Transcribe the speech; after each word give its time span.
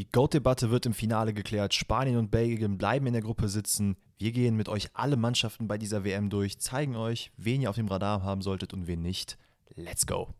Die 0.00 0.10
GOAT-Debatte 0.10 0.70
wird 0.70 0.86
im 0.86 0.94
Finale 0.94 1.34
geklärt. 1.34 1.74
Spanien 1.74 2.16
und 2.16 2.30
Belgien 2.30 2.78
bleiben 2.78 3.06
in 3.06 3.12
der 3.12 3.20
Gruppe 3.20 3.50
sitzen. 3.50 3.98
Wir 4.16 4.32
gehen 4.32 4.56
mit 4.56 4.70
euch 4.70 4.88
alle 4.94 5.18
Mannschaften 5.18 5.68
bei 5.68 5.76
dieser 5.76 6.04
WM 6.04 6.30
durch, 6.30 6.58
zeigen 6.58 6.96
euch, 6.96 7.30
wen 7.36 7.60
ihr 7.60 7.68
auf 7.68 7.76
dem 7.76 7.88
Radar 7.88 8.22
haben 8.22 8.40
solltet 8.40 8.72
und 8.72 8.86
wen 8.86 9.02
nicht. 9.02 9.36
Let's 9.74 10.06
go! 10.06 10.32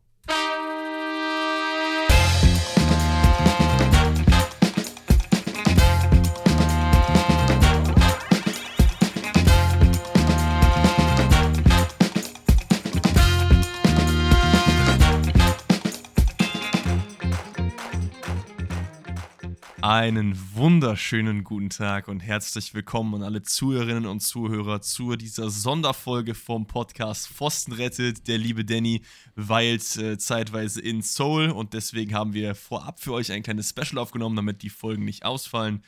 Einen 19.83 20.37
wunderschönen 20.53 21.43
guten 21.43 21.71
Tag 21.71 22.07
und 22.07 22.19
herzlich 22.19 22.75
willkommen 22.75 23.15
an 23.15 23.23
alle 23.23 23.41
Zuhörerinnen 23.41 24.05
und 24.05 24.19
Zuhörer 24.19 24.81
zu 24.81 25.15
dieser 25.15 25.49
Sonderfolge 25.49 26.35
vom 26.35 26.67
Podcast 26.67 27.27
Pfosten 27.27 27.71
rettet. 27.71 28.27
Der 28.27 28.37
liebe 28.37 28.63
Danny 28.63 29.01
weilt 29.33 29.97
äh, 29.97 30.19
zeitweise 30.19 30.81
in 30.81 31.01
Seoul 31.01 31.49
und 31.49 31.73
deswegen 31.73 32.13
haben 32.13 32.35
wir 32.35 32.53
vorab 32.53 32.99
für 32.99 33.11
euch 33.13 33.31
ein 33.31 33.41
kleines 33.41 33.69
Special 33.69 33.97
aufgenommen, 33.97 34.35
damit 34.35 34.61
die 34.61 34.69
Folgen 34.69 35.03
nicht 35.03 35.25
ausfallen. 35.25 35.83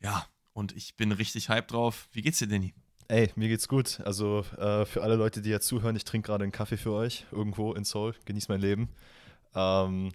Ja, 0.00 0.24
und 0.54 0.74
ich 0.74 0.96
bin 0.96 1.12
richtig 1.12 1.50
hyped 1.50 1.70
drauf. 1.70 2.08
Wie 2.12 2.22
geht's 2.22 2.38
dir, 2.38 2.48
Danny? 2.48 2.72
Ey, 3.08 3.30
mir 3.36 3.48
geht's 3.48 3.68
gut. 3.68 4.00
Also 4.06 4.40
äh, 4.56 4.86
für 4.86 5.02
alle 5.02 5.16
Leute, 5.16 5.42
die 5.42 5.50
jetzt 5.50 5.66
zuhören, 5.66 5.96
ich 5.96 6.04
trinke 6.04 6.28
gerade 6.28 6.44
einen 6.44 6.52
Kaffee 6.52 6.78
für 6.78 6.92
euch 6.92 7.26
irgendwo 7.30 7.74
in 7.74 7.84
Seoul. 7.84 8.14
Genieß 8.24 8.48
mein 8.48 8.62
Leben. 8.62 8.88
Ähm, 9.54 10.12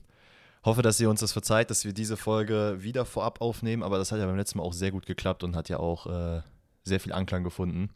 Hoffe, 0.64 0.82
dass 0.82 1.00
ihr 1.00 1.10
uns 1.10 1.22
das 1.22 1.32
verzeiht, 1.32 1.70
dass 1.70 1.86
wir 1.86 1.94
diese 1.94 2.18
Folge 2.18 2.78
wieder 2.80 3.06
vorab 3.06 3.40
aufnehmen, 3.42 3.82
aber 3.82 3.98
das 3.98 4.12
hat 4.12 4.20
ja 4.20 4.26
beim 4.26 4.36
letzten 4.36 4.58
Mal 4.58 4.66
auch 4.66 4.74
sehr 4.74 4.92
gut 4.92 5.06
geklappt 5.06 5.44
und 5.44 5.56
hat 5.56 5.70
ja 5.70 5.78
auch 5.78 6.06
äh, 6.08 6.42
sehr 6.84 7.00
viel 7.00 7.14
Anklang 7.14 7.44
gefunden. 7.44 7.90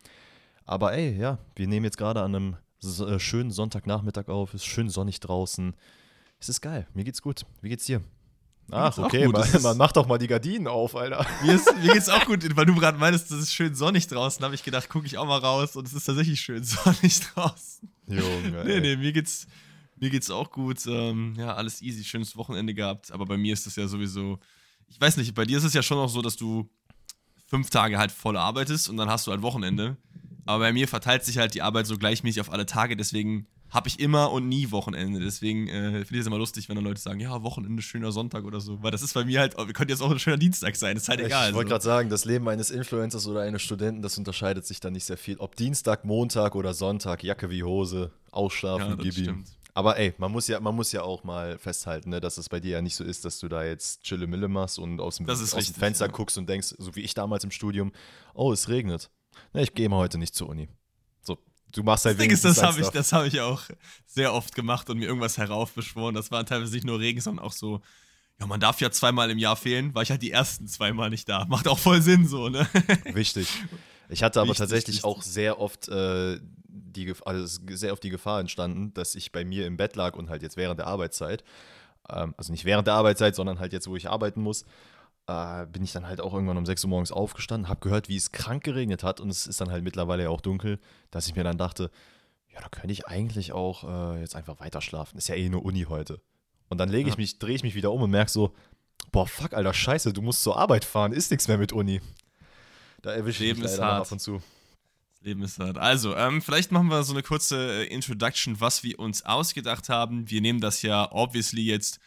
Aber 0.65 0.93
ey, 0.93 1.17
ja, 1.17 1.39
wir 1.55 1.67
nehmen 1.67 1.83
jetzt 1.83 1.97
gerade 1.97 2.21
an 2.21 2.35
einem 2.35 2.55
so, 2.79 3.07
äh, 3.07 3.19
schönen 3.19 3.51
Sonntagnachmittag 3.51 4.29
auf, 4.29 4.53
ist 4.53 4.65
schön 4.65 4.89
sonnig 4.89 5.19
draußen. 5.19 5.75
Es 6.39 6.47
ist 6.49 6.61
geil, 6.61 6.87
mir 6.93 7.03
geht's 7.03 7.21
gut. 7.21 7.45
Wie 7.61 7.69
geht's 7.69 7.85
dir? 7.85 8.01
Ach, 8.71 8.97
okay, 8.97 9.27
man, 9.27 9.45
man 9.61 9.77
macht 9.77 9.97
doch 9.97 10.07
mal 10.07 10.17
die 10.17 10.27
Gardinen 10.27 10.67
auf, 10.67 10.95
Alter. 10.95 11.25
Mir, 11.43 11.55
ist, 11.55 11.69
mir 11.81 11.93
geht's 11.93 12.09
auch 12.09 12.25
gut, 12.25 12.43
weil 12.55 12.65
du 12.65 12.75
gerade 12.75 12.97
meinst, 12.97 13.29
es 13.31 13.39
ist 13.39 13.53
schön 13.53 13.75
sonnig 13.75 14.07
draußen, 14.07 14.43
habe 14.43 14.55
ich 14.55 14.63
gedacht, 14.63 14.89
gucke 14.89 15.05
ich 15.05 15.17
auch 15.17 15.25
mal 15.25 15.39
raus 15.39 15.75
und 15.75 15.85
es 15.85 15.93
ist 15.93 16.05
tatsächlich 16.05 16.39
schön 16.39 16.63
sonnig 16.63 17.19
draußen. 17.33 17.89
Junge. 18.07 18.63
Nee, 18.65 18.79
nee, 18.79 18.95
mir 18.95 19.11
geht's, 19.11 19.47
mir 19.99 20.09
geht's 20.09 20.29
auch 20.29 20.51
gut. 20.51 20.85
Ähm, 20.87 21.35
ja, 21.37 21.53
alles 21.53 21.81
easy, 21.81 22.03
schönes 22.03 22.35
Wochenende 22.35 22.73
gehabt. 22.73 23.11
Aber 23.11 23.25
bei 23.25 23.37
mir 23.37 23.53
ist 23.53 23.65
das 23.65 23.75
ja 23.75 23.87
sowieso. 23.87 24.39
Ich 24.87 24.99
weiß 24.99 25.17
nicht, 25.17 25.33
bei 25.33 25.45
dir 25.45 25.57
ist 25.57 25.63
es 25.63 25.73
ja 25.73 25.83
schon 25.83 25.97
auch 25.97 26.09
so, 26.09 26.21
dass 26.21 26.35
du 26.35 26.69
fünf 27.47 27.69
Tage 27.69 27.97
halt 27.97 28.11
voll 28.11 28.37
arbeitest 28.37 28.89
und 28.89 28.97
dann 28.97 29.09
hast 29.09 29.27
du 29.27 29.31
halt 29.31 29.41
Wochenende. 29.41 29.97
Aber 30.45 30.65
bei 30.65 30.73
mir 30.73 30.87
verteilt 30.87 31.23
sich 31.23 31.37
halt 31.37 31.53
die 31.53 31.61
Arbeit 31.61 31.87
so 31.87 31.97
gleichmäßig 31.97 32.41
auf 32.41 32.51
alle 32.51 32.65
Tage, 32.65 32.97
deswegen 32.97 33.47
habe 33.73 33.87
ich 33.87 33.99
immer 33.99 34.31
und 34.31 34.47
nie 34.47 34.69
Wochenende. 34.69 35.19
Deswegen 35.19 35.67
äh, 35.67 35.91
finde 35.91 36.15
ich 36.15 36.19
es 36.19 36.27
immer 36.27 36.37
lustig, 36.37 36.69
wenn 36.69 36.75
dann 36.75 36.85
Leute 36.85 37.01
sagen, 37.01 37.19
ja, 37.19 37.41
Wochenende, 37.41 37.81
schöner 37.81 38.11
Sonntag 38.11 38.43
oder 38.43 38.59
so. 38.59 38.83
Weil 38.83 38.91
das 38.91 39.01
ist 39.01 39.15
bei 39.15 39.25
mir 39.25 39.39
halt, 39.39 39.55
könnte 39.55 39.93
jetzt 39.93 40.01
auch 40.01 40.11
ein 40.11 40.19
schöner 40.19 40.37
Dienstag 40.37 40.75
sein, 40.75 40.95
ist 40.95 41.09
halt 41.09 41.21
egal. 41.21 41.49
Ich 41.49 41.55
wollte 41.55 41.73
also. 41.73 41.85
gerade 41.87 41.97
sagen, 41.97 42.09
das 42.09 42.23
Leben 42.25 42.47
eines 42.49 42.69
Influencers 42.69 43.25
oder 43.25 43.41
eines 43.41 43.63
Studenten, 43.63 44.03
das 44.03 44.17
unterscheidet 44.17 44.67
sich 44.67 44.79
dann 44.79 44.93
nicht 44.93 45.05
sehr 45.05 45.17
viel. 45.17 45.37
Ob 45.37 45.55
Dienstag, 45.55 46.05
Montag 46.05 46.53
oder 46.53 46.75
Sonntag, 46.75 47.23
Jacke 47.23 47.49
wie 47.49 47.63
Hose, 47.63 48.11
ausschlafen, 48.31 48.89
ja, 48.89 48.95
das 48.95 49.03
gib 49.03 49.17
ihm. 49.17 49.43
Aber 49.75 49.97
ey, 49.97 50.13
man 50.17 50.31
muss 50.31 50.47
ja, 50.47 50.59
man 50.59 50.75
muss 50.75 50.91
ja 50.91 51.01
auch 51.01 51.23
mal 51.23 51.57
festhalten, 51.57 52.11
ne, 52.11 52.19
dass 52.19 52.37
es 52.37 52.47
bei 52.47 52.59
dir 52.59 52.71
ja 52.71 52.81
nicht 52.81 52.95
so 52.95 53.03
ist, 53.03 53.25
dass 53.25 53.39
du 53.39 53.47
da 53.47 53.63
jetzt 53.63 54.03
Chille 54.03 54.27
Mille 54.27 54.47
machst 54.47 54.77
und 54.77 54.99
aus 54.99 55.17
dem, 55.17 55.27
aus 55.27 55.41
richtig, 55.41 55.73
dem 55.73 55.79
Fenster 55.79 56.05
ja. 56.05 56.11
guckst 56.11 56.37
und 56.37 56.47
denkst, 56.47 56.75
so 56.77 56.95
wie 56.95 57.01
ich 57.01 57.15
damals 57.15 57.43
im 57.43 57.51
Studium, 57.51 57.91
oh, 58.35 58.51
es 58.51 58.69
regnet. 58.69 59.09
Na, 59.51 59.61
ich 59.61 59.73
gehe 59.73 59.89
mal 59.89 59.97
heute 59.97 60.19
nicht 60.19 60.35
zur 60.35 60.49
Uni. 60.49 60.69
So, 61.21 61.39
du 61.71 61.81
machst 61.81 62.05
halt 62.05 62.19
Das 62.19 62.21
Ding 62.21 62.31
ist, 62.31 62.45
das 62.45 62.61
habe 62.61 62.79
ich, 62.79 62.87
hab 62.87 63.25
ich 63.25 63.41
auch 63.41 63.63
sehr 64.05 64.33
oft 64.33 64.53
gemacht 64.53 64.91
und 64.91 64.99
mir 64.99 65.05
irgendwas 65.05 65.39
heraufbeschworen. 65.39 66.13
Das 66.13 66.29
war 66.29 66.45
teilweise 66.45 66.75
nicht 66.75 66.85
nur 66.85 66.99
Regen, 66.99 67.19
sondern 67.19 67.43
auch 67.43 67.53
so, 67.53 67.81
ja, 68.39 68.45
man 68.45 68.59
darf 68.59 68.79
ja 68.79 68.91
zweimal 68.91 69.31
im 69.31 69.39
Jahr 69.39 69.55
fehlen, 69.55 69.95
war 69.95 70.03
ich 70.03 70.11
halt 70.11 70.21
die 70.21 70.31
ersten 70.31 70.67
zweimal 70.67 71.09
nicht 71.09 71.27
da. 71.27 71.45
Macht 71.45 71.67
auch 71.67 71.79
voll 71.79 72.01
Sinn 72.01 72.27
so, 72.27 72.49
ne? 72.49 72.67
Wichtig. 73.05 73.47
Ich 74.09 74.21
hatte 74.21 74.39
aber 74.39 74.49
wichtig, 74.49 74.59
tatsächlich 74.59 74.95
wichtig. 74.97 75.05
auch 75.05 75.23
sehr 75.23 75.59
oft 75.59 75.87
äh, 75.87 76.39
die, 76.73 77.13
also 77.25 77.61
sehr 77.69 77.93
auf 77.93 77.99
die 77.99 78.09
Gefahr 78.09 78.39
entstanden, 78.39 78.93
dass 78.93 79.15
ich 79.15 79.31
bei 79.31 79.45
mir 79.45 79.67
im 79.67 79.77
Bett 79.77 79.95
lag 79.95 80.15
und 80.15 80.29
halt 80.29 80.41
jetzt 80.41 80.57
während 80.57 80.79
der 80.79 80.87
Arbeitszeit, 80.87 81.43
ähm, 82.09 82.33
also 82.37 82.51
nicht 82.51 82.65
während 82.65 82.87
der 82.87 82.95
Arbeitszeit, 82.95 83.35
sondern 83.35 83.59
halt 83.59 83.73
jetzt, 83.73 83.87
wo 83.87 83.95
ich 83.95 84.09
arbeiten 84.09 84.41
muss, 84.41 84.65
äh, 85.27 85.65
bin 85.67 85.83
ich 85.83 85.93
dann 85.93 86.07
halt 86.07 86.19
auch 86.19 86.33
irgendwann 86.33 86.57
um 86.57 86.65
6 86.65 86.83
Uhr 86.83 86.89
morgens 86.89 87.11
aufgestanden, 87.11 87.69
habe 87.69 87.79
gehört, 87.79 88.09
wie 88.09 88.17
es 88.17 88.31
krank 88.31 88.63
geregnet 88.63 89.03
hat 89.03 89.19
und 89.19 89.29
es 89.29 89.47
ist 89.47 89.61
dann 89.61 89.71
halt 89.71 89.83
mittlerweile 89.83 90.23
ja 90.23 90.29
auch 90.29 90.41
dunkel, 90.41 90.79
dass 91.11 91.27
ich 91.27 91.35
mir 91.35 91.43
dann 91.43 91.57
dachte, 91.57 91.91
ja, 92.53 92.59
da 92.61 92.69
könnte 92.69 92.91
ich 92.91 93.07
eigentlich 93.07 93.51
auch 93.51 93.83
äh, 94.15 94.19
jetzt 94.19 94.35
einfach 94.35 94.59
weiter 94.59 94.81
schlafen. 94.81 95.17
Ist 95.17 95.27
ja 95.27 95.35
eh 95.35 95.49
nur 95.49 95.65
Uni 95.65 95.85
heute. 95.89 96.21
Und 96.69 96.77
dann 96.77 96.89
lege 96.89 97.09
ich 97.09 97.15
ja. 97.15 97.21
mich, 97.21 97.39
drehe 97.39 97.55
ich 97.55 97.63
mich 97.63 97.75
wieder 97.75 97.91
um 97.91 98.01
und 98.01 98.11
merke 98.11 98.31
so, 98.31 98.53
boah, 99.11 99.27
fuck, 99.27 99.53
Alter, 99.53 99.73
scheiße, 99.73 100.13
du 100.13 100.21
musst 100.21 100.43
zur 100.43 100.57
Arbeit 100.57 100.85
fahren, 100.85 101.13
ist 101.13 101.31
nichts 101.31 101.47
mehr 101.47 101.57
mit 101.57 101.71
Uni. 101.71 102.01
Da 103.01 103.11
erwische 103.11 103.43
ich 103.43 103.57
mich 103.57 103.71
leider 103.71 103.93
ab 103.93 104.11
und 104.11 104.19
zu. 104.19 104.41
Leben 105.23 105.41
ist 105.41 105.57
hart. 105.59 105.77
Also, 105.77 106.15
ähm, 106.15 106.41
vielleicht 106.41 106.71
machen 106.71 106.89
wir 106.89 107.03
so 107.03 107.13
eine 107.13 107.23
kurze 107.23 107.85
äh, 107.85 107.87
Introduction, 107.87 108.59
was 108.59 108.83
wir 108.83 108.99
uns 108.99 109.23
ausgedacht 109.23 109.87
haben. 109.87 110.29
Wir 110.29 110.41
nehmen 110.41 110.59
das 110.59 110.81
ja 110.81 111.09
obviously 111.11 111.63
jetzt 111.63 111.99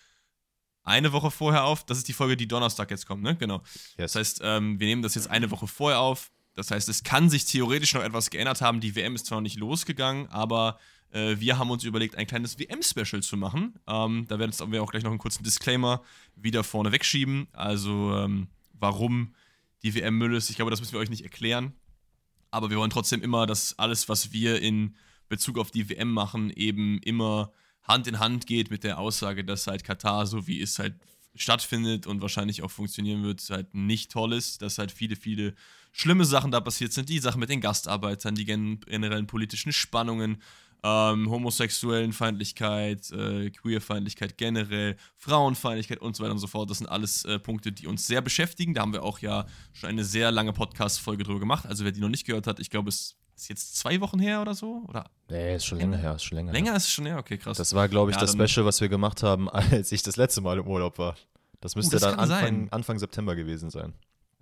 eine 0.83 1.13
Woche 1.13 1.31
vorher 1.31 1.65
auf. 1.65 1.85
Das 1.85 1.99
ist 1.99 2.09
die 2.09 2.13
Folge, 2.13 2.37
die 2.37 2.47
Donnerstag 2.47 2.91
jetzt 2.91 3.07
kommt, 3.07 3.23
ne? 3.23 3.35
Genau. 3.35 3.63
Yes. 3.99 4.13
Das 4.13 4.15
heißt, 4.17 4.41
ähm, 4.45 4.79
wir 4.79 4.87
nehmen 4.87 5.03
das 5.03 5.15
jetzt 5.15 5.31
eine 5.31 5.51
Woche 5.51 5.67
vorher 5.67 6.01
auf. 6.01 6.31
Das 6.55 6.71
heißt, 6.71 6.89
es 6.89 7.03
kann 7.05 7.31
sich 7.31 7.47
theoretisch 7.47 7.95
noch 7.95 8.03
etwas 8.03 8.31
geändert 8.31 8.61
haben. 8.61 8.81
Die 8.81 8.95
WM 8.95 9.15
ist 9.15 9.27
zwar 9.27 9.39
noch 9.39 9.43
nicht 9.43 9.59
losgegangen, 9.59 10.29
aber 10.29 10.79
äh, 11.11 11.37
wir 11.39 11.59
haben 11.59 11.71
uns 11.71 11.85
überlegt, 11.85 12.17
ein 12.17 12.27
kleines 12.27 12.59
WM-Special 12.59 13.23
zu 13.23 13.37
machen. 13.37 13.79
Ähm, 13.87 14.27
da 14.29 14.39
werden 14.39 14.53
wir 14.71 14.83
auch 14.83 14.91
gleich 14.91 15.03
noch 15.03 15.11
einen 15.11 15.19
kurzen 15.19 15.43
Disclaimer 15.43 16.03
wieder 16.35 16.65
vorne 16.65 16.93
wegschieben. 16.93 17.49
Also, 17.53 18.15
ähm, 18.15 18.49
warum 18.75 19.35
die 19.83 19.95
WM 19.95 20.19
Müll 20.19 20.35
ist, 20.35 20.51
ich 20.51 20.57
glaube, 20.57 20.71
das 20.71 20.81
müssen 20.81 20.93
wir 20.93 21.01
euch 21.01 21.11
nicht 21.11 21.25
erklären. 21.25 21.73
Aber 22.51 22.71
wir 22.71 22.79
wollen 22.79 22.91
trotzdem 22.91 23.23
immer, 23.23 23.47
dass 23.47 23.79
alles, 23.79 24.09
was 24.09 24.33
wir 24.33 24.61
in 24.61 24.97
Bezug 25.29 25.59
auf 25.59 25.71
die 25.71 25.89
WM 25.89 26.13
machen, 26.13 26.51
eben 26.51 26.99
immer 27.03 27.53
Hand 27.83 28.07
in 28.07 28.19
Hand 28.19 28.47
geht 28.47 28.71
mit 28.71 28.85
der 28.85 28.99
Aussage, 28.99 29.45
dass 29.45 29.67
halt 29.67 29.85
Katar, 29.85 30.27
so 30.27 30.47
wie 30.47 30.61
es 30.61 30.79
halt 30.79 30.95
stattfindet 31.35 32.07
und 32.07 32.21
wahrscheinlich 32.23 32.63
auch 32.63 32.71
funktionieren 32.71 33.23
wird, 33.23 33.43
halt 33.51 33.75
nicht 33.75 34.11
toll 34.11 34.33
ist, 34.33 34.63
dass 34.63 34.79
halt 34.79 34.91
viele, 34.91 35.17
viele 35.17 35.55
schlimme 35.97 36.27
Sachen 36.27 36.51
da 36.51 36.61
passiert 36.61 36.93
sind. 36.93 37.09
Die 37.09 37.19
Sachen 37.19 37.41
mit 37.41 37.49
den 37.49 37.61
Gastarbeitern, 37.61 38.35
die 38.35 38.45
generellen 38.45 39.27
politischen 39.27 39.73
Spannungen, 39.73 40.43
ähm, 40.83 41.31
homosexuellen 41.31 42.13
Feindlichkeit, 42.13 43.11
äh, 43.13 43.51
Queerfeindlichkeit 43.51 44.37
generell, 44.37 44.97
Frauenfeindlichkeit 45.17 46.01
und 46.01 46.15
so 46.15 46.23
weiter 46.23 46.35
und 46.35 46.39
so 46.39 46.47
fort. 46.47 46.69
Das 46.69 46.79
sind 46.79 46.87
alles 46.87 47.25
äh, 47.25 47.39
Punkte, 47.39 47.73
die 47.73 47.87
uns 47.87 48.07
sehr 48.07 48.21
beschäftigen. 48.21 48.75
Da 48.75 48.83
haben 48.83 48.93
wir 48.93 49.03
auch 49.03 49.21
ja 49.21 49.47
schon 49.73 49.89
eine 49.89 50.05
sehr 50.05 50.31
lange 50.31 50.53
Podcast-Folge 50.53 51.25
drüber 51.25 51.41
gemacht. 51.41 51.67
Also 51.67 51.85
wer 51.85 51.93
die 51.93 52.01
noch 52.01 52.11
nicht 52.11 52.27
gehört 52.27 52.47
hat, 52.47 52.61
ich 52.61 52.69
glaube, 52.69 52.91
es 52.91 53.17
ist 53.35 53.49
jetzt 53.49 53.77
zwei 53.77 54.01
Wochen 54.03 54.19
her 54.19 54.43
oder 54.43 54.55
so? 54.55 54.85
Oder? 54.89 55.11
Nee, 55.31 55.57
ist 55.57 55.65
schon 55.65 55.79
länger 55.79 55.97
her. 55.97 56.15
Ist 56.15 56.25
schon 56.25 56.37
länger, 56.37 56.53
länger 56.53 56.71
her. 56.73 56.77
ist 56.77 56.85
es 56.85 56.93
schon 56.93 57.07
her, 57.07 57.19
okay, 57.19 57.39
krass. 57.39 57.57
Das 57.57 57.75
war, 57.75 57.89
glaube 57.89 58.11
ich, 58.11 58.17
ja, 58.17 58.21
das 58.21 58.33
Special, 58.33 58.67
was 58.67 58.83
wir 58.83 58.91
gemacht 58.91 59.23
haben, 59.23 59.49
als 59.51 59.93
ich 59.93 60.03
das 60.03 60.17
letzte 60.17 60.43
Mal 60.43 60.59
im 60.59 60.67
Urlaub 60.67 60.99
war. 60.99 61.17
Das 61.61 61.75
müsste 61.75 61.97
uh, 61.97 62.01
das 62.01 62.11
dann 62.11 62.21
Anfang, 62.21 62.69
Anfang 62.69 62.99
September 62.99 63.35
gewesen 63.35 63.71
sein. 63.71 63.95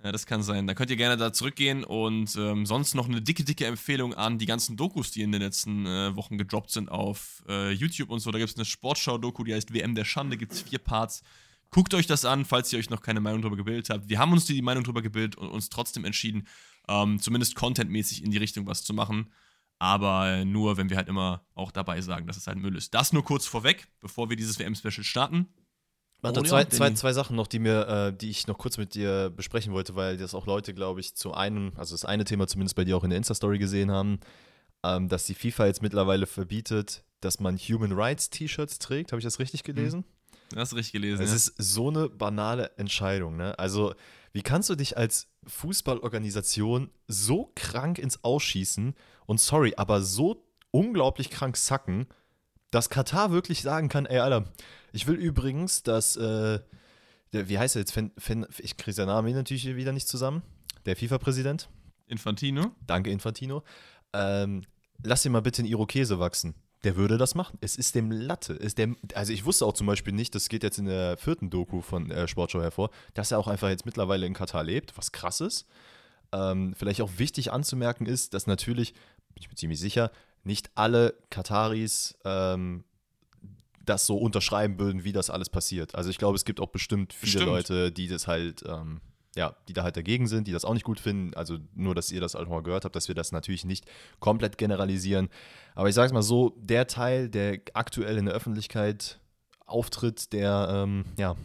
Ja, 0.04 0.12
das 0.12 0.26
kann 0.26 0.42
sein. 0.42 0.66
Da 0.66 0.74
könnt 0.74 0.90
ihr 0.90 0.96
gerne 0.96 1.16
da 1.16 1.32
zurückgehen 1.32 1.82
und 1.82 2.36
ähm, 2.36 2.66
sonst 2.66 2.94
noch 2.94 3.08
eine 3.08 3.22
dicke, 3.22 3.42
dicke 3.42 3.64
Empfehlung 3.64 4.12
an 4.12 4.36
die 4.36 4.44
ganzen 4.44 4.76
Dokus, 4.76 5.12
die 5.12 5.22
in 5.22 5.32
den 5.32 5.40
letzten 5.40 5.86
äh, 5.86 6.14
Wochen 6.14 6.36
gedroppt 6.36 6.70
sind 6.70 6.90
auf 6.90 7.42
äh, 7.48 7.70
YouTube 7.70 8.10
und 8.10 8.20
so. 8.20 8.30
Da 8.30 8.36
gibt 8.36 8.50
es 8.50 8.56
eine 8.56 8.66
Sportschau-Doku, 8.66 9.44
die 9.44 9.54
heißt 9.54 9.72
WM 9.72 9.94
der 9.94 10.04
Schande, 10.04 10.36
gibt 10.36 10.52
es 10.52 10.60
vier 10.60 10.78
Parts. 10.78 11.22
Guckt 11.70 11.94
euch 11.94 12.06
das 12.06 12.26
an, 12.26 12.44
falls 12.44 12.70
ihr 12.70 12.78
euch 12.78 12.90
noch 12.90 13.00
keine 13.00 13.20
Meinung 13.20 13.40
darüber 13.40 13.56
gebildet 13.56 13.88
habt. 13.88 14.10
Wir 14.10 14.18
haben 14.18 14.32
uns 14.32 14.44
die 14.44 14.60
Meinung 14.60 14.84
darüber 14.84 15.00
gebildet 15.00 15.36
und 15.36 15.48
uns 15.48 15.70
trotzdem 15.70 16.04
entschieden, 16.04 16.46
ähm, 16.86 17.18
zumindest 17.18 17.54
contentmäßig 17.54 18.22
in 18.22 18.30
die 18.30 18.36
Richtung 18.36 18.66
was 18.66 18.84
zu 18.84 18.92
machen. 18.92 19.32
Aber 19.78 20.44
nur, 20.44 20.76
wenn 20.76 20.90
wir 20.90 20.98
halt 20.98 21.08
immer 21.08 21.46
auch 21.54 21.72
dabei 21.72 22.02
sagen, 22.02 22.26
dass 22.26 22.36
es 22.36 22.46
halt 22.46 22.58
Müll 22.58 22.76
ist. 22.76 22.92
Das 22.92 23.14
nur 23.14 23.24
kurz 23.24 23.46
vorweg, 23.46 23.88
bevor 24.00 24.28
wir 24.28 24.36
dieses 24.36 24.58
WM-Special 24.58 25.02
starten. 25.02 25.48
Warte, 26.24 26.42
zwei, 26.42 26.64
zwei, 26.64 26.90
zwei 26.92 27.12
Sachen 27.12 27.36
noch, 27.36 27.46
die 27.46 27.58
mir, 27.58 27.86
äh, 27.86 28.16
die 28.16 28.30
ich 28.30 28.46
noch 28.46 28.56
kurz 28.56 28.78
mit 28.78 28.94
dir 28.94 29.30
besprechen 29.30 29.72
wollte, 29.72 29.94
weil 29.94 30.16
das 30.16 30.34
auch 30.34 30.46
Leute, 30.46 30.72
glaube 30.72 31.00
ich, 31.00 31.14
zu 31.14 31.34
einem, 31.34 31.72
also 31.76 31.94
das 31.94 32.04
eine 32.04 32.24
Thema 32.24 32.46
zumindest 32.46 32.76
bei 32.76 32.84
dir 32.84 32.96
auch 32.96 33.04
in 33.04 33.10
der 33.10 33.18
Insta-Story 33.18 33.58
gesehen 33.58 33.90
haben, 33.90 34.20
ähm, 34.82 35.08
dass 35.08 35.26
die 35.26 35.34
FIFA 35.34 35.66
jetzt 35.66 35.82
mittlerweile 35.82 36.26
verbietet, 36.26 37.04
dass 37.20 37.40
man 37.40 37.58
Human 37.58 37.92
Rights 37.92 38.30
T-Shirts 38.30 38.78
trägt. 38.78 39.12
Habe 39.12 39.20
ich 39.20 39.24
das 39.24 39.38
richtig 39.38 39.60
hm. 39.66 39.74
gelesen? 39.74 40.04
Du 40.50 40.60
hast 40.60 40.74
richtig 40.74 40.92
gelesen. 40.92 41.22
Es 41.22 41.30
ja. 41.30 41.36
ist 41.36 41.54
so 41.58 41.88
eine 41.88 42.08
banale 42.08 42.70
Entscheidung, 42.76 43.36
ne? 43.36 43.58
Also, 43.58 43.94
wie 44.32 44.42
kannst 44.42 44.70
du 44.70 44.74
dich 44.74 44.96
als 44.96 45.28
Fußballorganisation 45.46 46.90
so 47.06 47.52
krank 47.54 47.98
ins 47.98 48.22
Ausschießen 48.24 48.94
und 49.26 49.40
sorry, 49.40 49.74
aber 49.76 50.02
so 50.02 50.46
unglaublich 50.70 51.30
krank 51.30 51.56
sacken, 51.56 52.06
dass 52.74 52.90
Katar 52.90 53.30
wirklich 53.30 53.62
sagen 53.62 53.88
kann, 53.88 54.04
ey, 54.06 54.18
Alter, 54.18 54.46
ich 54.92 55.06
will 55.06 55.14
übrigens, 55.14 55.84
dass, 55.84 56.16
äh, 56.16 56.58
der, 57.32 57.48
wie 57.48 57.58
heißt 57.58 57.76
er 57.76 57.80
jetzt? 57.80 57.92
Fen, 57.92 58.12
Fen, 58.18 58.46
ich 58.58 58.76
kriege 58.76 58.92
seinen 58.92 59.08
Namen 59.08 59.32
natürlich 59.32 59.64
wieder 59.76 59.92
nicht 59.92 60.08
zusammen. 60.08 60.42
Der 60.84 60.96
FIFA-Präsident. 60.96 61.68
Infantino. 62.08 62.72
Danke, 62.86 63.10
Infantino. 63.10 63.62
Ähm, 64.12 64.64
lass 65.04 65.24
ihn 65.24 65.32
mal 65.32 65.40
bitte 65.40 65.62
in 65.62 65.68
Irokese 65.68 66.18
wachsen. 66.18 66.54
Der 66.82 66.96
würde 66.96 67.16
das 67.16 67.34
machen. 67.34 67.58
Es 67.60 67.76
ist 67.76 67.94
dem 67.94 68.10
Latte. 68.10 68.54
Ist 68.54 68.76
dem, 68.76 68.96
also 69.14 69.32
ich 69.32 69.44
wusste 69.44 69.64
auch 69.66 69.72
zum 69.72 69.86
Beispiel 69.86 70.12
nicht, 70.12 70.34
das 70.34 70.48
geht 70.48 70.64
jetzt 70.64 70.78
in 70.78 70.86
der 70.86 71.16
vierten 71.16 71.50
Doku 71.50 71.80
von 71.80 72.10
äh, 72.10 72.26
Sportshow 72.26 72.60
hervor, 72.60 72.90
dass 73.14 73.30
er 73.30 73.38
auch 73.38 73.48
einfach 73.48 73.68
jetzt 73.68 73.86
mittlerweile 73.86 74.26
in 74.26 74.34
Katar 74.34 74.64
lebt, 74.64 74.98
was 74.98 75.12
krass 75.12 75.40
ist. 75.40 75.66
Ähm, 76.32 76.74
vielleicht 76.76 77.00
auch 77.00 77.10
wichtig 77.18 77.52
anzumerken 77.52 78.06
ist, 78.06 78.34
dass 78.34 78.48
natürlich, 78.48 78.92
bin 78.92 79.42
ich 79.42 79.48
mir 79.48 79.54
ziemlich 79.54 79.78
sicher, 79.80 80.10
nicht 80.44 80.70
alle 80.74 81.14
Kataris 81.30 82.16
ähm, 82.24 82.84
das 83.84 84.06
so 84.06 84.16
unterschreiben 84.16 84.78
würden, 84.78 85.04
wie 85.04 85.12
das 85.12 85.30
alles 85.30 85.48
passiert. 85.48 85.94
Also 85.94 86.10
ich 86.10 86.18
glaube, 86.18 86.36
es 86.36 86.44
gibt 86.44 86.60
auch 86.60 86.68
bestimmt 86.68 87.12
viele 87.12 87.32
Bestimmt. 87.32 87.46
Leute, 87.46 87.92
die 87.92 88.08
das 88.08 88.26
halt, 88.26 88.62
ähm, 88.66 89.00
ja, 89.36 89.56
die 89.68 89.72
da 89.72 89.82
halt 89.82 89.96
dagegen 89.96 90.26
sind, 90.26 90.46
die 90.46 90.52
das 90.52 90.64
auch 90.64 90.74
nicht 90.74 90.84
gut 90.84 91.00
finden. 91.00 91.34
Also 91.34 91.58
nur, 91.74 91.94
dass 91.94 92.10
ihr 92.10 92.20
das 92.20 92.36
auch 92.36 92.46
mal 92.48 92.62
gehört 92.62 92.84
habt, 92.84 92.96
dass 92.96 93.08
wir 93.08 93.14
das 93.14 93.32
natürlich 93.32 93.64
nicht 93.64 93.84
komplett 94.20 94.58
generalisieren. 94.58 95.28
Aber 95.74 95.88
ich 95.88 95.94
sage 95.94 96.06
es 96.06 96.12
mal 96.12 96.22
so, 96.22 96.54
der 96.56 96.86
Teil, 96.86 97.28
der 97.28 97.60
aktuell 97.74 98.16
in 98.16 98.26
der 98.26 98.34
Öffentlichkeit 98.34 99.18
auftritt, 99.66 100.32
der, 100.32 100.68
ähm, 100.70 101.04
ja, 101.18 101.36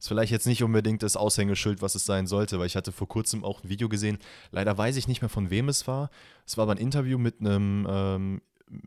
ist 0.00 0.08
vielleicht 0.08 0.32
jetzt 0.32 0.46
nicht 0.46 0.62
unbedingt 0.62 1.02
das 1.02 1.16
Aushängeschild, 1.16 1.82
was 1.82 1.94
es 1.94 2.04
sein 2.06 2.26
sollte, 2.26 2.58
weil 2.58 2.66
ich 2.66 2.74
hatte 2.74 2.90
vor 2.90 3.06
kurzem 3.06 3.44
auch 3.44 3.62
ein 3.62 3.68
Video 3.68 3.88
gesehen. 3.88 4.18
Leider 4.50 4.76
weiß 4.76 4.96
ich 4.96 5.06
nicht 5.06 5.20
mehr, 5.20 5.28
von 5.28 5.50
wem 5.50 5.68
es 5.68 5.86
war. 5.86 6.10
Es 6.46 6.56
war 6.56 6.62
aber 6.64 6.72
ein 6.72 6.78
Interview 6.78 7.18
mit 7.18 7.40
einem, 7.40 7.86
ähm, 7.88 8.42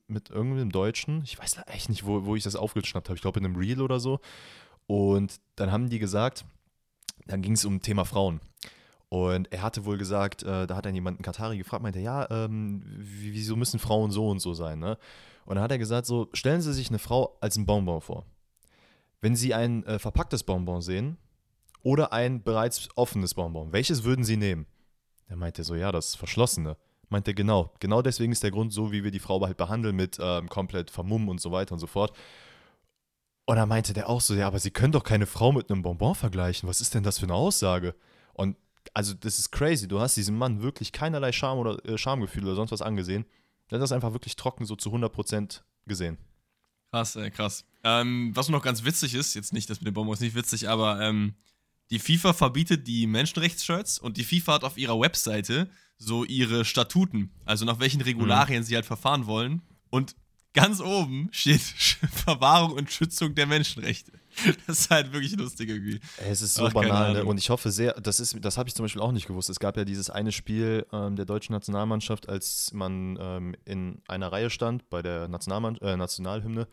mit 0.08 0.30
irgendeinem 0.32 0.72
Deutschen. 0.72 1.22
Ich 1.24 1.38
weiß 1.40 1.58
echt 1.68 1.90
nicht, 1.90 2.06
wo, 2.06 2.26
wo 2.26 2.36
ich 2.36 2.44
das 2.44 2.56
aufgeschnappt 2.56 3.10
habe. 3.10 3.16
Ich 3.16 3.22
glaube 3.22 3.40
in 3.40 3.46
einem 3.46 3.56
Reel 3.56 3.82
oder 3.82 4.00
so. 4.00 4.20
Und 4.88 5.40
dann 5.56 5.72
haben 5.72 5.90
die 5.90 6.00
gesagt, 6.00 6.46
dann 7.28 7.42
ging 7.42 7.54
es 7.54 7.64
um 7.64 7.82
Thema 7.82 8.06
Frauen. 8.06 8.42
Und 9.10 9.52
er 9.54 9.62
hatte 9.62 9.86
wohl 9.86 10.00
gesagt, 10.00 10.42
äh, 10.42 10.66
da 10.66 10.76
hat 10.76 10.86
dann 10.88 10.96
jemand 10.96 11.18
einen 11.20 11.24
Katari 11.24 11.58
gefragt, 11.60 11.84
meinte, 11.84 12.00
ja, 12.00 12.28
ähm, 12.32 12.82
wie- 12.98 13.34
wieso 13.34 13.56
müssen 13.56 13.80
Frauen 13.80 14.10
so 14.10 14.28
und 14.28 14.40
so 14.40 14.56
sein, 14.56 14.80
ne? 14.80 14.98
Und 15.46 15.56
dann 15.56 15.64
hat 15.64 15.72
er 15.72 15.78
gesagt, 15.78 16.08
so, 16.08 16.30
stellen 16.34 16.62
Sie 16.62 16.74
sich 16.74 16.90
eine 16.90 16.98
Frau 16.98 17.38
als 17.40 17.56
ein 17.56 17.66
Bonbon 17.68 18.02
vor. 18.02 18.26
Wenn 19.24 19.38
Sie 19.38 19.54
ein 19.54 19.86
äh, 19.86 20.00
verpacktes 20.00 20.44
Bonbon 20.44 20.82
sehen 20.82 21.18
oder 21.82 22.12
ein 22.12 22.44
bereits 22.44 22.90
offenes 22.98 23.36
Bonbon, 23.36 23.72
welches 23.72 24.04
würden 24.04 24.26
Sie 24.26 24.36
nehmen? 24.36 24.66
Er 25.30 25.38
meinte 25.38 25.64
so, 25.64 25.76
ja, 25.76 25.94
das 25.94 26.14
verschlossene. 26.14 26.76
Meinte 27.08 27.32
er, 27.32 27.34
genau. 27.34 27.72
Genau 27.80 28.02
deswegen 28.02 28.34
ist 28.34 28.44
der 28.44 28.52
Grund 28.52 28.74
so, 28.74 28.92
wie 28.92 29.06
wir 29.06 29.12
die 29.12 29.20
Frau 29.20 29.40
halt 29.40 29.56
behandeln, 29.56 29.96
mit 29.96 30.18
ähm, 30.20 30.50
komplett 30.50 30.92
vermummen 30.92 31.30
und 31.30 31.40
so 31.40 31.54
weiter 31.54 31.72
und 31.72 31.80
so 31.80 31.88
fort. 31.88 32.12
Und 33.46 33.56
dann 33.56 33.70
meinte 33.70 33.94
der 33.94 34.10
auch 34.10 34.20
so, 34.20 34.34
ja, 34.34 34.46
aber 34.46 34.60
Sie 34.60 34.72
können 34.72 34.92
doch 34.92 35.06
keine 35.06 35.26
Frau 35.26 35.54
mit 35.54 35.72
einem 35.72 35.84
Bonbon 35.84 36.16
vergleichen. 36.16 36.68
Was 36.68 36.82
ist 36.82 36.94
denn 36.94 37.04
das 37.04 37.20
für 37.20 37.26
eine 37.26 37.36
Aussage? 37.36 37.96
Und 38.34 38.58
also, 38.94 39.14
das 39.14 39.40
ist 39.40 39.52
crazy. 39.54 39.88
Du 39.88 40.02
hast 40.02 40.18
diesem 40.18 40.38
Mann 40.38 40.62
wirklich 40.62 40.92
keinerlei 40.92 41.32
Scham 41.32 41.60
oder 41.60 41.84
äh, 41.86 41.98
Schamgefühl 41.98 42.44
oder 42.44 42.56
sonst 42.56 42.74
was 42.74 42.82
angesehen. 42.82 43.24
Der 43.72 43.78
hat 43.78 43.84
das 43.84 43.94
einfach 43.94 44.12
wirklich 44.12 44.36
trocken 44.36 44.66
so 44.66 44.76
zu 44.76 44.90
100% 44.90 45.62
gesehen. 45.86 46.18
Krass, 46.92 47.16
ey, 47.16 47.32
krass. 47.32 47.64
Ähm, 47.84 48.32
was 48.34 48.50
noch 48.50 48.64
ganz 48.64 48.84
witzig 48.84 49.14
ist, 49.14 49.34
jetzt 49.34 49.54
nicht, 49.54 49.70
das 49.70 49.82
mit 49.82 49.88
den 49.88 49.94
Bonbons 49.94 50.20
ist 50.20 50.24
nicht 50.24 50.36
witzig, 50.36 50.70
aber 50.70 51.02
ähm, 51.02 51.36
die 51.92 52.00
FIFA 52.00 52.34
verbietet 52.34 52.88
die 52.88 53.08
Menschenrechtsshirts 53.08 54.00
und 54.00 54.18
die 54.18 54.24
FIFA 54.24 54.54
hat 54.54 54.64
auf 54.64 54.78
ihrer 54.78 55.00
Webseite 55.00 55.70
so 55.98 56.24
ihre 56.24 56.66
Statuten, 56.66 57.32
also 57.46 57.66
nach 57.66 57.80
welchen 57.80 58.02
Regularien 58.02 58.64
sie 58.64 58.76
halt 58.76 58.86
verfahren 58.86 59.26
wollen. 59.26 59.62
Und 59.90 60.16
ganz 60.54 60.80
oben 60.80 61.30
steht 61.32 61.62
Verwahrung 62.12 62.74
und 62.74 62.92
Schützung 62.92 63.36
der 63.36 63.48
Menschenrechte. 63.48 64.12
Das 64.66 64.80
ist 64.80 64.90
halt 64.90 65.14
wirklich 65.14 65.36
lustig 65.36 65.70
irgendwie. 65.70 66.00
Es 66.18 66.42
ist 66.42 66.56
so 66.56 66.66
Ach, 66.66 66.74
banal, 66.74 67.14
ne? 67.14 67.26
Und 67.26 67.38
ich 67.38 67.52
hoffe 67.52 67.70
sehr, 67.72 67.94
das 67.94 68.20
ist, 68.20 68.36
das 68.42 68.58
habe 68.58 68.68
ich 68.68 68.74
zum 68.74 68.86
Beispiel 68.86 69.02
auch 69.02 69.12
nicht 69.12 69.28
gewusst. 69.28 69.50
Es 69.50 69.60
gab 69.60 69.78
ja 69.78 69.86
dieses 69.86 70.10
eine 70.10 70.32
Spiel 70.32 70.88
ähm, 70.92 71.16
der 71.16 71.26
deutschen 71.26 71.54
Nationalmannschaft, 71.54 72.28
als 72.28 72.72
man 72.74 73.18
ähm, 73.22 73.56
in 73.66 74.02
einer 74.08 74.32
Reihe 74.32 74.50
stand 74.50 74.90
bei 74.90 75.04
der 75.04 75.28
Nationalmann 75.28 75.78
äh, 75.78 75.96
Nationalhymne 75.96 76.68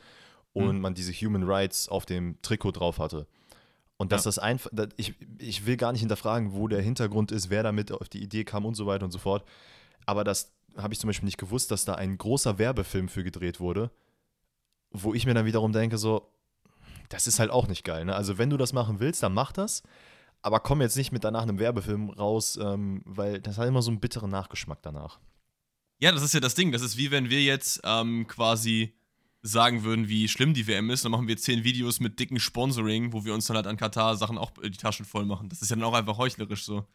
und 0.53 0.77
Mhm. 0.77 0.81
man 0.81 0.95
diese 0.95 1.13
Human 1.13 1.45
Rights 1.45 1.89
auf 1.89 2.07
dem 2.07 2.41
Trikot 2.43 2.73
drauf 2.73 2.99
hatte. 2.99 3.27
Und 3.97 4.13
dass 4.13 4.25
Ja. 4.25 4.29
das 4.29 4.39
einfach, 4.39 4.71
ich, 4.97 5.15
ich 5.39 5.67
will 5.67 5.77
gar 5.77 5.93
nicht 5.93 6.01
hinterfragen, 6.01 6.53
wo 6.53 6.69
der 6.69 6.81
Hintergrund 6.83 7.33
ist, 7.33 7.51
wer 7.51 7.63
damit 7.63 7.93
auf 7.93 8.09
die 8.09 8.23
Idee 8.23 8.45
kam 8.45 8.65
und 8.65 8.75
so 8.75 8.87
weiter 8.87 9.05
und 9.05 9.11
so 9.13 9.19
fort. 9.19 9.45
Aber 10.07 10.25
das 10.25 10.53
habe 10.77 10.95
ich 10.95 11.01
zum 11.01 11.09
Beispiel 11.09 11.27
nicht 11.27 11.39
gewusst, 11.39 11.71
dass 11.71 11.85
da 11.85 11.95
ein 11.97 12.17
großer 12.17 12.59
Werbefilm 12.59 13.09
für 13.09 13.23
gedreht 13.25 13.61
wurde, 13.61 13.91
wo 14.91 15.13
ich 15.15 15.27
mir 15.27 15.35
dann 15.35 15.45
wiederum 15.47 15.73
denke, 15.73 15.99
so, 15.99 16.33
das 17.11 17.27
ist 17.27 17.39
halt 17.41 17.51
auch 17.51 17.69
nicht 17.69 17.85
geil. 17.85 18.05
Ne? 18.05 18.15
Also 18.15 18.39
wenn 18.39 18.51
du 18.51 18.57
das 18.57 18.73
machen 18.73 19.01
willst, 19.01 19.23
dann 19.23 19.35
mach 19.35 19.53
das. 19.53 19.83
Aber 20.43 20.61
komm 20.61 20.81
jetzt 20.81 20.97
nicht 20.97 21.13
mit 21.13 21.23
danach 21.25 21.43
einem 21.43 21.59
Werbefilm 21.59 22.09
raus, 22.09 22.59
ähm, 22.61 23.03
weil 23.05 23.41
das 23.41 23.59
hat 23.59 23.69
immer 23.69 23.83
so 23.83 23.91
einen 23.91 24.01
bitteren 24.01 24.31
Nachgeschmack 24.31 24.81
danach. 24.81 25.21
Ja, 25.99 26.13
das 26.13 26.23
ist 26.23 26.33
ja 26.33 26.41
das 26.41 26.55
Ding. 26.55 26.73
Das 26.73 26.81
ist 26.81 26.97
wie 26.97 27.11
wenn 27.11 27.29
wir 27.29 27.43
jetzt 27.43 27.81
ähm, 27.85 28.27
quasi 28.27 28.95
sagen 29.43 29.85
würden, 29.85 30.09
wie 30.09 30.29
schlimm 30.29 30.55
die 30.55 30.67
WM 30.67 30.91
ist, 30.91 31.05
dann 31.05 31.13
machen 31.13 31.29
wir 31.29 31.37
zehn 31.37 31.65
Videos 31.65 32.01
mit 32.01 32.19
dicken 32.19 32.39
Sponsoring, 32.39 33.13
wo 33.13 33.25
wir 33.25 33.35
uns 33.35 33.47
dann 33.47 33.57
halt 33.57 33.67
an 33.67 33.77
Katar-Sachen 33.77 34.39
auch 34.39 34.53
äh, 34.63 34.71
die 34.71 34.79
Taschen 34.79 35.07
voll 35.07 35.25
machen. 35.25 35.49
Das 35.49 35.63
ist 35.63 35.71
ja 35.71 35.77
dann 35.77 35.85
auch 35.85 35.95
einfach 35.95 36.19
heuchlerisch 36.19 36.65
so. 36.65 36.87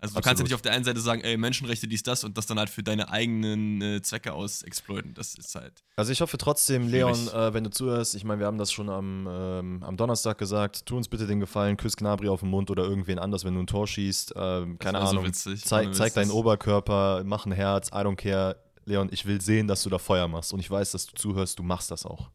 Also 0.00 0.16
du 0.16 0.20
kannst 0.20 0.26
ja 0.26 0.30
Absolut. 0.32 0.48
nicht 0.48 0.54
auf 0.54 0.60
der 0.60 0.72
einen 0.72 0.84
Seite 0.84 1.00
sagen, 1.00 1.22
ey, 1.22 1.38
Menschenrechte, 1.38 1.88
dies, 1.88 2.02
das 2.02 2.24
und 2.24 2.36
das 2.36 2.44
dann 2.44 2.58
halt 2.58 2.68
für 2.68 2.82
deine 2.82 3.10
eigenen 3.10 3.80
äh, 3.80 4.02
Zwecke 4.02 4.34
aus 4.34 4.62
exploiten. 4.62 5.14
Das 5.14 5.34
ist 5.34 5.54
halt. 5.54 5.82
Also 5.96 6.12
ich 6.12 6.20
hoffe 6.20 6.36
trotzdem, 6.36 6.88
Leon, 6.88 7.28
äh, 7.28 7.54
wenn 7.54 7.64
du 7.64 7.70
zuhörst, 7.70 8.14
ich 8.14 8.24
meine, 8.24 8.40
wir 8.40 8.46
haben 8.46 8.58
das 8.58 8.70
schon 8.70 8.90
am, 8.90 9.26
ähm, 9.30 9.82
am 9.82 9.96
Donnerstag 9.96 10.36
gesagt, 10.36 10.84
tu 10.84 10.96
uns 10.96 11.08
bitte 11.08 11.26
den 11.26 11.40
Gefallen, 11.40 11.78
küss 11.78 11.96
Gnabry 11.96 12.28
auf 12.28 12.40
den 12.40 12.50
Mund 12.50 12.70
oder 12.70 12.82
irgendwen 12.82 13.18
anders, 13.18 13.44
wenn 13.46 13.54
du 13.54 13.60
ein 13.60 13.66
Tor 13.66 13.86
schießt. 13.86 14.34
Ähm, 14.36 14.78
keine 14.78 14.98
wär 14.98 15.06
so 15.06 15.10
Ahnung. 15.12 15.24
witzig, 15.24 15.64
Zeig, 15.64 15.86
ohne 15.86 15.94
zeig 15.94 16.12
deinen 16.12 16.32
Oberkörper, 16.32 17.22
mach 17.24 17.46
ein 17.46 17.52
Herz, 17.52 17.88
I 17.88 17.98
don't 17.98 18.16
care. 18.16 18.56
Leon, 18.84 19.08
ich 19.12 19.26
will 19.26 19.40
sehen, 19.40 19.66
dass 19.66 19.82
du 19.82 19.90
da 19.90 19.98
Feuer 19.98 20.28
machst. 20.28 20.52
Und 20.52 20.60
ich 20.60 20.70
weiß, 20.70 20.92
dass 20.92 21.06
du 21.06 21.14
zuhörst, 21.14 21.58
du 21.58 21.62
machst 21.62 21.90
das 21.90 22.04
auch. 22.04 22.30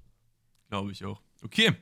Glaube 0.69 0.91
ich 0.91 1.05
auch. 1.05 1.21
Okay. 1.43 1.73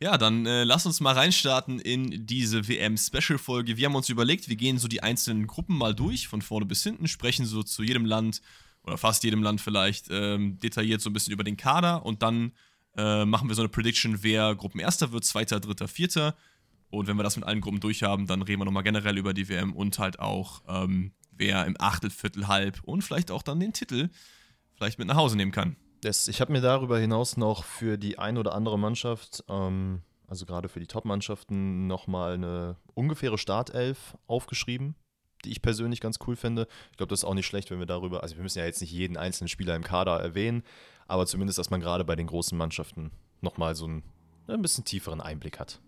Ja, 0.00 0.18
dann 0.18 0.46
äh, 0.46 0.64
lass 0.64 0.84
uns 0.84 1.00
mal 1.00 1.14
reinstarten 1.14 1.78
in 1.78 2.26
diese 2.26 2.66
WM-Special-Folge. 2.66 3.76
Wir 3.76 3.86
haben 3.86 3.94
uns 3.94 4.08
überlegt, 4.08 4.48
wir 4.48 4.56
gehen 4.56 4.78
so 4.78 4.88
die 4.88 5.02
einzelnen 5.02 5.46
Gruppen 5.46 5.78
mal 5.78 5.94
durch, 5.94 6.26
von 6.26 6.42
vorne 6.42 6.66
bis 6.66 6.82
hinten, 6.82 7.06
sprechen 7.06 7.46
so 7.46 7.62
zu 7.62 7.84
jedem 7.84 8.04
Land 8.04 8.42
oder 8.82 8.98
fast 8.98 9.22
jedem 9.22 9.44
Land 9.44 9.60
vielleicht 9.60 10.06
ähm, 10.10 10.58
detailliert 10.58 11.00
so 11.00 11.08
ein 11.08 11.12
bisschen 11.12 11.32
über 11.32 11.44
den 11.44 11.56
Kader 11.56 12.04
und 12.04 12.22
dann 12.22 12.50
äh, 12.96 13.24
machen 13.24 13.48
wir 13.48 13.54
so 13.54 13.62
eine 13.62 13.68
Prediction, 13.68 14.22
wer 14.22 14.56
Gruppenerster 14.56 15.12
wird, 15.12 15.24
Zweiter, 15.24 15.60
Dritter, 15.60 15.86
Vierter. 15.86 16.36
Und 16.90 17.06
wenn 17.06 17.16
wir 17.16 17.22
das 17.22 17.36
mit 17.36 17.46
allen 17.46 17.60
Gruppen 17.60 17.80
durchhaben, 17.80 18.26
dann 18.26 18.42
reden 18.42 18.60
wir 18.60 18.64
nochmal 18.66 18.82
generell 18.82 19.16
über 19.16 19.32
die 19.32 19.48
WM 19.48 19.72
und 19.72 19.98
halt 19.98 20.18
auch, 20.18 20.62
ähm, 20.68 21.12
wer 21.36 21.66
im 21.66 21.76
Achtel, 21.78 22.10
Viertel, 22.10 22.48
Halb 22.48 22.82
und 22.84 23.02
vielleicht 23.02 23.30
auch 23.30 23.42
dann 23.42 23.60
den 23.60 23.72
Titel 23.72 24.10
vielleicht 24.74 24.98
mit 24.98 25.08
nach 25.08 25.16
Hause 25.16 25.36
nehmen 25.36 25.52
kann. 25.52 25.76
Das, 26.00 26.26
ich 26.26 26.40
habe 26.40 26.52
mir 26.52 26.60
darüber 26.60 26.98
hinaus 26.98 27.36
noch 27.36 27.64
für 27.64 27.96
die 27.96 28.18
ein 28.18 28.36
oder 28.36 28.54
andere 28.54 28.78
Mannschaft, 28.78 29.44
ähm, 29.48 30.02
also 30.26 30.46
gerade 30.46 30.68
für 30.68 30.80
die 30.80 30.86
Top-Mannschaften, 30.86 31.86
nochmal 31.86 32.34
eine 32.34 32.76
ungefähre 32.94 33.38
Startelf 33.38 34.16
aufgeschrieben, 34.26 34.96
die 35.44 35.50
ich 35.50 35.62
persönlich 35.62 36.00
ganz 36.00 36.18
cool 36.26 36.34
finde. 36.34 36.66
Ich 36.90 36.96
glaube, 36.96 37.10
das 37.10 37.20
ist 37.20 37.24
auch 37.24 37.34
nicht 37.34 37.46
schlecht, 37.46 37.70
wenn 37.70 37.78
wir 37.78 37.86
darüber, 37.86 38.22
also 38.22 38.36
wir 38.36 38.42
müssen 38.42 38.58
ja 38.58 38.64
jetzt 38.64 38.80
nicht 38.80 38.90
jeden 38.90 39.16
einzelnen 39.16 39.48
Spieler 39.48 39.76
im 39.76 39.84
Kader 39.84 40.18
erwähnen, 40.18 40.64
aber 41.06 41.26
zumindest, 41.26 41.58
dass 41.58 41.70
man 41.70 41.80
gerade 41.80 42.04
bei 42.04 42.16
den 42.16 42.26
großen 42.26 42.58
Mannschaften 42.58 43.12
nochmal 43.40 43.76
so 43.76 43.84
einen, 43.84 44.02
ein 44.48 44.62
bisschen 44.62 44.84
tieferen 44.84 45.20
Einblick 45.20 45.60
hat. 45.60 45.80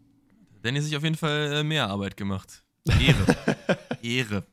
Hat 0.65 0.83
sich 0.83 0.97
auf 0.97 1.03
jeden 1.03 1.17
Fall 1.17 1.53
äh, 1.53 1.65
mehr 1.65 1.89
Arbeit 1.89 2.17
gemacht. 2.17 2.65
Ehre. 2.87 3.37
Ehre. 4.03 4.45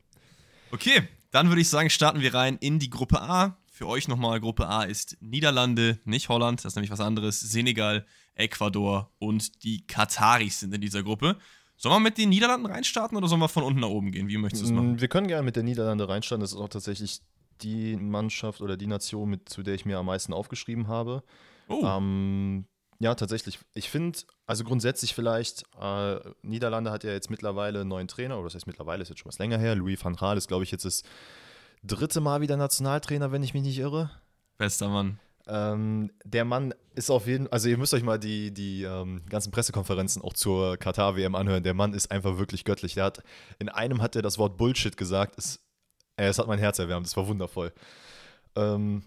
Okay, 0.71 1.07
dann 1.31 1.49
würde 1.49 1.61
ich 1.61 1.69
sagen, 1.69 1.89
starten 1.89 2.21
wir 2.21 2.33
rein 2.33 2.57
in 2.59 2.79
die 2.79 2.89
Gruppe 2.89 3.21
A. 3.21 3.57
Für 3.71 3.87
euch 3.87 4.07
nochmal, 4.07 4.39
Gruppe 4.39 4.67
A 4.67 4.83
ist 4.83 5.17
Niederlande, 5.21 5.99
nicht 6.05 6.29
Holland, 6.29 6.59
das 6.59 6.73
ist 6.73 6.75
nämlich 6.75 6.91
was 6.91 6.99
anderes. 6.99 7.39
Senegal, 7.39 8.05
Ecuador 8.35 9.11
und 9.19 9.63
die 9.63 9.85
Kataris 9.87 10.59
sind 10.59 10.73
in 10.73 10.81
dieser 10.81 11.03
Gruppe. 11.03 11.37
Sollen 11.77 11.95
wir 11.95 11.99
mit 11.99 12.17
den 12.17 12.29
Niederlanden 12.29 12.67
reinstarten 12.67 13.17
oder 13.17 13.27
sollen 13.27 13.41
wir 13.41 13.49
von 13.49 13.63
unten 13.63 13.79
nach 13.79 13.87
oben 13.87 14.11
gehen? 14.11 14.27
Wie 14.27 14.37
möchtest 14.37 14.61
du 14.63 14.67
es 14.67 14.71
machen? 14.71 14.93
Mm, 14.93 15.01
Wir 15.01 15.07
können 15.07 15.27
gerne 15.27 15.43
mit 15.43 15.55
der 15.55 15.63
Niederlande 15.63 16.07
reinstarten. 16.07 16.41
Das 16.41 16.51
ist 16.51 16.59
auch 16.59 16.69
tatsächlich 16.69 17.21
die 17.61 17.95
Mannschaft 17.95 18.61
oder 18.61 18.77
die 18.77 18.87
Nation, 18.87 19.29
mit, 19.29 19.49
zu 19.49 19.63
der 19.63 19.73
ich 19.73 19.85
mir 19.85 19.97
am 19.97 20.05
meisten 20.05 20.31
aufgeschrieben 20.33 20.87
habe. 20.87 21.23
Oh, 21.67 21.83
Ähm, 21.83 22.65
ja, 23.01 23.15
tatsächlich. 23.15 23.57
Ich 23.73 23.89
finde, 23.89 24.19
also 24.45 24.63
grundsätzlich 24.63 25.15
vielleicht, 25.15 25.63
äh, 25.81 26.19
Niederlande 26.43 26.91
hat 26.91 27.03
ja 27.03 27.11
jetzt 27.11 27.31
mittlerweile 27.31 27.79
einen 27.81 27.89
neuen 27.89 28.07
Trainer, 28.07 28.35
oder 28.35 28.43
das 28.43 28.53
heißt 28.53 28.67
mittlerweile, 28.67 29.01
ist 29.01 29.09
jetzt 29.09 29.17
schon 29.17 29.27
was 29.27 29.39
länger 29.39 29.57
her. 29.57 29.73
Louis 29.73 30.03
van 30.05 30.15
Gaal 30.15 30.37
ist, 30.37 30.47
glaube 30.47 30.63
ich, 30.63 30.69
jetzt 30.69 30.85
das 30.85 31.01
dritte 31.81 32.21
Mal 32.21 32.41
wieder 32.41 32.57
Nationaltrainer, 32.57 33.31
wenn 33.31 33.41
ich 33.41 33.55
mich 33.55 33.63
nicht 33.63 33.79
irre. 33.79 34.11
bester 34.59 34.87
Mann. 34.87 35.17
Ähm, 35.47 36.11
der 36.23 36.45
Mann 36.45 36.75
ist 36.93 37.09
auf 37.09 37.25
jeden 37.25 37.51
also 37.51 37.67
ihr 37.67 37.77
müsst 37.79 37.95
euch 37.95 38.03
mal 38.03 38.19
die, 38.19 38.53
die 38.53 38.83
ähm, 38.83 39.23
ganzen 39.27 39.49
Pressekonferenzen 39.49 40.21
auch 40.21 40.33
zur 40.33 40.77
Katar-WM 40.77 41.33
anhören. 41.33 41.63
Der 41.63 41.73
Mann 41.73 41.95
ist 41.95 42.11
einfach 42.11 42.37
wirklich 42.37 42.65
göttlich. 42.65 42.93
Der 42.93 43.05
hat, 43.05 43.23
in 43.57 43.67
einem 43.67 44.03
hat 44.03 44.15
er 44.15 44.21
das 44.21 44.37
Wort 44.37 44.57
Bullshit 44.57 44.95
gesagt. 44.95 45.39
Es, 45.39 45.59
äh, 46.17 46.27
es 46.27 46.37
hat 46.37 46.45
mein 46.45 46.59
Herz 46.59 46.77
erwärmt, 46.77 47.07
es 47.07 47.17
war 47.17 47.27
wundervoll. 47.27 47.73
Ähm, 48.55 49.01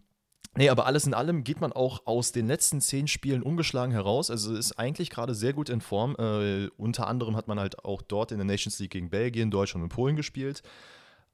Nee, 0.57 0.69
aber 0.69 0.87
alles 0.87 1.07
in 1.07 1.15
allem 1.15 1.43
geht 1.43 1.61
man 1.61 1.73
auch 1.73 2.07
aus 2.07 2.31
den 2.31 2.47
letzten 2.47 2.81
zehn 2.81 3.09
Spielen 3.09 3.43
ungeschlagen 3.43 3.93
heraus. 3.93 4.31
Also 4.31 4.55
ist 4.55 4.79
eigentlich 4.79 5.11
gerade 5.11 5.35
sehr 5.35 5.53
gut 5.53 5.69
in 5.69 5.81
Form. 5.81 6.15
Äh, 6.17 6.69
unter 6.77 7.09
anderem 7.09 7.37
hat 7.37 7.49
man 7.49 7.59
halt 7.59 7.85
auch 7.85 8.03
dort 8.03 8.31
in 8.31 8.39
der 8.39 8.45
Nations 8.45 8.79
League 8.79 8.93
gegen 8.93 9.11
Belgien, 9.11 9.51
Deutschland 9.51 9.83
und 9.83 9.89
Polen 9.89 10.15
gespielt. 10.15 10.63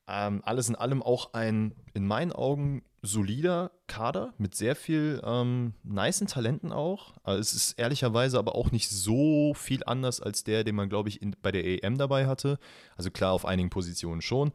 Ähm, 0.09 0.41
alles 0.45 0.69
in 0.69 0.75
allem 0.75 1.03
auch 1.03 1.35
ein, 1.35 1.75
in 1.93 2.07
meinen 2.07 2.33
Augen, 2.33 2.83
solider 3.03 3.71
Kader 3.87 4.33
mit 4.39 4.55
sehr 4.55 4.75
viel 4.75 5.21
ähm, 5.25 5.75
nicen 5.83 6.27
Talenten 6.27 6.73
auch. 6.73 7.15
Also 7.23 7.41
es 7.41 7.53
ist 7.53 7.79
ehrlicherweise 7.79 8.39
aber 8.39 8.55
auch 8.55 8.73
nicht 8.73 8.91
so 8.91 9.55
viel 9.55 9.83
anders 9.85 10.21
als 10.21 10.45
der, 10.45 10.65
den 10.65 10.75
man, 10.75 10.89
glaube 10.89 11.11
ich, 11.11 11.23
in, 11.23 11.37
bei 11.43 11.53
der 11.53 11.65
EM 11.65 11.99
dabei 11.99 12.27
hatte. 12.27 12.59
Also 12.97 13.11
klar, 13.11 13.33
auf 13.33 13.45
einigen 13.45 13.71
Positionen 13.71 14.23
schon. 14.23 14.53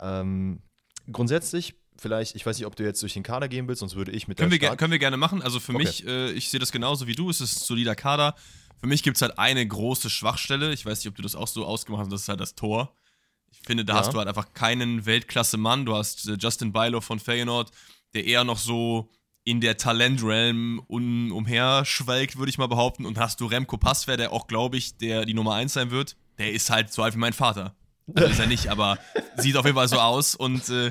Ähm, 0.00 0.62
grundsätzlich 1.10 1.79
vielleicht, 2.00 2.34
ich 2.34 2.44
weiß 2.46 2.56
nicht, 2.58 2.66
ob 2.66 2.74
du 2.76 2.82
jetzt 2.82 3.00
durch 3.02 3.12
den 3.14 3.22
Kader 3.22 3.48
gehen 3.48 3.68
willst, 3.68 3.80
sonst 3.80 3.94
würde 3.94 4.10
ich 4.12 4.26
mit 4.28 4.38
können 4.38 4.50
der 4.50 4.60
wir, 4.60 4.76
Können 4.76 4.92
wir 4.92 4.98
gerne 4.98 5.16
machen. 5.16 5.42
Also 5.42 5.60
für 5.60 5.74
Okay. 5.74 5.84
mich, 5.84 6.06
äh, 6.06 6.30
ich 6.32 6.48
sehe 6.48 6.58
das 6.60 6.72
genauso 6.72 7.06
wie 7.06 7.14
du, 7.14 7.30
es 7.30 7.40
ist 7.40 7.60
ein 7.60 7.64
solider 7.64 7.94
Kader. 7.94 8.34
Für 8.80 8.86
mich 8.86 9.02
gibt 9.02 9.16
es 9.16 9.22
halt 9.22 9.38
eine 9.38 9.66
große 9.66 10.08
Schwachstelle. 10.10 10.72
Ich 10.72 10.86
weiß 10.86 10.98
nicht, 10.98 11.08
ob 11.08 11.14
du 11.16 11.22
das 11.22 11.34
auch 11.34 11.48
so 11.48 11.66
ausgemacht 11.66 12.02
hast, 12.02 12.12
das 12.12 12.22
ist 12.22 12.28
halt 12.28 12.40
das 12.40 12.54
Tor. 12.54 12.94
Ich 13.52 13.60
finde, 13.66 13.84
da 13.84 13.94
Ja. 13.94 13.98
hast 14.00 14.12
du 14.14 14.18
halt 14.18 14.28
einfach 14.28 14.54
keinen 14.54 15.04
Weltklasse-Mann. 15.04 15.84
Du 15.84 15.94
hast 15.94 16.26
äh, 16.28 16.36
Justin 16.40 16.72
Bilo 16.72 17.00
von 17.00 17.20
Feyenoord, 17.20 17.70
der 18.14 18.24
eher 18.24 18.44
noch 18.44 18.58
so 18.58 19.10
in 19.44 19.60
der 19.60 19.76
Talentrealm 19.76 20.82
un 20.88 21.30
umherschwelgt, 21.32 22.36
würde 22.36 22.50
ich 22.50 22.58
mal 22.58 22.68
behaupten. 22.68 23.04
Und 23.06 23.18
hast 23.18 23.40
du 23.40 23.46
Remco 23.46 23.76
Passwehr, 23.78 24.16
der 24.16 24.32
auch, 24.32 24.46
glaube 24.46 24.76
ich, 24.76 24.96
der 24.96 25.24
die 25.24 25.34
Nummer 25.34 25.54
1 25.54 25.72
sein 25.72 25.90
wird. 25.90 26.16
Der 26.38 26.52
ist 26.52 26.70
halt 26.70 26.92
so 26.92 27.02
alt 27.02 27.14
wie 27.14 27.18
mein 27.18 27.32
Vater. 27.32 27.74
Also 28.14 28.28
ist 28.28 28.38
er 28.40 28.46
nicht, 28.46 28.68
aber 28.68 28.98
sieht 29.36 29.56
auf 29.56 29.64
jeden 29.64 29.76
Fall 29.76 29.88
so 29.88 29.98
aus. 30.00 30.34
Und 30.34 30.68
äh, 30.70 30.90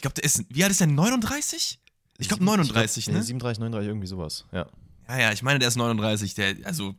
ich 0.00 0.02
glaube, 0.02 0.14
der 0.14 0.24
ist, 0.24 0.46
wie 0.48 0.64
alt 0.64 0.70
ist 0.70 0.80
der? 0.80 0.86
39? 0.86 1.78
Ich 2.16 2.28
glaube 2.28 2.42
39, 2.42 3.04
glaub, 3.04 3.12
ne? 3.12 3.20
nee, 3.20 3.26
37, 3.26 3.60
39, 3.60 3.86
irgendwie 3.86 4.06
sowas. 4.06 4.46
Ja. 4.50 4.66
Ja, 5.06 5.18
ja, 5.18 5.32
ich 5.32 5.42
meine, 5.42 5.58
der 5.58 5.68
ist 5.68 5.76
39. 5.76 6.34
Der, 6.36 6.56
also, 6.64 6.94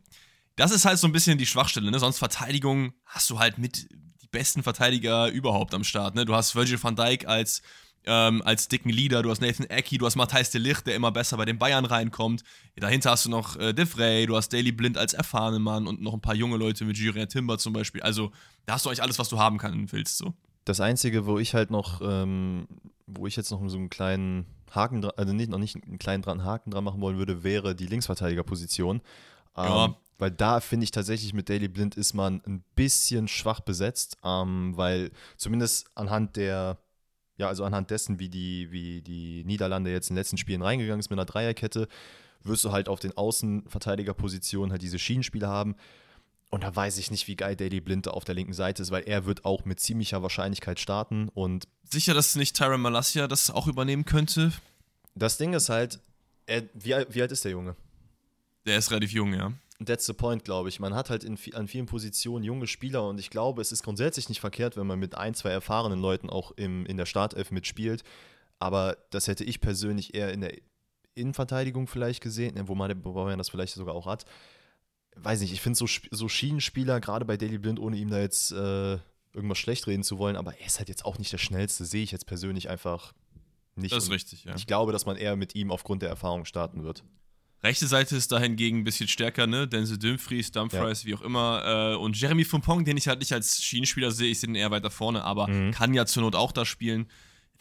das 0.54 0.70
ist 0.70 0.84
halt 0.84 1.00
so 1.00 1.08
ein 1.08 1.12
bisschen 1.12 1.36
die 1.36 1.46
Schwachstelle, 1.46 1.90
ne? 1.90 1.98
Sonst 1.98 2.18
Verteidigung 2.18 2.92
hast 3.06 3.28
du 3.28 3.40
halt 3.40 3.58
mit 3.58 3.90
die 3.90 4.28
besten 4.30 4.62
Verteidiger 4.62 5.32
überhaupt 5.32 5.74
am 5.74 5.82
Start, 5.82 6.14
ne? 6.14 6.24
Du 6.24 6.36
hast 6.36 6.54
Virgil 6.54 6.80
van 6.80 6.94
Dijk 6.94 7.26
als, 7.26 7.62
ähm, 8.04 8.40
als 8.42 8.68
dicken 8.68 8.90
Leader, 8.90 9.22
du 9.22 9.30
hast 9.30 9.40
Nathan 9.40 9.66
Eckie, 9.66 9.98
du 9.98 10.06
hast 10.06 10.14
Matthijs 10.14 10.50
de 10.50 10.60
Ligt, 10.60 10.86
der 10.86 10.94
immer 10.94 11.10
besser 11.10 11.36
bei 11.36 11.44
den 11.44 11.58
Bayern 11.58 11.86
reinkommt. 11.86 12.44
Dahinter 12.76 13.10
hast 13.10 13.24
du 13.24 13.30
noch 13.30 13.56
äh, 13.56 13.72
De 13.72 13.84
Vrij, 13.84 14.26
du 14.26 14.36
hast 14.36 14.52
Daily 14.52 14.70
Blind 14.70 14.96
als 14.96 15.12
erfahrenen 15.12 15.62
Mann 15.62 15.88
und 15.88 16.00
noch 16.00 16.14
ein 16.14 16.20
paar 16.20 16.36
junge 16.36 16.56
Leute 16.56 16.84
mit 16.84 16.96
Julien 16.96 17.28
Timber 17.28 17.58
zum 17.58 17.72
Beispiel. 17.72 18.00
Also, 18.02 18.30
da 18.64 18.74
hast 18.74 18.84
du 18.84 18.90
eigentlich 18.90 19.02
alles, 19.02 19.18
was 19.18 19.28
du 19.28 19.40
haben 19.40 19.58
kann, 19.58 19.90
willst 19.90 20.18
so. 20.18 20.34
Das 20.64 20.80
Einzige, 20.80 21.26
wo 21.26 21.38
ich 21.38 21.54
halt 21.54 21.70
noch, 21.70 22.00
ähm, 22.02 22.66
wo 23.06 23.26
ich 23.26 23.36
jetzt 23.36 23.50
noch 23.50 23.60
so 23.68 23.76
einen 23.76 23.90
kleinen 23.90 24.46
Haken 24.70 25.02
dran, 25.02 25.12
also 25.16 25.32
nicht, 25.32 25.50
noch 25.50 25.58
nicht 25.58 25.76
einen 25.76 25.98
kleinen 25.98 26.22
dran, 26.22 26.44
Haken 26.44 26.70
dran 26.70 26.84
machen 26.84 27.00
wollen 27.00 27.18
würde, 27.18 27.42
wäre 27.42 27.74
die 27.74 27.86
Linksverteidigerposition. 27.86 29.02
Ähm, 29.56 29.64
Ja. 29.64 29.96
Weil 30.18 30.30
da 30.30 30.60
finde 30.60 30.84
ich 30.84 30.92
tatsächlich 30.92 31.34
mit 31.34 31.48
Daily 31.48 31.66
Blind 31.66 31.96
ist 31.96 32.14
man 32.14 32.40
ein 32.46 32.62
bisschen 32.76 33.26
schwach 33.26 33.58
besetzt, 33.58 34.16
ähm, 34.22 34.72
weil 34.76 35.10
zumindest 35.36 35.90
anhand 35.96 36.36
der, 36.36 36.78
ja, 37.38 37.48
also 37.48 37.64
anhand 37.64 37.90
dessen, 37.90 38.20
wie 38.20 38.28
die, 38.28 38.70
wie 38.70 39.02
die 39.02 39.42
Niederlande 39.44 39.90
jetzt 39.90 40.10
in 40.10 40.14
den 40.14 40.20
letzten 40.20 40.36
Spielen 40.36 40.62
reingegangen 40.62 41.00
ist 41.00 41.10
mit 41.10 41.18
einer 41.18 41.26
Dreierkette, 41.26 41.88
wirst 42.44 42.64
du 42.64 42.70
halt 42.70 42.88
auf 42.88 43.00
den 43.00 43.16
Außenverteidigerpositionen 43.16 44.70
halt 44.70 44.82
diese 44.82 45.00
Schienenspieler 45.00 45.48
haben. 45.48 45.74
Und 46.52 46.64
da 46.64 46.76
weiß 46.76 46.98
ich 46.98 47.10
nicht, 47.10 47.26
wie 47.28 47.34
geil 47.34 47.56
Daily 47.56 47.80
Blind 47.80 48.06
auf 48.08 48.24
der 48.24 48.34
linken 48.34 48.52
Seite 48.52 48.82
ist, 48.82 48.90
weil 48.90 49.04
er 49.04 49.24
wird 49.24 49.46
auch 49.46 49.64
mit 49.64 49.80
ziemlicher 49.80 50.22
Wahrscheinlichkeit 50.22 50.78
starten. 50.78 51.30
Und 51.30 51.66
Sicher, 51.90 52.12
dass 52.12 52.36
nicht 52.36 52.54
Tyron 52.56 52.82
Malasia 52.82 53.26
das 53.26 53.50
auch 53.50 53.66
übernehmen 53.66 54.04
könnte? 54.04 54.52
das 55.14 55.38
Ding 55.38 55.54
ist 55.54 55.68
halt, 55.70 55.98
er, 56.46 56.64
wie, 56.74 56.94
alt- 56.94 57.14
wie 57.14 57.22
alt 57.22 57.32
ist 57.32 57.44
der 57.44 57.52
Junge? 57.52 57.74
Der 58.66 58.76
ist 58.78 58.90
relativ 58.90 59.12
jung, 59.12 59.32
ja. 59.34 59.52
That's 59.84 60.04
the 60.06 60.12
point, 60.12 60.44
glaube 60.44 60.68
ich. 60.68 60.78
Man 60.78 60.94
hat 60.94 61.08
halt 61.10 61.24
in, 61.24 61.38
an 61.54 61.68
vielen 61.68 61.86
Positionen 61.86 62.44
junge 62.44 62.66
Spieler 62.66 63.08
und 63.08 63.18
ich 63.18 63.30
glaube, 63.30 63.60
es 63.62 63.72
ist 63.72 63.82
grundsätzlich 63.82 64.28
nicht 64.28 64.40
verkehrt, 64.40 64.76
wenn 64.76 64.86
man 64.86 64.98
mit 64.98 65.16
ein, 65.16 65.34
zwei 65.34 65.50
erfahrenen 65.50 66.00
Leuten 66.00 66.28
auch 66.30 66.52
im, 66.52 66.84
in 66.86 66.98
der 66.98 67.06
Startelf 67.06 67.50
mitspielt. 67.50 68.04
Aber 68.58 68.96
das 69.10 69.26
hätte 69.26 69.42
ich 69.44 69.60
persönlich 69.62 70.14
eher 70.14 70.32
in 70.32 70.42
der 70.42 70.52
Innenverteidigung 71.14 71.88
vielleicht 71.88 72.22
gesehen, 72.22 72.56
wo 72.68 72.74
man, 72.74 73.04
wo 73.04 73.24
man 73.24 73.38
das 73.38 73.48
vielleicht 73.50 73.74
sogar 73.74 73.94
auch 73.94 74.06
hat. 74.06 74.24
Weiß 75.16 75.40
nicht, 75.40 75.52
ich 75.52 75.60
finde 75.60 75.76
so, 75.78 75.86
so 76.10 76.28
Schienenspieler, 76.28 77.00
gerade 77.00 77.24
bei 77.24 77.36
Daily 77.36 77.58
Blind, 77.58 77.78
ohne 77.78 77.96
ihm 77.96 78.10
da 78.10 78.18
jetzt 78.20 78.50
äh, 78.52 78.98
irgendwas 79.34 79.58
schlecht 79.58 79.86
reden 79.86 80.02
zu 80.02 80.18
wollen, 80.18 80.36
aber 80.36 80.58
er 80.58 80.66
ist 80.66 80.78
halt 80.78 80.88
jetzt 80.88 81.04
auch 81.04 81.18
nicht 81.18 81.32
der 81.32 81.38
schnellste, 81.38 81.84
sehe 81.84 82.02
ich 82.02 82.10
jetzt 82.12 82.26
persönlich 82.26 82.68
einfach 82.68 83.12
nicht. 83.76 83.92
Das 83.94 84.04
ist 84.04 84.10
richtig, 84.10 84.44
ja. 84.44 84.54
Ich 84.56 84.66
glaube, 84.66 84.92
dass 84.92 85.06
man 85.06 85.16
eher 85.16 85.36
mit 85.36 85.54
ihm 85.54 85.70
aufgrund 85.70 86.02
der 86.02 86.08
Erfahrung 86.08 86.44
starten 86.44 86.82
wird. 86.84 87.04
Rechte 87.62 87.86
Seite 87.86 88.16
ist 88.16 88.32
dahingegen 88.32 88.80
ein 88.80 88.84
bisschen 88.84 89.06
stärker, 89.06 89.46
ne? 89.46 89.68
Denzel 89.68 89.96
Dumfries, 89.96 90.50
Dumfries, 90.50 91.04
wie 91.04 91.14
auch 91.14 91.20
immer. 91.22 91.92
Äh, 91.92 91.96
und 91.96 92.18
Jeremy 92.20 92.44
Frimpong, 92.44 92.84
den 92.84 92.96
ich 92.96 93.06
halt 93.06 93.20
nicht 93.20 93.32
als 93.32 93.62
Schienenspieler 93.62 94.10
sehe, 94.10 94.30
ich 94.30 94.40
sehe 94.40 94.48
den 94.48 94.56
eher 94.56 94.72
weiter 94.72 94.90
vorne, 94.90 95.22
aber 95.22 95.46
Mhm. 95.48 95.70
kann 95.70 95.94
ja 95.94 96.04
zur 96.04 96.24
Not 96.24 96.34
auch 96.34 96.50
da 96.52 96.64
spielen. 96.64 97.06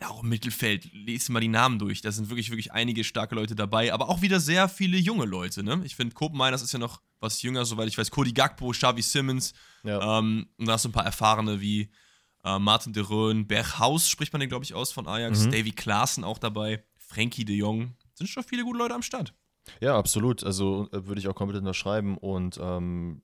Ja, 0.02 0.10
auch 0.10 0.24
im 0.24 0.30
Mittelfeld, 0.30 0.90
lest 0.94 1.30
mal 1.30 1.40
die 1.40 1.48
Namen 1.48 1.78
durch. 1.78 2.02
Da 2.02 2.12
sind 2.12 2.30
wirklich, 2.30 2.50
wirklich 2.50 2.72
einige 2.72 3.04
starke 3.04 3.36
Leute 3.36 3.56
dabei, 3.56 3.94
aber 3.94 4.10
auch 4.10 4.22
wieder 4.22 4.40
sehr 4.40 4.68
viele 4.68 4.98
junge 4.98 5.26
Leute, 5.26 5.62
ne? 5.62 5.82
Ich 5.86 5.96
finde, 5.96 6.16
Kopenhagen, 6.16 6.56
ist 6.56 6.72
ja 6.72 6.80
noch 6.80 7.02
was 7.20 7.42
jünger, 7.44 7.66
soweit 7.66 7.88
ich 7.88 7.98
weiß. 7.98 8.10
Cody 8.10 8.34
Gagbo, 8.34 8.72
Xavi 8.72 9.04
Simmons. 9.04 9.54
Ja. 9.84 10.20
Ähm, 10.20 10.48
und 10.58 10.68
da 10.68 10.74
hast 10.74 10.86
du 10.86 10.90
ein 10.90 10.94
paar 10.94 11.06
Erfahrene 11.06 11.62
wie 11.62 11.92
äh, 12.44 12.60
Martin 12.60 12.94
de 12.94 13.04
Roon, 13.04 13.48
Berghaus 13.48 14.10
spricht 14.10 14.34
man 14.34 14.40
den, 14.40 14.50
glaube 14.50 14.66
ich, 14.66 14.74
aus 14.74 14.92
von 14.92 15.08
Ajax. 15.08 15.46
Mhm. 15.46 15.52
Davy 15.52 15.72
Klaassen 15.72 16.24
auch 16.24 16.40
dabei. 16.40 16.84
Frankie 16.98 17.46
de 17.46 17.56
Jong. 17.56 17.96
Sind 18.16 18.28
schon 18.28 18.44
viele 18.44 18.64
gute 18.64 18.80
Leute 18.80 18.96
am 18.96 19.04
Start. 19.04 19.34
Ja, 19.80 19.98
absolut. 19.98 20.44
Also 20.44 20.88
äh, 20.92 21.06
würde 21.06 21.20
ich 21.20 21.28
auch 21.28 21.36
komplett 21.36 21.60
unterschreiben. 21.60 22.18
Und 22.18 22.60
ähm, 22.62 23.22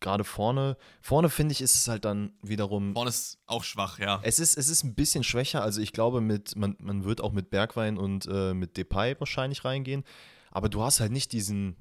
gerade 0.00 0.24
vorne, 0.24 0.76
vorne 1.00 1.28
finde 1.28 1.52
ich, 1.52 1.60
ist 1.60 1.74
es 1.74 1.88
halt 1.88 2.04
dann 2.04 2.32
wiederum. 2.42 2.94
Vorne 2.94 3.10
ist 3.10 3.38
auch 3.46 3.64
schwach, 3.64 3.98
ja. 3.98 4.20
Es 4.22 4.38
ist, 4.38 4.56
es 4.58 4.68
ist 4.68 4.82
ein 4.84 4.94
bisschen 4.94 5.22
schwächer. 5.24 5.62
Also 5.62 5.80
ich 5.80 5.92
glaube, 5.92 6.20
mit, 6.20 6.56
man, 6.56 6.76
man 6.80 7.04
wird 7.04 7.20
auch 7.20 7.32
mit 7.32 7.50
Bergwein 7.50 7.98
und 7.98 8.26
äh, 8.26 8.54
mit 8.54 8.76
Depay 8.76 9.16
wahrscheinlich 9.18 9.64
reingehen. 9.64 10.04
Aber 10.50 10.68
du 10.68 10.82
hast 10.82 11.00
halt 11.00 11.12
nicht 11.12 11.32
diesen, 11.32 11.76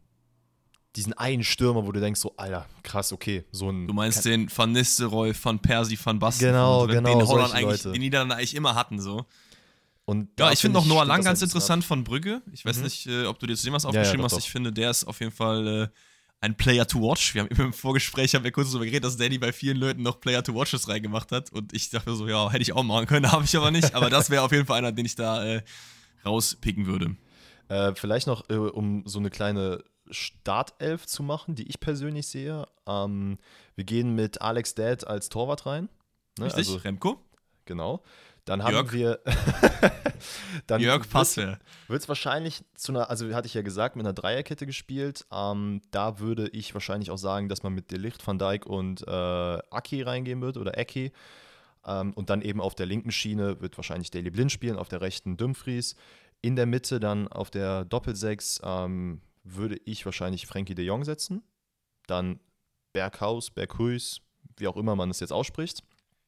diesen 0.95 1.13
einen 1.13 1.43
Stürmer, 1.43 1.85
wo 1.85 1.91
du 1.91 1.99
denkst, 1.99 2.19
so, 2.19 2.33
Alter, 2.37 2.65
krass, 2.83 3.11
okay, 3.13 3.45
so 3.51 3.69
ein. 3.69 3.87
Du 3.87 3.93
meinst 3.93 4.25
den 4.25 4.49
Van 4.55 4.71
Nistelrooy, 4.71 5.33
Van 5.41 5.59
Persie, 5.59 5.97
Van 6.03 6.19
Basten. 6.19 6.45
Genau, 6.47 6.87
genau, 6.87 7.17
Den 7.19 7.27
Holland 7.27 7.53
eigentlich, 7.53 7.83
Leute. 7.83 7.91
die 7.93 7.99
Niederlande 7.99 8.35
eigentlich 8.35 8.55
immer 8.55 8.75
hatten, 8.75 8.99
so. 8.99 9.25
Und 10.05 10.29
Ja, 10.39 10.51
ich 10.51 10.59
finde 10.59 10.79
noch 10.79 10.85
Noah 10.87 11.05
Lang 11.05 11.17
ganz 11.17 11.27
halt 11.27 11.35
bisschen 11.35 11.49
interessant 11.49 11.85
von 11.85 12.03
Brügge. 12.03 12.41
Ich 12.51 12.65
weiß 12.65 12.77
Mhm. 12.77 12.83
nicht, 12.83 13.05
äh, 13.05 13.25
ob 13.25 13.37
du 13.37 13.45
dir 13.45 13.55
zu 13.55 13.63
dem 13.65 13.73
was 13.73 13.83
ja, 13.83 13.89
aufgeschrieben 13.89 14.17
doch, 14.21 14.25
hast. 14.25 14.33
doch. 14.33 14.39
Ich 14.39 14.49
finde, 14.51 14.73
der 14.73 14.89
ist 14.89 15.03
auf 15.05 15.19
jeden 15.19 15.31
Fall 15.31 15.67
äh, 15.67 15.87
ein 16.41 16.55
Player 16.55 16.87
to 16.87 17.01
watch. 17.01 17.33
Wir 17.33 17.43
haben 17.43 17.49
im 17.49 17.73
Vorgespräch 17.73 18.33
haben 18.35 18.43
wir 18.43 18.51
kurz 18.51 18.69
darüber 18.69 18.85
geredet, 18.85 19.03
dass 19.03 19.17
Danny 19.17 19.37
bei 19.37 19.51
vielen 19.51 19.77
Leuten 19.77 20.01
noch 20.01 20.19
Player 20.19 20.43
to 20.43 20.53
watches 20.53 20.87
reingemacht 20.87 21.31
hat. 21.31 21.51
Und 21.51 21.73
ich 21.73 21.89
dachte 21.89 22.15
so, 22.15 22.27
ja, 22.27 22.49
hätte 22.49 22.61
ich 22.61 22.73
auch 22.73 22.83
machen 22.83 23.07
können, 23.07 23.29
habe 23.31 23.43
ich 23.45 23.55
aber 23.55 23.71
nicht. 23.71 23.93
Aber 23.93 24.09
das 24.09 24.29
wäre 24.29 24.43
auf 24.43 24.51
jeden 24.51 24.65
Fall 24.65 24.77
einer, 24.77 24.91
den 24.91 25.05
ich 25.05 25.15
da 25.15 25.43
äh, 25.43 25.61
rauspicken 26.25 26.85
würde. 26.85 27.15
Äh, 27.67 27.93
vielleicht 27.95 28.27
noch, 28.27 28.49
äh, 28.49 28.55
um 28.55 29.03
so 29.05 29.19
eine 29.19 29.29
kleine 29.29 29.83
Startelf 30.09 31.05
zu 31.05 31.23
machen, 31.23 31.55
die 31.55 31.67
ich 31.67 31.79
persönlich 31.79 32.27
sehe. 32.27 32.65
Ähm, 32.87 33.37
wir 33.75 33.83
gehen 33.83 34.15
mit 34.15 34.41
Alex 34.41 34.75
Dad 34.75 35.05
als 35.05 35.29
Torwart 35.29 35.65
rein. 35.65 35.89
Ne? 36.37 36.45
Richtig? 36.45 36.67
Also, 36.67 36.77
Remco? 36.77 37.23
genau. 37.65 38.01
Dann 38.49 38.63
haben 38.63 38.73
Jörg. 38.73 38.93
wir. 38.93 39.19
dann 40.67 40.81
Jörg 40.81 41.07
Passwehr. 41.07 41.59
Wird 41.87 42.01
es 42.01 42.09
wahrscheinlich 42.09 42.63
zu 42.73 42.91
einer, 42.91 43.07
also 43.07 43.31
hatte 43.35 43.45
ich 43.45 43.53
ja 43.53 43.61
gesagt, 43.61 43.95
mit 43.95 44.03
einer 44.07 44.13
Dreierkette 44.13 44.65
gespielt. 44.65 45.27
Ähm, 45.31 45.83
da 45.91 46.17
würde 46.17 46.47
ich 46.47 46.73
wahrscheinlich 46.73 47.11
auch 47.11 47.19
sagen, 47.19 47.47
dass 47.47 47.61
man 47.61 47.75
mit 47.75 47.91
Delicht, 47.91 48.25
Van 48.25 48.39
Dijk 48.39 48.65
und 48.65 49.07
äh, 49.07 49.11
Aki 49.11 50.01
reingehen 50.01 50.41
wird 50.41 50.57
oder 50.57 50.79
Eki. 50.79 51.11
Ähm, 51.85 52.11
und 52.13 52.31
dann 52.31 52.41
eben 52.41 52.59
auf 52.59 52.73
der 52.73 52.87
linken 52.87 53.11
Schiene 53.11 53.61
wird 53.61 53.77
wahrscheinlich 53.77 54.09
Daily 54.09 54.31
Blind 54.31 54.51
spielen, 54.51 54.77
auf 54.79 54.89
der 54.89 55.01
rechten 55.01 55.37
Dumfries. 55.37 55.95
In 56.41 56.55
der 56.55 56.65
Mitte 56.65 56.99
dann 56.99 57.27
auf 57.27 57.51
der 57.51 57.85
Doppelsechs 57.85 58.61
ähm, 58.63 59.21
würde 59.43 59.79
ich 59.85 60.03
wahrscheinlich 60.05 60.47
Frankie 60.47 60.73
de 60.73 60.85
Jong 60.85 61.05
setzen. 61.05 61.43
Dann 62.07 62.39
Berghaus, 62.93 63.51
Berghuis, 63.51 64.21
wie 64.57 64.67
auch 64.67 64.75
immer 64.75 64.95
man 64.95 65.11
es 65.11 65.19
jetzt 65.19 65.33
ausspricht. 65.33 65.83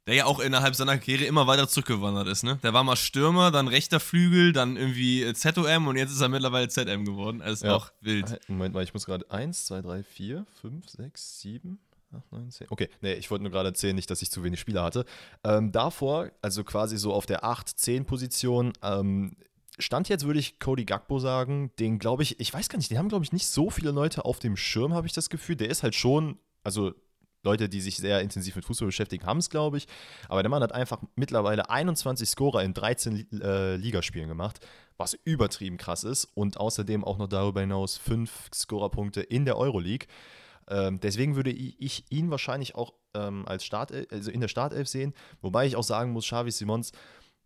Der 0.08 0.16
ja 0.16 0.26
auch 0.26 0.40
innerhalb 0.40 0.76
seiner 0.76 0.98
Karriere 0.98 1.26
immer 1.26 1.46
weiter 1.46 1.68
zurückgewandert 1.68 2.28
ist, 2.28 2.44
ne? 2.44 2.58
Der 2.64 2.74
war 2.74 2.84
mal 2.84 2.96
Stürmer, 2.96 3.52
dann 3.52 3.68
rechter 3.68 4.00
Flügel, 4.00 4.52
dann 4.52 4.76
irgendwie 4.76 5.22
äh, 5.22 5.34
ZOM 5.36 5.88
und 5.88 5.96
jetzt 5.96 6.12
ist 6.12 6.22
er 6.22 6.30
mittlerweile 6.30 6.70
ZM 6.70 7.06
geworden. 7.06 7.42
Ist 7.42 7.64
Ja. 7.64 7.76
auch 7.76 7.92
wild. 8.02 8.32
Äh, 8.32 8.40
Moment 8.48 8.74
mal, 8.74 8.84
ich 8.84 8.94
muss 8.96 9.06
gerade 9.06 9.30
1, 9.30 9.66
2, 9.68 9.82
3, 9.84 10.04
4, 10.04 10.46
5, 10.62 10.90
6, 10.90 11.42
7, 11.42 11.80
8, 12.16 12.32
9, 12.32 12.50
10. 12.50 12.68
Okay, 12.72 12.90
nee, 13.02 13.14
ich 13.14 13.30
wollte 13.30 13.44
nur 13.44 13.52
gerade 13.52 13.70
erzählen, 13.70 13.96
nicht, 13.96 14.10
dass 14.10 14.24
ich 14.24 14.32
zu 14.32 14.44
wenig 14.44 14.60
Spieler 14.60 14.84
hatte. 14.84 15.06
Ähm, 15.44 15.72
davor, 15.72 16.32
also 16.42 16.64
quasi 16.64 16.98
so 16.98 17.14
auf 17.14 17.28
der 17.28 17.44
8, 17.44 17.70
10 17.70 18.06
Position, 18.06 18.74
ähm, 18.82 19.36
stand 19.78 20.10
jetzt, 20.10 20.26
würde 20.26 20.40
ich 20.40 20.58
Cody 20.58 20.86
Gagbo 20.86 21.20
sagen. 21.20 21.72
Den 21.78 22.00
glaube 22.00 22.24
ich, 22.24 22.40
ich 22.40 22.52
weiß 22.52 22.70
gar 22.70 22.78
nicht, 22.78 22.90
den 22.90 22.98
haben, 22.98 23.10
glaube 23.10 23.24
ich, 23.24 23.34
nicht 23.34 23.46
so 23.48 23.70
viele 23.70 23.92
Leute 23.92 24.26
auf 24.26 24.40
dem 24.40 24.58
Schirm, 24.58 24.96
habe 24.96 25.06
ich 25.06 25.14
das 25.14 25.30
Gefühl. 25.30 25.56
Der 25.58 25.70
ist 25.70 25.84
halt 25.84 25.94
schon, 25.94 26.40
also 26.64 26.92
Leute, 27.44 27.70
die 27.70 27.82
sich 27.82 27.98
sehr 27.98 28.22
intensiv 28.22 28.56
mit 28.56 28.66
Fußball 28.66 28.88
beschäftigen, 28.88 29.26
haben 29.26 29.40
es, 29.40 29.50
glaube 29.50 29.78
ich. 29.78 29.88
Aber 30.30 30.44
der 30.44 30.50
Mann 30.50 30.62
hat 30.62 30.74
einfach 30.74 31.02
mittlerweile 31.16 31.70
21 31.70 32.30
Scorer 32.30 32.64
in 32.64 32.74
13 32.74 33.42
äh, 33.42 33.76
Ligaspielen 33.76 34.28
gemacht, 34.28 34.60
was 34.98 35.18
übertrieben 35.24 35.78
krass 35.78 36.04
ist. 36.04 36.26
Und 36.36 36.58
außerdem 36.58 37.04
auch 37.04 37.18
noch 37.18 37.28
darüber 37.28 37.62
hinaus 37.62 37.98
fünf 37.98 38.50
Scorerpunkte 38.54 39.22
in 39.22 39.46
der 39.46 39.58
Euroleague. 39.58 40.08
Ähm, 40.70 41.00
deswegen 41.00 41.36
würde 41.36 41.52
ich 41.52 42.06
ihn 42.10 42.30
wahrscheinlich 42.30 42.76
auch 42.76 42.94
ähm, 43.14 43.48
als 43.48 43.66
Start, 43.66 43.92
also 44.12 44.32
in 44.32 44.42
der 44.42 44.48
Startelf 44.48 44.88
sehen. 44.88 45.14
Wobei 45.42 45.66
ich 45.66 45.76
auch 45.76 45.84
sagen 45.84 46.12
muss, 46.12 46.26
Xavi 46.26 46.52
Simons, 46.52 46.92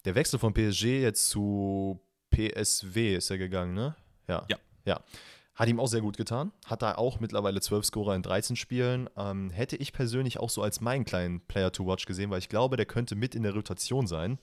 der 0.04 0.16
Wechsel 0.16 0.40
von 0.40 0.54
PSG 0.54 1.02
jetzt 1.02 1.30
zu 1.30 2.00
PSW 2.30 3.16
ist 3.16 3.30
er 3.30 3.38
gegangen, 3.38 3.74
ne? 3.74 3.96
Ja. 4.28 4.46
Ja. 4.50 4.58
ja. 4.86 5.02
Hat 5.56 5.70
ihm 5.70 5.80
auch 5.80 5.88
sehr 5.88 6.02
gut 6.02 6.18
getan. 6.18 6.52
Hat 6.66 6.82
da 6.82 6.96
auch 6.96 7.20
mittlerweile 7.22 7.62
12 7.62 7.86
Scorer 7.86 8.16
in 8.16 8.22
13 8.22 8.58
Spielen. 8.58 9.10
Ähm, 9.16 9.50
hätte 9.52 9.78
ich 9.78 9.94
persönlich 9.94 10.40
auch 10.40 10.50
so 10.50 10.62
als 10.62 10.82
meinen 10.82 11.06
kleinen 11.06 11.40
Player 11.40 11.72
to 11.72 11.86
watch 11.86 12.06
gesehen, 12.06 12.30
weil 12.30 12.40
ich 12.40 12.50
glaube, 12.50 12.76
der 12.76 12.86
könnte 12.86 13.16
mit 13.16 13.36
in 13.36 13.44
der 13.44 13.54
Rotation 13.54 14.06
sein. 14.06 14.38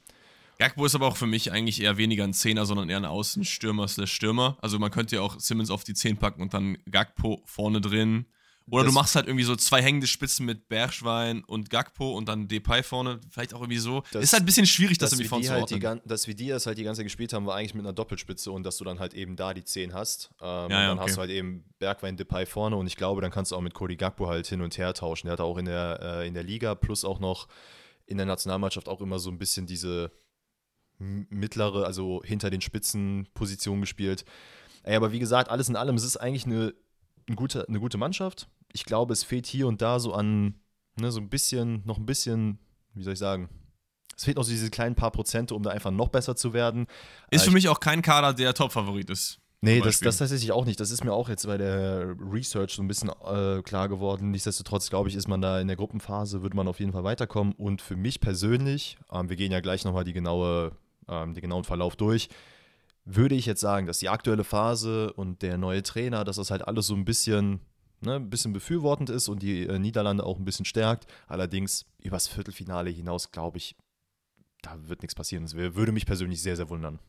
Gagbo 0.58 0.86
ist 0.86 0.94
aber 0.94 1.08
auch 1.08 1.16
für 1.16 1.26
mich 1.26 1.52
eigentlich 1.52 1.82
eher 1.82 1.96
weniger 1.96 2.24
ein 2.24 2.32
Zehner, 2.32 2.66
sondern 2.66 2.88
eher 2.88 2.96
ein 2.96 3.04
Außenstürmer 3.04 3.88
slash 3.88 4.12
Stürmer. 4.12 4.56
Also 4.62 4.78
man 4.78 4.90
könnte 4.90 5.16
ja 5.16 5.22
auch 5.22 5.38
Simmons 5.38 5.70
auf 5.70 5.84
die 5.84 5.94
10 5.94 6.16
packen 6.18 6.40
und 6.40 6.54
dann 6.54 6.78
Gagpo 6.90 7.42
vorne 7.44 7.80
drin. 7.80 8.26
Oder 8.70 8.84
das 8.84 8.92
du 8.92 8.98
machst 8.98 9.16
halt 9.16 9.26
irgendwie 9.26 9.44
so 9.44 9.56
zwei 9.56 9.82
hängende 9.82 10.06
Spitzen 10.06 10.46
mit 10.46 10.68
Bergschwein 10.68 11.42
und 11.44 11.70
Gagpo 11.70 12.12
und 12.12 12.28
dann 12.28 12.48
Depay 12.48 12.82
vorne. 12.82 13.20
Vielleicht 13.30 13.54
auch 13.54 13.60
irgendwie 13.60 13.78
so. 13.78 14.02
Das, 14.12 14.22
ist 14.22 14.32
halt 14.32 14.44
ein 14.44 14.46
bisschen 14.46 14.66
schwierig, 14.66 14.98
das 14.98 15.12
irgendwie 15.12 15.28
vorne 15.28 15.44
zu 15.44 15.52
halt 15.52 15.70
die, 15.70 16.08
Dass 16.08 16.26
wir 16.26 16.34
die 16.34 16.48
das 16.48 16.66
halt 16.66 16.78
die 16.78 16.84
ganze 16.84 17.00
Zeit 17.00 17.06
gespielt 17.06 17.32
haben, 17.32 17.46
war 17.46 17.56
eigentlich 17.56 17.74
mit 17.74 17.84
einer 17.84 17.92
Doppelspitze 17.92 18.50
und 18.50 18.64
dass 18.64 18.76
du 18.76 18.84
dann 18.84 18.98
halt 18.98 19.14
eben 19.14 19.36
da 19.36 19.52
die 19.52 19.64
10 19.64 19.94
hast. 19.94 20.30
Ähm, 20.40 20.46
ja, 20.46 20.62
und 20.62 20.70
dann 20.70 20.98
okay. 20.98 21.08
hast 21.08 21.16
du 21.16 21.20
halt 21.20 21.30
eben 21.30 21.64
Bergwein, 21.78 22.16
Depay 22.16 22.46
vorne 22.46 22.76
und 22.76 22.86
ich 22.86 22.96
glaube, 22.96 23.20
dann 23.20 23.30
kannst 23.30 23.50
du 23.50 23.56
auch 23.56 23.60
mit 23.60 23.74
Cody 23.74 23.96
Gagpo 23.96 24.28
halt 24.28 24.46
hin 24.46 24.60
und 24.60 24.78
her 24.78 24.94
tauschen. 24.94 25.26
Der 25.26 25.32
hat 25.32 25.40
auch 25.40 25.58
in 25.58 25.64
der, 25.64 25.98
äh, 26.02 26.28
in 26.28 26.34
der 26.34 26.44
Liga 26.44 26.74
plus 26.74 27.04
auch 27.04 27.20
noch 27.20 27.48
in 28.06 28.16
der 28.16 28.26
Nationalmannschaft 28.26 28.88
auch 28.88 29.00
immer 29.00 29.18
so 29.18 29.30
ein 29.30 29.38
bisschen 29.38 29.66
diese 29.66 30.12
mittlere, 30.98 31.84
also 31.84 32.22
hinter 32.24 32.50
den 32.50 32.60
Spitzenpositionen 32.60 33.80
gespielt. 33.80 34.24
Ey, 34.84 34.96
aber 34.96 35.12
wie 35.12 35.18
gesagt, 35.18 35.50
alles 35.50 35.68
in 35.68 35.76
allem, 35.76 35.96
es 35.96 36.04
ist 36.04 36.16
eigentlich 36.16 36.46
eine 36.46 36.74
ein 37.28 37.36
gute, 37.36 37.68
eine 37.68 37.80
gute 37.80 37.98
Mannschaft. 37.98 38.48
Ich 38.72 38.84
glaube, 38.84 39.12
es 39.12 39.24
fehlt 39.24 39.46
hier 39.46 39.66
und 39.66 39.82
da 39.82 39.98
so 39.98 40.12
an, 40.14 40.54
ne, 40.98 41.10
so 41.12 41.20
ein 41.20 41.28
bisschen, 41.28 41.82
noch 41.84 41.98
ein 41.98 42.06
bisschen, 42.06 42.58
wie 42.94 43.02
soll 43.02 43.14
ich 43.14 43.18
sagen, 43.18 43.48
es 44.16 44.24
fehlt 44.24 44.36
noch 44.36 44.44
so 44.44 44.50
diese 44.50 44.70
kleinen 44.70 44.94
paar 44.94 45.10
Prozente, 45.10 45.54
um 45.54 45.62
da 45.62 45.70
einfach 45.70 45.90
noch 45.90 46.08
besser 46.08 46.36
zu 46.36 46.52
werden. 46.52 46.86
Ist 47.30 47.42
äh, 47.42 47.44
für 47.46 47.50
mich 47.50 47.68
auch 47.68 47.80
kein 47.80 48.02
Kader, 48.02 48.32
der 48.32 48.54
Top-Favorit 48.54 49.10
ist. 49.10 49.38
Nee, 49.64 49.80
das, 49.80 50.00
das 50.00 50.18
tatsächlich 50.18 50.50
auch 50.50 50.64
nicht. 50.64 50.80
Das 50.80 50.90
ist 50.90 51.04
mir 51.04 51.12
auch 51.12 51.28
jetzt 51.28 51.46
bei 51.46 51.56
der 51.56 52.16
Research 52.18 52.72
so 52.72 52.82
ein 52.82 52.88
bisschen 52.88 53.10
äh, 53.10 53.62
klar 53.62 53.88
geworden. 53.88 54.32
Nichtsdestotrotz, 54.32 54.90
glaube 54.90 55.08
ich, 55.08 55.14
ist 55.14 55.28
man 55.28 55.40
da 55.40 55.60
in 55.60 55.68
der 55.68 55.76
Gruppenphase, 55.76 56.42
würde 56.42 56.56
man 56.56 56.66
auf 56.66 56.80
jeden 56.80 56.90
Fall 56.90 57.04
weiterkommen. 57.04 57.52
Und 57.52 57.80
für 57.80 57.94
mich 57.94 58.20
persönlich, 58.20 58.98
ähm, 59.12 59.28
wir 59.28 59.36
gehen 59.36 59.52
ja 59.52 59.60
gleich 59.60 59.84
nochmal 59.84 60.02
die 60.02 60.12
genaue, 60.12 60.72
ähm, 61.08 61.34
den 61.34 61.42
genauen 61.42 61.62
Verlauf 61.62 61.94
durch, 61.94 62.28
würde 63.04 63.34
ich 63.34 63.46
jetzt 63.46 63.60
sagen, 63.60 63.86
dass 63.86 63.98
die 63.98 64.08
aktuelle 64.08 64.44
Phase 64.44 65.12
und 65.12 65.42
der 65.42 65.58
neue 65.58 65.82
Trainer, 65.82 66.24
dass 66.24 66.36
das 66.36 66.50
halt 66.50 66.66
alles 66.66 66.86
so 66.86 66.94
ein 66.94 67.04
bisschen, 67.04 67.60
ne, 68.00 68.16
ein 68.16 68.30
bisschen 68.30 68.52
befürwortend 68.52 69.10
ist 69.10 69.28
und 69.28 69.42
die 69.42 69.66
äh, 69.66 69.78
Niederlande 69.78 70.24
auch 70.24 70.38
ein 70.38 70.44
bisschen 70.44 70.64
stärkt. 70.64 71.06
Allerdings 71.26 71.84
übers 71.98 72.28
Viertelfinale 72.28 72.90
hinaus, 72.90 73.32
glaube 73.32 73.58
ich, 73.58 73.76
da 74.62 74.76
wird 74.88 75.02
nichts 75.02 75.14
passieren. 75.14 75.44
Das 75.44 75.54
würde 75.54 75.92
mich 75.92 76.06
persönlich 76.06 76.40
sehr, 76.40 76.56
sehr 76.56 76.68
wundern. 76.68 77.00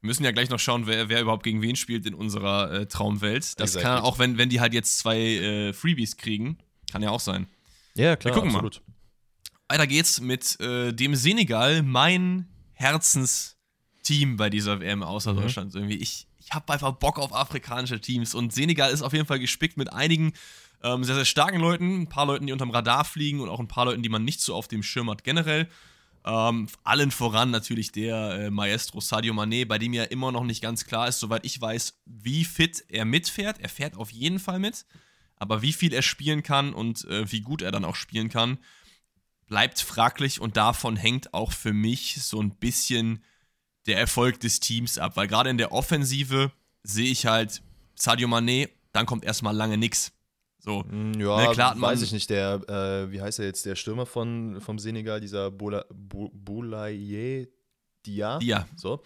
Wir 0.00 0.08
müssen 0.08 0.24
ja 0.24 0.32
gleich 0.32 0.50
noch 0.50 0.58
schauen, 0.58 0.86
wer, 0.86 1.08
wer 1.08 1.20
überhaupt 1.20 1.44
gegen 1.44 1.62
wen 1.62 1.76
spielt 1.76 2.06
in 2.06 2.14
unserer 2.14 2.72
äh, 2.72 2.86
Traumwelt. 2.86 3.60
Das 3.60 3.76
exactly. 3.76 3.82
kann 3.82 3.98
auch, 4.00 4.18
wenn, 4.18 4.38
wenn 4.38 4.48
die 4.48 4.60
halt 4.60 4.74
jetzt 4.74 4.98
zwei 4.98 5.18
äh, 5.18 5.72
Freebies 5.72 6.16
kriegen, 6.16 6.58
kann 6.90 7.02
ja 7.02 7.10
auch 7.10 7.20
sein. 7.20 7.46
Ja, 7.94 8.16
klar, 8.16 8.34
Wir 8.34 8.40
gucken 8.40 8.50
absolut. 8.50 8.82
Mal. 8.86 8.92
Weiter 9.76 9.86
geht's 9.86 10.20
mit 10.20 10.58
äh, 10.60 10.92
dem 10.92 11.14
Senegal, 11.14 11.82
mein 11.82 12.48
Herzens 12.72 13.56
Team 14.02 14.36
bei 14.36 14.50
dieser 14.50 14.80
WM 14.80 15.02
außer 15.02 15.32
mhm. 15.32 15.36
Deutschland. 15.40 15.74
Irgendwie. 15.74 15.96
Ich, 15.96 16.26
ich 16.40 16.52
habe 16.52 16.72
einfach 16.72 16.92
Bock 16.92 17.18
auf 17.18 17.34
afrikanische 17.34 18.00
Teams 18.00 18.34
und 18.34 18.52
Senegal 18.52 18.90
ist 18.90 19.02
auf 19.02 19.12
jeden 19.12 19.26
Fall 19.26 19.38
gespickt 19.38 19.76
mit 19.76 19.92
einigen 19.92 20.32
ähm, 20.82 21.04
sehr, 21.04 21.14
sehr 21.14 21.24
starken 21.24 21.60
Leuten, 21.60 22.02
ein 22.02 22.08
paar 22.08 22.26
Leuten, 22.26 22.46
die 22.46 22.52
unterm 22.52 22.70
Radar 22.70 23.04
fliegen 23.04 23.40
und 23.40 23.48
auch 23.48 23.60
ein 23.60 23.68
paar 23.68 23.84
Leuten, 23.84 24.02
die 24.02 24.08
man 24.08 24.24
nicht 24.24 24.40
so 24.40 24.54
auf 24.54 24.68
dem 24.68 24.82
Schirm 24.82 25.10
hat 25.10 25.24
generell. 25.24 25.68
Ähm, 26.24 26.68
allen 26.84 27.10
voran 27.10 27.50
natürlich 27.50 27.90
der 27.90 28.32
äh, 28.32 28.50
Maestro 28.50 29.00
Sadio 29.00 29.34
Mané, 29.34 29.66
bei 29.66 29.78
dem 29.78 29.92
ja 29.92 30.04
immer 30.04 30.30
noch 30.30 30.44
nicht 30.44 30.62
ganz 30.62 30.84
klar 30.84 31.08
ist, 31.08 31.18
soweit 31.18 31.44
ich 31.44 31.60
weiß, 31.60 32.00
wie 32.06 32.44
fit 32.44 32.84
er 32.88 33.04
mitfährt. 33.04 33.58
Er 33.60 33.68
fährt 33.68 33.96
auf 33.96 34.10
jeden 34.10 34.38
Fall 34.38 34.60
mit, 34.60 34.86
aber 35.36 35.62
wie 35.62 35.72
viel 35.72 35.92
er 35.92 36.02
spielen 36.02 36.42
kann 36.42 36.74
und 36.74 37.04
äh, 37.06 37.30
wie 37.30 37.40
gut 37.40 37.62
er 37.62 37.72
dann 37.72 37.84
auch 37.84 37.96
spielen 37.96 38.28
kann, 38.28 38.58
bleibt 39.46 39.80
fraglich 39.80 40.40
und 40.40 40.56
davon 40.56 40.96
hängt 40.96 41.34
auch 41.34 41.52
für 41.52 41.72
mich 41.72 42.22
so 42.22 42.40
ein 42.40 42.54
bisschen 42.54 43.24
der 43.86 43.98
Erfolg 43.98 44.40
des 44.40 44.60
Teams 44.60 44.98
ab. 44.98 45.16
Weil 45.16 45.26
gerade 45.28 45.50
in 45.50 45.58
der 45.58 45.72
Offensive 45.72 46.52
sehe 46.82 47.10
ich 47.10 47.26
halt 47.26 47.62
Sadio 47.94 48.28
Mané, 48.28 48.68
dann 48.92 49.06
kommt 49.06 49.24
erstmal 49.24 49.54
lange 49.54 49.78
nichts. 49.78 50.12
So, 50.58 50.84
mm, 50.84 51.14
ja, 51.18 51.48
ne, 51.48 51.52
klar 51.52 51.80
weiß 51.80 52.02
ich 52.02 52.12
nicht. 52.12 52.30
Der, 52.30 52.54
äh, 52.68 53.10
wie 53.10 53.20
heißt 53.20 53.40
er 53.40 53.46
jetzt, 53.46 53.66
der 53.66 53.74
Stürmer 53.74 54.06
von, 54.06 54.60
vom 54.60 54.78
Senegal, 54.78 55.20
dieser 55.20 55.50
Boulaye 55.50 56.38
Dia. 58.06 58.38
Dia. 58.38 58.66
So. 58.76 59.02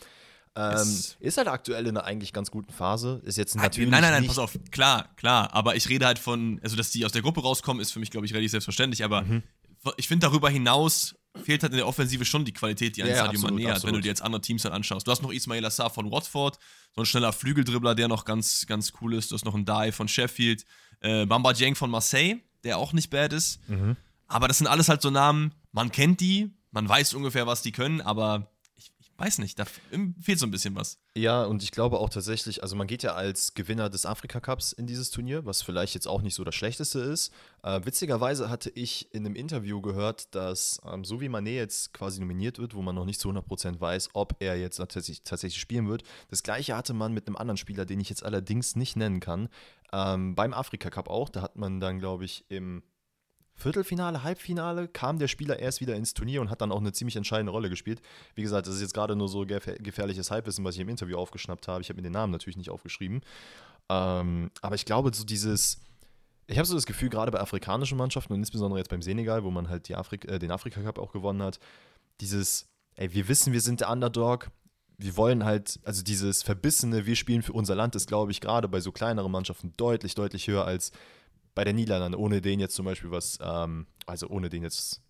Ähm, 0.55 1.05
ist 1.21 1.37
halt 1.37 1.49
aktuell 1.49 1.87
in 1.87 1.97
einer 1.97 2.07
eigentlich 2.07 2.33
ganz 2.33 2.51
guten 2.51 2.73
Phase. 2.73 3.21
Ist 3.25 3.37
jetzt 3.37 3.57
natürlich. 3.57 3.91
Nein, 3.91 4.01
nein, 4.01 4.13
nein, 4.13 4.27
pass 4.27 4.39
auf. 4.39 4.59
Klar, 4.71 5.15
klar. 5.17 5.53
Aber 5.53 5.77
ich 5.77 5.89
rede 5.89 6.07
halt 6.07 6.19
von, 6.19 6.61
also 6.63 6.77
dass 6.77 6.91
die 6.91 7.05
aus 7.05 7.13
der 7.13 7.21
Gruppe 7.21 7.43
rauskommen, 7.43 7.83
ist 7.83 7.93
für 7.93 8.01
mich, 8.01 8.11
glaube 8.11 8.27
ich, 8.27 8.33
relativ 8.33 8.53
selbstverständlich. 8.53 9.05
Aber 9.05 9.23
mhm. 9.23 9.43
ich 9.99 10.09
finde 10.09 10.27
darüber 10.27 10.49
hinaus 10.49 11.15
fehlt 11.45 11.63
halt 11.63 11.73
in 11.73 11.79
der 11.79 11.87
Offensive 11.87 12.25
schon 12.25 12.45
die 12.45 12.53
Qualität, 12.53 12.97
die 12.97 13.03
ein 13.03 13.09
ja, 13.09 13.17
Sadio 13.17 13.41
Mané 13.41 13.71
hat, 13.71 13.85
wenn 13.85 13.95
du 13.95 14.01
dir 14.01 14.09
jetzt 14.09 14.23
andere 14.23 14.41
Teams 14.41 14.65
halt 14.65 14.75
anschaust. 14.75 15.07
Du 15.07 15.11
hast 15.11 15.23
noch 15.23 15.33
Ismail 15.33 15.65
Assar 15.65 15.91
von 15.91 16.11
Watford, 16.11 16.59
so 16.95 17.03
ein 17.03 17.07
schneller 17.07 17.33
Flügeldribbler, 17.33 17.95
der 17.95 18.09
noch 18.09 18.25
ganz, 18.25 18.67
ganz 18.67 18.93
cool 19.01 19.15
ist. 19.15 19.31
Du 19.31 19.35
hast 19.35 19.45
noch 19.45 19.55
einen 19.55 19.65
Dai 19.65 19.93
von 19.93 20.09
Sheffield, 20.09 20.65
äh, 21.01 21.27
Bamba 21.27 21.53
Dieng 21.53 21.75
von 21.75 21.91
Marseille, 21.91 22.39
der 22.65 22.79
auch 22.79 22.93
nicht 22.93 23.11
bad 23.11 23.33
ist. 23.33 23.61
Mhm. 23.69 23.97
Aber 24.29 24.49
das 24.49 24.59
sind 24.59 24.67
alles 24.67 24.89
halt 24.89 25.03
so 25.03 25.11
Namen, 25.11 25.55
man 25.73 25.93
kennt 25.93 26.21
die, 26.21 26.51
man 26.71 26.89
weiß 26.89 27.15
ungefähr, 27.15 27.47
was 27.47 27.63
die 27.63 27.73
können, 27.73 28.01
aber 28.01 28.51
weiß 29.19 29.39
nicht, 29.39 29.59
da 29.59 29.65
fehlt 29.65 30.39
so 30.39 30.47
ein 30.47 30.51
bisschen 30.51 30.75
was. 30.75 30.99
Ja, 31.17 31.45
und 31.45 31.63
ich 31.63 31.71
glaube 31.71 31.99
auch 31.99 32.11
tatsächlich, 32.11 32.63
also 32.63 32.77
man 32.77 32.87
geht 32.87 33.03
ja 33.03 33.15
als 33.15 33.55
Gewinner 33.55 33.89
des 33.89 34.05
Afrika 34.05 34.41
Cups 34.41 34.73
in 34.73 34.87
dieses 34.87 35.11
Turnier, 35.11 35.47
was 35.47 35.63
vielleicht 35.63 35.95
jetzt 35.95 36.07
auch 36.07 36.23
nicht 36.23 36.35
so 36.35 36.45
das 36.45 36.55
Schlechteste 36.55 37.01
ist. 37.01 37.33
Äh, 37.63 37.81
witzigerweise 37.85 38.51
hatte 38.51 38.71
ich 38.71 39.15
in 39.15 39.25
einem 39.25 39.35
Interview 39.35 39.81
gehört, 39.81 40.35
dass 40.35 40.81
ähm, 40.87 41.05
so 41.05 41.21
wie 41.21 41.29
Mané 41.29 41.55
jetzt 41.55 41.95
quasi 41.95 42.21
nominiert 42.21 42.59
wird, 42.59 42.75
wo 42.75 42.83
man 42.83 42.95
noch 42.95 43.07
nicht 43.07 43.21
zu 43.21 43.31
100% 43.31 43.81
weiß, 43.81 44.11
ob 44.13 44.37
er 44.41 44.57
jetzt 44.57 44.77
tatsächlich, 44.77 45.23
tatsächlich 45.23 45.61
spielen 45.61 45.89
wird, 45.89 46.03
das 46.29 46.43
gleiche 46.43 46.77
hatte 46.77 46.93
man 46.93 47.13
mit 47.13 47.27
einem 47.27 47.37
anderen 47.37 47.57
Spieler, 47.57 47.87
den 47.87 48.01
ich 48.01 48.11
jetzt 48.11 48.25
allerdings 48.25 48.77
nicht 48.77 48.97
nennen 48.97 49.21
kann, 49.21 49.49
ähm, 49.93 50.35
beim 50.35 50.53
Afrika 50.53 50.91
Cup 50.91 51.09
auch. 51.09 51.29
Da 51.29 51.43
hat 51.43 51.57
man 51.57 51.81
dann, 51.81 51.99
glaube 51.99 52.25
ich, 52.25 52.45
im 52.49 52.83
Viertelfinale, 53.57 54.23
Halbfinale 54.23 54.87
kam 54.87 55.19
der 55.19 55.29
Spieler 55.29 55.59
erst 55.59 55.81
wieder 55.81 55.97
ins 55.97 56.13
Turnier 56.13 56.43
und 56.43 56.51
hat 56.51 56.61
dann 56.61 56.71
auch 56.71 56.81
eine 56.81 56.93
ziemlich 56.93 57.17
entscheidende 57.17 57.53
Rolle 57.53 57.71
gespielt. 57.71 58.03
Wie 58.35 58.43
gesagt, 58.43 58.67
das 58.67 58.75
ist 58.75 58.83
jetzt 58.83 58.93
gerade 58.93 59.17
nur 59.17 59.29
so 59.29 59.47
gefährliches 59.47 60.31
Halbwissen, 60.31 60.63
was 60.65 60.75
ich 60.75 60.83
im 60.83 60.91
Interview 60.91 61.17
aufgeschnappt 61.17 61.67
habe. 61.67 61.81
Ich 61.81 61.89
habe 61.89 61.97
mir 61.97 62.03
den 62.03 62.13
Namen 62.13 62.33
natürlich 62.33 62.59
nicht 62.59 62.69
aufgeschrieben. 62.69 63.23
Ähm, 63.89 64.51
aber 64.61 64.75
ich 64.75 64.85
glaube, 64.85 65.11
so 65.15 65.25
dieses, 65.25 65.81
ich 66.47 66.59
habe 66.59 66.67
so 66.67 66.75
das 66.75 66.85
Gefühl, 66.85 67.09
gerade 67.09 67.33
bei 67.33 67.41
afrikanischen 67.41 67.97
Mannschaften 67.97 68.35
und 68.35 68.41
insbesondere 68.41 68.79
jetzt 68.79 68.91
beim 68.91 69.01
Senegal, 69.01 69.43
wo 69.43 69.51
man 69.51 69.71
halt 69.71 69.91
Afrik 69.91 70.29
äh, 70.29 70.39
den 70.39 70.51
Afrika 70.51 70.83
Cup 70.83 70.99
auch 70.99 71.13
gewonnen 71.13 71.43
hat, 71.43 71.59
dieses, 72.21 72.67
ey, 72.97 73.15
wir 73.15 73.27
wissen, 73.27 73.55
wir 73.55 73.63
sind 73.63 73.81
der 73.81 73.91
Underdog. 73.91 74.51
Wir 74.99 75.17
wollen 75.17 75.45
halt, 75.45 75.79
also 75.85 76.03
dieses 76.03 76.43
verbissene, 76.43 77.07
wir 77.07 77.17
spielen 77.17 77.43
für 77.43 77.53
unser 77.53 77.75
Land, 77.75 77.95
ist, 77.95 78.07
glaube 78.07 78.33
ich, 78.33 78.41
gerade 78.41 78.69
bei 78.69 78.81
so 78.81 78.93
kleineren 78.93 79.33
Mannschaften 79.33 79.73
deutlich, 79.77 80.15
deutlich 80.15 80.47
höher 80.47 80.65
als 80.65 80.93
bei 81.57 81.65
den 81.65 81.75
Niederlanden, 81.75 82.17
ohne 82.17 82.41
den 82.41 82.61
jetzt 82.61 82.77
zum 82.77 82.85
Beispiel 82.85 83.11
was, 83.11 83.39
ähm, 83.43 83.87
also 84.05 84.29
ohne 84.29 84.49
den 84.51 84.63
jetzt, 84.63 85.03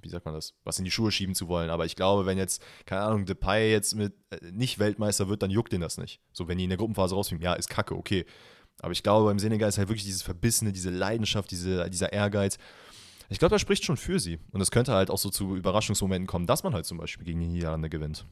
wie 0.00 0.08
sagt 0.08 0.24
man 0.24 0.34
das, 0.34 0.54
was 0.64 0.78
in 0.78 0.84
die 0.84 0.90
Schuhe 0.90 1.12
schieben 1.12 1.34
zu 1.36 1.46
wollen. 1.46 1.70
Aber 1.70 1.84
ich 1.84 1.94
glaube, 1.94 2.26
wenn 2.26 2.38
jetzt, 2.38 2.62
keine 2.86 3.02
Ahnung, 3.02 3.26
Depay 3.26 3.70
jetzt 3.70 3.94
mit 3.94 4.14
äh, 4.30 4.50
nicht 4.50 4.78
Weltmeister 4.78 5.28
wird, 5.28 5.42
dann 5.42 5.50
juckt 5.50 5.72
den 5.72 5.82
das 5.82 5.98
nicht. 5.98 6.20
So, 6.32 6.48
wenn 6.48 6.58
die 6.58 6.64
in 6.64 6.70
der 6.70 6.78
Gruppenphase 6.78 7.14
rausfliegen, 7.14 7.44
ja, 7.44 7.52
ist 7.52 7.68
kacke, 7.68 7.94
okay. 7.94 8.24
Aber 8.80 8.92
ich 8.92 9.02
glaube, 9.02 9.26
beim 9.26 9.38
Senegal 9.38 9.68
ist 9.68 9.76
halt 9.76 9.88
wirklich 9.88 10.06
dieses 10.06 10.22
Verbissene, 10.22 10.72
diese 10.72 10.90
Leidenschaft, 10.90 11.50
diese, 11.50 11.88
dieser 11.90 12.14
Ehrgeiz. 12.14 12.56
Ich 13.28 13.38
glaube, 13.38 13.54
das 13.54 13.60
spricht 13.60 13.84
schon 13.84 13.98
für 13.98 14.18
sie. 14.18 14.38
Und 14.52 14.62
es 14.62 14.70
könnte 14.70 14.94
halt 14.94 15.10
auch 15.10 15.18
so 15.18 15.28
zu 15.28 15.54
Überraschungsmomenten 15.54 16.26
kommen, 16.26 16.46
dass 16.46 16.62
man 16.62 16.72
halt 16.72 16.86
zum 16.86 16.96
Beispiel 16.96 17.26
gegen 17.26 17.40
die 17.40 17.46
Niederlande 17.46 17.90
gewinnt. 17.90 18.26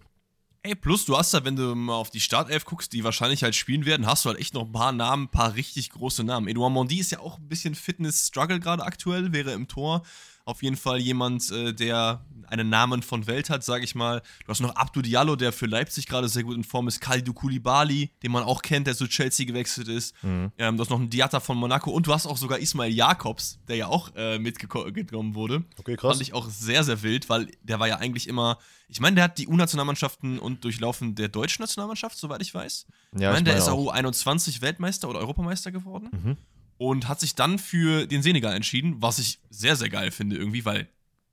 Ey, 0.69 0.75
plus 0.75 1.07
du 1.07 1.17
hast 1.17 1.33
da, 1.33 1.47
wenn 1.47 1.57
du 1.57 1.75
mal 1.75 1.95
auf 1.95 2.11
die 2.11 2.21
Startelf 2.21 2.67
guckst, 2.67 2.93
die 2.93 3.03
wahrscheinlich 3.03 3.43
halt 3.43 3.57
spielen 3.57 3.87
werden, 3.87 4.05
hast 4.05 4.27
du 4.27 4.29
halt 4.29 4.39
echt 4.39 4.53
noch 4.53 4.67
ein 4.67 4.73
paar 4.73 4.93
Namen, 4.93 5.23
ein 5.25 5.31
paar 5.31 5.55
richtig 5.55 5.89
große 5.89 6.25
Namen. 6.25 6.47
Edouard 6.47 6.75
Mondi 6.75 6.99
ist 6.99 7.11
ja 7.11 7.21
auch 7.21 7.39
ein 7.39 7.49
bisschen 7.49 7.75
Fitness-Struggle 7.75 8.61
gerade 8.61 8.85
aktuell, 8.85 9.33
wäre 9.33 9.53
im 9.53 9.67
Tor 9.67 10.03
auf 10.49 10.63
jeden 10.63 10.77
Fall 10.77 10.99
jemand, 10.99 11.51
äh, 11.53 11.75
der 11.75 12.25
einen 12.47 12.71
Namen 12.71 13.03
von 13.03 13.27
Welt 13.27 13.51
hat, 13.51 13.63
sage 13.63 13.85
ich 13.85 13.95
mal. 13.95 14.23
Du 14.47 14.49
hast 14.49 14.61
noch 14.61 14.75
Abdou 14.77 15.03
Diallo, 15.03 15.37
der 15.37 15.53
für 15.53 15.67
Leipzig 15.67 16.07
gerade 16.07 16.27
sehr 16.27 16.43
gut 16.43 16.57
in 16.57 16.65
Form 16.65 16.89
ist. 16.89 17.03
Kalidou 17.03 17.35
Koulibaly, 17.35 18.11
den 18.23 18.33
man 18.33 18.43
auch 18.45 18.63
kennt, 18.63 18.87
der 18.87 18.97
zu 18.97 19.07
Chelsea 19.07 19.45
gewechselt 19.45 19.89
ist. 19.89 20.15
Mhm. 20.23 20.51
Ähm, 20.57 20.79
du 20.79 20.81
hast 20.81 20.89
noch 20.89 20.99
einen 20.99 21.11
Diatta 21.11 21.41
von 21.41 21.59
Monaco 21.59 21.91
und 21.91 22.07
du 22.07 22.15
hast 22.15 22.25
auch 22.25 22.39
sogar 22.39 22.61
Ismail 22.61 22.91
Jakobs, 22.91 23.59
der 23.69 23.77
ja 23.77 23.87
auch 23.89 24.11
äh, 24.17 24.39
mitgenommen 24.39 25.35
wurde. 25.35 25.65
Okay, 25.79 25.97
krass. 25.97 26.13
Fand 26.13 26.23
ich 26.23 26.33
auch 26.33 26.49
sehr, 26.49 26.83
sehr 26.83 27.03
wild, 27.03 27.29
weil 27.29 27.51
der 27.63 27.79
war 27.79 27.87
ja 27.87 27.97
eigentlich 27.97 28.27
immer, 28.27 28.57
ich 28.89 29.01
meine, 29.01 29.17
der 29.17 29.25
hat 29.25 29.37
die 29.37 29.49
U-Nationalmannschaften 29.49 30.39
und 30.39 30.65
durchlaufen 30.65 31.15
der 31.15 31.29
deutschen 31.29 31.63
Nationalmannschaft, 31.63 32.17
soweit 32.17 32.41
ich 32.41 32.55
weiß. 32.55 32.87
Ja, 33.19 33.29
ich 33.31 33.35
meine, 33.35 33.45
der 33.45 33.59
ist 33.59 33.69
auch 33.69 33.93
U21 33.93 34.63
Weltmeister 34.63 35.11
oder 35.11 35.19
Europameister 35.19 35.71
geworden. 35.71 36.09
Mhm 36.11 36.37
und 36.79 37.09
hat 37.09 37.21
sich 37.21 37.35
dann 37.35 37.59
für 37.59 38.07
den 38.07 38.23
Senegal 38.23 38.55
entschieden, 38.55 39.03
was 39.03 39.19
ich 39.19 39.41
sehr, 39.51 39.77
sehr 39.77 39.91
geil 39.91 40.11
finde 40.11 40.37
irgendwie, 40.37 40.65
weil, 40.65 40.89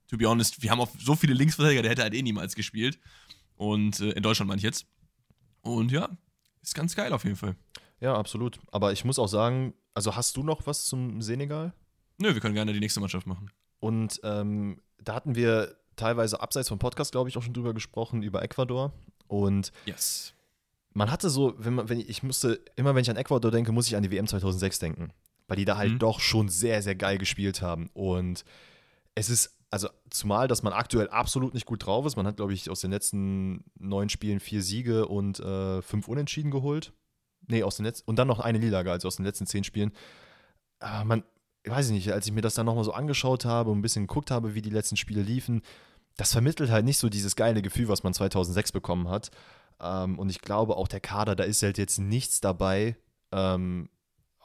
to 0.08 0.18
be 0.18 0.28
honest, 0.28 0.62
wir 0.62 0.70
haben 0.70 0.80
auch 0.80 0.90
so 0.98 1.14
viele 1.14 1.34
Linksverteidiger, 1.34 1.82
der 1.82 1.92
hätte 1.92 2.02
halt 2.02 2.14
eh 2.14 2.22
niemals 2.22 2.54
gespielt. 2.54 2.98
Und 3.54 4.00
äh, 4.00 4.10
in 4.10 4.22
Deutschland 4.22 4.48
meine 4.48 4.58
ich 4.58 4.64
jetzt. 4.64 4.86
Und 5.62 5.92
ja, 5.92 6.10
ist 6.62 6.74
ganz 6.74 6.94
geil 6.94 7.12
auf 7.12 7.24
jeden 7.24 7.36
Fall. 7.36 7.56
Ja, 8.00 8.14
absolut. 8.14 8.58
Aber 8.72 8.92
ich 8.92 9.04
muss 9.04 9.18
auch 9.18 9.28
sagen, 9.28 9.72
also 9.94 10.16
hast 10.16 10.36
du 10.36 10.42
noch 10.42 10.66
was 10.66 10.84
zum 10.84 11.22
Senegal? 11.22 11.72
Nö, 12.18 12.34
wir 12.34 12.40
können 12.40 12.54
gerne 12.54 12.72
die 12.72 12.80
nächste 12.80 13.00
Mannschaft 13.00 13.26
machen. 13.26 13.50
Und 13.78 14.20
ähm, 14.24 14.82
da 14.98 15.14
hatten 15.14 15.36
wir 15.36 15.76
teilweise 15.94 16.40
abseits 16.40 16.68
vom 16.68 16.78
Podcast, 16.78 17.12
glaube 17.12 17.30
ich, 17.30 17.38
auch 17.38 17.42
schon 17.42 17.54
drüber 17.54 17.72
gesprochen, 17.72 18.22
über 18.22 18.42
Ecuador. 18.42 18.92
Und 19.28 19.72
yes. 19.86 20.34
man 20.92 21.10
hatte 21.10 21.30
so, 21.30 21.54
wenn 21.56 21.74
man, 21.74 21.88
wenn 21.88 22.00
ich, 22.00 22.08
ich 22.08 22.22
musste, 22.22 22.60
immer 22.74 22.94
wenn 22.94 23.02
ich 23.02 23.10
an 23.10 23.16
Ecuador 23.16 23.50
denke, 23.50 23.72
muss 23.72 23.86
ich 23.86 23.96
an 23.96 24.02
die 24.02 24.10
WM 24.10 24.26
2006 24.26 24.80
denken 24.80 25.12
weil 25.48 25.56
die 25.56 25.64
da 25.64 25.76
halt 25.76 25.92
mhm. 25.92 25.98
doch 25.98 26.20
schon 26.20 26.48
sehr, 26.48 26.82
sehr 26.82 26.94
geil 26.94 27.18
gespielt 27.18 27.62
haben. 27.62 27.90
Und 27.94 28.44
es 29.14 29.30
ist, 29.30 29.56
also 29.70 29.88
zumal, 30.10 30.48
dass 30.48 30.62
man 30.62 30.72
aktuell 30.72 31.08
absolut 31.08 31.54
nicht 31.54 31.66
gut 31.66 31.86
drauf 31.86 32.06
ist. 32.06 32.16
Man 32.16 32.26
hat, 32.26 32.36
glaube 32.36 32.54
ich, 32.54 32.70
aus 32.70 32.80
den 32.80 32.90
letzten 32.90 33.64
neun 33.78 34.08
Spielen 34.08 34.40
vier 34.40 34.62
Siege 34.62 35.06
und 35.06 35.40
äh, 35.40 35.82
fünf 35.82 36.08
Unentschieden 36.08 36.50
geholt. 36.50 36.92
Nee, 37.48 37.62
aus 37.62 37.76
den 37.76 37.84
letzten, 37.84 38.08
und 38.08 38.18
dann 38.18 38.28
noch 38.28 38.40
eine 38.40 38.58
Niederlage, 38.58 38.90
also 38.90 39.08
aus 39.08 39.16
den 39.16 39.24
letzten 39.24 39.46
zehn 39.46 39.64
Spielen. 39.64 39.92
Aber 40.80 41.04
man, 41.04 41.24
ich 41.62 41.70
weiß 41.70 41.90
nicht, 41.90 42.12
als 42.12 42.26
ich 42.26 42.32
mir 42.32 42.42
das 42.42 42.54
dann 42.54 42.66
nochmal 42.66 42.84
so 42.84 42.92
angeschaut 42.92 43.44
habe 43.44 43.70
und 43.70 43.78
ein 43.78 43.82
bisschen 43.82 44.06
geguckt 44.06 44.30
habe, 44.30 44.54
wie 44.54 44.62
die 44.62 44.70
letzten 44.70 44.96
Spiele 44.96 45.22
liefen, 45.22 45.62
das 46.16 46.32
vermittelt 46.32 46.70
halt 46.70 46.84
nicht 46.84 46.98
so 46.98 47.08
dieses 47.08 47.36
geile 47.36 47.62
Gefühl, 47.62 47.88
was 47.88 48.02
man 48.02 48.14
2006 48.14 48.72
bekommen 48.72 49.08
hat. 49.08 49.30
Ähm, 49.80 50.18
und 50.18 50.30
ich 50.30 50.40
glaube, 50.40 50.76
auch 50.76 50.88
der 50.88 51.00
Kader, 51.00 51.36
da 51.36 51.44
ist 51.44 51.62
halt 51.62 51.78
jetzt 51.78 51.98
nichts 51.98 52.40
dabei, 52.40 52.96
ähm, 53.32 53.88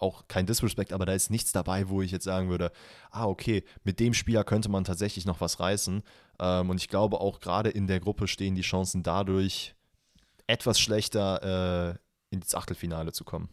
auch 0.01 0.27
kein 0.27 0.45
Disrespect, 0.45 0.93
aber 0.93 1.05
da 1.05 1.13
ist 1.13 1.29
nichts 1.29 1.51
dabei, 1.51 1.89
wo 1.89 2.01
ich 2.01 2.11
jetzt 2.11 2.25
sagen 2.25 2.49
würde, 2.49 2.71
ah, 3.11 3.25
okay, 3.25 3.63
mit 3.83 3.99
dem 3.99 4.13
Spieler 4.13 4.43
könnte 4.43 4.69
man 4.69 4.83
tatsächlich 4.83 5.25
noch 5.25 5.41
was 5.41 5.59
reißen. 5.59 6.03
Ähm, 6.39 6.69
und 6.69 6.77
ich 6.77 6.87
glaube 6.87 7.19
auch 7.21 7.39
gerade 7.39 7.69
in 7.69 7.87
der 7.87 7.99
Gruppe 7.99 8.27
stehen 8.27 8.55
die 8.55 8.61
Chancen 8.61 9.03
dadurch 9.03 9.75
etwas 10.47 10.79
schlechter 10.79 11.93
äh, 11.93 12.35
ins 12.35 12.55
Achtelfinale 12.55 13.11
zu 13.11 13.23
kommen. 13.23 13.49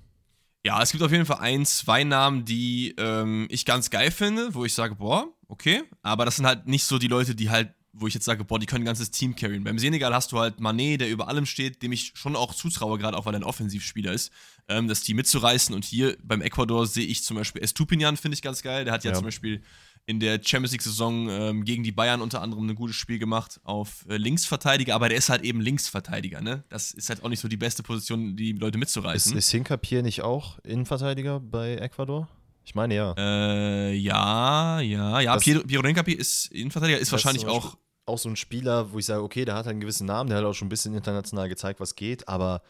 Ja, 0.66 0.82
es 0.82 0.90
gibt 0.90 1.04
auf 1.04 1.12
jeden 1.12 1.26
Fall 1.26 1.38
ein, 1.38 1.64
zwei 1.64 2.04
Namen, 2.04 2.44
die 2.44 2.94
ähm, 2.98 3.46
ich 3.50 3.64
ganz 3.64 3.90
geil 3.90 4.10
finde, 4.10 4.54
wo 4.54 4.64
ich 4.64 4.74
sage, 4.74 4.96
boah, 4.96 5.28
okay, 5.46 5.84
aber 6.02 6.24
das 6.24 6.36
sind 6.36 6.46
halt 6.46 6.66
nicht 6.66 6.84
so 6.84 6.98
die 6.98 7.08
Leute, 7.08 7.34
die 7.34 7.50
halt 7.50 7.72
wo 8.00 8.06
ich 8.06 8.14
jetzt 8.14 8.24
sage, 8.24 8.44
boah, 8.44 8.58
die 8.58 8.66
können 8.66 8.82
ein 8.82 8.86
ganzes 8.86 9.10
Team 9.10 9.34
carryen. 9.36 9.64
Beim 9.64 9.78
Senegal 9.78 10.14
hast 10.14 10.32
du 10.32 10.38
halt 10.38 10.60
Manet, 10.60 11.00
der 11.00 11.10
über 11.10 11.28
allem 11.28 11.46
steht, 11.46 11.82
dem 11.82 11.92
ich 11.92 12.12
schon 12.14 12.36
auch 12.36 12.54
zutraue, 12.54 12.98
gerade 12.98 13.16
auch 13.16 13.26
weil 13.26 13.34
er 13.34 13.40
ein 13.40 13.44
Offensivspieler 13.44 14.12
ist, 14.12 14.32
ähm, 14.68 14.88
das 14.88 15.02
Team 15.02 15.16
mitzureißen. 15.16 15.74
Und 15.74 15.84
hier 15.84 16.16
beim 16.22 16.40
Ecuador 16.40 16.86
sehe 16.86 17.06
ich 17.06 17.22
zum 17.24 17.36
Beispiel 17.36 17.62
Estupinian, 17.62 18.16
finde 18.16 18.34
ich 18.34 18.42
ganz 18.42 18.62
geil. 18.62 18.84
Der 18.84 18.94
hat 18.94 19.04
ja, 19.04 19.10
ja, 19.10 19.16
zum 19.16 19.24
Beispiel 19.24 19.62
in 20.08 20.20
der 20.20 20.40
Champions 20.42 20.72
League-Saison 20.72 21.28
ähm, 21.28 21.64
gegen 21.64 21.82
die 21.82 21.92
Bayern 21.92 22.22
unter 22.22 22.40
anderem 22.40 22.66
ein 22.66 22.74
gutes 22.74 22.96
Spiel 22.96 23.18
gemacht 23.18 23.60
auf 23.64 24.06
äh, 24.08 24.16
Linksverteidiger, 24.16 24.94
aber 24.94 25.10
der 25.10 25.18
ist 25.18 25.28
halt 25.28 25.42
eben 25.42 25.60
Linksverteidiger, 25.60 26.40
ne? 26.40 26.64
Das 26.70 26.92
ist 26.92 27.10
halt 27.10 27.22
auch 27.22 27.28
nicht 27.28 27.40
so 27.40 27.48
die 27.48 27.58
beste 27.58 27.82
Position, 27.82 28.34
die 28.34 28.52
Leute 28.52 28.78
mitzureißen. 28.78 29.32
Ist, 29.32 29.44
ist 29.44 29.50
Hinkapier 29.50 30.02
nicht 30.02 30.22
auch 30.22 30.58
Innenverteidiger 30.60 31.40
bei 31.40 31.76
Ecuador? 31.76 32.26
Ich 32.64 32.74
meine 32.74 32.94
ja. 32.94 33.14
Äh, 33.18 33.94
ja, 33.94 34.80
ja, 34.80 35.20
ja. 35.20 35.34
Das, 35.34 35.44
Piero, 35.44 35.62
Piero 35.62 35.82
Hinkapier 35.82 36.18
ist 36.18 36.52
Innenverteidiger, 36.52 36.98
ist 36.98 37.12
wahrscheinlich 37.12 37.46
auch 37.46 37.76
auch 38.08 38.18
so 38.18 38.28
ein 38.28 38.36
Spieler, 38.36 38.92
wo 38.92 38.98
ich 38.98 39.06
sage, 39.06 39.22
okay, 39.22 39.44
der 39.44 39.54
hat 39.54 39.66
einen 39.66 39.80
gewissen 39.80 40.06
Namen, 40.06 40.28
der 40.28 40.38
hat 40.38 40.44
auch 40.44 40.54
schon 40.54 40.66
ein 40.66 40.70
bisschen 40.70 40.94
international 40.94 41.48
gezeigt, 41.48 41.80
was 41.80 41.94
geht, 41.94 42.28
aber 42.28 42.62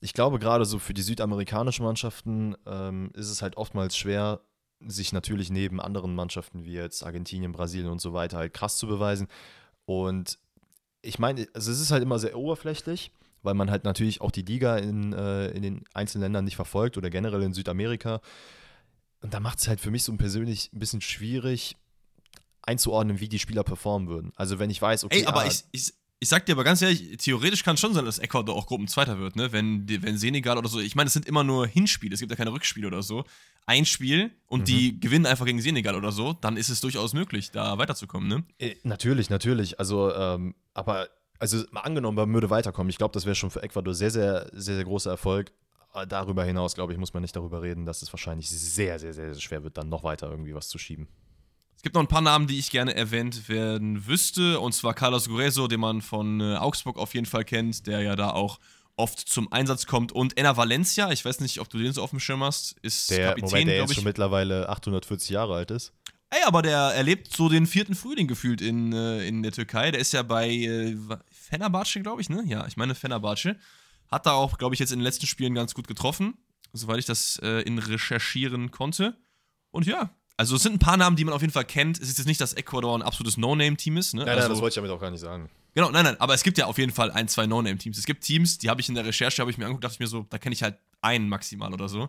ich 0.00 0.14
glaube, 0.14 0.38
gerade 0.38 0.64
so 0.64 0.78
für 0.78 0.94
die 0.94 1.02
südamerikanischen 1.02 1.84
Mannschaften 1.84 2.56
ähm, 2.66 3.10
ist 3.14 3.30
es 3.30 3.42
halt 3.42 3.56
oftmals 3.56 3.96
schwer, 3.96 4.40
sich 4.80 5.12
natürlich 5.12 5.50
neben 5.50 5.80
anderen 5.80 6.14
Mannschaften 6.14 6.64
wie 6.64 6.74
jetzt 6.74 7.04
Argentinien, 7.04 7.52
Brasilien 7.52 7.90
und 7.90 8.00
so 8.00 8.12
weiter 8.12 8.38
halt 8.38 8.54
krass 8.54 8.76
zu 8.76 8.86
beweisen. 8.86 9.26
Und 9.86 10.38
ich 11.02 11.18
meine, 11.18 11.48
also 11.52 11.72
es 11.72 11.80
ist 11.80 11.90
halt 11.90 12.02
immer 12.02 12.18
sehr 12.20 12.36
oberflächlich, 12.36 13.10
weil 13.42 13.54
man 13.54 13.70
halt 13.70 13.84
natürlich 13.84 14.20
auch 14.20 14.30
die 14.30 14.42
Liga 14.42 14.76
in, 14.76 15.12
äh, 15.12 15.48
in 15.48 15.62
den 15.62 15.84
einzelnen 15.94 16.22
Ländern 16.22 16.44
nicht 16.44 16.56
verfolgt 16.56 16.96
oder 16.96 17.10
generell 17.10 17.42
in 17.42 17.54
Südamerika. 17.54 18.20
Und 19.20 19.34
da 19.34 19.40
macht 19.40 19.58
es 19.58 19.68
halt 19.68 19.80
für 19.80 19.90
mich 19.90 20.04
so 20.04 20.16
persönlich 20.16 20.70
ein 20.72 20.78
bisschen 20.78 21.00
schwierig, 21.00 21.76
einzuordnen, 22.68 23.18
wie 23.18 23.28
die 23.28 23.38
Spieler 23.38 23.64
performen 23.64 24.08
würden. 24.08 24.32
Also 24.36 24.58
wenn 24.58 24.70
ich 24.70 24.80
weiß, 24.80 25.04
okay. 25.04 25.20
Ey, 25.20 25.26
aber 25.26 25.40
ah, 25.40 25.46
ich, 25.46 25.64
ich, 25.72 25.94
ich 26.20 26.28
sag 26.28 26.44
dir 26.46 26.52
aber 26.52 26.64
ganz 26.64 26.82
ehrlich, 26.82 27.16
theoretisch 27.16 27.64
kann 27.64 27.74
es 27.74 27.80
schon 27.80 27.94
sein, 27.94 28.04
dass 28.04 28.18
Ecuador 28.18 28.54
auch 28.54 28.66
Gruppenzweiter 28.66 29.18
wird, 29.18 29.36
ne? 29.36 29.52
Wenn, 29.52 29.88
wenn 29.88 30.18
Senegal 30.18 30.58
oder 30.58 30.68
so, 30.68 30.78
ich 30.78 30.94
meine, 30.94 31.06
es 31.06 31.14
sind 31.14 31.26
immer 31.26 31.44
nur 31.44 31.66
Hinspiele, 31.66 32.12
es 32.12 32.20
gibt 32.20 32.30
ja 32.30 32.36
keine 32.36 32.52
Rückspiele 32.52 32.86
oder 32.86 33.02
so. 33.02 33.24
Ein 33.66 33.86
Spiel 33.86 34.32
und 34.46 34.60
mhm. 34.60 34.64
die 34.64 35.00
gewinnen 35.00 35.26
einfach 35.26 35.46
gegen 35.46 35.60
Senegal 35.60 35.94
oder 35.94 36.12
so, 36.12 36.34
dann 36.34 36.56
ist 36.56 36.68
es 36.68 36.80
durchaus 36.80 37.14
möglich, 37.14 37.50
da 37.50 37.78
weiterzukommen, 37.78 38.28
ne? 38.28 38.44
Äh, 38.58 38.76
natürlich, 38.82 39.30
natürlich. 39.30 39.78
Also, 39.78 40.12
ähm, 40.14 40.54
aber, 40.74 41.08
also 41.38 41.64
mal 41.70 41.80
angenommen, 41.80 42.16
man 42.16 42.32
würde 42.34 42.50
weiterkommen. 42.50 42.90
Ich 42.90 42.98
glaube, 42.98 43.12
das 43.14 43.24
wäre 43.24 43.34
schon 43.34 43.50
für 43.50 43.62
Ecuador 43.62 43.94
sehr, 43.94 44.10
sehr, 44.10 44.50
sehr, 44.52 44.74
sehr 44.74 44.84
großer 44.84 45.10
Erfolg. 45.10 45.52
Darüber 46.08 46.44
hinaus, 46.44 46.74
glaube 46.74 46.92
ich, 46.92 46.98
muss 46.98 47.14
man 47.14 47.22
nicht 47.22 47.34
darüber 47.34 47.62
reden, 47.62 47.86
dass 47.86 48.02
es 48.02 48.12
wahrscheinlich 48.12 48.48
sehr, 48.50 48.98
sehr, 48.98 49.14
sehr, 49.14 49.32
sehr 49.32 49.40
schwer 49.40 49.64
wird, 49.64 49.78
dann 49.78 49.88
noch 49.88 50.04
weiter 50.04 50.30
irgendwie 50.30 50.54
was 50.54 50.68
zu 50.68 50.78
schieben. 50.78 51.08
Es 51.78 51.82
gibt 51.82 51.94
noch 51.94 52.02
ein 52.02 52.08
paar 52.08 52.22
Namen, 52.22 52.48
die 52.48 52.58
ich 52.58 52.72
gerne 52.72 52.92
erwähnt 52.96 53.48
werden 53.48 54.04
wüsste. 54.08 54.58
Und 54.58 54.72
zwar 54.72 54.94
Carlos 54.94 55.28
Gureso, 55.28 55.68
den 55.68 55.78
man 55.78 56.02
von 56.02 56.40
äh, 56.40 56.56
Augsburg 56.56 56.98
auf 56.98 57.14
jeden 57.14 57.24
Fall 57.24 57.44
kennt, 57.44 57.86
der 57.86 58.02
ja 58.02 58.16
da 58.16 58.30
auch 58.30 58.58
oft 58.96 59.20
zum 59.20 59.52
Einsatz 59.52 59.86
kommt. 59.86 60.10
Und 60.10 60.36
Enna 60.36 60.56
Valencia, 60.56 61.12
ich 61.12 61.24
weiß 61.24 61.38
nicht, 61.38 61.60
ob 61.60 61.68
du 61.68 61.78
den 61.78 61.92
so 61.92 62.02
auf 62.02 62.10
dem 62.10 62.18
Schirm 62.18 62.42
hast, 62.42 62.74
ist 62.82 63.12
der, 63.12 63.28
Kapitän, 63.28 63.68
der 63.68 63.76
jetzt 63.76 63.94
schon 63.94 64.02
mittlerweile 64.02 64.68
840 64.68 65.30
Jahre 65.30 65.54
alt 65.54 65.70
ist. 65.70 65.92
Ey, 66.30 66.40
aber 66.46 66.62
der 66.62 66.78
erlebt 66.78 67.32
so 67.32 67.48
den 67.48 67.64
vierten 67.64 67.94
Frühling 67.94 68.26
gefühlt 68.26 68.60
in, 68.60 68.92
äh, 68.92 69.24
in 69.28 69.44
der 69.44 69.52
Türkei. 69.52 69.92
Der 69.92 70.00
ist 70.00 70.12
ja 70.12 70.24
bei 70.24 70.50
äh, 70.50 70.96
Fenerbahce, 71.30 72.00
glaube 72.00 72.20
ich, 72.22 72.28
ne? 72.28 72.42
Ja, 72.44 72.66
ich 72.66 72.76
meine 72.76 72.96
Fenerbahce. 72.96 73.54
Hat 74.08 74.26
da 74.26 74.32
auch, 74.32 74.58
glaube 74.58 74.74
ich, 74.74 74.80
jetzt 74.80 74.90
in 74.90 74.98
den 74.98 75.04
letzten 75.04 75.28
Spielen 75.28 75.54
ganz 75.54 75.74
gut 75.74 75.86
getroffen, 75.86 76.38
soweit 76.72 76.98
ich 76.98 77.06
das 77.06 77.38
äh, 77.40 77.62
in 77.62 77.78
recherchieren 77.78 78.72
konnte. 78.72 79.16
Und 79.70 79.86
ja, 79.86 80.10
also 80.38 80.54
es 80.54 80.62
sind 80.62 80.74
ein 80.74 80.78
paar 80.78 80.96
Namen, 80.96 81.16
die 81.16 81.24
man 81.24 81.34
auf 81.34 81.40
jeden 81.40 81.52
Fall 81.52 81.64
kennt. 81.64 82.00
Es 82.00 82.08
ist 82.08 82.16
jetzt 82.16 82.28
nicht, 82.28 82.40
dass 82.40 82.54
Ecuador 82.54 82.96
ein 82.96 83.02
absolutes 83.02 83.36
No-Name-Team 83.36 83.96
ist. 83.96 84.14
Ne? 84.14 84.20
Nein, 84.20 84.28
nein, 84.28 84.36
also, 84.36 84.48
das 84.50 84.60
wollte 84.60 84.70
ich 84.70 84.74
damit 84.76 84.90
auch 84.92 85.00
gar 85.00 85.10
nicht 85.10 85.20
sagen. 85.20 85.50
Genau, 85.74 85.90
nein, 85.90 86.04
nein, 86.04 86.20
aber 86.20 86.32
es 86.32 86.44
gibt 86.44 86.58
ja 86.58 86.66
auf 86.66 86.78
jeden 86.78 86.92
Fall 86.92 87.10
ein, 87.10 87.26
zwei 87.26 87.46
No-Name-Teams. 87.46 87.98
Es 87.98 88.06
gibt 88.06 88.22
Teams, 88.22 88.56
die 88.56 88.70
habe 88.70 88.80
ich 88.80 88.88
in 88.88 88.94
der 88.94 89.04
Recherche, 89.04 89.42
habe 89.42 89.50
ich 89.50 89.58
mir 89.58 89.64
angeguckt, 89.64 89.82
dachte 89.82 89.94
ich 89.94 90.00
mir 90.00 90.06
so, 90.06 90.26
da 90.30 90.38
kenne 90.38 90.54
ich 90.54 90.62
halt 90.62 90.78
einen 91.00 91.28
maximal 91.28 91.74
oder 91.74 91.88
so. 91.88 92.08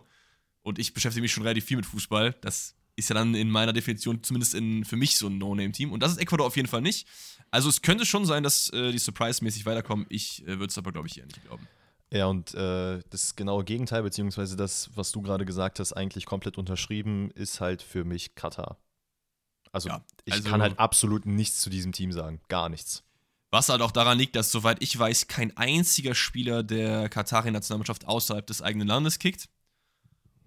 Und 0.62 0.78
ich 0.78 0.94
beschäftige 0.94 1.22
mich 1.22 1.32
schon 1.32 1.42
relativ 1.42 1.64
viel 1.64 1.76
mit 1.76 1.86
Fußball. 1.86 2.36
Das 2.40 2.76
ist 2.94 3.08
ja 3.08 3.14
dann 3.14 3.34
in 3.34 3.50
meiner 3.50 3.72
Definition 3.72 4.22
zumindest 4.22 4.54
in, 4.54 4.84
für 4.84 4.96
mich 4.96 5.16
so 5.16 5.26
ein 5.26 5.38
No-Name-Team. 5.38 5.90
Und 5.90 6.00
das 6.00 6.12
ist 6.12 6.18
Ecuador 6.18 6.46
auf 6.46 6.56
jeden 6.56 6.68
Fall 6.68 6.82
nicht. 6.82 7.08
Also 7.50 7.68
es 7.68 7.82
könnte 7.82 8.06
schon 8.06 8.26
sein, 8.26 8.44
dass 8.44 8.68
äh, 8.70 8.92
die 8.92 8.98
Surprise-mäßig 8.98 9.66
weiterkommen. 9.66 10.06
Ich 10.08 10.42
äh, 10.44 10.60
würde 10.60 10.66
es 10.66 10.78
aber, 10.78 10.92
glaube 10.92 11.08
ich, 11.08 11.18
eher 11.18 11.26
nicht 11.26 11.42
glauben. 11.42 11.66
Ja, 12.12 12.26
und 12.26 12.54
äh, 12.54 13.00
das 13.10 13.36
genaue 13.36 13.64
Gegenteil, 13.64 14.02
beziehungsweise 14.02 14.56
das, 14.56 14.90
was 14.94 15.12
du 15.12 15.22
gerade 15.22 15.44
gesagt 15.44 15.78
hast, 15.78 15.92
eigentlich 15.92 16.26
komplett 16.26 16.58
unterschrieben, 16.58 17.30
ist 17.32 17.60
halt 17.60 17.82
für 17.82 18.04
mich 18.04 18.34
Katar. 18.34 18.78
Also, 19.72 19.90
ja, 19.90 20.04
ich 20.24 20.34
also, 20.34 20.48
kann 20.48 20.60
halt 20.60 20.78
absolut 20.78 21.24
nichts 21.26 21.60
zu 21.60 21.70
diesem 21.70 21.92
Team 21.92 22.10
sagen. 22.10 22.40
Gar 22.48 22.68
nichts. 22.68 23.04
Was 23.52 23.68
halt 23.68 23.82
auch 23.82 23.92
daran 23.92 24.18
liegt, 24.18 24.34
dass, 24.34 24.50
soweit 24.50 24.82
ich 24.82 24.96
weiß, 24.98 25.28
kein 25.28 25.56
einziger 25.56 26.14
Spieler 26.14 26.64
der 26.64 27.08
Katari-Nationalmannschaft 27.08 28.06
außerhalb 28.06 28.46
des 28.46 28.62
eigenen 28.62 28.88
Landes 28.88 29.18
kickt. 29.20 29.48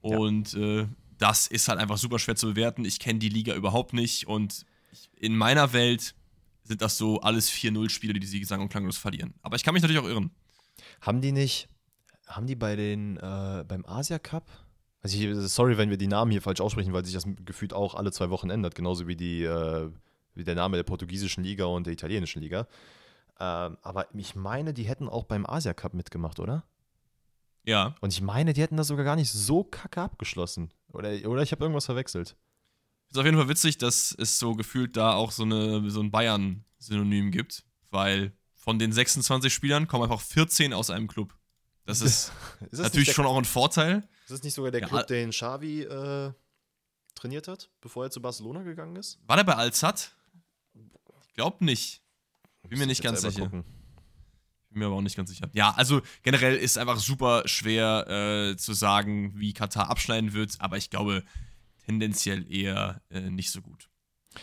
Und 0.02 0.54
ja. 0.54 0.82
äh, 0.82 0.88
das 1.18 1.48
ist 1.48 1.70
halt 1.70 1.80
einfach 1.80 1.98
super 1.98 2.20
schwer 2.20 2.36
zu 2.36 2.48
bewerten. 2.48 2.84
Ich 2.84 3.00
kenne 3.00 3.20
die 3.20 3.30
Liga 3.30 3.56
überhaupt 3.56 3.94
nicht. 3.94 4.28
Und 4.28 4.66
in 5.16 5.38
meiner 5.38 5.72
Welt 5.72 6.16
sind 6.64 6.82
das 6.82 6.98
so 6.98 7.22
alles 7.22 7.50
4-0-Spiele, 7.52 8.20
die 8.20 8.28
sie 8.28 8.44
sang- 8.44 8.62
und 8.62 8.70
klanglos 8.70 8.98
verlieren. 8.98 9.34
Aber 9.42 9.56
ich 9.56 9.64
kann 9.64 9.74
mich 9.74 9.84
natürlich 9.84 10.02
auch 10.02 10.08
irren. 10.08 10.32
Haben 11.02 11.22
die 11.22 11.32
nicht, 11.32 11.70
haben 12.28 12.48
die 12.48 12.56
bei 12.56 12.76
den, 12.76 13.18
äh, 13.18 13.64
beim 13.68 13.86
Asia 13.86 14.20
Cup, 14.20 14.50
also 15.04 15.18
ich, 15.18 15.36
sorry, 15.52 15.78
wenn 15.78 15.90
wir 15.90 15.98
die 15.98 16.08
Namen 16.08 16.32
hier 16.32 16.42
falsch 16.42 16.62
aussprechen, 16.62 16.94
weil 16.94 17.04
sich 17.04 17.14
das 17.14 17.26
gefühlt 17.46 17.74
auch 17.74 17.94
alle 17.94 18.12
zwei 18.14 18.30
Wochen 18.30 18.50
ändert, 18.50 18.74
genauso 18.74 19.06
wie, 19.06 19.18
die, 19.18 19.44
äh, 19.44 19.92
wie 20.34 20.46
der 20.46 20.56
Name 20.56 20.78
der 20.78 20.84
portugiesischen 20.84 21.44
Liga 21.44 21.66
und 21.66 21.86
der 21.86 21.94
italienischen 21.94 22.42
Liga. 22.42 22.68
Ähm, 23.40 23.78
aber 23.82 24.08
ich 24.16 24.36
meine, 24.36 24.74
die 24.74 24.84
hätten 24.84 25.10
auch 25.10 25.26
beim 25.26 25.46
Asia 25.46 25.74
Cup 25.74 25.94
mitgemacht, 25.94 26.40
oder? 26.40 26.64
Ja. 27.66 27.96
Und 28.00 28.14
ich 28.14 28.22
meine, 28.22 28.54
die 28.54 28.62
hätten 28.62 28.78
das 28.78 28.88
sogar 28.88 29.04
gar 29.04 29.18
nicht 29.18 29.32
so 29.32 29.66
kacke 29.66 30.02
abgeschlossen. 30.02 30.72
Oder, 30.94 31.10
oder 31.30 31.42
ich 31.42 31.52
habe 31.52 31.64
irgendwas 31.64 31.86
verwechselt. 31.86 32.38
Ist 33.10 33.18
auf 33.18 33.26
jeden 33.26 33.38
Fall 33.38 33.50
witzig, 33.50 33.78
dass 33.78 34.16
es 34.18 34.40
so 34.40 34.56
gefühlt 34.56 34.96
da 34.96 35.14
auch 35.14 35.32
so, 35.32 35.44
eine, 35.44 35.90
so 35.90 36.00
ein 36.00 36.12
Bayern 36.12 36.64
Synonym 36.80 37.32
gibt, 37.32 37.66
weil 37.92 38.32
von 38.64 38.80
den 38.80 38.94
26 38.94 39.54
Spielern 39.54 39.90
kommen 39.90 40.06
einfach 40.06 40.22
14 40.22 40.74
aus 40.74 40.90
einem 40.90 41.10
Club. 41.10 41.38
Das 41.86 42.00
ist, 42.00 42.32
ist 42.62 42.72
das 42.72 42.80
natürlich 42.80 43.12
schon 43.12 43.26
auch 43.26 43.38
ein 43.38 43.44
Vorteil. 43.44 44.08
Ist 44.22 44.32
das 44.32 44.44
nicht 44.44 44.54
sogar 44.54 44.72
der 44.72 44.80
ja, 44.80 44.88
Club, 44.88 45.08
den 45.08 45.32
Xavi 45.32 45.82
äh, 45.82 46.32
trainiert 47.14 47.50
hat, 47.50 47.70
bevor 47.82 48.06
er 48.06 48.10
zu 48.10 48.22
Barcelona 48.22 48.64
gegangen 48.64 48.96
ist? 48.96 49.20
War 49.28 49.36
der 49.36 49.44
bei 49.44 49.56
Alzat? 49.56 50.16
Ich 51.28 51.34
glaube 51.34 51.66
nicht. 51.66 52.02
Bin 52.70 52.80
mir 52.80 52.88
nicht 52.88 53.04
ganz 53.04 53.20
sicher. 53.20 53.42
Gucken. 53.42 53.66
Bin 54.70 54.80
mir 54.80 54.86
aber 54.86 54.96
auch 54.96 55.02
nicht 55.02 55.18
ganz 55.18 55.30
sicher. 55.30 55.50
Ja, 55.52 55.72
also 55.72 56.02
generell 56.22 56.56
ist 56.56 56.78
einfach 56.78 57.00
super 57.00 57.46
schwer 57.46 58.08
äh, 58.08 58.56
zu 58.56 58.72
sagen, 58.72 59.38
wie 59.38 59.52
Katar 59.52 59.90
abschneiden 59.90 60.32
wird, 60.32 60.56
aber 60.60 60.78
ich 60.78 60.90
glaube 60.90 61.26
tendenziell 61.86 62.50
eher 62.50 63.02
äh, 63.10 63.30
nicht 63.30 63.52
so 63.52 63.62
gut. 63.62 63.90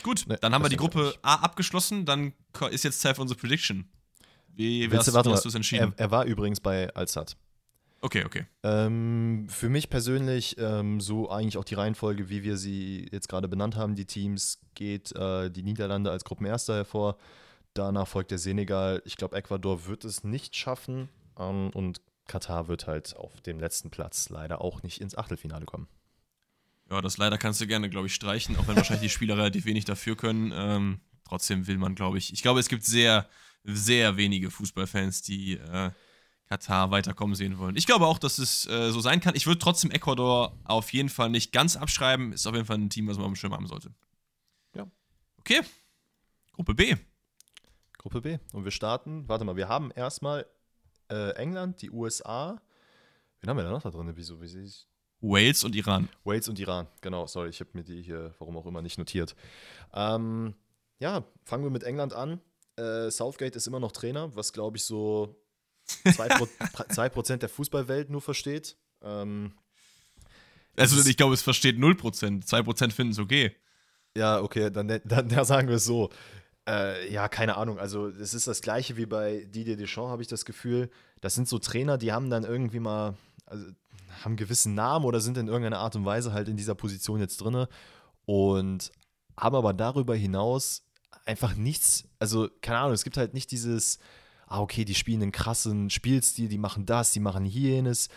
Gut, 0.02 0.24
nee, 0.28 0.36
dann 0.38 0.52
haben 0.52 0.62
wir 0.62 0.68
die 0.68 0.76
Gruppe 0.76 1.14
A 1.22 1.36
abgeschlossen, 1.36 2.04
dann 2.04 2.34
ist 2.70 2.84
jetzt 2.84 3.00
Zeit 3.00 3.16
für 3.16 3.22
unsere 3.22 3.40
Prediction. 3.40 3.90
Wie, 4.54 4.88
hast, 4.92 5.08
du, 5.08 5.12
hast 5.14 5.44
du 5.44 5.48
es 5.48 5.54
entschieden? 5.54 5.94
Er, 5.96 6.04
er, 6.04 6.10
war 6.10 6.24
übrigens 6.24 6.60
bei 6.60 6.92
Alzat. 6.94 7.36
Okay, 8.02 8.24
okay. 8.24 8.46
Ähm, 8.62 9.46
für 9.48 9.68
mich 9.68 9.90
persönlich, 9.90 10.56
ähm, 10.58 11.00
so 11.00 11.30
eigentlich 11.30 11.58
auch 11.58 11.64
die 11.64 11.74
Reihenfolge, 11.74 12.30
wie 12.30 12.42
wir 12.42 12.56
sie 12.56 13.08
jetzt 13.12 13.28
gerade 13.28 13.48
benannt 13.48 13.76
haben, 13.76 13.94
die 13.94 14.06
Teams, 14.06 14.60
geht 14.74 15.14
äh, 15.16 15.50
die 15.50 15.62
Niederlande 15.62 16.10
als 16.10 16.24
Gruppenerster 16.24 16.76
hervor. 16.76 17.18
Danach 17.74 18.08
folgt 18.08 18.30
der 18.30 18.38
Senegal. 18.38 19.02
Ich 19.04 19.16
glaube, 19.16 19.36
Ecuador 19.36 19.86
wird 19.86 20.04
es 20.04 20.24
nicht 20.24 20.56
schaffen. 20.56 21.08
Ähm, 21.38 21.70
und 21.74 22.00
Katar 22.26 22.68
wird 22.68 22.86
halt 22.86 23.16
auf 23.16 23.40
dem 23.42 23.58
letzten 23.58 23.90
Platz 23.90 24.28
leider 24.30 24.60
auch 24.60 24.82
nicht 24.82 25.00
ins 25.00 25.16
Achtelfinale 25.16 25.66
kommen. 25.66 25.88
Ja, 26.90 27.00
das 27.00 27.18
leider 27.18 27.38
kannst 27.38 27.60
du 27.60 27.66
gerne, 27.66 27.90
glaube 27.90 28.06
ich, 28.06 28.14
streichen, 28.14 28.56
auch 28.56 28.66
wenn 28.66 28.76
wahrscheinlich 28.76 29.10
die 29.10 29.14
Spieler 29.14 29.36
relativ 29.38 29.64
wenig 29.64 29.84
dafür 29.84 30.16
können. 30.16 30.52
Ähm, 30.54 31.00
trotzdem 31.24 31.66
will 31.66 31.78
man, 31.78 31.94
glaube 31.94 32.18
ich, 32.18 32.32
ich 32.32 32.42
glaube, 32.42 32.60
es 32.60 32.68
gibt 32.68 32.84
sehr, 32.84 33.28
sehr 33.64 34.16
wenige 34.16 34.50
Fußballfans, 34.50 35.22
die 35.22 35.54
äh, 35.54 35.90
Katar 36.48 36.90
weiterkommen 36.90 37.36
sehen 37.36 37.58
wollen. 37.58 37.76
Ich 37.76 37.86
glaube 37.86 38.06
auch, 38.06 38.18
dass 38.18 38.38
es 38.38 38.66
äh, 38.66 38.90
so 38.90 39.00
sein 39.00 39.20
kann. 39.20 39.36
Ich 39.36 39.46
würde 39.46 39.58
trotzdem 39.58 39.90
Ecuador 39.90 40.58
auf 40.64 40.92
jeden 40.92 41.08
Fall 41.08 41.30
nicht 41.30 41.52
ganz 41.52 41.76
abschreiben. 41.76 42.32
Ist 42.32 42.46
auf 42.46 42.54
jeden 42.54 42.66
Fall 42.66 42.78
ein 42.78 42.90
Team, 42.90 43.06
was 43.06 43.16
man 43.16 43.26
auf 43.26 43.32
dem 43.32 43.36
Schirm 43.36 43.54
haben 43.54 43.68
sollte. 43.68 43.94
Ja. 44.74 44.86
Okay. 45.38 45.60
Gruppe 46.52 46.74
B. 46.74 46.96
Gruppe 47.98 48.20
B. 48.20 48.38
Und 48.52 48.64
wir 48.64 48.72
starten, 48.72 49.28
warte 49.28 49.44
mal, 49.44 49.56
wir 49.56 49.68
haben 49.68 49.90
erstmal 49.92 50.46
äh, 51.08 51.30
England, 51.36 51.82
die 51.82 51.90
USA. 51.90 52.60
Wen 53.40 53.50
haben 53.50 53.56
wir 53.56 53.64
da 53.64 53.70
noch 53.70 53.82
da 53.82 53.90
drin? 53.90 54.10
Wieso? 54.14 54.40
Wie 54.40 54.48
sehe 54.48 54.64
ich? 54.64 54.86
Wales 55.20 55.64
und 55.64 55.74
Iran. 55.76 56.08
Wales 56.24 56.48
und 56.48 56.58
Iran, 56.58 56.86
genau, 57.02 57.26
sorry, 57.26 57.50
ich 57.50 57.60
habe 57.60 57.70
mir 57.74 57.84
die 57.84 58.00
hier, 58.00 58.34
warum 58.38 58.56
auch 58.56 58.66
immer, 58.66 58.80
nicht 58.80 58.96
notiert. 58.96 59.36
Ähm, 59.92 60.54
ja, 60.98 61.24
fangen 61.44 61.62
wir 61.62 61.70
mit 61.70 61.82
England 61.82 62.14
an. 62.14 62.40
Äh, 62.76 63.10
Southgate 63.10 63.56
ist 63.56 63.66
immer 63.66 63.80
noch 63.80 63.92
Trainer, 63.92 64.34
was 64.34 64.52
glaube 64.52 64.76
ich 64.76 64.84
so 64.84 65.36
2%, 66.04 67.08
Prozent 67.10 67.42
der 67.42 67.48
Fußballwelt 67.48 68.10
nur 68.10 68.20
versteht. 68.20 68.76
Ähm, 69.02 69.52
also 70.76 71.08
ich 71.08 71.16
glaube, 71.16 71.34
es 71.34 71.42
versteht 71.42 71.76
0%. 71.76 72.46
2% 72.46 72.92
finden 72.92 73.12
es 73.12 73.18
okay. 73.18 73.54
Ja, 74.16 74.40
okay, 74.40 74.70
dann, 74.70 74.88
dann, 74.88 75.28
dann 75.28 75.44
sagen 75.44 75.68
wir 75.68 75.76
es 75.76 75.84
so. 75.84 76.10
Äh, 76.68 77.12
ja, 77.12 77.28
keine 77.28 77.56
Ahnung. 77.56 77.78
Also, 77.78 78.08
es 78.08 78.34
ist 78.34 78.46
das 78.46 78.60
gleiche 78.60 78.96
wie 78.96 79.06
bei 79.06 79.44
Didier 79.46 79.76
Deschamps, 79.76 80.10
habe 80.10 80.22
ich 80.22 80.28
das 80.28 80.44
Gefühl. 80.44 80.90
Das 81.20 81.34
sind 81.34 81.48
so 81.48 81.58
Trainer, 81.58 81.98
die 81.98 82.12
haben 82.12 82.30
dann 82.30 82.44
irgendwie 82.44 82.80
mal, 82.80 83.14
also, 83.46 83.66
haben 84.22 84.32
einen 84.32 84.36
gewissen 84.36 84.74
Namen 84.74 85.04
oder 85.04 85.20
sind 85.20 85.38
in 85.38 85.48
irgendeiner 85.48 85.78
Art 85.78 85.96
und 85.96 86.04
Weise 86.04 86.32
halt 86.32 86.48
in 86.48 86.56
dieser 86.56 86.74
Position 86.74 87.20
jetzt 87.20 87.38
drin 87.38 87.66
und 88.26 88.92
haben 89.36 89.56
aber 89.56 89.72
darüber 89.72 90.14
hinaus 90.14 90.84
einfach 91.30 91.54
nichts, 91.54 92.04
also, 92.18 92.48
keine 92.60 92.78
Ahnung, 92.78 92.92
es 92.92 93.04
gibt 93.04 93.16
halt 93.16 93.34
nicht 93.34 93.50
dieses, 93.50 93.98
ah, 94.46 94.60
okay, 94.60 94.84
die 94.84 94.94
spielen 94.94 95.22
einen 95.22 95.32
krassen 95.32 95.90
Spielstil, 95.90 96.48
die 96.48 96.58
machen 96.58 96.86
das, 96.86 97.12
die 97.12 97.20
machen 97.20 97.46
jenes. 97.46 98.08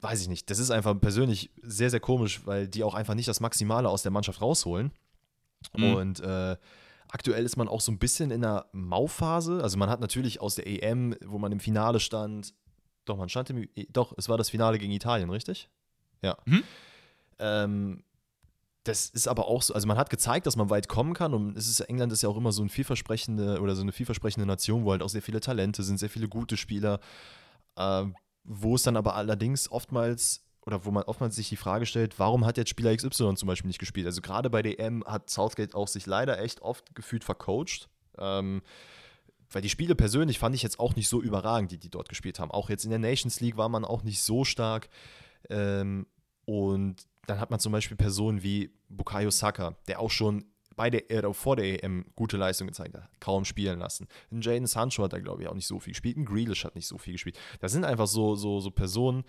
Weiß 0.00 0.20
ich 0.20 0.28
nicht. 0.28 0.50
Das 0.50 0.58
ist 0.58 0.70
einfach 0.70 0.98
persönlich 1.00 1.50
sehr, 1.62 1.90
sehr 1.90 2.00
komisch, 2.00 2.42
weil 2.44 2.68
die 2.68 2.84
auch 2.84 2.94
einfach 2.94 3.14
nicht 3.14 3.28
das 3.28 3.40
Maximale 3.40 3.88
aus 3.88 4.02
der 4.02 4.12
Mannschaft 4.12 4.40
rausholen. 4.40 4.92
Mhm. 5.76 5.94
Und 5.94 6.20
äh, 6.20 6.56
Aktuell 7.10 7.44
ist 7.44 7.56
man 7.56 7.68
auch 7.68 7.80
so 7.80 7.90
ein 7.90 7.98
bisschen 7.98 8.30
in 8.30 8.42
der 8.42 8.66
Mauphase. 8.72 9.62
Also 9.62 9.78
man 9.78 9.88
hat 9.88 10.00
natürlich 10.00 10.40
aus 10.40 10.56
der 10.56 10.66
EM, 10.66 11.16
wo 11.24 11.38
man 11.38 11.52
im 11.52 11.60
Finale 11.60 12.00
stand, 12.00 12.52
doch, 13.06 13.16
man 13.16 13.30
stand 13.30 13.50
im, 13.50 13.66
doch, 13.90 14.12
es 14.18 14.28
war 14.28 14.36
das 14.36 14.50
Finale 14.50 14.78
gegen 14.78 14.92
Italien, 14.92 15.30
richtig? 15.30 15.70
Ja. 16.22 16.36
Mhm. 16.44 16.62
Ähm, 17.38 18.04
das 18.84 19.08
ist 19.10 19.28
aber 19.28 19.48
auch 19.48 19.62
so, 19.62 19.74
also 19.74 19.86
man 19.86 19.98
hat 19.98 20.10
gezeigt, 20.10 20.46
dass 20.46 20.56
man 20.56 20.70
weit 20.70 20.88
kommen 20.88 21.14
kann 21.14 21.34
und 21.34 21.56
es 21.56 21.68
ist, 21.68 21.80
England 21.80 22.12
ist 22.12 22.22
ja 22.22 22.28
auch 22.28 22.36
immer 22.36 22.52
so 22.52 22.62
ein 22.62 22.68
vielversprechende 22.68 23.60
oder 23.60 23.76
so 23.76 23.82
eine 23.82 23.92
vielversprechende 23.92 24.46
Nation, 24.46 24.84
wo 24.84 24.92
halt 24.92 25.02
auch 25.02 25.08
sehr 25.08 25.22
viele 25.22 25.40
Talente 25.40 25.82
sind, 25.82 25.98
sehr 25.98 26.10
viele 26.10 26.28
gute 26.28 26.56
Spieler, 26.56 27.00
äh, 27.76 28.04
wo 28.44 28.74
es 28.74 28.82
dann 28.82 28.96
aber 28.96 29.14
allerdings 29.14 29.70
oftmals 29.70 30.44
oder 30.68 30.84
wo 30.84 30.90
man 30.90 31.04
oftmals 31.04 31.34
sich 31.34 31.48
die 31.48 31.56
Frage 31.56 31.86
stellt, 31.86 32.18
warum 32.18 32.44
hat 32.44 32.58
jetzt 32.58 32.68
Spieler 32.70 32.94
XY 32.94 33.34
zum 33.36 33.46
Beispiel 33.46 33.68
nicht 33.68 33.78
gespielt? 33.78 34.06
Also 34.06 34.20
gerade 34.20 34.50
bei 34.50 34.62
DM 34.62 35.02
hat 35.06 35.30
Southgate 35.30 35.74
auch 35.74 35.88
sich 35.88 36.04
leider 36.04 36.38
echt 36.40 36.60
oft 36.60 36.94
gefühlt 36.94 37.24
vercoacht. 37.24 37.88
Ähm, 38.18 38.62
weil 39.50 39.62
die 39.62 39.70
Spiele 39.70 39.94
persönlich 39.94 40.38
fand 40.38 40.54
ich 40.54 40.62
jetzt 40.62 40.78
auch 40.78 40.94
nicht 40.94 41.08
so 41.08 41.22
überragend, 41.22 41.72
die 41.72 41.78
die 41.78 41.88
dort 41.88 42.10
gespielt 42.10 42.38
haben. 42.38 42.50
Auch 42.50 42.68
jetzt 42.68 42.84
in 42.84 42.90
der 42.90 42.98
Nations 42.98 43.40
League 43.40 43.56
war 43.56 43.70
man 43.70 43.84
auch 43.84 44.02
nicht 44.02 44.20
so 44.20 44.44
stark. 44.44 44.90
Ähm, 45.48 46.06
und 46.44 47.06
dann 47.28 47.40
hat 47.40 47.50
man 47.50 47.60
zum 47.60 47.72
Beispiel 47.72 47.96
Personen 47.96 48.42
wie 48.42 48.70
Bukayo 48.88 49.30
Saka, 49.30 49.76
der 49.86 50.00
auch 50.00 50.10
schon 50.10 50.44
bei 50.76 50.90
der, 50.90 51.10
äh, 51.10 51.34
vor 51.34 51.56
der 51.56 51.84
EM 51.84 52.06
gute 52.14 52.36
Leistung 52.36 52.68
gezeigt 52.68 52.94
hat, 52.94 53.08
kaum 53.20 53.44
spielen 53.44 53.80
lassen. 53.80 54.06
Ein 54.30 54.40
Jaden 54.40 54.66
Sancho 54.66 55.02
hat 55.02 55.12
da, 55.12 55.18
glaube 55.18 55.42
ich, 55.42 55.48
auch 55.48 55.54
nicht 55.54 55.66
so 55.66 55.80
viel 55.80 55.92
gespielt. 55.92 56.16
Ein 56.16 56.24
Grealish 56.24 56.64
hat 56.64 56.76
nicht 56.76 56.86
so 56.86 56.98
viel 56.98 57.14
gespielt. 57.14 57.38
Das 57.60 57.72
sind 57.72 57.84
einfach 57.84 58.06
so, 58.06 58.36
so, 58.36 58.60
so 58.60 58.70
Personen, 58.70 59.24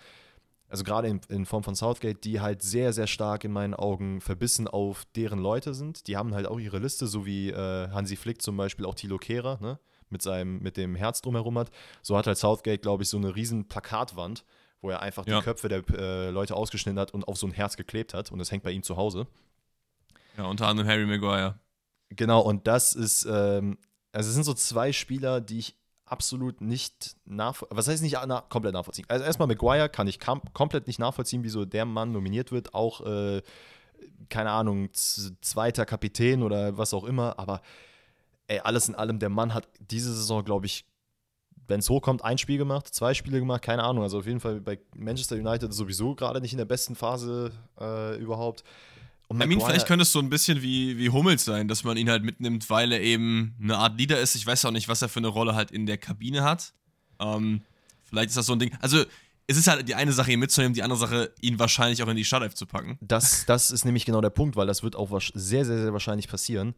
also 0.68 0.84
gerade 0.84 1.08
in, 1.08 1.20
in, 1.28 1.44
Form 1.46 1.64
von 1.64 1.74
Southgate, 1.74 2.22
die 2.22 2.40
halt 2.40 2.62
sehr, 2.62 2.92
sehr 2.92 3.08
stark 3.08 3.42
in 3.42 3.50
meinen 3.50 3.74
Augen 3.74 4.20
verbissen 4.20 4.68
auf 4.68 5.04
deren 5.16 5.40
Leute 5.40 5.74
sind. 5.74 6.06
Die 6.06 6.16
haben 6.16 6.32
halt 6.34 6.46
auch 6.46 6.60
ihre 6.60 6.78
Liste, 6.78 7.08
so 7.08 7.26
wie 7.26 7.50
äh, 7.50 7.90
Hansi 7.90 8.14
Flick 8.14 8.40
zum 8.40 8.56
Beispiel 8.56 8.86
auch 8.86 8.94
Thilo 8.94 9.18
Kehrer, 9.18 9.58
ne? 9.60 9.80
mit, 10.08 10.22
seinem, 10.22 10.60
mit 10.60 10.76
dem 10.76 10.94
Herz 10.94 11.20
drumherum 11.20 11.58
hat. 11.58 11.70
So 12.02 12.16
hat 12.16 12.28
halt 12.28 12.38
Southgate, 12.38 12.82
glaube 12.82 13.02
ich, 13.02 13.08
so 13.08 13.16
eine 13.16 13.34
riesen 13.34 13.66
Plakatwand, 13.66 14.44
wo 14.80 14.90
er 14.90 15.00
einfach 15.00 15.26
ja. 15.26 15.38
die 15.38 15.44
Köpfe 15.44 15.68
der 15.68 15.82
äh, 15.90 16.30
Leute 16.30 16.54
ausgeschnitten 16.54 16.98
hat 16.98 17.12
und 17.12 17.26
auf 17.28 17.36
so 17.36 17.46
ein 17.46 17.52
Herz 17.52 17.76
geklebt 17.76 18.14
hat. 18.14 18.32
Und 18.32 18.38
das 18.38 18.50
hängt 18.50 18.62
bei 18.62 18.70
ihm 18.70 18.82
zu 18.82 18.96
Hause. 18.96 19.26
Ja, 20.36 20.44
unter 20.44 20.66
anderem 20.66 20.88
Harry 20.88 21.06
Maguire. 21.06 21.58
Genau, 22.10 22.40
und 22.40 22.66
das 22.66 22.94
ist, 22.94 23.24
ähm, 23.24 23.78
also 24.12 24.28
es 24.28 24.34
sind 24.34 24.44
so 24.44 24.54
zwei 24.54 24.92
Spieler, 24.92 25.40
die 25.40 25.58
ich 25.58 25.76
absolut 26.04 26.60
nicht 26.60 27.16
nachvollziehen. 27.24 27.76
Was 27.76 27.88
heißt 27.88 28.02
nicht 28.02 28.16
na 28.26 28.40
komplett 28.40 28.74
nachvollziehen? 28.74 29.06
Also 29.08 29.24
erstmal 29.24 29.48
Maguire 29.48 29.88
kann 29.88 30.08
ich 30.08 30.18
komplett 30.18 30.86
nicht 30.86 30.98
nachvollziehen, 30.98 31.44
wieso 31.44 31.64
der 31.64 31.84
Mann 31.84 32.12
nominiert 32.12 32.50
wird. 32.50 32.74
Auch, 32.74 33.06
äh, 33.06 33.42
keine 34.28 34.50
Ahnung, 34.50 34.90
zweiter 34.92 35.86
Kapitän 35.86 36.42
oder 36.42 36.76
was 36.76 36.94
auch 36.94 37.04
immer. 37.04 37.38
Aber 37.38 37.62
ey, 38.48 38.60
alles 38.60 38.88
in 38.88 38.94
allem, 38.96 39.18
der 39.18 39.28
Mann 39.28 39.54
hat 39.54 39.68
diese 39.78 40.12
Saison, 40.12 40.44
glaube 40.44 40.66
ich, 40.66 40.84
wenn 41.70 41.80
es 41.80 41.88
hochkommt, 41.88 42.24
ein 42.24 42.36
Spiel 42.36 42.58
gemacht, 42.58 42.92
zwei 42.92 43.14
Spiele 43.14 43.38
gemacht, 43.38 43.62
keine 43.62 43.84
Ahnung. 43.84 44.02
Also 44.02 44.18
auf 44.18 44.26
jeden 44.26 44.40
Fall 44.40 44.60
bei 44.60 44.78
Manchester 44.96 45.36
United 45.36 45.72
sowieso 45.72 46.14
gerade 46.14 46.40
nicht 46.40 46.52
in 46.52 46.58
der 46.58 46.64
besten 46.64 46.96
Phase 46.96 47.52
äh, 47.80 48.16
überhaupt. 48.18 48.64
Und 49.28 49.40
I 49.40 49.46
mean, 49.46 49.60
vielleicht 49.60 49.86
könnte 49.86 50.02
es 50.02 50.10
so 50.10 50.18
ein 50.18 50.28
bisschen 50.28 50.60
wie, 50.60 50.98
wie 50.98 51.08
Hummels 51.08 51.44
sein, 51.44 51.68
dass 51.68 51.84
man 51.84 51.96
ihn 51.96 52.10
halt 52.10 52.24
mitnimmt, 52.24 52.68
weil 52.68 52.90
er 52.90 53.00
eben 53.00 53.54
eine 53.62 53.78
Art 53.78 53.96
Leader 53.96 54.18
ist. 54.18 54.34
Ich 54.34 54.44
weiß 54.44 54.64
auch 54.64 54.72
nicht, 54.72 54.88
was 54.88 55.00
er 55.00 55.08
für 55.08 55.20
eine 55.20 55.28
Rolle 55.28 55.54
halt 55.54 55.70
in 55.70 55.86
der 55.86 55.98
Kabine 55.98 56.42
hat. 56.42 56.74
Ähm, 57.20 57.62
vielleicht 58.02 58.30
ist 58.30 58.36
das 58.36 58.46
so 58.46 58.54
ein 58.54 58.58
Ding. 58.58 58.76
Also, 58.80 59.04
es 59.46 59.56
ist 59.56 59.68
halt 59.68 59.88
die 59.88 59.94
eine 59.94 60.12
Sache, 60.12 60.32
ihn 60.32 60.40
mitzunehmen, 60.40 60.74
die 60.74 60.82
andere 60.82 60.98
Sache, 60.98 61.32
ihn 61.40 61.60
wahrscheinlich 61.60 62.02
auch 62.02 62.08
in 62.08 62.16
die 62.16 62.24
Startelf 62.24 62.54
zu 62.54 62.66
packen. 62.66 62.98
Das, 63.00 63.46
das 63.46 63.70
ist 63.70 63.84
nämlich 63.84 64.04
genau 64.04 64.20
der 64.20 64.30
Punkt, 64.30 64.56
weil 64.56 64.66
das 64.66 64.82
wird 64.82 64.96
auch 64.96 65.08
sehr, 65.34 65.64
sehr, 65.64 65.78
sehr 65.78 65.92
wahrscheinlich 65.92 66.26
passieren. 66.26 66.74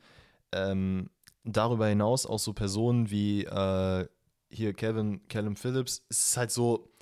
Ähm, 0.52 1.08
darüber 1.44 1.86
hinaus 1.86 2.26
auch 2.26 2.38
so 2.38 2.52
Personen 2.52 3.10
wie 3.10 3.44
äh, 3.44 4.06
hier 4.52 4.72
Kevin, 4.74 5.26
Callum 5.28 5.56
Phillips. 5.56 6.04
Es 6.08 6.28
ist 6.28 6.36
halt 6.36 6.50
so, 6.50 6.92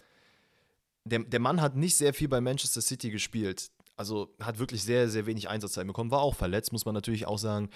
der, 1.04 1.20
der 1.20 1.40
Mann 1.40 1.60
hat 1.60 1.76
nicht 1.76 1.96
sehr 1.96 2.14
viel 2.14 2.28
bei 2.28 2.40
Manchester 2.40 2.80
City 2.80 3.10
gespielt. 3.10 3.70
Also 3.96 4.34
hat 4.40 4.58
wirklich 4.58 4.82
sehr, 4.82 5.08
sehr 5.08 5.26
wenig 5.26 5.48
Einsatzzeit 5.48 5.86
bekommen. 5.86 6.10
War 6.10 6.20
auch 6.20 6.34
verletzt, 6.34 6.72
muss 6.72 6.86
man 6.86 6.94
natürlich 6.94 7.26
auch 7.26 7.38
sagen. 7.38 7.70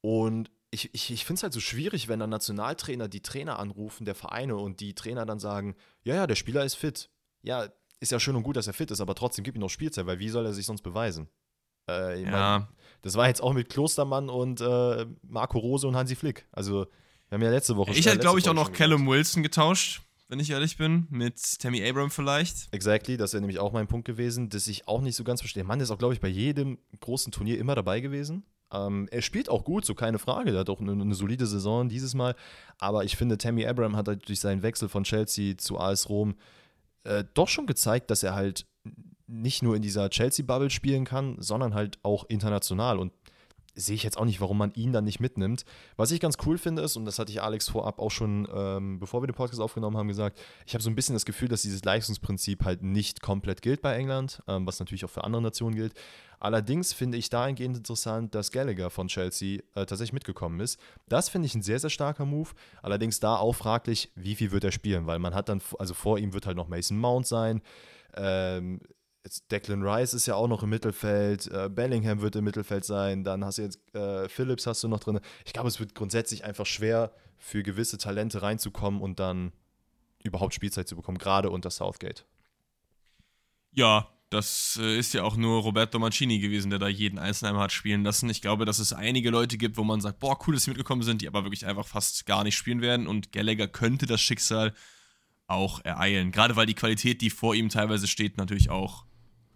Und 0.00 0.50
ich, 0.70 0.92
ich, 0.94 1.10
ich 1.10 1.24
finde 1.24 1.38
es 1.38 1.42
halt 1.42 1.52
so 1.52 1.60
schwierig, 1.60 2.08
wenn 2.08 2.18
dann 2.18 2.30
Nationaltrainer 2.30 3.08
die 3.08 3.22
Trainer 3.22 3.58
anrufen, 3.58 4.04
der 4.04 4.14
Vereine, 4.14 4.56
und 4.56 4.80
die 4.80 4.94
Trainer 4.94 5.26
dann 5.26 5.38
sagen, 5.38 5.76
ja, 6.02 6.14
ja, 6.14 6.26
der 6.26 6.34
Spieler 6.34 6.64
ist 6.64 6.74
fit. 6.74 7.10
Ja, 7.42 7.68
ist 8.00 8.10
ja 8.10 8.18
schön 8.18 8.36
und 8.36 8.42
gut, 8.42 8.56
dass 8.56 8.66
er 8.66 8.72
fit 8.72 8.90
ist, 8.90 9.00
aber 9.00 9.14
trotzdem 9.14 9.44
gib 9.44 9.54
ihm 9.54 9.60
noch 9.60 9.70
Spielzeit, 9.70 10.06
weil 10.06 10.18
wie 10.18 10.28
soll 10.28 10.44
er 10.44 10.52
sich 10.52 10.66
sonst 10.66 10.82
beweisen? 10.82 11.28
Äh, 11.88 12.22
ja. 12.22 12.30
Mein, 12.30 12.68
das 13.02 13.14
war 13.16 13.28
jetzt 13.28 13.42
auch 13.42 13.52
mit 13.52 13.68
Klostermann 13.68 14.28
und 14.28 14.60
äh, 14.60 15.06
Marco 15.22 15.58
Rose 15.58 15.86
und 15.86 15.96
Hansi 15.96 16.16
Flick. 16.16 16.46
Also, 16.52 16.86
wir 17.32 17.36
haben 17.36 17.44
ja 17.44 17.50
letzte 17.50 17.76
Woche 17.76 17.92
Ich 17.92 18.04
hätte, 18.04 18.18
glaube 18.18 18.38
ich, 18.38 18.48
auch 18.48 18.54
noch 18.54 18.72
Callum 18.72 19.06
Wilson 19.06 19.42
getauscht 19.42 20.02
wenn 20.28 20.40
ich 20.40 20.48
ehrlich 20.48 20.78
bin, 20.78 21.06
mit 21.10 21.60
Tammy 21.60 21.86
Abram 21.86 22.10
vielleicht. 22.10 22.72
Exactly, 22.72 23.18
das 23.18 23.34
wäre 23.34 23.42
nämlich 23.42 23.58
auch 23.58 23.70
mein 23.70 23.86
Punkt 23.86 24.06
gewesen, 24.06 24.48
dass 24.48 24.66
ich 24.66 24.88
auch 24.88 25.02
nicht 25.02 25.14
so 25.14 25.24
ganz 25.24 25.42
verstehe. 25.42 25.62
Der 25.62 25.68
Mann 25.68 25.80
ist 25.80 25.90
auch, 25.90 25.98
glaube 25.98 26.14
ich, 26.14 26.20
bei 26.20 26.28
jedem 26.28 26.78
großen 27.00 27.30
Turnier 27.32 27.58
immer 27.58 27.74
dabei 27.74 28.00
gewesen. 28.00 28.42
Ähm, 28.72 29.08
er 29.10 29.20
spielt 29.20 29.50
auch 29.50 29.62
gut, 29.62 29.84
so 29.84 29.94
keine 29.94 30.18
Frage. 30.18 30.52
Er 30.52 30.60
hat 30.60 30.70
auch 30.70 30.80
eine, 30.80 30.92
eine, 30.92 31.14
solide 31.14 31.46
Saison 31.46 31.90
dieses 31.90 32.14
Mal. 32.14 32.34
Aber 32.78 33.04
ich 33.04 33.18
finde, 33.18 33.36
Tammy 33.36 33.66
Abraham 33.66 33.94
hat 33.94 34.08
halt 34.08 34.26
durch 34.26 34.40
seinen 34.40 34.62
Wechsel 34.62 34.88
von 34.88 35.04
Chelsea 35.04 35.58
zu 35.58 35.78
AS 35.78 36.08
Rom 36.08 36.36
äh, 37.04 37.24
doch 37.34 37.48
schon 37.48 37.66
gezeigt, 37.66 38.10
dass 38.10 38.22
er 38.22 38.34
halt 38.34 38.64
nicht 39.26 39.62
nur 39.62 39.76
in 39.76 39.82
dieser 39.82 40.08
Chelsea-Bubble 40.08 40.70
spielen 40.70 41.04
kann, 41.04 41.36
sondern 41.40 41.74
halt 41.74 41.98
auch 42.02 42.24
international. 42.30 42.98
Und 42.98 43.12
sehe 43.74 43.94
ich 43.94 44.02
jetzt 44.02 44.18
auch 44.18 44.24
nicht, 44.24 44.40
warum 44.40 44.58
man 44.58 44.72
ihn 44.74 44.92
dann 44.92 45.04
nicht 45.04 45.20
mitnimmt. 45.20 45.64
Was 45.96 46.10
ich 46.10 46.20
ganz 46.20 46.36
cool 46.44 46.58
finde 46.58 46.82
ist, 46.82 46.96
und 46.96 47.04
das 47.04 47.18
hatte 47.18 47.32
ich 47.32 47.42
Alex 47.42 47.68
vorab 47.68 47.98
auch 47.98 48.10
schon, 48.10 48.46
ähm, 48.54 48.98
bevor 48.98 49.22
wir 49.22 49.26
den 49.26 49.34
Podcast 49.34 49.60
aufgenommen 49.60 49.96
haben, 49.96 50.08
gesagt, 50.08 50.38
ich 50.66 50.74
habe 50.74 50.82
so 50.82 50.90
ein 50.90 50.94
bisschen 50.94 51.14
das 51.14 51.24
Gefühl, 51.24 51.48
dass 51.48 51.62
dieses 51.62 51.84
Leistungsprinzip 51.84 52.64
halt 52.64 52.82
nicht 52.82 53.22
komplett 53.22 53.62
gilt 53.62 53.80
bei 53.80 53.96
England, 53.96 54.42
ähm, 54.46 54.66
was 54.66 54.78
natürlich 54.78 55.04
auch 55.04 55.10
für 55.10 55.24
andere 55.24 55.42
Nationen 55.42 55.74
gilt. 55.74 55.94
Allerdings 56.38 56.92
finde 56.92 57.18
ich 57.18 57.30
dahingehend 57.30 57.76
interessant, 57.76 58.34
dass 58.34 58.50
Gallagher 58.50 58.90
von 58.90 59.06
Chelsea 59.06 59.60
äh, 59.74 59.86
tatsächlich 59.86 60.12
mitgekommen 60.12 60.58
ist. 60.58 60.78
Das 61.08 61.28
finde 61.28 61.46
ich 61.46 61.54
ein 61.54 61.62
sehr, 61.62 61.78
sehr 61.78 61.90
starker 61.90 62.26
Move. 62.26 62.50
Allerdings 62.82 63.20
da 63.20 63.36
auch 63.36 63.52
fraglich, 63.52 64.10
wie 64.16 64.34
viel 64.34 64.50
wird 64.50 64.64
er 64.64 64.72
spielen, 64.72 65.06
weil 65.06 65.20
man 65.20 65.34
hat 65.34 65.48
dann, 65.48 65.62
also 65.78 65.94
vor 65.94 66.18
ihm 66.18 66.32
wird 66.32 66.46
halt 66.46 66.56
noch 66.56 66.68
Mason 66.68 66.98
Mount 66.98 67.28
sein. 67.28 67.62
Ähm, 68.16 68.80
jetzt 69.24 69.50
Declan 69.50 69.82
Rice 69.82 70.14
ist 70.14 70.26
ja 70.26 70.34
auch 70.34 70.48
noch 70.48 70.62
im 70.62 70.70
Mittelfeld, 70.70 71.46
äh, 71.48 71.68
Bellingham 71.68 72.20
wird 72.20 72.36
im 72.36 72.44
Mittelfeld 72.44 72.84
sein, 72.84 73.24
dann 73.24 73.44
hast 73.44 73.58
du 73.58 73.62
jetzt 73.62 73.94
äh, 73.94 74.28
Phillips 74.28 74.66
hast 74.66 74.82
du 74.82 74.88
noch 74.88 75.00
drin. 75.00 75.20
Ich 75.44 75.52
glaube, 75.52 75.68
es 75.68 75.80
wird 75.80 75.94
grundsätzlich 75.94 76.44
einfach 76.44 76.66
schwer 76.66 77.12
für 77.38 77.62
gewisse 77.62 77.98
Talente 77.98 78.42
reinzukommen 78.42 79.00
und 79.00 79.20
dann 79.20 79.52
überhaupt 80.22 80.54
Spielzeit 80.54 80.88
zu 80.88 80.96
bekommen, 80.96 81.18
gerade 81.18 81.50
unter 81.50 81.70
Southgate. 81.70 82.24
Ja, 83.72 84.08
das 84.30 84.78
äh, 84.80 84.98
ist 84.98 85.14
ja 85.14 85.24
auch 85.24 85.36
nur 85.36 85.62
Roberto 85.62 85.98
Mancini 85.98 86.38
gewesen, 86.38 86.70
der 86.70 86.78
da 86.78 86.88
jeden 86.88 87.18
Einzelnen 87.18 87.56
hat 87.58 87.72
spielen 87.72 88.02
lassen. 88.02 88.30
Ich 88.30 88.40
glaube, 88.40 88.64
dass 88.64 88.78
es 88.78 88.92
einige 88.92 89.30
Leute 89.30 89.58
gibt, 89.58 89.76
wo 89.76 89.84
man 89.84 90.00
sagt, 90.00 90.20
boah, 90.20 90.38
cool, 90.46 90.54
dass 90.54 90.64
sie 90.64 90.70
mitgekommen 90.70 91.02
sind, 91.02 91.22
die 91.22 91.28
aber 91.28 91.44
wirklich 91.44 91.66
einfach 91.66 91.86
fast 91.86 92.26
gar 92.26 92.42
nicht 92.44 92.56
spielen 92.56 92.80
werden 92.80 93.06
und 93.06 93.32
Gallagher 93.32 93.68
könnte 93.68 94.06
das 94.06 94.20
Schicksal 94.20 94.74
auch 95.46 95.84
ereilen. 95.84 96.32
Gerade 96.32 96.56
weil 96.56 96.66
die 96.66 96.74
Qualität, 96.74 97.20
die 97.20 97.30
vor 97.30 97.54
ihm 97.54 97.68
teilweise 97.68 98.06
steht, 98.06 98.38
natürlich 98.38 98.70
auch 98.70 99.04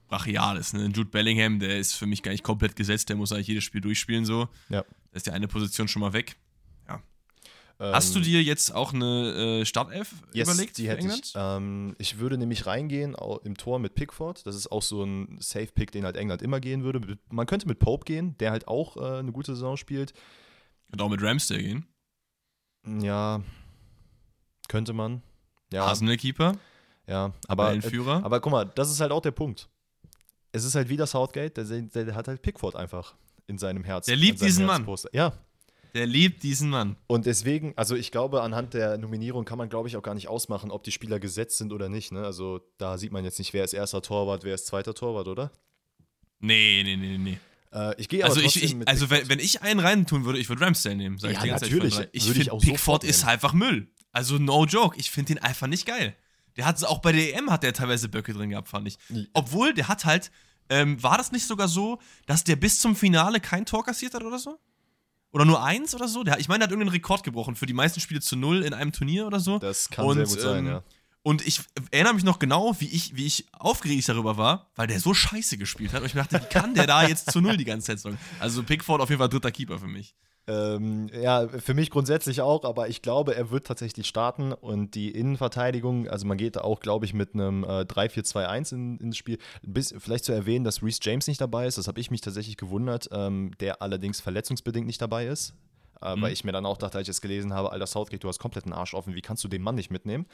brachial 0.09 0.57
ist. 0.57 0.75
Ne? 0.75 0.87
Jude 0.87 1.07
Bellingham, 1.07 1.59
der 1.59 1.79
ist 1.79 1.95
für 1.95 2.07
mich 2.07 2.23
gar 2.23 2.33
nicht 2.33 2.45
komplett 2.45 2.77
gesetzt, 2.77 3.09
der 3.09 3.17
muss 3.17 3.33
eigentlich 3.33 3.49
jedes 3.49 3.65
Spiel 3.65 3.81
durchspielen 3.81 4.25
so. 4.25 4.49
Ja. 4.69 4.83
Da 4.83 5.17
ist 5.17 5.27
ja 5.27 5.33
eine 5.33 5.49
Position 5.49 5.89
schon 5.89 6.01
mal 6.01 6.13
weg. 6.13 6.37
Ja. 6.89 7.03
Ähm, 7.81 7.95
Hast 7.95 8.15
du 8.15 8.21
dir 8.21 8.43
jetzt 8.43 8.75
auch 8.75 8.93
eine 8.93 9.61
äh, 9.61 9.65
Startelf 9.65 10.15
yes, 10.33 10.49
überlegt 10.49 10.79
die 10.79 10.89
hätte 10.89 11.07
Ich, 11.07 11.33
ähm, 11.35 11.95
ich 11.99 12.19
würde 12.19 12.39
nämlich 12.39 12.67
reingehen 12.67 13.17
im 13.45 13.57
Tor 13.57 13.79
mit 13.79 13.95
Pickford. 13.95 14.47
Das 14.47 14.55
ist 14.57 14.71
auch 14.71 14.83
so 14.83 15.03
ein 15.03 15.39
Safe-Pick, 15.41 15.91
den 15.93 16.05
halt 16.05 16.17
England 16.17 16.43
immer 16.43 16.61
gehen 16.61 16.85
würde. 16.85 17.19
Man 17.29 17.47
könnte 17.47 17.67
mit 17.67 17.79
Pope 17.79 18.05
gehen, 18.05 18.37
der 18.39 18.51
halt 18.51 18.69
auch 18.69 18.97
äh, 18.97 19.19
eine 19.19 19.33
gute 19.33 19.55
Saison 19.55 19.77
spielt. 19.77 20.15
Könnte 20.91 21.05
auch 21.05 21.11
mit 21.11 21.23
Ramsdale 21.23 21.63
gehen. 21.63 21.87
Ja, 23.03 23.43
könnte 24.69 24.93
man. 24.93 25.23
Ja. 25.73 25.85
Arsenal-Keeper. 25.87 26.53
Ja, 27.09 27.33
aber, 27.47 27.75
äh, 27.75 27.81
aber 28.09 28.41
guck 28.41 28.53
mal, 28.53 28.65
das 28.65 28.91
ist 28.91 29.01
halt 29.01 29.13
auch 29.13 29.21
der 29.21 29.31
Punkt 29.31 29.69
es 30.57 30.65
ist 30.65 30.75
halt 30.75 30.89
wieder 30.89 31.07
Southgate, 31.07 31.57
der, 31.57 31.65
der, 31.65 32.05
der 32.05 32.15
hat 32.15 32.29
halt 32.29 32.43
Pickford 32.43 32.77
einfach 32.77 33.15
in 33.47 33.59
seinem 33.59 33.85
Herzen. 33.85 34.11
Der 34.11 34.17
liebt 34.17 34.41
diesen 34.41 34.67
Mann. 34.67 34.87
Ja. 35.13 35.35
Der 35.95 36.07
liebt 36.07 36.43
diesen 36.43 36.69
Mann. 36.69 36.97
Und 37.07 37.27
deswegen, 37.27 37.73
also 37.77 37.95
ich 37.95 38.11
glaube, 38.11 38.43
anhand 38.43 38.75
der 38.75 38.99
Nominierung 38.99 39.45
kann 39.45 39.59
man, 39.59 39.69
glaube 39.69 39.89
ich, 39.89 39.97
auch 39.97 40.03
gar 40.03 40.15
nicht 40.15 40.29
ausmachen, 40.29 40.71
ob 40.71 40.83
die 40.83 40.93
Spieler 40.93 41.21
gesetzt 41.21 41.59
sind 41.59 41.73
oder 41.73 41.89
nicht. 41.89 42.13
Ne? 42.13 42.25
Also 42.25 42.61
da 42.79 42.99
sieht 42.99 43.13
man 43.13 43.25
jetzt 43.25 43.39
nicht, 43.39 43.53
wer 43.55 43.65
ist 43.65 43.73
erster 43.73 44.03
Torwart, 44.03 44.45
wer 44.45 44.55
ist 44.55 44.67
zweiter 44.67 44.95
Torwart, 44.95 45.29
oder? 45.29 45.53
Nee, 46.41 46.83
nee, 46.85 46.97
nee, 46.97 47.19
nee. 47.19 47.39
Äh, 47.73 47.95
ich 48.01 48.09
gehe 48.09 48.25
aber 48.25 48.35
also 48.35 48.45
ich, 48.45 48.63
ich 48.63 48.77
also 48.87 49.09
wenn, 49.11 49.29
wenn, 49.29 49.39
ich 49.39 49.63
einen 49.63 49.81
rein 49.81 50.07
tun 50.07 50.25
würde, 50.25 50.39
ich 50.39 50.49
würde 50.49 50.63
Ramsdale 50.63 50.97
nehmen. 50.97 51.19
Sag 51.19 51.33
ja, 51.33 51.45
ich 51.45 51.51
natürlich. 51.51 51.95
Zeit, 51.95 52.11
ich 52.13 52.31
finde, 52.31 52.57
Pickford 52.59 53.05
ist 53.05 53.25
einfach 53.27 53.53
Müll. 53.53 53.89
Also 54.13 54.39
no 54.39 54.65
joke. 54.65 54.99
Ich 54.99 55.11
finde 55.11 55.35
den 55.35 55.43
einfach 55.43 55.67
nicht 55.67 55.87
geil. 55.87 56.15
Der 56.57 56.65
hat 56.65 56.83
auch 56.85 57.01
bei 57.01 57.13
der 57.13 57.37
EM 57.37 57.51
hat 57.51 57.63
der 57.63 57.73
teilweise 57.73 58.09
Böcke 58.09 58.33
drin 58.33 58.51
gehabt, 58.51 58.69
fand 58.69 58.89
ich. 58.89 58.99
Obwohl, 59.33 59.75
der 59.75 59.89
hat 59.89 60.05
halt 60.05 60.31
ähm, 60.69 61.03
war 61.03 61.19
das 61.19 61.33
nicht 61.33 61.47
sogar 61.47 61.69
so, 61.69 61.99
dass 62.27 62.45
der 62.45 62.57
bis 62.57 62.81
zum 62.81 62.97
Finale 62.97 63.41
kein 63.41 63.67
Tor 63.67 63.85
kassiert 63.85 64.15
hat 64.15 64.25
oder 64.25 64.39
so? 64.39 64.59
Oder 65.33 65.45
nur 65.45 65.63
eins 65.63 65.95
oder 65.95 66.09
so? 66.09 66.25
Der, 66.25 66.39
ich 66.39 66.49
meine, 66.49 66.61
der 66.61 66.65
hat 66.67 66.71
irgendeinen 66.73 66.95
Rekord 66.95 67.23
gebrochen 67.23 67.57
für 67.57 67.67
die 67.67 67.75
meisten 67.75 68.01
Spiele 68.01 68.21
zu 68.21 68.37
null 68.37 68.63
in 68.63 68.73
einem 68.73 68.93
Turnier 68.93 69.27
oder 69.27 69.41
so. 69.41 69.59
Das 69.59 69.91
kann 69.91 70.07
und, 70.07 70.17
sehr 70.17 70.27
gut 70.27 70.41
sein, 70.41 70.67
ähm, 70.67 70.73
ja. 70.73 70.83
Und 71.23 71.45
ich 71.45 71.61
erinnere 71.91 72.15
mich 72.15 72.23
noch 72.23 72.39
genau, 72.39 72.77
wie 72.79 72.89
ich, 72.89 73.17
wie 73.17 73.27
ich 73.27 73.47
aufgeregt 73.53 74.09
darüber 74.09 74.37
war, 74.37 74.71
weil 74.77 74.87
der 74.87 75.01
so 75.01 75.13
scheiße 75.13 75.59
gespielt 75.59 75.93
hat. 75.93 76.03
Und 76.03 76.07
ich 76.07 76.15
mir 76.15 76.23
dachte, 76.23 76.41
wie 76.41 76.49
kann 76.49 76.75
der 76.75 76.87
da 76.87 77.03
jetzt 77.07 77.33
zu 77.33 77.41
null 77.41 77.57
die 77.57 77.65
ganze 77.65 77.89
Zeit 77.89 77.99
sagen? 77.99 78.19
Also 78.39 78.63
Pickford 78.63 79.01
auf 79.01 79.09
jeden 79.09 79.19
Fall 79.19 79.29
dritter 79.29 79.51
Keeper 79.51 79.81
für 79.81 79.89
mich. 79.89 80.15
Ähm, 80.49 81.09
ja, 81.13 81.49
für 81.49 81.75
mich 81.75 81.91
grundsätzlich 81.91 82.41
auch, 82.41 82.65
aber 82.65 82.89
ich 82.89 83.03
glaube, 83.03 83.35
er 83.35 83.51
wird 83.51 83.67
tatsächlich 83.67 84.07
starten 84.07 84.53
und 84.53 84.95
die 84.95 85.11
Innenverteidigung, 85.11 86.09
also 86.09 86.25
man 86.27 86.39
geht 86.39 86.55
da 86.55 86.61
auch, 86.61 86.79
glaube 86.79 87.05
ich, 87.05 87.15
mit 87.15 87.35
einem 87.35 87.65
äh, 87.65 87.83
3-4-2-1 87.83 88.73
in, 88.73 88.99
ins 88.99 89.17
Spiel. 89.17 89.39
Bis, 89.63 89.93
vielleicht 89.99 90.25
zu 90.25 90.33
erwähnen, 90.33 90.65
dass 90.65 90.85
Reese 90.85 91.01
James 91.03 91.27
nicht 91.27 91.41
dabei 91.41 91.67
ist, 91.67 91.79
das 91.79 91.89
habe 91.89 91.99
ich 91.99 92.13
mich 92.13 92.21
tatsächlich 92.21 92.57
gewundert, 92.57 93.09
ähm, 93.11 93.53
der 93.59 93.83
allerdings 93.83 94.21
verletzungsbedingt 94.21 94.87
nicht 94.87 95.03
dabei 95.03 95.27
ist. 95.27 95.53
Äh, 96.01 96.15
mhm. 96.15 96.23
Weil 96.23 96.33
ich 96.33 96.45
mir 96.45 96.53
dann 96.53 96.67
auch 96.67 96.77
dachte, 96.77 96.99
als 96.99 97.09
ich 97.09 97.13
es 97.17 97.21
gelesen 97.21 97.53
habe, 97.53 97.73
Alter 97.73 97.87
Southgate, 97.87 98.23
du 98.23 98.29
hast 98.29 98.39
komplett 98.39 98.65
einen 98.65 98.73
Arsch 98.73 98.95
offen, 98.95 99.15
wie 99.15 99.23
kannst 99.23 99.43
du 99.43 99.49
den 99.49 99.63
Mann 99.63 99.75
nicht 99.75 99.91
mitnehmen? 99.91 100.27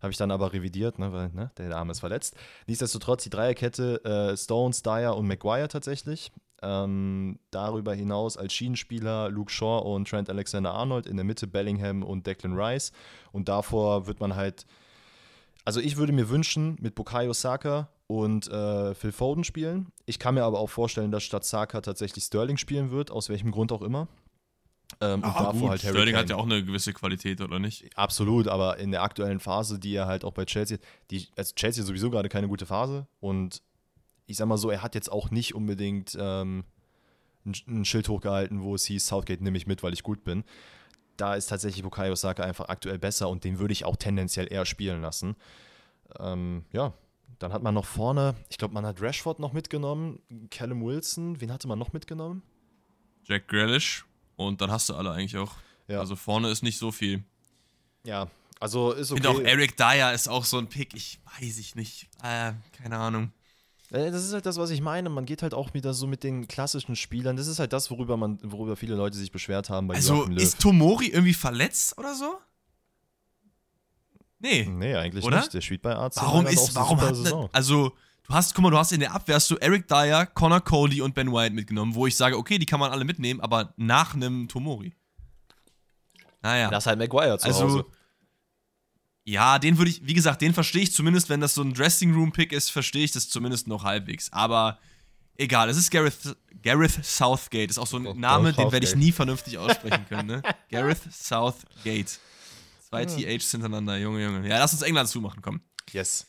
Habe 0.00 0.12
ich 0.12 0.18
dann 0.18 0.30
aber 0.30 0.52
revidiert, 0.52 0.98
ne, 0.98 1.12
weil 1.12 1.28
ne, 1.30 1.50
der 1.58 1.74
Arme 1.76 1.92
ist 1.92 2.00
verletzt. 2.00 2.34
Nichtsdestotrotz 2.66 3.22
die 3.22 3.30
Dreierkette 3.30 4.04
äh, 4.04 4.36
Stones, 4.36 4.82
Dyer 4.82 5.16
und 5.16 5.26
Maguire 5.26 5.68
tatsächlich. 5.68 6.32
Ähm, 6.62 7.38
darüber 7.50 7.94
hinaus 7.94 8.36
als 8.36 8.52
Schienenspieler 8.52 9.30
Luke 9.30 9.50
Shaw 9.50 9.78
und 9.94 10.08
Trent 10.08 10.28
Alexander-Arnold, 10.28 11.06
in 11.06 11.16
der 11.16 11.24
Mitte 11.24 11.46
Bellingham 11.46 12.02
und 12.02 12.26
Declan 12.26 12.58
Rice. 12.58 12.92
Und 13.32 13.48
davor 13.48 14.06
wird 14.06 14.20
man 14.20 14.36
halt, 14.36 14.66
also 15.64 15.80
ich 15.80 15.96
würde 15.96 16.12
mir 16.12 16.28
wünschen, 16.28 16.76
mit 16.80 16.94
Bukayo 16.94 17.32
Saka 17.32 17.88
und 18.06 18.48
äh, 18.48 18.94
Phil 18.94 19.12
Foden 19.12 19.44
spielen. 19.44 19.92
Ich 20.04 20.18
kann 20.18 20.34
mir 20.34 20.44
aber 20.44 20.58
auch 20.58 20.70
vorstellen, 20.70 21.10
dass 21.10 21.22
statt 21.22 21.44
Saka 21.44 21.80
tatsächlich 21.80 22.24
Sterling 22.24 22.56
spielen 22.56 22.90
wird, 22.90 23.10
aus 23.10 23.28
welchem 23.28 23.52
Grund 23.52 23.72
auch 23.72 23.82
immer. 23.82 24.08
Ähm, 25.00 25.22
und 25.22 25.34
davor 25.34 25.52
gut. 25.52 25.70
halt 25.70 25.84
Harry 25.84 25.94
Sterling 25.94 26.14
Kane. 26.14 26.22
hat 26.22 26.30
ja 26.30 26.36
auch 26.36 26.44
eine 26.44 26.64
gewisse 26.64 26.92
Qualität, 26.92 27.40
oder 27.40 27.58
nicht? 27.58 27.96
Absolut, 27.96 28.48
aber 28.48 28.78
in 28.78 28.90
der 28.90 29.02
aktuellen 29.02 29.40
Phase, 29.40 29.78
die 29.78 29.94
er 29.94 30.06
halt 30.06 30.24
auch 30.24 30.32
bei 30.32 30.44
Chelsea, 30.44 30.78
die, 31.10 31.28
also 31.36 31.54
Chelsea 31.54 31.84
sowieso 31.84 32.10
gerade 32.10 32.28
keine 32.28 32.48
gute 32.48 32.66
Phase 32.66 33.06
und 33.20 33.62
ich 34.30 34.36
sag 34.36 34.46
mal 34.46 34.56
so, 34.56 34.70
er 34.70 34.82
hat 34.82 34.94
jetzt 34.94 35.10
auch 35.10 35.30
nicht 35.30 35.54
unbedingt 35.54 36.16
ähm, 36.18 36.64
ein, 37.44 37.54
ein, 37.66 37.84
Schild 37.84 38.08
hochgehalten, 38.08 38.62
wo 38.62 38.74
es 38.74 38.84
hieß, 38.84 39.06
Southgate 39.06 39.40
nehme 39.40 39.56
ich 39.56 39.66
mit, 39.66 39.82
weil 39.82 39.92
ich 39.92 40.02
gut 40.02 40.22
bin. 40.22 40.44
Da 41.16 41.34
ist 41.34 41.46
tatsächlich 41.46 41.82
Bukayo 41.82 42.14
Saka 42.14 42.44
einfach 42.44 42.68
aktuell 42.68 42.98
besser 42.98 43.28
und 43.28 43.44
den 43.44 43.58
würde 43.58 43.72
ich 43.72 43.84
auch 43.84 43.96
tendenziell 43.96 44.50
eher 44.50 44.64
spielen 44.64 45.02
lassen. 45.02 45.36
Ähm, 46.18 46.64
ja, 46.72 46.94
dann 47.40 47.52
hat 47.52 47.62
man 47.62 47.74
noch 47.74 47.84
vorne, 47.84 48.36
ich 48.48 48.58
glaube, 48.58 48.72
man 48.72 48.86
hat 48.86 49.02
Rashford 49.02 49.40
noch 49.40 49.52
mitgenommen, 49.52 50.20
Callum 50.50 50.84
Wilson, 50.84 51.40
wen 51.40 51.52
hatte 51.52 51.66
man 51.66 51.78
noch 51.78 51.92
mitgenommen? 51.92 52.42
Jack 53.24 53.48
Grealish 53.48 54.06
und 54.36 54.60
dann 54.60 54.70
hast 54.70 54.88
du 54.88 54.94
alle 54.94 55.10
eigentlich 55.10 55.36
auch. 55.36 55.54
Ja. 55.88 55.98
Also 55.98 56.14
vorne 56.14 56.50
ist 56.50 56.62
nicht 56.62 56.78
so 56.78 56.92
viel. 56.92 57.24
Ja, 58.04 58.28
also 58.60 58.92
ist 58.92 59.10
okay. 59.10 59.20
Ich 59.20 59.26
finde 59.26 59.40
auch 59.42 59.44
Eric 59.44 59.76
Dyer 59.76 60.12
ist 60.12 60.28
auch 60.28 60.44
so 60.44 60.58
ein 60.58 60.68
Pick, 60.68 60.94
ich 60.94 61.18
weiß 61.38 61.58
ich 61.58 61.74
nicht. 61.74 62.08
Äh, 62.22 62.52
keine 62.72 62.98
Ahnung. 62.98 63.32
Äh, 63.90 64.10
das 64.10 64.24
ist 64.24 64.32
halt 64.32 64.46
das, 64.46 64.56
was 64.56 64.70
ich 64.70 64.80
meine. 64.80 65.08
Man 65.08 65.26
geht 65.26 65.42
halt 65.42 65.54
auch 65.54 65.74
wieder 65.74 65.94
so 65.94 66.06
mit 66.06 66.22
den 66.22 66.46
klassischen 66.48 66.96
Spielern. 66.96 67.36
Das 67.36 67.46
ist 67.46 67.58
halt 67.58 67.72
das, 67.72 67.90
worüber 67.90 68.16
man, 68.16 68.38
worüber 68.42 68.76
viele 68.76 68.94
Leute 68.94 69.16
sich 69.16 69.32
beschwert 69.32 69.70
haben 69.70 69.88
bei 69.88 69.94
Also 69.94 70.24
ist 70.24 70.60
Tomori 70.60 71.08
irgendwie 71.08 71.34
verletzt 71.34 71.98
oder 71.98 72.14
so? 72.14 72.38
Nee. 74.38 74.66
Nee, 74.70 74.94
eigentlich 74.94 75.24
oder? 75.24 75.38
nicht. 75.40 75.52
Der 75.52 75.60
spielt 75.60 75.82
bei 75.82 75.94
AC. 75.94 76.16
Warum 76.16 76.46
ist, 76.46 76.74
warum 76.74 77.00
hat, 77.00 77.16
ne, 77.16 77.48
also 77.52 77.92
du 78.22 78.34
hast, 78.34 78.54
guck 78.54 78.62
mal, 78.62 78.70
du 78.70 78.78
hast 78.78 78.92
in 78.92 79.00
der 79.00 79.12
Abwehr 79.12 79.34
hast 79.34 79.50
du 79.50 79.56
Eric 79.56 79.86
Dyer, 79.86 80.24
Connor 80.26 80.60
Cody 80.60 81.02
und 81.02 81.14
Ben 81.14 81.30
White 81.32 81.54
mitgenommen, 81.54 81.94
wo 81.94 82.06
ich 82.06 82.16
sage, 82.16 82.38
okay, 82.38 82.58
die 82.58 82.66
kann 82.66 82.80
man 82.80 82.90
alle 82.90 83.04
mitnehmen, 83.04 83.40
aber 83.40 83.74
nach 83.76 84.14
einem 84.14 84.48
Tomori. 84.48 84.94
Naja. 86.42 86.70
Das 86.70 86.84
ist 86.84 86.86
halt 86.86 86.98
Maguire 86.98 87.38
zu 87.38 87.48
also, 87.48 87.64
Hause. 87.64 87.84
Ja, 89.30 89.60
den 89.60 89.78
würde 89.78 89.92
ich, 89.92 90.04
wie 90.04 90.14
gesagt, 90.14 90.42
den 90.42 90.52
verstehe 90.52 90.82
ich 90.82 90.92
zumindest, 90.92 91.28
wenn 91.28 91.40
das 91.40 91.54
so 91.54 91.62
ein 91.62 91.72
Dressing 91.72 92.12
Room 92.12 92.32
Pick 92.32 92.52
ist, 92.52 92.70
verstehe 92.70 93.04
ich 93.04 93.12
das 93.12 93.28
zumindest 93.28 93.68
noch 93.68 93.84
halbwegs. 93.84 94.32
Aber 94.32 94.80
egal, 95.36 95.68
es 95.68 95.76
ist 95.76 95.88
Gareth, 95.92 96.36
Gareth 96.64 97.04
Southgate. 97.04 97.70
Ist 97.70 97.78
auch 97.78 97.86
so 97.86 97.98
ein 97.98 98.06
oh, 98.08 98.14
Name, 98.14 98.52
den 98.52 98.72
werde 98.72 98.84
ich 98.84 98.96
nie 98.96 99.12
vernünftig 99.12 99.56
aussprechen 99.56 100.04
können, 100.08 100.26
ne? 100.26 100.42
Gareth 100.68 101.00
Southgate. 101.12 102.18
Zwei 102.88 103.04
THs 103.06 103.52
hintereinander, 103.52 103.98
Junge, 103.98 104.24
Junge. 104.24 104.48
Ja, 104.48 104.58
lass 104.58 104.72
uns 104.72 104.82
England 104.82 105.08
zumachen, 105.08 105.40
komm. 105.42 105.60
Yes. 105.92 106.26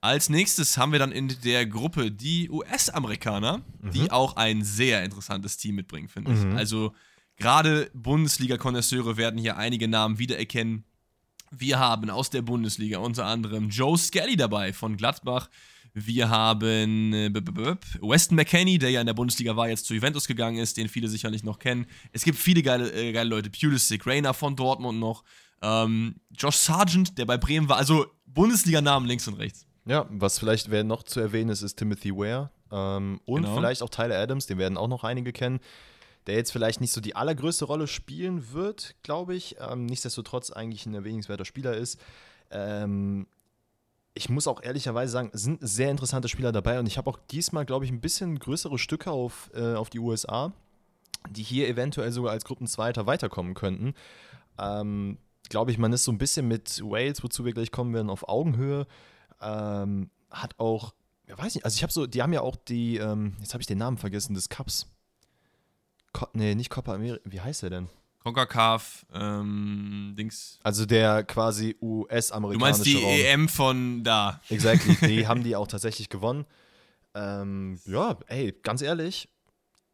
Als 0.00 0.30
nächstes 0.30 0.78
haben 0.78 0.92
wir 0.92 0.98
dann 0.98 1.12
in 1.12 1.28
der 1.44 1.66
Gruppe 1.66 2.10
die 2.10 2.48
US-Amerikaner, 2.48 3.58
mhm. 3.82 3.90
die 3.90 4.10
auch 4.10 4.36
ein 4.36 4.64
sehr 4.64 5.04
interessantes 5.04 5.58
Team 5.58 5.74
mitbringen, 5.74 6.08
finde 6.08 6.32
ich. 6.32 6.38
Mhm. 6.38 6.56
Also 6.56 6.94
gerade 7.36 7.90
Bundesliga-Konnoisseure 7.92 9.18
werden 9.18 9.38
hier 9.38 9.58
einige 9.58 9.88
Namen 9.88 10.18
wiedererkennen. 10.18 10.84
Wir 11.58 11.78
haben 11.78 12.10
aus 12.10 12.30
der 12.30 12.42
Bundesliga 12.42 12.98
unter 12.98 13.26
anderem 13.26 13.68
Joe 13.68 13.96
Skelly 13.96 14.36
dabei 14.36 14.72
von 14.72 14.96
Gladbach. 14.96 15.48
Wir 15.92 16.28
haben 16.28 17.12
äh, 17.12 17.32
Weston 17.32 18.36
McKenney, 18.36 18.78
der 18.78 18.90
ja 18.90 19.00
in 19.00 19.06
der 19.06 19.14
Bundesliga 19.14 19.54
war, 19.56 19.68
jetzt 19.68 19.86
zu 19.86 19.94
Juventus 19.94 20.26
gegangen 20.26 20.58
ist, 20.58 20.76
den 20.76 20.88
viele 20.88 21.08
sicherlich 21.08 21.44
noch 21.44 21.60
kennen. 21.60 21.86
Es 22.12 22.24
gibt 22.24 22.38
viele 22.38 22.62
geile, 22.62 22.90
äh, 22.92 23.12
geile 23.12 23.30
Leute. 23.30 23.50
Pulisic, 23.50 24.04
Rainer 24.06 24.34
von 24.34 24.56
Dortmund 24.56 24.98
noch. 24.98 25.22
Ähm, 25.62 26.16
Josh 26.36 26.56
Sargent, 26.56 27.16
der 27.16 27.26
bei 27.26 27.36
Bremen 27.36 27.68
war. 27.68 27.76
Also 27.76 28.06
Bundesliga-Namen 28.26 29.06
links 29.06 29.28
und 29.28 29.34
rechts. 29.34 29.66
Ja, 29.86 30.06
was 30.10 30.38
vielleicht 30.38 30.70
wer 30.70 30.82
noch 30.82 31.04
zu 31.04 31.20
erwähnen 31.20 31.50
ist, 31.50 31.62
ist 31.62 31.76
Timothy 31.76 32.10
Ware. 32.10 32.50
Ähm, 32.72 33.20
und 33.24 33.42
genau. 33.42 33.56
vielleicht 33.56 33.82
auch 33.82 33.90
Tyler 33.90 34.18
Adams, 34.18 34.46
den 34.46 34.58
werden 34.58 34.76
auch 34.76 34.88
noch 34.88 35.04
einige 35.04 35.32
kennen 35.32 35.60
der 36.26 36.36
jetzt 36.36 36.52
vielleicht 36.52 36.80
nicht 36.80 36.92
so 36.92 37.00
die 37.00 37.16
allergrößte 37.16 37.64
Rolle 37.64 37.86
spielen 37.86 38.52
wird, 38.52 38.94
glaube 39.02 39.34
ich. 39.34 39.56
Ähm, 39.60 39.86
nichtsdestotrotz 39.86 40.50
eigentlich 40.50 40.86
ein 40.86 40.94
erwähnenswerter 40.94 41.44
Spieler 41.44 41.76
ist. 41.76 42.00
Ähm, 42.50 43.26
ich 44.14 44.28
muss 44.28 44.46
auch 44.46 44.62
ehrlicherweise 44.62 45.12
sagen, 45.12 45.30
es 45.32 45.42
sind 45.42 45.58
sehr 45.60 45.90
interessante 45.90 46.28
Spieler 46.28 46.52
dabei 46.52 46.78
und 46.78 46.86
ich 46.86 46.98
habe 46.98 47.10
auch 47.10 47.18
diesmal, 47.30 47.66
glaube 47.66 47.84
ich, 47.84 47.90
ein 47.90 48.00
bisschen 48.00 48.38
größere 48.38 48.78
Stücke 48.78 49.10
auf, 49.10 49.50
äh, 49.54 49.74
auf 49.74 49.90
die 49.90 49.98
USA, 49.98 50.52
die 51.28 51.42
hier 51.42 51.68
eventuell 51.68 52.12
sogar 52.12 52.32
als 52.32 52.44
Gruppenzweiter 52.44 53.06
weiterkommen 53.06 53.54
könnten. 53.54 53.94
Ähm, 54.58 55.18
glaube 55.48 55.72
ich, 55.72 55.78
man 55.78 55.92
ist 55.92 56.04
so 56.04 56.12
ein 56.12 56.18
bisschen 56.18 56.46
mit 56.46 56.80
Wales, 56.82 57.22
wozu 57.22 57.44
wir 57.44 57.52
gleich 57.52 57.72
kommen 57.72 57.92
werden, 57.92 58.08
auf 58.08 58.28
Augenhöhe. 58.28 58.86
Ähm, 59.40 60.10
hat 60.30 60.58
auch, 60.58 60.94
ja 61.28 61.36
weiß 61.36 61.56
nicht, 61.56 61.64
also 61.64 61.74
ich 61.74 61.82
habe 61.82 61.92
so, 61.92 62.06
die 62.06 62.22
haben 62.22 62.32
ja 62.32 62.40
auch 62.40 62.56
die, 62.56 62.98
ähm, 62.98 63.36
jetzt 63.40 63.52
habe 63.52 63.62
ich 63.62 63.66
den 63.66 63.78
Namen 63.78 63.98
vergessen, 63.98 64.34
des 64.34 64.48
Cups. 64.48 64.86
Co 66.14 66.28
nee, 66.32 66.54
nicht 66.54 66.70
Copa 66.70 66.94
America, 66.94 67.20
wie 67.24 67.40
heißt 67.40 67.64
der 67.64 67.70
denn? 67.70 67.88
CONCACAF, 68.22 69.04
ähm, 69.12 70.14
Dings. 70.16 70.58
Also 70.62 70.86
der 70.86 71.24
quasi 71.24 71.76
US-amerikanische 71.82 72.58
Du 72.58 72.58
meinst 72.58 72.86
die 72.86 73.02
Raum. 73.02 73.42
EM 73.42 73.48
von 73.50 74.02
da. 74.02 74.40
Exactly, 74.48 74.96
die 75.06 75.26
haben 75.26 75.42
die 75.42 75.54
auch 75.54 75.66
tatsächlich 75.66 76.08
gewonnen. 76.08 76.46
Ähm, 77.14 77.78
ja, 77.84 78.16
ey, 78.28 78.54
ganz 78.62 78.80
ehrlich, 78.80 79.28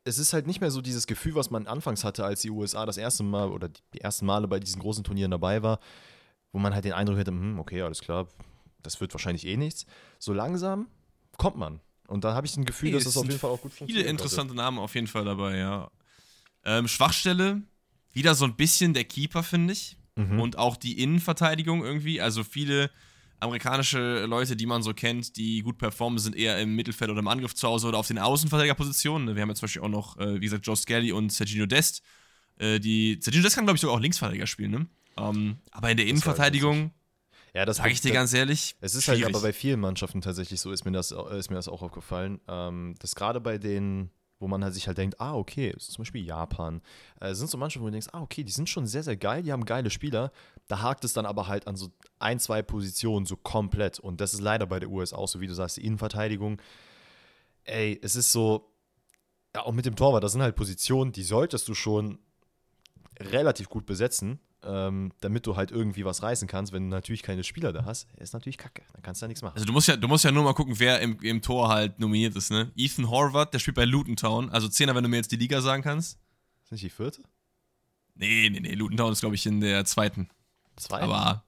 es 0.05 0.19
ist 0.19 0.33
halt 0.33 0.47
nicht 0.47 0.61
mehr 0.61 0.71
so 0.71 0.81
dieses 0.81 1.07
Gefühl, 1.09 1.35
was 1.35 1.51
man 1.51 1.67
anfangs 1.67 2.05
hatte, 2.05 2.25
als 2.25 2.43
die 2.43 2.51
USA 2.51 2.87
das 2.87 2.99
erste 2.99 3.25
Mal 3.25 3.51
oder 3.51 3.69
die 3.95 4.01
ersten 4.01 4.27
Male 4.27 4.47
bei 4.47 4.61
diesen 4.61 4.81
großen 4.81 5.03
Turnieren 5.03 5.33
dabei 5.33 5.63
war, 5.63 5.81
wo 6.53 6.59
man 6.59 6.73
halt 6.73 6.85
den 6.85 6.93
Eindruck 6.93 7.19
hatte, 7.19 7.33
hm, 7.33 7.59
okay, 7.59 7.83
alles 7.83 8.01
klar, 8.01 8.29
das 8.83 9.01
wird 9.01 9.13
wahrscheinlich 9.13 9.47
eh 9.47 9.57
nichts. 9.57 9.87
So 10.19 10.33
langsam 10.33 10.87
kommt 11.37 11.57
man. 11.57 11.81
Und 12.07 12.25
da 12.25 12.35
habe 12.35 12.47
ich 12.47 12.57
ein 12.57 12.65
Gefühl, 12.65 12.91
hey, 12.91 12.95
dass 12.95 13.05
das 13.05 13.17
auf 13.17 13.27
jeden 13.27 13.39
Fall 13.39 13.51
auch 13.51 13.61
gut 13.61 13.73
funktioniert. 13.73 13.99
Viele 13.99 14.11
interessante 14.11 14.55
Namen 14.55 14.79
auf 14.79 14.95
jeden 14.95 15.07
Fall 15.07 15.25
dabei, 15.25 15.59
ja. 15.59 15.91
Ähm, 16.65 16.89
Schwachstelle, 16.89 17.63
wieder 18.13 18.35
so 18.35 18.45
ein 18.45 18.57
bisschen 18.57 18.95
der 18.95 19.05
Keeper, 19.05 19.43
finde 19.43 19.73
ich. 19.73 19.97
Mhm. 20.17 20.41
Und 20.41 20.59
auch 20.59 20.77
die 20.77 21.03
Innenverteidigung 21.03 21.85
irgendwie. 21.85 22.21
Also 22.21 22.45
viele 22.45 22.91
amerikanische 23.41 24.27
Leute, 24.27 24.55
die 24.57 24.67
man 24.67 24.83
so 24.83 24.93
kennt, 24.93 25.37
die 25.37 25.63
gut 25.63 25.79
performen, 25.79 26.19
sind 26.19 26.37
eher 26.37 26.59
im 26.59 26.77
Mittelfeld 26.77 27.11
oder 27.11 27.21
im 27.21 27.29
Angriff 27.29 27.55
zu 27.55 27.67
Hause 27.67 27.89
oder 27.89 27.99
auf 27.99 28.07
den 28.07 28.19
Außenverteidigerpositionen. 28.19 29.35
Wir 29.35 29.43
haben 29.43 29.49
ja 29.49 29.55
zum 29.55 29.63
Beispiel 29.63 29.83
auch 29.83 29.89
noch, 29.89 30.19
äh, 30.19 30.37
wie 30.37 30.45
gesagt, 30.45 30.67
Joe 30.67 30.77
Skelly 30.77 31.13
und 31.13 31.33
Sergio 31.33 31.67
Dest. 31.67 32.03
Äh, 32.59 32.79
die, 32.79 33.19
Sergio 33.21 33.43
Dest 33.43 33.57
kann, 33.57 33.65
glaube 33.65 33.77
ich, 33.77 33.81
sogar 33.81 33.97
auch 33.97 34.01
Linksverteidiger 34.01 34.47
spielen, 34.47 34.71
ne? 34.71 34.87
Ähm, 35.17 35.59
aber 35.71 35.91
in 35.91 35.97
der 35.97 36.07
Innenverteidigung, 36.07 36.93
ja, 37.55 37.65
das 37.65 37.79
sage 37.79 37.91
ich 37.91 38.01
dir 38.01 38.13
ganz 38.13 38.33
ehrlich. 38.33 38.77
Es 38.81 38.95
ist 38.95 39.05
schwierig. 39.05 39.25
halt 39.25 39.35
aber 39.35 39.43
bei 39.43 39.53
vielen 39.53 39.81
Mannschaften 39.81 40.21
tatsächlich 40.21 40.61
so, 40.61 40.71
ist 40.71 40.85
mir 40.85 40.93
das, 40.93 41.11
ist 41.11 41.51
mir 41.51 41.57
das 41.57 41.69
auch 41.69 41.83
aufgefallen, 41.83 42.41
ähm, 42.47 42.95
dass 43.01 43.15
gerade 43.15 43.41
bei 43.41 43.59
den 43.59 44.11
wo 44.41 44.49
man 44.49 44.65
halt 44.65 44.75
sich 44.75 44.89
halt 44.89 44.99
denkt, 44.99 45.21
ah, 45.21 45.35
okay, 45.35 45.75
zum 45.79 46.03
Beispiel 46.03 46.25
Japan, 46.25 46.81
äh, 47.21 47.35
sind 47.35 47.51
so 47.51 47.59
manche, 47.59 47.81
wo 47.81 47.85
du 47.85 47.93
denkst, 47.93 48.09
ah, 48.13 48.23
okay, 48.23 48.43
die 48.43 48.53
sind 48.53 48.69
schon 48.69 48.87
sehr, 48.87 49.03
sehr 49.03 49.17
geil, 49.17 49.43
die 49.43 49.53
haben 49.53 49.65
geile 49.65 49.91
Spieler. 49.91 50.33
Da 50.67 50.81
hakt 50.83 51.05
es 51.05 51.13
dann 51.13 51.27
aber 51.27 51.47
halt 51.47 51.67
an 51.67 51.77
so 51.77 51.91
ein, 52.19 52.41
zwei 52.41 52.63
Positionen 52.63 53.27
so 53.27 53.37
komplett. 53.37 54.01
Und 54.01 54.21
das 54.21 54.35
ist 54.35 54.41
leider 54.41 54.67
bei 54.67 54.81
der 54.81 54.91
US 54.91 55.13
auch 55.13 55.29
so, 55.29 55.41
wie 55.41 55.47
du 55.47 55.55
sagst, 55.55 55.77
die 55.77 55.85
Innenverteidigung. 55.85 56.61
Ey, 57.65 58.01
es 58.03 58.17
ist 58.17 58.33
so, 58.33 58.73
ja, 59.55 59.63
auch 59.63 59.73
mit 59.73 59.85
dem 59.85 59.95
Torwart, 59.95 60.25
das 60.25 60.33
sind 60.33 60.43
halt 60.43 60.57
Positionen, 60.57 61.13
die 61.13 61.23
solltest 61.23 61.69
du 61.69 61.75
schon 61.75 62.19
relativ 63.21 63.69
gut 63.69 63.85
besetzen 63.85 64.41
ähm, 64.65 65.13
damit 65.21 65.47
du 65.47 65.57
halt 65.57 65.71
irgendwie 65.71 66.05
was 66.05 66.23
reißen 66.23 66.49
kannst. 66.49 66.73
Wenn 66.73 66.85
du 66.85 66.97
natürlich 66.97 67.23
keine 67.23 67.45
Spieler 67.45 67.73
da 67.73 67.85
hast, 67.85 68.09
ist 68.17 68.33
natürlich 68.33 68.59
kacke. 68.59 68.83
Dann 68.93 69.03
kannst 69.03 69.21
du 69.21 69.25
da 69.25 69.29
nichts 69.29 69.43
machen. 69.43 69.55
Also 69.55 69.67
du 69.67 69.73
musst 69.73 69.89
ja, 69.89 69.97
du 69.97 70.09
musst 70.09 70.25
ja 70.25 70.31
nur 70.31 70.45
mal 70.45 70.55
gucken, 70.55 70.79
wer 70.79 71.01
im, 71.01 71.19
im 71.21 71.43
Tor 71.43 71.69
halt 71.69 71.99
nominiert 71.99 72.37
ist, 72.37 72.51
ne? 72.51 72.71
Ethan 72.77 73.11
Horvath, 73.11 73.55
der 73.55 73.59
spielt 73.59 73.77
bei 73.77 73.85
Luton 73.85 74.17
Town. 74.17 74.51
Also 74.51 74.69
Zehner, 74.69 74.95
wenn 74.95 75.03
du 75.03 75.09
mir 75.09 75.17
jetzt 75.17 75.33
die 75.33 75.37
Liga 75.37 75.61
sagen 75.61 75.83
kannst. 75.83 76.19
Ist 76.65 76.73
nicht 76.73 76.85
die 76.85 76.91
vierte? 76.91 77.23
Nee, 78.15 78.51
nee, 78.51 78.61
nee. 78.61 78.75
Luton 78.75 78.97
Town 78.97 79.13
ist, 79.13 79.21
glaube 79.21 79.35
ich, 79.35 79.47
in 79.47 79.61
der 79.61 79.85
zweiten. 79.85 80.29
Zweiten? 80.77 81.05
Aber, 81.05 81.45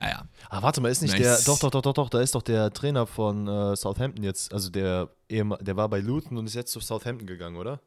ja, 0.00 0.08
ja. 0.08 0.28
Ah, 0.48 0.62
warte 0.62 0.80
mal, 0.80 0.88
ist 0.88 1.02
nicht 1.02 1.12
nice. 1.12 1.44
der, 1.44 1.54
doch, 1.54 1.58
doch, 1.58 1.70
doch, 1.70 1.82
doch, 1.82 1.94
doch, 1.94 2.10
da 2.10 2.20
ist 2.20 2.34
doch 2.34 2.42
der 2.42 2.72
Trainer 2.72 3.06
von 3.06 3.46
äh, 3.46 3.76
Southampton 3.76 4.24
jetzt, 4.24 4.52
also 4.52 4.70
der, 4.70 5.10
der 5.28 5.76
war 5.76 5.88
bei 5.88 6.00
Luton 6.00 6.38
und 6.38 6.46
ist 6.46 6.54
jetzt 6.54 6.72
zu 6.72 6.80
Southampton 6.80 7.26
gegangen, 7.26 7.56
oder? 7.56 7.80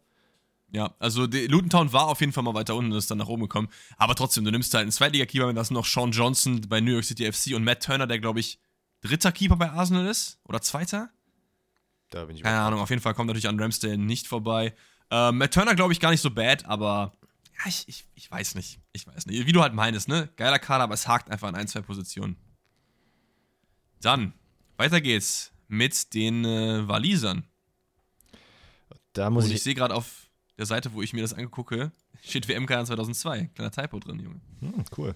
Ja, 0.72 0.93
also 0.99 1.26
Luton 1.26 1.70
Town 1.70 1.93
war 1.93 2.07
auf 2.07 2.20
jeden 2.20 2.34
Fall 2.34 2.43
mal 2.43 2.53
weiter 2.53 2.76
unten 2.76 2.91
und 2.91 2.97
ist 2.97 3.09
dann 3.09 3.20
nach 3.20 3.28
oben 3.28 3.43
gekommen. 3.43 3.70
Aber 3.97 4.16
trotzdem, 4.16 4.43
du 4.43 4.51
nimmst 4.51 4.74
halt 4.74 4.84
einen 4.84 4.91
Zweitliga-Keeper, 4.91 5.53
da 5.53 5.61
ist 5.61 5.72
noch 5.72 5.86
Sean 5.86 6.11
Johnson 6.11 6.61
bei 6.68 6.82
New 6.82 6.91
York 6.91 7.05
City 7.05 7.32
FC 7.32 7.55
und 7.55 7.63
Matt 7.63 7.84
Turner, 7.84 8.07
der, 8.07 8.20
glaube 8.20 8.39
ich, 8.39 8.59
dritter 9.01 9.32
Keeper 9.32 9.55
bei 9.55 9.70
Arsenal 9.70 10.07
ist. 10.07 10.39
Oder 10.43 10.61
zweiter? 10.61 11.09
Da 12.09 12.26
bin 12.26 12.36
ich 12.36 12.43
Keine 12.43 12.59
Ahnung, 12.59 12.80
auf 12.80 12.89
jeden 12.89 13.01
Fall 13.01 13.13
kommt 13.13 13.28
natürlich 13.28 13.47
an 13.47 13.59
Ramsdale 13.59 13.97
nicht 13.97 14.28
vorbei. 14.28 14.76
Äh, 15.11 15.32
Matt 15.32 15.53
Turner, 15.53 15.76
glaube 15.76 15.93
ich, 15.93 15.99
gar 15.99 16.11
nicht 16.11 16.22
so 16.22 16.32
bad, 16.32 16.66
aber 16.66 17.13
ja, 17.59 17.70
ich, 17.70 17.88
ich, 17.88 18.05
ich 18.16 18.30
weiß 18.30 18.55
nicht. 18.55 18.80
Ich 18.91 19.07
weiß 19.07 19.28
nicht. 19.28 19.45
Wie 19.45 19.51
du 19.51 19.61
halt 19.61 19.74
meinst, 19.74 20.07
ne? 20.07 20.30
Geiler 20.36 20.59
Kader, 20.59 20.84
aber 20.84 20.93
es 20.93 21.07
hakt 21.07 21.30
einfach 21.30 21.47
an 21.47 21.55
ein, 21.55 21.68
zwei 21.68 21.82
Positionen. 21.82 22.36
Dann, 24.01 24.34
weiter 24.78 25.01
geht's 25.01 25.51
mit 25.68 26.13
den 26.13 26.43
äh, 26.43 26.88
Walisern. 26.88 27.47
Da 29.13 29.30
muss 29.30 29.45
und 29.45 29.51
ich. 29.51 29.57
Ich 29.57 29.63
sehe 29.63 29.76
gerade 29.76 29.95
auf 29.95 30.25
der 30.58 30.66
Seite, 30.66 30.93
wo 30.93 31.01
ich 31.01 31.14
mir 31.14 31.22
das 31.22 31.34
angucke, 31.34 31.91
steht 32.24 32.47
WM-Kader 32.47 32.86
2002. 32.86 33.51
Kleiner 33.56 33.72
Typo 33.72 33.99
drin, 33.99 34.20
Junge. 34.20 34.41
Hm, 34.60 34.86
cool. 34.97 35.16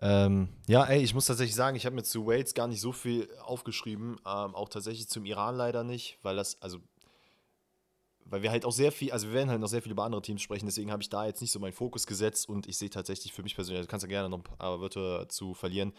Ähm, 0.00 0.48
ja, 0.66 0.84
ey, 0.84 1.00
ich 1.02 1.14
muss 1.14 1.26
tatsächlich 1.26 1.54
sagen, 1.54 1.76
ich 1.76 1.86
habe 1.86 1.94
mir 1.94 2.02
zu 2.02 2.26
Wales 2.26 2.54
gar 2.54 2.66
nicht 2.66 2.80
so 2.80 2.90
viel 2.90 3.28
aufgeschrieben. 3.40 4.16
Ähm, 4.26 4.54
auch 4.54 4.68
tatsächlich 4.68 5.08
zum 5.08 5.24
Iran 5.24 5.54
leider 5.54 5.84
nicht, 5.84 6.18
weil 6.22 6.34
das, 6.34 6.60
also, 6.60 6.80
weil 8.24 8.42
wir 8.42 8.50
halt 8.50 8.64
auch 8.64 8.72
sehr 8.72 8.90
viel, 8.90 9.12
also 9.12 9.28
wir 9.28 9.34
werden 9.34 9.50
halt 9.50 9.60
noch 9.60 9.68
sehr 9.68 9.80
viel 9.80 9.92
über 9.92 10.04
andere 10.04 10.20
Teams 10.20 10.42
sprechen, 10.42 10.66
deswegen 10.66 10.90
habe 10.90 11.02
ich 11.02 11.08
da 11.08 11.24
jetzt 11.24 11.40
nicht 11.40 11.52
so 11.52 11.60
meinen 11.60 11.72
Fokus 11.72 12.06
gesetzt 12.06 12.48
und 12.48 12.66
ich 12.66 12.78
sehe 12.78 12.90
tatsächlich 12.90 13.32
für 13.32 13.42
mich 13.44 13.54
persönlich, 13.54 13.78
also 13.78 13.86
du 13.86 13.90
kannst 13.90 14.02
ja 14.02 14.08
gerne 14.08 14.28
noch 14.28 14.38
ein 14.38 14.42
paar 14.42 14.80
Wörter 14.80 15.28
zu 15.28 15.54
verlieren, 15.54 15.92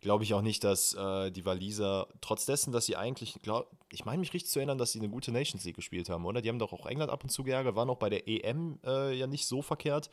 glaube 0.00 0.24
ich 0.24 0.34
auch 0.34 0.42
nicht, 0.42 0.64
dass 0.64 0.94
äh, 0.94 1.30
die 1.30 1.44
Waliser, 1.44 2.08
trotz 2.20 2.46
dessen, 2.46 2.72
dass 2.72 2.86
sie 2.86 2.96
eigentlich, 2.96 3.38
glaub, 3.42 3.70
ich 3.90 4.04
meine 4.04 4.18
mich 4.18 4.32
richtig 4.32 4.50
zu 4.50 4.58
erinnern, 4.58 4.78
dass 4.78 4.92
sie 4.92 5.00
eine 5.00 5.08
gute 5.08 5.32
Nations 5.32 5.64
League 5.64 5.76
gespielt 5.76 6.08
haben, 6.08 6.24
oder? 6.24 6.40
Die 6.40 6.48
haben 6.48 6.58
doch 6.58 6.72
auch 6.72 6.86
England 6.86 7.10
ab 7.10 7.24
und 7.24 7.30
zu 7.30 7.42
geärgert, 7.42 7.74
waren 7.74 7.90
auch 7.90 7.98
bei 7.98 8.10
der 8.10 8.28
EM 8.28 8.78
äh, 8.84 9.14
ja 9.14 9.26
nicht 9.26 9.46
so 9.46 9.62
verkehrt. 9.62 10.10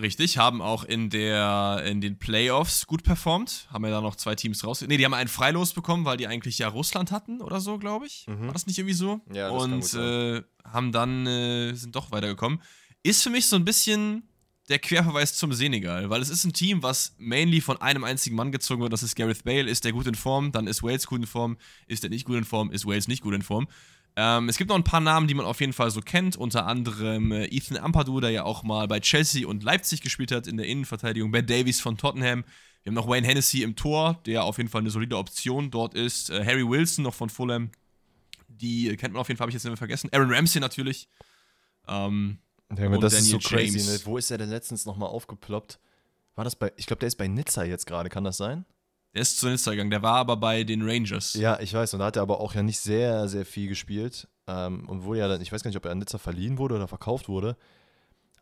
Richtig, 0.00 0.38
haben 0.38 0.60
auch 0.60 0.82
in, 0.82 1.08
der, 1.08 1.84
in 1.86 2.00
den 2.00 2.18
Playoffs 2.18 2.86
gut 2.86 3.04
performt. 3.04 3.68
Haben 3.70 3.84
ja 3.84 3.92
da 3.92 4.00
noch 4.00 4.16
zwei 4.16 4.34
Teams 4.34 4.64
raus. 4.64 4.80
Ne, 4.80 4.96
die 4.96 5.04
haben 5.04 5.14
einen 5.14 5.28
Freilos 5.28 5.72
bekommen, 5.72 6.04
weil 6.04 6.16
die 6.16 6.26
eigentlich 6.26 6.58
ja 6.58 6.66
Russland 6.66 7.12
hatten 7.12 7.40
oder 7.40 7.60
so, 7.60 7.78
glaube 7.78 8.06
ich. 8.06 8.26
Mhm. 8.26 8.46
War 8.46 8.52
das 8.52 8.66
nicht 8.66 8.76
irgendwie 8.76 8.94
so? 8.94 9.20
Ja, 9.32 9.52
das 9.52 9.62
Und 9.62 10.00
äh, 10.02 10.42
haben 10.64 10.90
dann, 10.90 11.26
äh, 11.28 11.74
sind 11.74 11.94
doch 11.94 12.10
weitergekommen. 12.10 12.60
Ist 13.04 13.22
für 13.22 13.30
mich 13.30 13.46
so 13.46 13.54
ein 13.54 13.64
bisschen 13.64 14.28
der 14.68 14.78
Querverweis 14.78 15.34
zum 15.34 15.52
Senegal, 15.52 16.08
weil 16.08 16.22
es 16.22 16.30
ist 16.30 16.44
ein 16.44 16.52
Team, 16.52 16.82
was 16.82 17.14
mainly 17.18 17.60
von 17.60 17.80
einem 17.82 18.04
einzigen 18.04 18.36
Mann 18.36 18.50
gezogen 18.50 18.80
wird, 18.80 18.92
das 18.92 19.02
ist 19.02 19.14
Gareth 19.14 19.44
Bale. 19.44 19.68
Ist 19.68 19.84
der 19.84 19.92
gut 19.92 20.06
in 20.06 20.14
Form, 20.14 20.52
dann 20.52 20.66
ist 20.66 20.82
Wales 20.82 21.06
gut 21.06 21.20
in 21.20 21.26
Form. 21.26 21.58
Ist 21.86 22.02
der 22.02 22.10
nicht 22.10 22.24
gut 22.24 22.36
in 22.36 22.44
Form, 22.44 22.70
ist 22.70 22.86
Wales 22.86 23.08
nicht 23.08 23.22
gut 23.22 23.34
in 23.34 23.42
Form. 23.42 23.68
Ähm, 24.16 24.48
es 24.48 24.56
gibt 24.56 24.70
noch 24.70 24.76
ein 24.76 24.84
paar 24.84 25.00
Namen, 25.00 25.26
die 25.26 25.34
man 25.34 25.44
auf 25.44 25.60
jeden 25.60 25.72
Fall 25.72 25.90
so 25.90 26.00
kennt, 26.00 26.36
unter 26.36 26.66
anderem 26.66 27.32
äh, 27.32 27.46
Ethan 27.46 27.76
Ampadu, 27.76 28.20
der 28.20 28.30
ja 28.30 28.44
auch 28.44 28.62
mal 28.62 28.86
bei 28.86 29.00
Chelsea 29.00 29.46
und 29.46 29.64
Leipzig 29.64 30.02
gespielt 30.02 30.30
hat 30.30 30.46
in 30.46 30.56
der 30.56 30.66
Innenverteidigung, 30.66 31.32
Ben 31.32 31.46
Davies 31.46 31.80
von 31.80 31.98
Tottenham. 31.98 32.44
Wir 32.84 32.90
haben 32.90 32.94
noch 32.94 33.08
Wayne 33.08 33.26
Hennessy 33.26 33.62
im 33.62 33.76
Tor, 33.76 34.20
der 34.24 34.44
auf 34.44 34.58
jeden 34.58 34.70
Fall 34.70 34.82
eine 34.82 34.90
solide 34.90 35.16
Option 35.16 35.70
dort 35.70 35.94
ist. 35.94 36.30
Äh, 36.30 36.44
Harry 36.44 36.66
Wilson 36.66 37.02
noch 37.02 37.14
von 37.14 37.28
Fulham, 37.28 37.70
die 38.48 38.96
kennt 38.96 39.14
man 39.14 39.20
auf 39.20 39.28
jeden 39.28 39.36
Fall, 39.36 39.44
habe 39.46 39.50
ich 39.50 39.54
jetzt 39.54 39.64
nicht 39.64 39.72
mehr 39.72 39.76
vergessen. 39.76 40.10
Aaron 40.12 40.32
Ramsey 40.32 40.60
natürlich. 40.60 41.08
Ähm, 41.88 42.38
Junge, 42.70 42.98
das 42.98 43.14
Daniel 43.14 43.36
ist 43.36 43.42
so 43.42 43.48
crazy. 43.48 43.90
Ne? 43.90 44.00
Wo 44.04 44.18
ist 44.18 44.30
er 44.30 44.38
denn 44.38 44.50
letztens 44.50 44.86
nochmal 44.86 45.08
aufgeploppt? 45.08 45.78
War 46.34 46.44
das 46.44 46.56
bei, 46.56 46.72
ich 46.76 46.86
glaube, 46.86 47.00
der 47.00 47.08
ist 47.08 47.16
bei 47.16 47.28
Nizza 47.28 47.64
jetzt 47.64 47.86
gerade, 47.86 48.08
kann 48.08 48.24
das 48.24 48.36
sein? 48.36 48.64
Der 49.14 49.22
ist 49.22 49.38
zu 49.38 49.48
Nizza 49.48 49.70
gegangen, 49.70 49.90
der 49.90 50.02
war 50.02 50.16
aber 50.16 50.36
bei 50.36 50.64
den 50.64 50.82
Rangers. 50.82 51.34
Ja, 51.34 51.60
ich 51.60 51.72
weiß, 51.72 51.94
und 51.94 52.00
da 52.00 52.06
hat 52.06 52.16
er 52.16 52.22
aber 52.22 52.40
auch 52.40 52.54
ja 52.54 52.62
nicht 52.62 52.80
sehr, 52.80 53.28
sehr 53.28 53.46
viel 53.46 53.68
gespielt. 53.68 54.28
Ähm, 54.46 54.88
und 54.88 55.04
wurde 55.04 55.20
ja 55.20 55.28
dann, 55.28 55.40
ich 55.40 55.52
weiß 55.52 55.62
gar 55.62 55.68
nicht, 55.68 55.76
ob 55.76 55.84
er 55.84 55.92
an 55.92 55.98
Nizza 55.98 56.18
verliehen 56.18 56.58
wurde 56.58 56.74
oder 56.74 56.88
verkauft 56.88 57.28
wurde. 57.28 57.56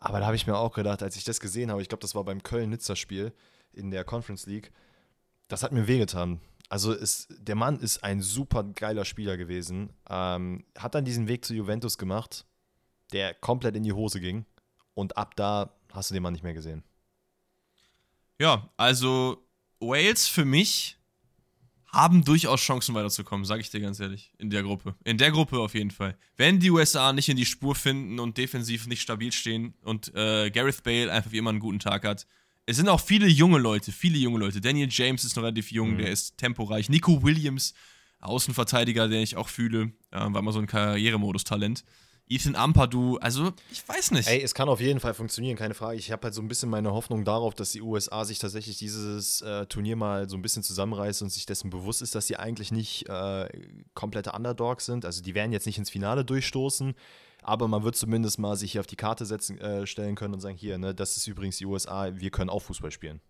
Aber 0.01 0.18
da 0.18 0.27
habe 0.27 0.37
ich 0.37 0.47
mir 0.47 0.57
auch 0.57 0.73
gedacht, 0.73 1.03
als 1.03 1.16
ich 1.16 1.25
das 1.25 1.39
gesehen 1.39 1.70
habe, 1.70 1.83
ich 1.83 1.89
glaube, 1.89 2.01
das 2.01 2.14
war 2.14 2.25
beim 2.25 2.43
Köln-Nizza-Spiel 2.43 3.33
in 3.73 3.91
der 3.91 4.05
Conference 4.05 4.47
League, 4.47 4.73
das 5.49 5.62
hat 5.62 5.73
mir 5.73 5.87
wehgetan. 5.87 6.41
Also 6.68 6.93
ist, 6.93 7.29
der 7.39 7.55
Mann 7.55 7.79
ist 7.79 8.03
ein 8.03 8.23
super 8.23 8.64
geiler 8.64 9.05
Spieler 9.05 9.37
gewesen. 9.37 9.91
Ähm, 10.09 10.64
hat 10.77 10.95
dann 10.95 11.05
diesen 11.05 11.29
Weg 11.29 11.45
zu 11.45 11.55
Juventus 11.55 11.99
gemacht 11.99 12.47
der 13.13 13.35
komplett 13.35 13.77
in 13.77 13.83
die 13.83 13.93
Hose 13.93 14.21
ging. 14.21 14.45
Und 14.95 15.17
ab 15.17 15.37
da 15.37 15.75
hast 15.93 16.11
du 16.11 16.15
den 16.15 16.23
Mann 16.23 16.33
nicht 16.33 16.43
mehr 16.43 16.55
gesehen. 16.55 16.83
Ja, 18.39 18.71
also 18.77 19.47
Wales 19.81 20.29
für 20.29 20.45
mich 20.45 20.97
haben 21.93 22.25
durchaus 22.25 22.61
Chancen 22.61 22.95
weiterzukommen, 22.95 23.45
sage 23.45 23.61
ich 23.61 23.71
dir 23.71 23.81
ganz 23.81 24.01
ehrlich, 24.01 24.33
in 24.39 24.49
der 24.49 24.63
Gruppe. 24.63 24.95
In 25.05 25.19
der 25.19 25.31
Gruppe 25.31 25.59
auf 25.59 25.75
jeden 25.75 25.91
Fall. 25.91 26.17
Wenn 26.37 26.59
die 26.59 26.71
USA 26.71 27.13
nicht 27.13 27.29
in 27.29 27.37
die 27.37 27.45
Spur 27.45 27.75
finden 27.75 28.19
und 28.19 28.39
defensiv 28.39 28.87
nicht 28.87 29.03
stabil 29.03 29.31
stehen 29.31 29.75
und 29.83 30.15
äh, 30.15 30.51
Gareth 30.51 30.83
Bale 30.83 31.13
einfach 31.13 31.33
wie 31.33 31.39
immer 31.39 31.51
einen 31.51 31.61
guten 31.61 31.79
Tag 31.79 32.05
hat. 32.05 32.27
Es 32.65 32.77
sind 32.77 32.89
auch 32.89 33.01
viele 33.01 33.27
junge 33.27 33.59
Leute, 33.59 33.93
viele 33.93 34.17
junge 34.17 34.39
Leute. 34.39 34.61
Daniel 34.61 34.89
James 34.91 35.25
ist 35.25 35.37
noch 35.37 35.43
relativ 35.43 35.71
jung, 35.71 35.93
mhm. 35.93 35.99
der 35.99 36.11
ist 36.11 36.39
temporeich. 36.39 36.89
Nico 36.89 37.23
Williams, 37.23 37.75
Außenverteidiger, 38.21 39.09
den 39.09 39.21
ich 39.21 39.37
auch 39.37 39.49
fühle, 39.49 39.93
äh, 40.13 40.21
war 40.21 40.37
immer 40.37 40.53
so 40.53 40.61
ein 40.61 40.67
Karrieremodus-Talent. 40.67 41.85
Ethan 42.33 42.57
Ampadu, 42.57 43.18
also 43.18 43.53
ich 43.70 43.87
weiß 43.87 44.12
nicht. 44.12 44.26
Ey, 44.26 44.43
es 44.43 44.55
kann 44.55 44.68
auf 44.68 44.80
jeden 44.80 45.01
Fall 45.01 45.12
funktionieren, 45.12 45.57
keine 45.57 45.74
Frage. 45.74 45.99
Ich 45.99 46.11
habe 46.11 46.24
halt 46.24 46.35
so 46.35 46.41
ein 46.41 46.49
bisschen 46.49 46.70
meine 46.70 46.93
Hoffnung 46.93 47.24
darauf, 47.24 47.55
dass 47.55 47.72
die 47.72 47.83
USA 47.83 48.24
sich 48.24 48.39
tatsächlich 48.39 48.78
dieses 48.78 49.43
äh, 49.43 49.66
Turnier 49.66 49.97
mal 49.97 50.28
so 50.28 50.37
ein 50.37 50.43
bisschen 50.43 50.62
zusammenreißt 50.62 51.20
und 51.22 51.30
sich 51.30 51.45
dessen 51.45 51.68
bewusst 51.68 52.01
ist, 52.01 52.14
dass 52.14 52.26
sie 52.26 52.37
eigentlich 52.37 52.72
nicht 52.72 53.07
äh, 53.09 53.49
komplette 53.95 54.33
Underdogs 54.33 54.87
sind. 54.87 55.05
Also 55.05 55.22
die 55.22 55.35
werden 55.35 55.53
jetzt 55.53 55.66
nicht 55.66 55.76
ins 55.76 55.91
Finale 55.91 56.24
durchstoßen, 56.24 56.95
aber 57.43 57.68
man 57.68 57.83
wird 57.83 57.97
zumindest 57.97 58.39
mal 58.39 58.57
sich 58.57 58.72
hier 58.72 58.80
auf 58.80 58.87
die 58.87 58.97
Karte 58.97 59.26
setzen, 59.26 59.59
äh, 59.59 59.87
stellen 59.87 60.14
können 60.14 60.33
und 60.33 60.41
sagen, 60.41 60.57
hier, 60.57 60.78
ne, 60.78 60.95
das 60.95 61.18
ist 61.18 61.26
übrigens 61.26 61.59
die 61.59 61.66
USA, 61.66 62.11
wir 62.14 62.30
können 62.30 62.49
auch 62.49 62.62
Fußball 62.62 62.91
spielen. 62.91 63.20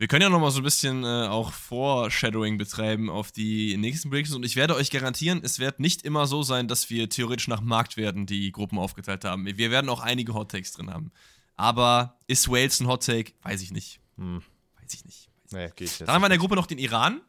Wir 0.00 0.06
können 0.06 0.22
ja 0.22 0.28
noch 0.28 0.38
mal 0.38 0.52
so 0.52 0.60
ein 0.60 0.64
bisschen 0.64 1.02
äh, 1.02 1.26
auch 1.26 1.52
Foreshadowing 1.52 2.56
betreiben 2.56 3.10
auf 3.10 3.32
die 3.32 3.76
nächsten 3.76 4.10
Breaks 4.10 4.32
und 4.32 4.44
ich 4.44 4.54
werde 4.54 4.76
euch 4.76 4.90
garantieren, 4.92 5.40
es 5.42 5.58
wird 5.58 5.80
nicht 5.80 6.02
immer 6.02 6.28
so 6.28 6.44
sein, 6.44 6.68
dass 6.68 6.88
wir 6.88 7.08
theoretisch 7.08 7.48
nach 7.48 7.60
Marktwerten 7.60 8.24
die 8.24 8.52
Gruppen 8.52 8.78
aufgeteilt 8.78 9.24
haben. 9.24 9.44
Wir 9.44 9.72
werden 9.72 9.90
auch 9.90 9.98
einige 9.98 10.34
Hot 10.34 10.52
Takes 10.52 10.72
drin 10.72 10.92
haben. 10.92 11.10
Aber 11.56 12.16
ist 12.28 12.48
Wales 12.48 12.78
ein 12.78 12.86
Hot 12.86 13.04
Take? 13.04 13.32
Weiß 13.42 13.60
ich 13.60 13.72
nicht. 13.72 14.00
Hm. 14.16 14.40
Weiß 14.80 14.94
ich 14.94 15.04
nicht. 15.04 15.28
Weiß 15.50 15.52
nee, 15.52 15.72
geht 15.74 16.00
Dann 16.02 16.10
haben 16.10 16.22
wir 16.22 16.26
in 16.26 16.30
der 16.30 16.38
Gruppe 16.38 16.54
noch 16.54 16.66
den 16.66 16.78
Iran. 16.78 17.20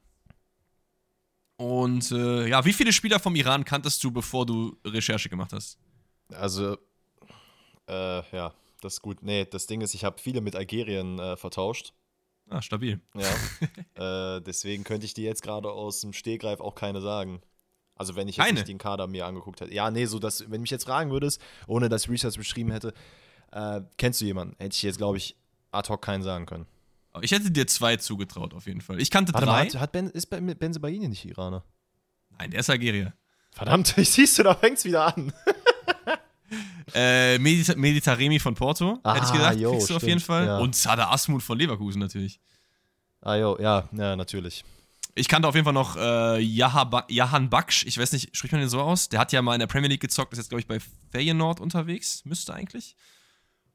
Und 1.58 2.12
äh, 2.12 2.48
ja, 2.48 2.64
wie 2.66 2.74
viele 2.74 2.94
Spieler 2.94 3.20
vom 3.20 3.36
Iran 3.36 3.66
kanntest 3.66 4.04
du, 4.04 4.12
bevor 4.12 4.46
du 4.46 4.78
Recherche 4.86 5.28
gemacht 5.28 5.54
hast? 5.54 5.80
Also, 6.32 6.78
äh, 7.88 8.22
ja, 8.32 8.54
das 8.82 8.94
ist 8.94 9.02
gut. 9.02 9.24
Nee, 9.24 9.46
das 9.46 9.66
Ding 9.66 9.82
ist, 9.82 9.96
ich 9.96 10.06
habe 10.06 10.22
viele 10.22 10.40
mit 10.40 10.56
Algerien 10.56 11.18
äh, 11.18 11.36
vertauscht. 11.36 11.94
Ah, 12.50 12.62
stabil. 12.62 13.00
Ja. 13.16 14.36
äh, 14.38 14.42
deswegen 14.42 14.84
könnte 14.84 15.06
ich 15.06 15.14
dir 15.14 15.26
jetzt 15.26 15.44
gerade 15.44 15.72
aus 15.72 16.02
dem 16.02 16.14
Stehgreif 16.14 16.60
auch 16.60 16.76
keine 16.76 17.02
sagen. 17.02 17.42
Also 17.96 18.16
wenn 18.16 18.28
ich 18.28 18.38
jetzt 18.38 18.46
keine. 18.46 18.60
nicht 18.60 18.68
den 18.68 18.78
Kader 18.78 19.08
mir 19.08 19.26
angeguckt 19.26 19.62
hätte. 19.62 19.74
Ja, 19.74 19.92
nee, 19.92 20.06
so 20.06 20.20
dass, 20.20 20.42
wenn 20.42 20.52
du 20.52 20.60
mich 20.62 20.72
jetzt 20.72 20.86
fragen 20.86 21.12
würdest, 21.12 21.42
ohne 21.68 21.90
dass 21.90 22.06
ich 22.06 22.10
Research 22.10 22.38
beschrieben 22.38 22.72
hätte, 22.72 22.94
äh, 23.52 23.82
kennst 23.98 24.22
du 24.22 24.26
jemanden? 24.26 24.56
Hätte 24.58 24.76
ich 24.76 24.84
jetzt, 24.84 24.98
glaube 24.98 25.18
ich, 25.18 25.36
ad 25.72 25.90
hoc 25.90 26.02
keinen 26.02 26.24
sagen 26.24 26.46
können. 26.46 26.66
Ich 27.22 27.32
hätte 27.32 27.52
dir 27.52 27.68
zwei 27.68 27.98
zugetraut, 27.98 28.54
auf 28.54 28.68
jeden 28.68 28.82
Fall. 28.82 29.02
Ich 29.02 29.12
kannte 29.12 29.34
Warte 29.34 29.46
drei. 29.46 29.66
Mal, 29.66 29.82
hat 29.82 29.92
ben, 29.92 30.10
ist 30.10 30.28
Benzebaini 30.28 31.08
nicht 31.08 31.26
Iraner? 31.26 31.64
Nein, 32.38 32.52
der 32.52 32.62
ist 32.62 32.70
Algerier. 32.70 33.14
Verdammt, 33.52 33.94
ich 33.98 34.10
siehst 34.10 34.38
du, 34.40 34.44
da 34.44 34.56
fängt's 34.56 34.86
wieder 34.86 35.16
an. 35.16 35.34
Äh, 36.96 37.38
Medita 37.38 37.76
Meditaremi 37.76 38.40
von 38.40 38.56
Porto, 38.56 38.98
ah, 39.04 39.14
hätte 39.14 39.28
ich 39.28 39.32
gedacht, 39.32 39.60
jo, 39.60 39.74
kriegst 39.74 39.92
du 39.92 39.96
auf 39.96 40.02
jeden 40.02 40.20
Fall. 40.20 40.48
Ja. 40.48 40.58
Und 40.58 40.76
Sada 40.76 41.12
Asmut 41.12 41.44
von 41.44 41.56
Leverkusen 41.56 42.00
natürlich. 42.00 42.40
Ah, 43.22 43.36
jo, 43.36 43.60
ja, 43.60 43.88
ja, 43.92 44.16
natürlich. 44.16 44.64
Ich 45.14 45.28
kannte 45.28 45.48
auf 45.48 45.54
jeden 45.54 45.66
Fall 45.66 45.74
noch 45.74 45.98
äh, 45.98 46.40
Jahan 46.40 47.50
Baksch, 47.50 47.86
ich 47.86 47.98
weiß 47.98 48.14
nicht, 48.14 48.36
spricht 48.36 48.54
man 48.54 48.62
den 48.62 48.70
so 48.70 48.82
aus? 48.82 49.08
Der 49.10 49.20
hat 49.20 49.32
ja 49.32 49.44
mal 49.44 49.54
in 49.54 49.60
der 49.60 49.68
Premier 49.68 49.90
League 49.90 50.02
gezockt, 50.02 50.34
ist 50.34 50.40
jetzt, 50.40 50.50
glaube 50.50 50.62
ich, 50.62 50.68
bei 50.68 50.80
Feyenoord 51.12 51.60
unterwegs, 51.60 52.26
müsste 52.26 52.56
eigentlich. 52.56 52.96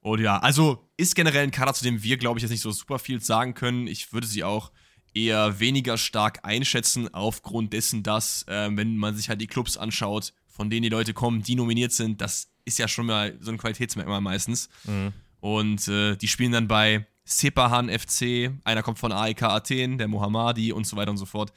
Und 0.00 0.20
ja, 0.20 0.38
also 0.38 0.90
ist 0.96 1.14
generell 1.14 1.44
ein 1.44 1.50
Kader, 1.50 1.72
zu 1.72 1.84
dem 1.84 2.02
wir, 2.02 2.16
glaube 2.16 2.38
ich, 2.38 2.42
jetzt 2.42 2.50
nicht 2.50 2.62
so 2.62 2.70
super 2.72 2.98
viel 2.98 3.20
sagen 3.20 3.54
können. 3.54 3.86
Ich 3.86 4.12
würde 4.12 4.26
sie 4.26 4.44
auch 4.44 4.70
eher 5.14 5.60
weniger 5.60 5.96
stark 5.96 6.40
einschätzen, 6.42 7.12
aufgrund 7.14 7.72
dessen, 7.72 8.02
dass, 8.02 8.42
äh, 8.48 8.68
wenn 8.72 8.96
man 8.96 9.16
sich 9.16 9.28
halt 9.28 9.40
die 9.40 9.46
Clubs 9.46 9.76
anschaut, 9.76 10.34
von 10.54 10.70
denen 10.70 10.84
die 10.84 10.88
Leute 10.88 11.14
kommen, 11.14 11.42
die 11.42 11.56
nominiert 11.56 11.92
sind, 11.92 12.20
das 12.20 12.48
ist 12.64 12.78
ja 12.78 12.86
schon 12.86 13.06
mal 13.06 13.36
so 13.40 13.50
ein 13.50 13.58
Qualitätsmerkmal 13.58 14.20
meistens. 14.20 14.68
Mhm. 14.84 15.12
Und 15.40 15.88
äh, 15.88 16.16
die 16.16 16.28
spielen 16.28 16.52
dann 16.52 16.68
bei 16.68 17.06
Sepahan 17.24 17.90
FC, 17.90 18.52
einer 18.62 18.82
kommt 18.82 19.00
von 19.00 19.10
AEK 19.10 19.42
Athen, 19.42 19.98
der 19.98 20.06
Mohammadi 20.06 20.72
und 20.72 20.86
so 20.86 20.96
weiter 20.96 21.10
und 21.10 21.16
so 21.16 21.26
fort. 21.26 21.52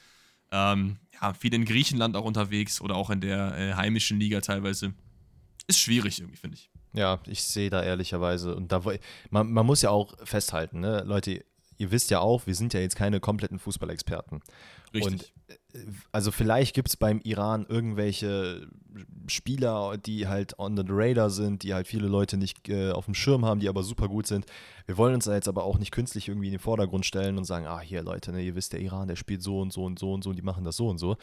Ähm, 0.51 0.97
ja, 1.21 1.33
viel 1.33 1.53
in 1.53 1.65
Griechenland 1.65 2.15
auch 2.15 2.25
unterwegs 2.25 2.81
oder 2.81 2.95
auch 2.95 3.11
in 3.11 3.21
der 3.21 3.55
äh, 3.57 3.73
heimischen 3.75 4.19
Liga 4.19 4.41
teilweise. 4.41 4.93
Ist 5.67 5.79
schwierig 5.79 6.19
irgendwie, 6.19 6.37
finde 6.37 6.57
ich. 6.57 6.71
Ja, 6.93 7.19
ich 7.27 7.43
sehe 7.43 7.69
da 7.69 7.83
ehrlicherweise, 7.83 8.55
und 8.55 8.71
da 8.71 8.81
man, 9.29 9.51
man 9.51 9.65
muss 9.65 9.83
ja 9.83 9.91
auch 9.91 10.15
festhalten, 10.23 10.79
ne, 10.79 11.03
Leute, 11.05 11.45
ihr 11.77 11.91
wisst 11.91 12.09
ja 12.09 12.19
auch, 12.19 12.47
wir 12.47 12.55
sind 12.55 12.73
ja 12.73 12.79
jetzt 12.79 12.95
keine 12.95 13.19
kompletten 13.19 13.59
Fußballexperten. 13.59 14.41
Richtig. 14.93 15.11
Und 15.11 15.33
äh, 15.47 15.79
also 16.11 16.31
vielleicht 16.31 16.73
gibt 16.73 16.89
es 16.89 16.97
beim 16.97 17.19
Iran 17.21 17.65
irgendwelche 17.67 18.67
Spieler, 19.27 19.97
die 19.97 20.27
halt 20.27 20.57
on 20.57 20.75
the 20.75 20.83
radar 20.87 21.29
sind, 21.29 21.63
die 21.63 21.73
halt 21.73 21.87
viele 21.87 22.07
Leute 22.07 22.37
nicht 22.37 22.67
äh, 22.69 22.91
auf 22.91 23.05
dem 23.05 23.13
Schirm 23.13 23.45
haben, 23.45 23.59
die 23.59 23.69
aber 23.69 23.83
super 23.83 24.07
gut 24.07 24.25
sind. 24.25 24.45
Wir 24.85 24.97
wollen 24.97 25.13
uns 25.13 25.25
da 25.25 25.35
jetzt 25.35 25.47
aber 25.47 25.63
auch 25.65 25.77
nicht 25.77 25.91
künstlich 25.91 26.29
irgendwie 26.29 26.47
in 26.47 26.53
den 26.53 26.59
Vordergrund 26.59 27.05
stellen 27.05 27.37
und 27.37 27.43
sagen, 27.43 27.67
ah, 27.67 27.79
hier 27.79 28.01
Leute, 28.01 28.31
ne, 28.31 28.41
ihr 28.41 28.55
wisst, 28.55 28.73
der 28.73 28.79
Iran, 28.79 29.07
der 29.07 29.15
spielt 29.15 29.43
so 29.43 29.59
und 29.59 29.71
so 29.71 29.83
und 29.83 29.99
so 29.99 30.13
und 30.13 30.23
so, 30.23 30.31
und 30.31 30.35
die 30.37 30.41
machen 30.41 30.63
das 30.63 30.77
so 30.77 30.87
und 30.87 30.97
so. 30.97 31.17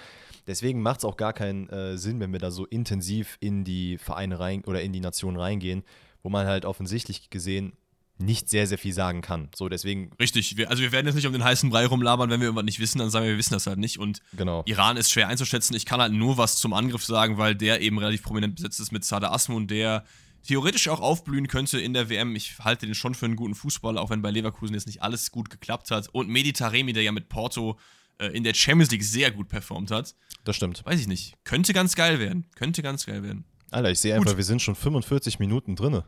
Deswegen 0.47 0.83
macht 0.83 0.99
es 0.99 1.05
auch 1.05 1.17
gar 1.17 1.33
keinen 1.33 1.69
äh, 1.71 1.97
Sinn, 1.99 2.21
wenn 2.21 2.33
wir 2.33 2.39
da 2.39 2.51
so 2.51 2.67
intensiv 2.67 3.39
in 3.41 3.65
die 3.65 3.99
Vereine 3.99 4.39
rein 4.39 4.63
oder 4.65 4.83
in 4.83 4.93
die 4.93 5.01
Nation 5.01 5.37
reingehen, 5.37 5.83
wo 6.23 6.29
man 6.29 6.47
halt 6.47 6.65
offensichtlich 6.65 7.31
gesehen 7.31 7.73
nicht 8.19 8.49
sehr, 8.49 8.67
sehr 8.67 8.79
viel 8.79 8.93
sagen 8.93 9.23
kann. 9.23 9.49
So, 9.55 9.69
deswegen. 9.69 10.13
Richtig, 10.21 10.57
wir, 10.57 10.71
also 10.71 10.83
wir 10.83 10.93
werden 10.93 11.07
jetzt 11.07 11.17
nicht 11.17 11.27
um 11.27 11.33
den 11.33 11.45
heißen 11.45 11.71
Brei 11.71 11.87
rumlabern, 11.87 12.31
wenn 12.31 12.41
wir 12.41 12.47
irgendwas 12.47 12.65
nicht 12.65 12.79
wissen, 12.79 12.99
dann 12.99 13.11
sagen 13.11 13.25
wir, 13.25 13.33
wir 13.33 13.39
wissen 13.39 13.55
das 13.55 13.67
halt 13.67 13.79
nicht. 13.79 13.99
Und 13.99 14.21
genau. 14.37 14.63
Iran 14.67 14.97
ist 14.97 15.11
schwer 15.11 15.29
einzuschätzen. 15.29 15.75
Ich 15.75 15.85
kann 15.85 16.01
halt 16.01 16.13
nur 16.13 16.39
was 16.39 16.57
zum 16.57 16.73
Angriff 16.73 17.05
sagen, 17.05 17.39
weil 17.39 17.55
der 17.55 17.81
eben 17.81 17.99
relativ 17.99 18.23
prominent 18.23 18.57
besetzt 18.57 18.81
ist 18.81 18.93
mit 18.93 19.05
Sada 19.05 19.33
Asmun, 19.33 19.67
der 19.67 20.05
theoretisch 20.47 20.89
auch 20.89 21.01
aufblühen 21.01 21.49
könnte 21.49 21.81
in 21.81 21.93
der 21.93 22.09
WM. 22.09 22.37
Ich 22.37 22.59
halte 22.61 22.87
den 22.87 22.95
schon 22.95 23.15
für 23.15 23.27
einen 23.27 23.37
guten 23.37 23.55
Fußballer, 23.55 24.01
auch 24.01 24.11
wenn 24.11 24.23
bei 24.23 24.31
Leverkusen 24.31 24.75
jetzt 24.75 24.87
nicht 24.87 25.03
alles 25.03 25.33
gut 25.33 25.51
geklappt 25.51 25.91
hat. 25.91 26.09
Und 26.13 26.29
Meditaremi, 26.29 26.93
der 26.93 27.03
ja 27.03 27.13
mit 27.13 27.29
Porto 27.29 27.79
äh, 28.19 28.29
in 28.29 28.45
der 28.45 28.55
Champions 28.55 28.91
League 28.93 29.03
sehr 29.03 29.33
gut 29.33 29.49
performt 29.49 29.91
hat. 29.91 30.15
Das 30.45 30.57
stimmt. 30.57 30.85
Weiß 30.85 31.01
ich 31.01 31.09
nicht. 31.09 31.35
Könnte 31.45 31.73
ganz 31.73 31.97
geil 31.97 32.21
werden. 32.21 32.47
Könnte 32.55 32.83
ganz 32.83 33.07
geil 33.07 33.23
werden. 33.23 33.45
Alter, 33.71 33.91
ich 33.91 33.99
sehe 33.99 34.15
einfach, 34.15 34.37
wir 34.37 34.45
sind 34.45 34.63
schon 34.63 34.77
45 34.77 35.41
Minuten 35.41 35.75
drinne. 35.75 36.05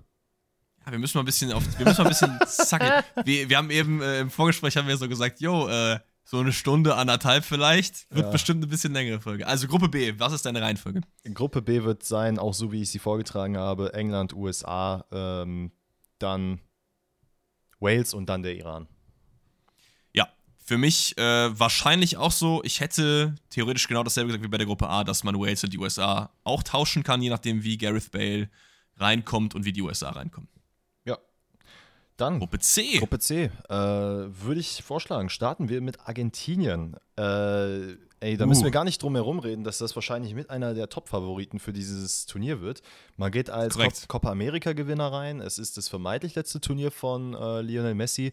Ja, 0.87 0.93
wir 0.93 1.01
müssen 1.01 1.19
mal 1.19 1.23
ein 1.23 1.27
bisschen 1.27 1.53
auf, 1.53 1.65
wir 1.79 1.85
müssen 1.85 2.05
mal 2.05 2.05
ein 2.05 2.11
bisschen 2.11 2.39
zacken. 2.47 3.05
Wir, 3.25 3.49
wir 3.49 3.57
haben 3.57 3.71
eben 3.71 4.01
äh, 4.03 4.21
im 4.21 4.31
Vorgespräch 4.31 4.77
haben 4.77 4.87
wir 4.87 4.97
so 4.97 5.09
gesagt, 5.09 5.41
yo, 5.41 5.67
äh, 5.69 5.99
so 6.23 6.39
eine 6.39 6.53
Stunde, 6.53 6.95
anderthalb 6.95 7.45
vielleicht, 7.45 8.09
wird 8.11 8.27
ja. 8.27 8.31
bestimmt 8.31 8.65
ein 8.65 8.69
bisschen 8.69 8.93
längere 8.93 9.21
Folge. 9.21 9.47
Also 9.47 9.67
Gruppe 9.67 9.89
B, 9.89 10.15
was 10.19 10.33
ist 10.33 10.47
deine 10.47 10.63
Reihenfolge? 10.63 11.01
Gruppe 11.35 11.61
B 11.61 11.83
wird 11.83 12.05
sein, 12.05 12.39
auch 12.39 12.55
so 12.55 12.71
wie 12.71 12.83
ich 12.83 12.91
sie 12.91 13.01
vorgetragen 13.01 13.57
habe, 13.57 13.95
England, 13.95 14.33
USA, 14.33 15.05
ähm, 15.11 15.73
dann 16.21 16.61
Wales 17.81 18.15
und 18.15 18.29
dann 18.29 18.45
der 18.45 18.57
Iran. 18.57 18.87
Ja, 20.13 20.29
für 20.65 20.79
mich 20.79 21.19
äh, 21.19 21.59
wahrscheinlich 21.59 22.17
auch 22.17 22.33
so, 22.33 22.63
ich 22.63 22.79
hätte 22.79 23.35
theoretisch 23.51 23.89
genau 23.89 24.05
dasselbe 24.05 24.29
gesagt 24.29 24.45
wie 24.45 24.49
bei 24.49 24.59
der 24.59 24.67
Gruppe 24.67 24.89
A, 24.89 25.03
dass 25.03 25.25
man 25.25 25.39
Wales 25.39 25.65
und 25.65 25.73
die 25.73 25.79
USA 25.79 26.31
auch 26.45 26.63
tauschen 26.63 27.03
kann, 27.03 27.23
je 27.23 27.31
nachdem 27.31 27.65
wie 27.65 27.77
Gareth 27.77 28.13
Bale 28.13 28.51
reinkommt 28.99 29.57
und 29.57 29.65
wie 29.65 29.73
die 29.73 29.83
USA 29.83 30.11
reinkommen. 30.11 30.49
Dann 32.17 32.39
Gruppe 32.39 32.59
C. 32.59 32.99
Gruppe 32.99 33.19
C. 33.19 33.51
Äh, 33.69 33.75
Würde 33.75 34.61
ich 34.61 34.83
vorschlagen, 34.83 35.29
starten 35.29 35.69
wir 35.69 35.83
mit 35.83 36.01
Argentinien. 36.07 36.97
Äh, 37.19 37.93
ey, 38.21 38.37
da 38.37 38.45
uh. 38.45 38.47
müssen 38.47 38.65
wir 38.65 38.71
gar 38.71 38.85
nicht 38.85 39.03
drum 39.03 39.15
herum 39.15 39.39
reden, 39.39 39.65
dass 39.65 39.79
das 39.79 39.95
wahrscheinlich 39.95 40.35
mit 40.35 40.49
einer 40.49 40.73
der 40.73 40.89
Top-Favoriten 40.89 41.59
für 41.59 41.75
dieses 41.75 42.25
Turnier 42.25 42.63
wird. 42.63 42.81
Man 43.17 43.31
geht 43.31 43.51
als 43.51 43.77
Cop 43.77 44.09
Copa 44.09 44.31
America-Gewinner 44.31 45.13
rein. 45.13 45.41
Es 45.41 45.59
ist 45.59 45.77
das 45.77 45.89
vermeintlich 45.89 46.35
letzte 46.35 46.61
Turnier 46.61 46.91
von 46.91 47.35
äh, 47.35 47.61
Lionel 47.61 47.95
Messi. 47.95 48.33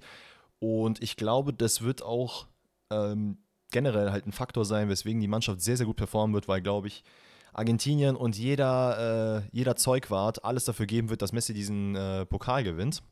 Und 0.59 1.03
ich 1.03 1.17
glaube, 1.17 1.51
das 1.53 1.81
wird 1.81 2.03
auch 2.03 2.47
ähm, 2.89 3.37
generell 3.71 4.11
halt 4.11 4.25
ein 4.25 4.31
Faktor 4.31 4.63
sein, 4.63 4.87
weswegen 4.87 5.19
die 5.19 5.27
Mannschaft 5.27 5.59
sehr, 5.59 5.75
sehr 5.75 5.85
gut 5.85 5.97
performen 5.97 6.33
wird, 6.33 6.47
weil, 6.47 6.61
glaube 6.61 6.87
ich, 6.87 7.03
Argentinien 7.51 8.15
und 8.15 8.37
jeder, 8.37 9.43
äh, 9.43 9.49
jeder 9.51 9.75
Zeugwart 9.75 10.43
alles 10.43 10.65
dafür 10.65 10.85
geben 10.85 11.09
wird, 11.09 11.21
dass 11.21 11.33
Messi 11.33 11.53
diesen 11.53 11.95
äh, 11.95 12.25
Pokal 12.25 12.63
gewinnt 12.63 13.03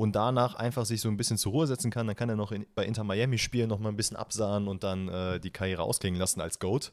und 0.00 0.12
danach 0.12 0.54
einfach 0.54 0.86
sich 0.86 1.02
so 1.02 1.10
ein 1.10 1.18
bisschen 1.18 1.36
zur 1.36 1.52
Ruhe 1.52 1.66
setzen 1.66 1.90
kann. 1.90 2.06
Dann 2.06 2.16
kann 2.16 2.30
er 2.30 2.36
noch 2.36 2.52
in, 2.52 2.64
bei 2.74 2.86
Inter 2.86 3.04
Miami 3.04 3.36
spielen, 3.36 3.68
noch 3.68 3.78
mal 3.78 3.90
ein 3.90 3.96
bisschen 3.96 4.16
absahen 4.16 4.66
und 4.66 4.82
dann 4.82 5.08
äh, 5.08 5.38
die 5.38 5.50
Karriere 5.50 5.82
ausklingen 5.82 6.18
lassen 6.18 6.40
als 6.40 6.58
GOAT. 6.58 6.90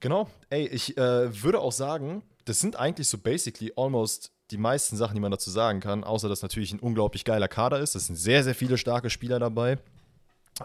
Genau, 0.00 0.28
ey, 0.48 0.66
ich 0.66 0.98
äh, 0.98 1.42
würde 1.42 1.60
auch 1.60 1.70
sagen, 1.70 2.22
das 2.44 2.58
sind 2.58 2.74
eigentlich 2.74 3.06
so 3.06 3.18
basically 3.18 3.72
almost 3.76 4.32
die 4.50 4.56
meisten 4.56 4.96
Sachen, 4.96 5.14
die 5.14 5.20
man 5.20 5.30
dazu 5.30 5.48
sagen 5.48 5.78
kann, 5.78 6.02
außer 6.02 6.28
dass 6.28 6.42
natürlich 6.42 6.72
ein 6.72 6.80
unglaublich 6.80 7.24
geiler 7.24 7.46
Kader 7.46 7.78
ist. 7.78 7.94
Es 7.94 8.06
sind 8.06 8.16
sehr, 8.16 8.42
sehr 8.42 8.56
viele 8.56 8.76
starke 8.76 9.08
Spieler 9.08 9.38
dabei. 9.38 9.78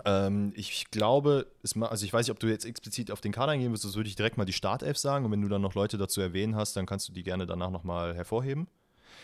Ähm, 0.05 0.53
ich 0.55 0.89
glaube, 0.89 1.45
es, 1.61 1.79
also 1.79 2.03
ich 2.03 2.11
weiß 2.11 2.25
nicht, 2.25 2.31
ob 2.31 2.39
du 2.39 2.47
jetzt 2.47 2.65
explizit 2.65 3.11
auf 3.11 3.21
den 3.21 3.31
Kader 3.31 3.51
eingehen 3.51 3.71
wirst, 3.71 3.85
das 3.85 3.95
würde 3.95 4.09
ich 4.09 4.15
direkt 4.15 4.37
mal 4.37 4.45
die 4.45 4.53
Startelf 4.53 4.97
sagen. 4.97 5.25
Und 5.25 5.31
wenn 5.31 5.43
du 5.43 5.49
dann 5.49 5.61
noch 5.61 5.75
Leute 5.75 5.99
dazu 5.99 6.19
erwähnen 6.19 6.55
hast, 6.55 6.75
dann 6.75 6.87
kannst 6.87 7.07
du 7.09 7.13
die 7.13 7.21
gerne 7.21 7.45
danach 7.45 7.69
nochmal 7.69 8.15
hervorheben. 8.15 8.65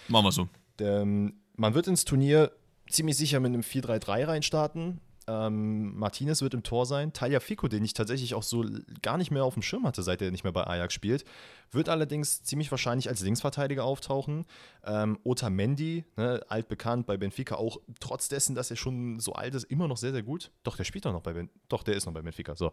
Machen 0.09 0.25
wir 0.25 0.31
so. 0.31 0.47
Ähm, 0.79 1.41
man 1.61 1.75
wird 1.75 1.87
ins 1.87 2.05
Turnier 2.05 2.51
ziemlich 2.89 3.15
sicher 3.15 3.39
mit 3.39 3.49
einem 3.53 3.61
4-3-3 3.61 4.27
reinstarten. 4.27 4.99
Ähm, 5.27 5.95
Martinez 5.95 6.41
wird 6.41 6.55
im 6.55 6.63
Tor 6.63 6.87
sein. 6.87 7.13
Talia 7.13 7.39
Fico, 7.39 7.67
den 7.67 7.85
ich 7.85 7.93
tatsächlich 7.93 8.33
auch 8.33 8.41
so 8.41 8.65
gar 9.03 9.19
nicht 9.19 9.29
mehr 9.29 9.43
auf 9.43 9.53
dem 9.53 9.61
Schirm 9.61 9.85
hatte, 9.85 10.01
seit 10.01 10.23
er 10.23 10.31
nicht 10.31 10.43
mehr 10.43 10.51
bei 10.51 10.65
Ajax 10.65 10.95
spielt, 10.95 11.23
wird 11.69 11.87
allerdings 11.87 12.41
ziemlich 12.41 12.71
wahrscheinlich 12.71 13.07
als 13.07 13.21
Linksverteidiger 13.21 13.83
auftauchen. 13.83 14.45
Ähm, 14.83 15.19
Otamendi, 15.23 16.03
ne, 16.17 16.43
altbekannt 16.49 17.05
bei 17.05 17.17
Benfica, 17.17 17.55
auch 17.55 17.79
trotz 17.99 18.27
dessen, 18.27 18.55
dass 18.55 18.71
er 18.71 18.77
schon 18.77 19.19
so 19.19 19.33
alt 19.33 19.53
ist, 19.53 19.65
immer 19.65 19.87
noch 19.87 19.97
sehr, 19.97 20.11
sehr 20.11 20.23
gut. 20.23 20.51
Doch, 20.63 20.75
der 20.75 20.83
spielt 20.83 21.05
doch 21.05 21.13
noch 21.13 21.21
bei 21.21 21.33
Benfica. 21.33 21.59
Doch, 21.69 21.83
der 21.83 21.93
ist 21.95 22.07
noch 22.07 22.13
bei 22.13 22.23
Benfica. 22.23 22.55
So. 22.55 22.71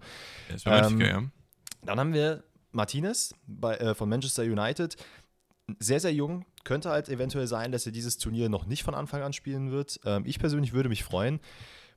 Der 0.48 0.56
ist 0.56 0.64
bei 0.64 0.80
Benfica, 0.80 1.04
Ähm, 1.04 1.24
ja. 1.24 1.30
Dann 1.82 2.00
haben 2.00 2.14
wir 2.14 2.42
Martinez 2.72 3.34
bei, 3.46 3.76
äh, 3.76 3.94
von 3.94 4.08
Manchester 4.08 4.44
United. 4.44 4.96
Sehr, 5.78 6.00
sehr 6.00 6.14
jung. 6.14 6.46
Könnte 6.68 6.90
halt 6.90 7.08
eventuell 7.08 7.46
sein, 7.46 7.72
dass 7.72 7.86
er 7.86 7.92
dieses 7.92 8.18
Turnier 8.18 8.50
noch 8.50 8.66
nicht 8.66 8.82
von 8.82 8.94
Anfang 8.94 9.22
an 9.22 9.32
spielen 9.32 9.70
wird. 9.70 10.00
Ähm, 10.04 10.24
ich 10.26 10.38
persönlich 10.38 10.74
würde 10.74 10.90
mich 10.90 11.02
freuen. 11.02 11.40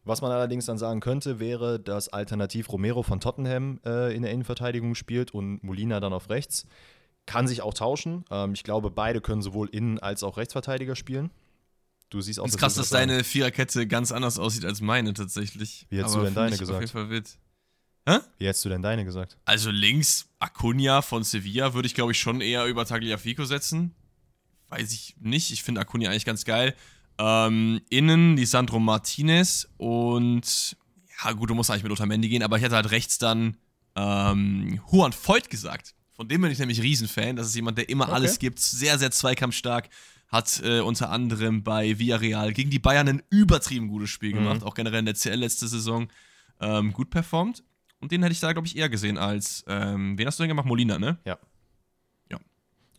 Was 0.05 0.21
man 0.21 0.31
allerdings 0.31 0.65
dann 0.65 0.77
sagen 0.77 1.01
könnte, 1.01 1.41
wäre, 1.41 1.77
dass 1.77 2.07
alternativ 2.07 2.71
Romero 2.71 3.03
von 3.03 3.19
Tottenham 3.19 3.81
äh, 3.85 4.15
in 4.15 4.21
der 4.21 4.31
Innenverteidigung 4.31 4.95
spielt 4.95 5.33
und 5.33 5.61
Molina 5.61 5.99
dann 5.99 6.13
auf 6.13 6.29
rechts. 6.29 6.67
Kann 7.25 7.49
sich 7.49 7.61
auch 7.61 7.73
tauschen. 7.73 8.23
Ähm, 8.31 8.53
ich 8.53 8.63
glaube, 8.63 8.91
beide 8.91 9.19
können 9.19 9.41
sowohl 9.41 9.67
Innen- 9.67 9.99
als 9.99 10.23
auch 10.23 10.37
Rechtsverteidiger 10.37 10.95
spielen. 10.95 11.31
Du 12.09 12.21
siehst 12.21 12.39
auch 12.39 12.45
Es 12.45 12.53
ist 12.53 12.57
krass, 12.57 12.75
dass 12.75 12.87
deine 12.87 13.25
Viererkette 13.25 13.87
ganz 13.87 14.13
anders 14.13 14.39
aussieht 14.39 14.63
als 14.63 14.79
meine 14.79 15.13
tatsächlich. 15.13 15.85
Wie 15.89 15.97
hättest 15.97 16.15
Aber 16.15 16.23
du 16.23 16.25
denn 16.27 16.35
deine 16.35 16.57
gesagt? 16.57 16.71
Auf 16.71 16.79
jeden 16.79 16.91
Fall 16.93 17.09
wild. 17.09 17.37
Wie 18.37 18.47
hättest 18.47 18.63
du 18.63 18.69
denn 18.69 18.81
deine 18.81 19.03
gesagt? 19.03 19.37
Also 19.43 19.69
links 19.69 20.29
Acuna 20.39 21.01
von 21.01 21.25
Sevilla 21.25 21.73
würde 21.73 21.87
ich, 21.87 21.93
glaube 21.93 22.13
ich, 22.13 22.19
schon 22.21 22.39
eher 22.39 22.67
über 22.67 22.85
Tagliafico 22.85 23.43
setzen. 23.43 23.93
Weiß 24.71 24.91
ich 24.91 25.15
nicht. 25.19 25.51
Ich 25.51 25.61
finde 25.63 25.81
Acuna 25.81 26.09
eigentlich 26.09 26.25
ganz 26.25 26.43
geil. 26.45 26.75
Ähm, 27.19 27.81
innen 27.89 28.35
Lisandro 28.37 28.79
Martinez 28.79 29.67
und 29.77 30.75
ja 31.23 31.31
gut, 31.33 31.49
du 31.51 31.55
musst 31.55 31.69
eigentlich 31.69 31.83
mit 31.83 31.91
Otamendi 31.91 32.29
gehen, 32.29 32.41
aber 32.41 32.57
ich 32.57 32.63
hätte 32.63 32.75
halt 32.75 32.89
rechts 32.89 33.19
dann 33.19 33.57
ähm, 33.95 34.79
Juan 34.91 35.13
Voigt 35.13 35.49
gesagt. 35.49 35.93
Von 36.13 36.27
dem 36.27 36.41
bin 36.41 36.51
ich 36.51 36.57
nämlich 36.59 36.81
Riesenfan. 36.81 37.35
Das 37.35 37.47
ist 37.47 37.55
jemand, 37.55 37.77
der 37.77 37.89
immer 37.89 38.05
Okay. 38.05 38.13
alles 38.13 38.39
gibt, 38.39 38.59
sehr, 38.59 38.97
sehr 38.97 39.11
zweikampfstark. 39.11 39.89
Hat 40.29 40.61
äh, 40.63 40.79
unter 40.79 41.09
anderem 41.11 41.61
bei 41.63 41.99
Villarreal 41.99 42.53
gegen 42.53 42.69
die 42.69 42.79
Bayern 42.79 43.07
ein 43.09 43.21
übertrieben 43.29 43.89
gutes 43.89 44.09
Spiel 44.09 44.31
Mhm. 44.31 44.35
gemacht, 44.35 44.63
auch 44.63 44.73
generell 44.73 44.99
in 44.99 45.05
der 45.05 45.15
CL 45.15 45.35
letzte 45.35 45.67
Saison 45.67 46.07
ähm, 46.61 46.93
gut 46.93 47.09
performt. 47.09 47.63
Und 47.99 48.11
den 48.11 48.23
hätte 48.23 48.33
ich 48.33 48.39
da, 48.39 48.53
glaube 48.53 48.65
ich, 48.67 48.77
eher 48.77 48.87
gesehen 48.89 49.17
als, 49.17 49.63
ähm, 49.67 50.17
wen 50.17 50.25
hast 50.25 50.39
du 50.39 50.43
denn 50.43 50.47
gemacht? 50.49 50.65
Molina, 50.65 50.97
ne? 50.97 51.19
Ja, 51.25 51.37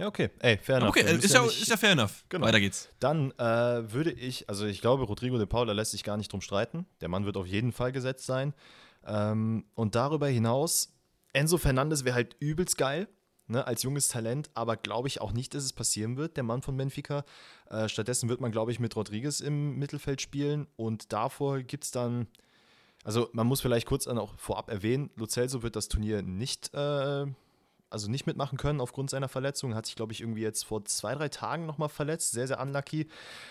okay. 0.07 0.30
Ey, 0.40 0.59
fair 0.59 0.76
enough. 0.78 0.90
Okay, 0.90 1.00
ist 1.16 1.32
ja, 1.34 1.42
nicht- 1.42 1.61
ist 1.62 1.68
ja 1.68 1.76
fair 1.76 1.92
enough. 1.92 2.24
Genau. 2.28 2.46
Weiter 2.46 2.61
geht's. 2.61 2.88
Dann 3.00 3.30
äh, 3.32 3.92
würde 3.92 4.12
ich, 4.12 4.48
also 4.48 4.66
ich 4.66 4.80
glaube, 4.80 5.05
Rodrigo 5.05 5.38
de 5.38 5.46
Paula 5.46 5.72
lässt 5.72 5.92
sich 5.92 6.05
gar 6.05 6.16
nicht 6.16 6.32
drum 6.32 6.40
streiten. 6.40 6.86
Der 7.00 7.09
Mann 7.09 7.24
wird 7.24 7.36
auf 7.36 7.46
jeden 7.46 7.72
Fall 7.72 7.92
gesetzt 7.92 8.26
sein. 8.26 8.55
Ähm, 9.07 9.64
und 9.74 9.94
darüber 9.94 10.28
hinaus, 10.28 10.92
Enzo 11.32 11.59
Fernandes 11.59 12.05
wäre 12.05 12.14
halt 12.14 12.36
übelst 12.40 12.76
geil, 12.78 13.09
ne, 13.48 13.66
als 13.66 13.82
junges 13.82 14.09
Talent, 14.09 14.50
aber 14.55 14.76
glaube 14.76 15.09
ich 15.09 15.20
auch 15.20 15.32
nicht, 15.32 15.55
dass 15.55 15.64
es 15.64 15.72
passieren 15.72 16.16
wird, 16.16 16.36
der 16.36 16.44
Mann 16.44 16.62
von 16.62 16.76
Benfica. 16.76 17.24
Äh, 17.70 17.88
stattdessen 17.88 18.28
wird 18.28 18.40
man, 18.40 18.53
glaube 18.53 18.70
ich, 18.70 18.78
mit 18.78 18.94
Rodriguez 18.94 19.40
im 19.40 19.76
Mittelfeld 19.78 20.20
spielen 20.20 20.66
und 20.76 21.12
davor 21.12 21.61
gibt 21.62 21.84
es 21.84 21.90
dann, 21.90 22.28
also 23.03 23.28
man 23.32 23.46
muss 23.46 23.61
vielleicht 23.61 23.86
kurz 23.88 24.05
dann 24.05 24.18
auch 24.18 24.38
vorab 24.38 24.70
erwähnen, 24.70 25.11
Lo 25.16 25.26
Celso 25.26 25.62
wird 25.62 25.74
das 25.74 25.88
Turnier 25.88 26.22
nicht 26.22 26.72
äh, 26.74 27.26
also 27.93 28.11
nicht 28.11 28.26
mitmachen 28.26 28.59
können 28.59 28.80
aufgrund 28.80 29.11
seiner 29.11 29.28
Verletzung. 29.28 29.74
Hat 29.74 29.86
sich, 29.86 29.95
glaube 29.95 30.12
ich, 30.12 30.20
irgendwie 30.20 30.43
jetzt 30.43 30.64
vor 30.64 30.84
zwei, 30.84 31.14
drei 31.14 31.28
Tagen 31.28 31.66
nochmal 31.66 31.88
verletzt. 31.88 32.32
Sehr, 32.32 32.47
sehr 32.47 32.61
unlucky. 32.61 33.09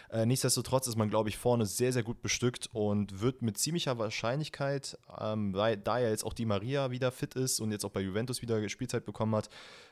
Äh, 0.10 0.26
nichtsdestotrotz 0.26 0.88
ist 0.88 0.98
man, 0.98 1.10
glaube 1.10 1.30
ich, 1.30 1.38
vorne 1.38 1.66
sehr, 1.66 1.94
sehr 1.94 2.04
gut 2.04 2.22
bestückt 2.22 2.70
und 2.74 3.22
wird 3.22 3.42
mit 3.42 3.58
ziemlicher 3.58 3.98
Wahrscheinlichkeit, 3.98 4.98
ähm, 5.20 5.54
weil, 5.54 5.78
da 5.78 6.00
ja 6.00 6.10
jetzt 6.10 6.26
auch 6.26 6.34
Di 6.34 6.46
Maria 6.46 6.92
wieder 6.92 7.12
fit 7.12 7.36
ist 7.36 7.60
und 7.60 7.72
jetzt 7.72 7.86
auch 7.86 7.92
bei 7.92 8.02
Juventus 8.02 8.42
wieder 8.42 8.68
Spielzeit 8.70 9.06
bekommen 9.06 9.36
hat, 9.36 9.50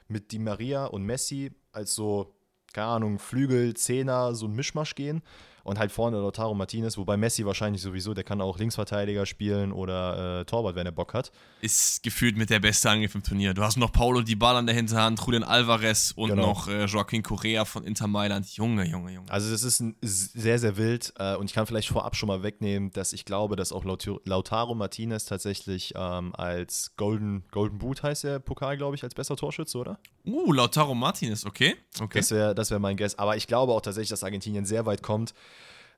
mit 0.08 0.32
Di 0.32 0.40
Maria 0.40 0.86
und 0.86 1.04
Messi 1.04 1.52
als 1.72 1.94
so, 1.94 2.36
keine 2.74 2.88
Ahnung, 2.88 3.20
Flügel, 3.20 3.76
Zehner, 3.76 4.34
so 4.36 4.48
ein 4.48 4.54
Mischmasch 4.54 4.96
gehen. 4.96 5.22
Und 5.70 5.78
halt 5.78 5.92
vorne 5.92 6.18
Lautaro 6.18 6.56
Martinez, 6.56 6.98
wobei 6.98 7.16
Messi 7.16 7.46
wahrscheinlich 7.46 7.84
sowieso, 7.84 8.16
der 8.16 8.24
kann 8.24 8.42
auch 8.42 8.58
Linksverteidiger 8.58 9.28
spielen 9.28 9.72
oder 9.72 10.40
äh, 10.40 10.46
Torwart, 10.46 10.76
wenn 10.76 10.88
er 10.88 10.92
Bock 10.92 11.14
hat. 11.14 11.32
Ist 11.62 12.02
gefühlt 12.02 12.38
mit 12.38 12.50
der 12.50 12.60
beste 12.60 12.90
Angriff 12.90 13.14
im 13.14 13.22
Turnier. 13.22 13.54
Du 13.54 13.62
hast 13.62 13.78
noch 13.78 13.92
Paulo 13.92 14.24
Dybala 14.24 14.62
in 14.62 14.66
der 14.66 14.74
Hinterhand, 14.74 15.20
Julian 15.24 15.44
Alvarez 15.44 16.12
und 16.16 16.30
Genau. 16.30 16.48
noch 16.48 16.68
äh, 16.68 16.86
Joaquin 16.86 17.22
Correa 17.22 17.66
von 17.66 17.84
Inter 17.84 18.08
Mailand. 18.08 18.48
Junge, 18.56 18.84
Junge, 18.84 19.12
Junge. 19.12 19.32
Also 19.32 19.52
das 19.52 19.62
ist 19.62 19.84
sehr, 20.02 20.58
sehr 20.58 20.76
wild 20.78 21.14
äh, 21.20 21.36
und 21.36 21.46
ich 21.46 21.54
kann 21.54 21.68
vielleicht 21.68 21.90
vorab 21.90 22.16
schon 22.16 22.28
mal 22.28 22.42
wegnehmen, 22.42 22.92
dass 22.92 23.14
ich 23.14 23.24
glaube, 23.24 23.56
dass 23.56 23.72
auch 23.72 23.86
Lautaro, 23.86 24.22
Lautaro 24.26 24.74
Martinez 24.74 25.26
tatsächlich 25.26 25.94
ähm, 25.96 26.34
als 26.34 26.94
Golden, 26.98 27.44
Golden 27.52 27.78
Boot 27.78 28.02
heißt 28.02 28.24
der 28.24 28.40
Pokal, 28.40 28.76
glaube 28.76 28.96
ich, 28.96 29.04
als 29.04 29.14
bester 29.14 29.36
Torschütze, 29.36 29.78
oder? 29.78 30.00
Uh, 30.26 30.52
Lautaro 30.52 30.96
Martinez, 30.96 31.46
okay. 31.46 31.76
Okay. 32.02 32.20
Das 32.20 32.32
wäre 32.32 32.56
das 32.56 32.72
wär 32.72 32.80
mein 32.80 32.98
Guess. 32.98 33.20
Aber 33.20 33.38
ich 33.38 33.46
glaube 33.46 33.74
auch 33.74 33.82
tatsächlich, 33.82 34.10
dass 34.10 34.24
Argentinien 34.24 34.66
sehr 34.66 34.86
weit 34.88 35.04
kommt. 35.04 35.36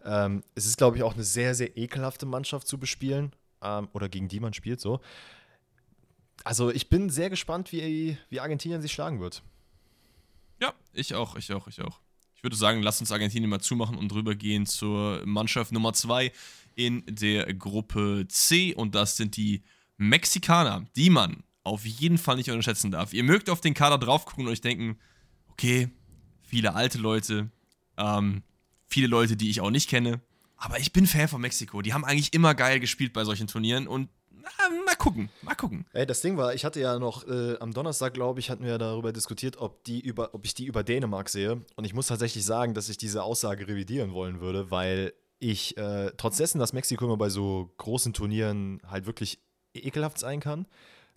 Ähm, 0.05 0.43
es 0.55 0.65
ist, 0.65 0.77
glaube 0.77 0.97
ich, 0.97 1.03
auch 1.03 1.13
eine 1.13 1.23
sehr, 1.23 1.55
sehr 1.55 1.77
ekelhafte 1.77 2.25
Mannschaft 2.25 2.67
zu 2.67 2.77
bespielen 2.77 3.33
ähm, 3.61 3.87
oder 3.93 4.09
gegen 4.09 4.27
die 4.27 4.39
man 4.39 4.53
spielt 4.53 4.81
so. 4.81 5.01
Also 6.43 6.71
ich 6.71 6.89
bin 6.89 7.09
sehr 7.09 7.29
gespannt, 7.29 7.71
wie, 7.71 8.17
wie 8.29 8.39
Argentinien 8.39 8.81
sich 8.81 8.91
schlagen 8.91 9.19
wird. 9.19 9.43
Ja, 10.59 10.73
ich 10.93 11.13
auch, 11.13 11.35
ich 11.35 11.51
auch, 11.53 11.67
ich 11.67 11.81
auch. 11.81 11.99
Ich 12.35 12.43
würde 12.43 12.55
sagen, 12.55 12.81
lass 12.81 12.99
uns 12.99 13.11
Argentinien 13.11 13.49
mal 13.49 13.59
zumachen 13.59 13.97
und 13.97 14.11
rübergehen 14.13 14.65
zur 14.65 15.21
Mannschaft 15.25 15.71
Nummer 15.71 15.93
2 15.93 16.31
in 16.75 17.03
der 17.07 17.53
Gruppe 17.53 18.25
C. 18.27 18.73
Und 18.73 18.95
das 18.95 19.17
sind 19.17 19.37
die 19.37 19.61
Mexikaner, 19.97 20.87
die 20.95 21.11
man 21.11 21.43
auf 21.63 21.85
jeden 21.85 22.17
Fall 22.17 22.37
nicht 22.37 22.49
unterschätzen 22.49 22.89
darf. 22.89 23.13
Ihr 23.13 23.23
mögt 23.23 23.49
auf 23.49 23.61
den 23.61 23.75
Kader 23.75 23.99
drauf 23.99 24.25
gucken 24.25 24.45
und 24.45 24.51
euch 24.51 24.61
denken, 24.61 24.97
okay, 25.49 25.89
viele 26.41 26.73
alte 26.73 26.97
Leute, 26.97 27.51
ähm, 27.97 28.41
viele 28.91 29.07
Leute, 29.07 29.35
die 29.35 29.49
ich 29.49 29.61
auch 29.61 29.71
nicht 29.71 29.89
kenne. 29.89 30.21
Aber 30.57 30.77
ich 30.77 30.93
bin 30.93 31.07
Fan 31.07 31.27
von 31.27 31.41
Mexiko. 31.41 31.81
Die 31.81 31.93
haben 31.93 32.05
eigentlich 32.05 32.33
immer 32.33 32.53
geil 32.53 32.79
gespielt 32.79 33.13
bei 33.13 33.23
solchen 33.23 33.47
Turnieren 33.47 33.87
und 33.87 34.09
na, 34.29 34.49
mal 34.85 34.95
gucken, 34.95 35.29
mal 35.41 35.55
gucken. 35.55 35.85
Ey, 35.93 36.05
das 36.05 36.21
Ding 36.21 36.37
war, 36.37 36.53
ich 36.53 36.65
hatte 36.65 36.79
ja 36.79 36.99
noch 36.99 37.27
äh, 37.27 37.57
am 37.59 37.73
Donnerstag, 37.73 38.13
glaube 38.13 38.39
ich, 38.39 38.49
hatten 38.49 38.63
wir 38.63 38.77
darüber 38.77 39.11
diskutiert, 39.11 39.57
ob, 39.57 39.83
die 39.83 39.99
über, 39.99 40.33
ob 40.33 40.45
ich 40.45 40.53
die 40.53 40.65
über 40.65 40.83
Dänemark 40.83 41.29
sehe. 41.29 41.61
Und 41.75 41.85
ich 41.85 41.93
muss 41.93 42.07
tatsächlich 42.07 42.45
sagen, 42.45 42.73
dass 42.73 42.89
ich 42.89 42.97
diese 42.97 43.23
Aussage 43.23 43.67
revidieren 43.67 44.13
wollen 44.13 44.39
würde, 44.39 44.71
weil 44.71 45.13
ich, 45.39 45.77
äh, 45.77 46.11
trotz 46.17 46.37
dessen, 46.37 46.59
dass 46.59 46.73
Mexiko 46.73 47.05
immer 47.05 47.17
bei 47.17 47.29
so 47.29 47.73
großen 47.77 48.13
Turnieren 48.13 48.81
halt 48.87 49.05
wirklich 49.05 49.39
ekelhaft 49.73 50.19
sein 50.19 50.39
kann. 50.39 50.67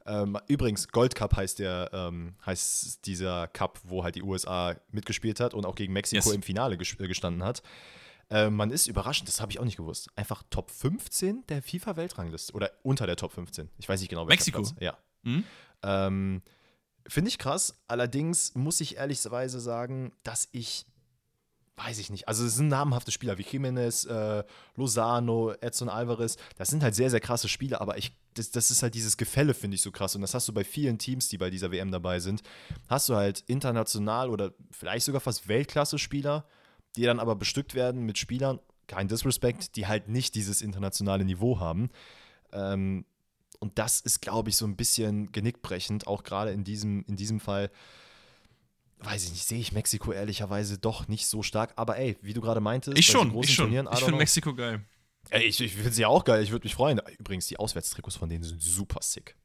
Ähm, 0.07 0.38
übrigens, 0.48 0.88
Gold 0.88 1.14
Cup 1.14 1.34
heißt 1.36 1.59
der, 1.59 1.90
ähm, 1.92 2.34
heißt 2.44 3.07
dieser 3.07 3.48
Cup, 3.48 3.80
wo 3.84 4.05
halt 4.05 4.14
die 4.16 4.22
USA 4.22 4.76
mitgespielt 4.90 5.40
hat 5.40 5.55
und 5.55 5.64
auch 5.64 5.74
gegen 5.74 5.92
Mexiko 5.92 6.28
Yes. 6.28 6.34
im 6.34 6.42
Finale 6.42 6.74
äh, 6.74 7.09
gestanden 7.09 7.42
hat. 7.42 7.62
Äh, 8.30 8.50
man 8.50 8.70
ist 8.70 8.86
überraschend, 8.86 9.28
das 9.28 9.40
habe 9.40 9.52
ich 9.52 9.59
auch 9.61 9.64
nicht 9.64 9.76
gewusst. 9.76 10.09
Einfach 10.16 10.42
Top 10.50 10.70
15 10.70 11.46
der 11.48 11.62
FIFA-Weltrangliste. 11.62 12.52
Oder 12.55 12.70
unter 12.82 13.07
der 13.07 13.16
Top 13.16 13.32
15. 13.32 13.70
Ich 13.78 13.88
weiß 13.88 14.00
nicht 14.00 14.09
genau, 14.11 14.26
welcher 14.28 14.40
Mexiko? 14.50 14.62
Platz. 14.62 14.74
Ja. 14.80 14.98
Hm? 15.24 15.44
Ähm, 15.82 16.42
Finde 17.07 17.28
ich 17.28 17.38
krass. 17.38 17.82
Allerdings 17.86 18.55
muss 18.55 18.80
ich 18.80 18.96
ehrlicherweise 18.96 19.61
sagen, 19.61 20.12
dass 20.22 20.48
ich, 20.52 20.86
weiß 21.76 21.98
ich 21.98 22.10
nicht, 22.10 22.28
also 22.28 22.44
es 22.44 22.54
sind 22.54 22.68
namhafte 22.68 23.10
Spieler 23.10 23.36
wie 23.38 23.42
Jimenez, 23.42 24.04
äh, 24.04 24.44
Lozano, 24.76 25.52
Edson 25.60 25.88
Alvarez. 25.88 26.36
Das 26.56 26.68
sind 26.68 26.82
halt 26.82 26.94
sehr, 26.94 27.10
sehr 27.10 27.20
krasse 27.20 27.48
Spieler, 27.48 27.80
aber 27.80 27.98
ich, 27.98 28.16
das, 28.34 28.50
das 28.52 28.70
ist 28.70 28.82
halt 28.82 28.94
dieses 28.94 29.16
Gefälle, 29.16 29.54
finde 29.54 29.74
ich 29.74 29.82
so 29.82 29.90
krass. 29.90 30.14
Und 30.14 30.22
das 30.22 30.34
hast 30.34 30.46
du 30.46 30.52
bei 30.52 30.62
vielen 30.62 30.98
Teams, 30.98 31.28
die 31.28 31.38
bei 31.38 31.50
dieser 31.50 31.72
WM 31.72 31.90
dabei 31.90 32.20
sind. 32.20 32.42
Hast 32.88 33.08
du 33.08 33.16
halt 33.16 33.40
international 33.48 34.30
oder 34.30 34.52
vielleicht 34.70 35.04
sogar 35.04 35.20
fast 35.20 35.48
Weltklasse-Spieler, 35.48 36.46
die 36.96 37.02
dann 37.02 37.18
aber 37.18 37.34
bestückt 37.34 37.74
werden 37.74 38.04
mit 38.04 38.18
Spielern, 38.18 38.60
kein 38.86 39.08
Disrespect, 39.08 39.74
die 39.74 39.86
halt 39.86 40.08
nicht 40.08 40.36
dieses 40.36 40.62
internationale 40.62 41.24
Niveau 41.24 41.58
haben. 41.58 41.90
Ähm, 42.52 43.04
und 43.58 43.78
das 43.78 44.00
ist, 44.00 44.20
glaube 44.20 44.50
ich, 44.50 44.56
so 44.56 44.66
ein 44.66 44.76
bisschen 44.76 45.32
genickbrechend, 45.32 46.06
auch 46.06 46.22
gerade 46.22 46.52
in 46.52 46.62
diesem, 46.62 47.04
in 47.08 47.16
diesem 47.16 47.40
Fall. 47.40 47.70
Weiß 48.99 49.24
ich 49.24 49.30
nicht, 49.32 49.45
sehe 49.47 49.59
ich 49.59 49.72
Mexiko 49.72 50.12
ehrlicherweise 50.12 50.78
doch 50.78 51.09
nicht 51.09 51.26
so 51.26 51.42
stark. 51.42 51.72
Aber 51.76 51.99
ey, 51.99 52.16
wie 52.22 52.32
du 52.32 52.40
gerade 52.40 52.61
meintest, 52.61 52.99
Ich 52.99 53.07
schon, 53.07 53.36
ich 53.42 53.55
schon. 53.55 53.66
Turnieren, 53.66 53.88
Ich 53.92 53.99
finde. 53.99 54.16
Mexiko 54.16 54.55
geil. 54.55 54.82
Ey, 55.30 55.45
ich, 55.45 55.61
ich 55.61 55.74
finde 55.74 55.92
sie 55.92 56.05
auch 56.07 56.24
geil, 56.24 56.42
ich 56.42 56.51
würde 56.51 56.64
mich 56.64 56.74
freuen. 56.74 57.01
Übrigens, 57.18 57.47
die 57.47 57.59
Auswärtstrikots 57.59 58.16
von 58.16 58.28
denen 58.28 58.45
sind 58.45 58.61
super 58.62 59.01
sick. 59.03 59.36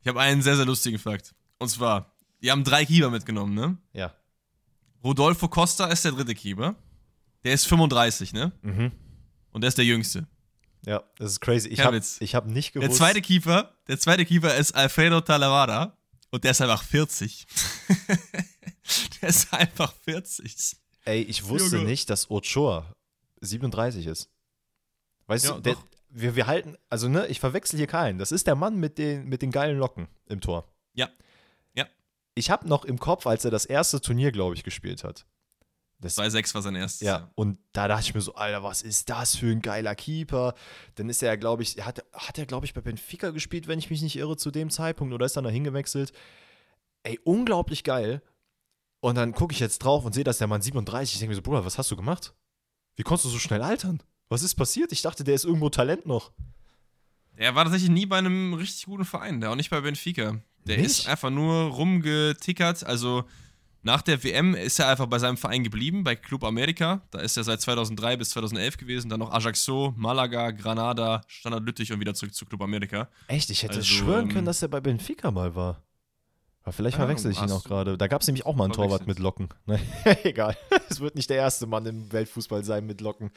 Ich 0.00 0.08
habe 0.08 0.20
einen 0.20 0.42
sehr, 0.42 0.56
sehr 0.56 0.64
lustigen 0.64 0.98
Fakt. 0.98 1.34
Und 1.58 1.68
zwar, 1.68 2.14
die 2.40 2.50
haben 2.50 2.64
drei 2.64 2.84
Keeper 2.84 3.10
mitgenommen, 3.10 3.54
ne? 3.54 3.78
Ja. 3.92 4.14
Rodolfo 5.02 5.48
Costa 5.48 5.86
ist 5.86 6.04
der 6.04 6.12
dritte 6.12 6.34
Keeper. 6.34 6.76
Der 7.44 7.52
ist 7.54 7.66
35, 7.66 8.32
ne? 8.32 8.52
Mhm. 8.62 8.92
Und 9.50 9.60
der 9.62 9.68
ist 9.68 9.78
der 9.78 9.84
jüngste. 9.84 10.26
Ja, 10.86 11.02
das 11.18 11.32
ist 11.32 11.40
crazy. 11.40 11.68
Ich 11.68 11.80
habe 11.80 11.98
hab 12.00 12.46
nicht 12.46 12.72
gewusst. 12.72 12.88
Der 12.90 12.96
zweite 12.96 13.20
Keeper, 13.20 13.74
der 13.88 13.98
zweite 13.98 14.24
Keeper 14.24 14.54
ist 14.54 14.72
Alfredo 14.72 15.20
Talavera 15.20 15.96
und 16.30 16.44
der 16.44 16.52
ist 16.52 16.60
einfach 16.60 16.82
40. 16.82 17.46
der 19.22 19.28
ist 19.28 19.52
einfach 19.52 19.92
40. 20.04 20.76
Ey, 21.04 21.22
ich 21.22 21.48
wusste 21.48 21.76
Junge. 21.76 21.88
nicht, 21.88 22.10
dass 22.10 22.30
Ochoa 22.30 22.92
37 23.40 24.06
ist. 24.06 24.30
Weißt 25.26 25.46
Ja, 25.46 25.54
du, 25.54 25.60
der, 25.60 25.76
wir, 26.10 26.36
wir 26.36 26.46
halten, 26.46 26.76
also 26.88 27.08
ne, 27.08 27.26
ich 27.26 27.40
verwechsel 27.40 27.76
hier 27.78 27.86
keinen. 27.86 28.18
Das 28.18 28.32
ist 28.32 28.46
der 28.46 28.54
Mann 28.54 28.76
mit 28.76 28.98
den, 28.98 29.26
mit 29.26 29.42
den 29.42 29.50
geilen 29.50 29.78
Locken 29.78 30.08
im 30.26 30.40
Tor. 30.40 30.64
Ja. 30.94 31.08
Ja. 31.74 31.86
Ich 32.34 32.50
habe 32.50 32.68
noch 32.68 32.84
im 32.84 32.98
Kopf, 32.98 33.26
als 33.26 33.44
er 33.44 33.50
das 33.50 33.64
erste 33.64 34.00
Turnier, 34.00 34.32
glaube 34.32 34.54
ich, 34.54 34.64
gespielt 34.64 35.04
hat. 35.04 35.26
Das 36.00 36.16
2-6 36.16 36.54
war 36.54 36.62
sein 36.62 36.76
erstes. 36.76 37.00
Ja, 37.06 37.30
und 37.34 37.58
da 37.72 37.88
dachte 37.88 38.04
ich 38.04 38.14
mir 38.14 38.20
so, 38.20 38.34
Alter, 38.36 38.62
was 38.62 38.82
ist 38.82 39.10
das 39.10 39.34
für 39.34 39.50
ein 39.50 39.60
geiler 39.60 39.96
Keeper? 39.96 40.54
Dann 40.94 41.08
ist 41.08 41.22
er, 41.24 41.36
glaube 41.36 41.64
ich, 41.64 41.84
hat, 41.84 42.04
hat 42.12 42.38
er, 42.38 42.46
glaube 42.46 42.66
ich, 42.66 42.72
bei 42.74 42.80
Benfica 42.80 43.30
gespielt, 43.30 43.66
wenn 43.66 43.80
ich 43.80 43.90
mich 43.90 44.00
nicht 44.02 44.14
irre, 44.16 44.36
zu 44.36 44.52
dem 44.52 44.70
Zeitpunkt, 44.70 45.12
oder 45.12 45.26
ist 45.26 45.36
dann 45.36 45.42
da 45.44 45.50
hingewechselt. 45.50 46.12
Ey, 47.02 47.18
unglaublich 47.24 47.82
geil. 47.82 48.22
Und 49.00 49.14
dann 49.14 49.32
gucke 49.32 49.52
ich 49.52 49.60
jetzt 49.60 49.78
drauf 49.78 50.04
und 50.04 50.14
sehe, 50.14 50.24
dass 50.24 50.38
der 50.38 50.46
Mann 50.46 50.62
37. 50.62 51.14
Ich 51.14 51.18
denke 51.20 51.30
mir 51.30 51.36
so, 51.36 51.42
Bruder, 51.42 51.64
was 51.64 51.78
hast 51.78 51.90
du 51.90 51.96
gemacht? 51.96 52.34
Wie 52.96 53.02
konntest 53.02 53.26
du 53.26 53.30
so 53.30 53.38
schnell 53.38 53.62
altern? 53.62 54.02
Was 54.28 54.42
ist 54.42 54.56
passiert? 54.56 54.92
Ich 54.92 55.02
dachte, 55.02 55.24
der 55.24 55.34
ist 55.34 55.44
irgendwo 55.44 55.70
Talent 55.70 56.04
noch. 56.04 56.32
Er 57.36 57.54
war 57.54 57.64
tatsächlich 57.64 57.90
nie 57.90 58.06
bei 58.06 58.18
einem 58.18 58.54
richtig 58.54 58.86
guten 58.86 59.04
Verein, 59.04 59.40
der 59.40 59.52
auch 59.52 59.56
nicht 59.56 59.70
bei 59.70 59.80
Benfica. 59.80 60.40
Der 60.66 60.76
nicht? 60.76 60.86
ist 60.86 61.08
einfach 61.08 61.30
nur 61.30 61.70
rumgetickert. 61.70 62.84
Also 62.84 63.24
nach 63.82 64.02
der 64.02 64.22
WM 64.24 64.54
ist 64.54 64.80
er 64.80 64.88
einfach 64.88 65.06
bei 65.06 65.20
seinem 65.20 65.36
Verein 65.36 65.62
geblieben, 65.62 66.02
bei 66.02 66.16
Club 66.16 66.42
America. 66.42 67.00
Da 67.12 67.20
ist 67.20 67.36
er 67.36 67.44
seit 67.44 67.60
2003 67.60 68.16
bis 68.16 68.30
2011 68.30 68.76
gewesen. 68.76 69.08
Dann 69.08 69.20
noch 69.20 69.32
Ajaxo, 69.32 69.94
Malaga, 69.96 70.50
Granada, 70.50 71.22
Standard 71.28 71.64
Lüttich 71.64 71.92
und 71.92 72.00
wieder 72.00 72.14
zurück 72.14 72.34
zu 72.34 72.44
Club 72.44 72.60
America. 72.60 73.08
Echt? 73.28 73.50
Ich 73.50 73.62
hätte 73.62 73.76
also, 73.76 73.86
schwören 73.86 74.24
ähm, 74.24 74.28
können, 74.32 74.46
dass 74.46 74.60
er 74.62 74.68
bei 74.68 74.80
Benfica 74.80 75.30
mal 75.30 75.54
war. 75.54 75.82
Aber 76.68 76.74
vielleicht 76.74 76.96
verwechsel 76.96 77.30
ich 77.30 77.40
ihn 77.40 77.50
auch 77.50 77.64
gerade. 77.64 77.96
Da 77.96 78.08
gab 78.08 78.20
es 78.20 78.26
nämlich 78.26 78.44
auch 78.44 78.54
mal 78.54 78.64
einen 78.64 78.74
Torwart 78.74 79.06
mit 79.06 79.18
Locken. 79.18 79.48
Ne? 79.66 79.80
Egal. 80.22 80.54
Es 80.90 81.00
wird 81.00 81.14
nicht 81.14 81.30
der 81.30 81.38
erste 81.38 81.66
Mann 81.66 81.86
im 81.86 82.12
Weltfußball 82.12 82.62
sein 82.62 82.84
mit 82.84 83.00
Locken. 83.00 83.30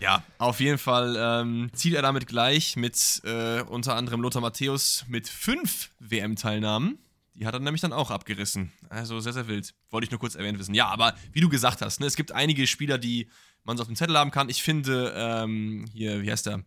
Ja, 0.00 0.24
auf 0.38 0.58
jeden 0.58 0.78
Fall 0.78 1.16
ähm, 1.16 1.70
zieht 1.72 1.94
er 1.94 2.02
damit 2.02 2.26
gleich 2.26 2.74
mit 2.74 3.22
äh, 3.24 3.62
unter 3.62 3.94
anderem 3.94 4.20
Lothar 4.22 4.42
Matthäus 4.42 5.04
mit 5.06 5.28
fünf 5.28 5.90
WM-Teilnahmen. 6.00 6.98
Die 7.34 7.46
hat 7.46 7.54
er 7.54 7.60
nämlich 7.60 7.80
dann 7.80 7.92
auch 7.92 8.10
abgerissen. 8.10 8.72
Also 8.88 9.20
sehr, 9.20 9.32
sehr 9.32 9.46
wild. 9.46 9.72
Wollte 9.90 10.06
ich 10.06 10.10
nur 10.10 10.18
kurz 10.18 10.34
erwähnt 10.34 10.58
wissen. 10.58 10.74
Ja, 10.74 10.88
aber 10.88 11.14
wie 11.32 11.40
du 11.40 11.48
gesagt 11.48 11.80
hast, 11.80 12.00
ne, 12.00 12.06
es 12.06 12.16
gibt 12.16 12.32
einige 12.32 12.66
Spieler, 12.66 12.98
die 12.98 13.28
man 13.62 13.76
so 13.76 13.82
auf 13.82 13.88
dem 13.88 13.94
Zettel 13.94 14.18
haben 14.18 14.32
kann. 14.32 14.48
Ich 14.48 14.64
finde, 14.64 15.12
ähm, 15.14 15.84
hier, 15.92 16.22
wie 16.22 16.30
heißt 16.32 16.46
der? 16.46 16.64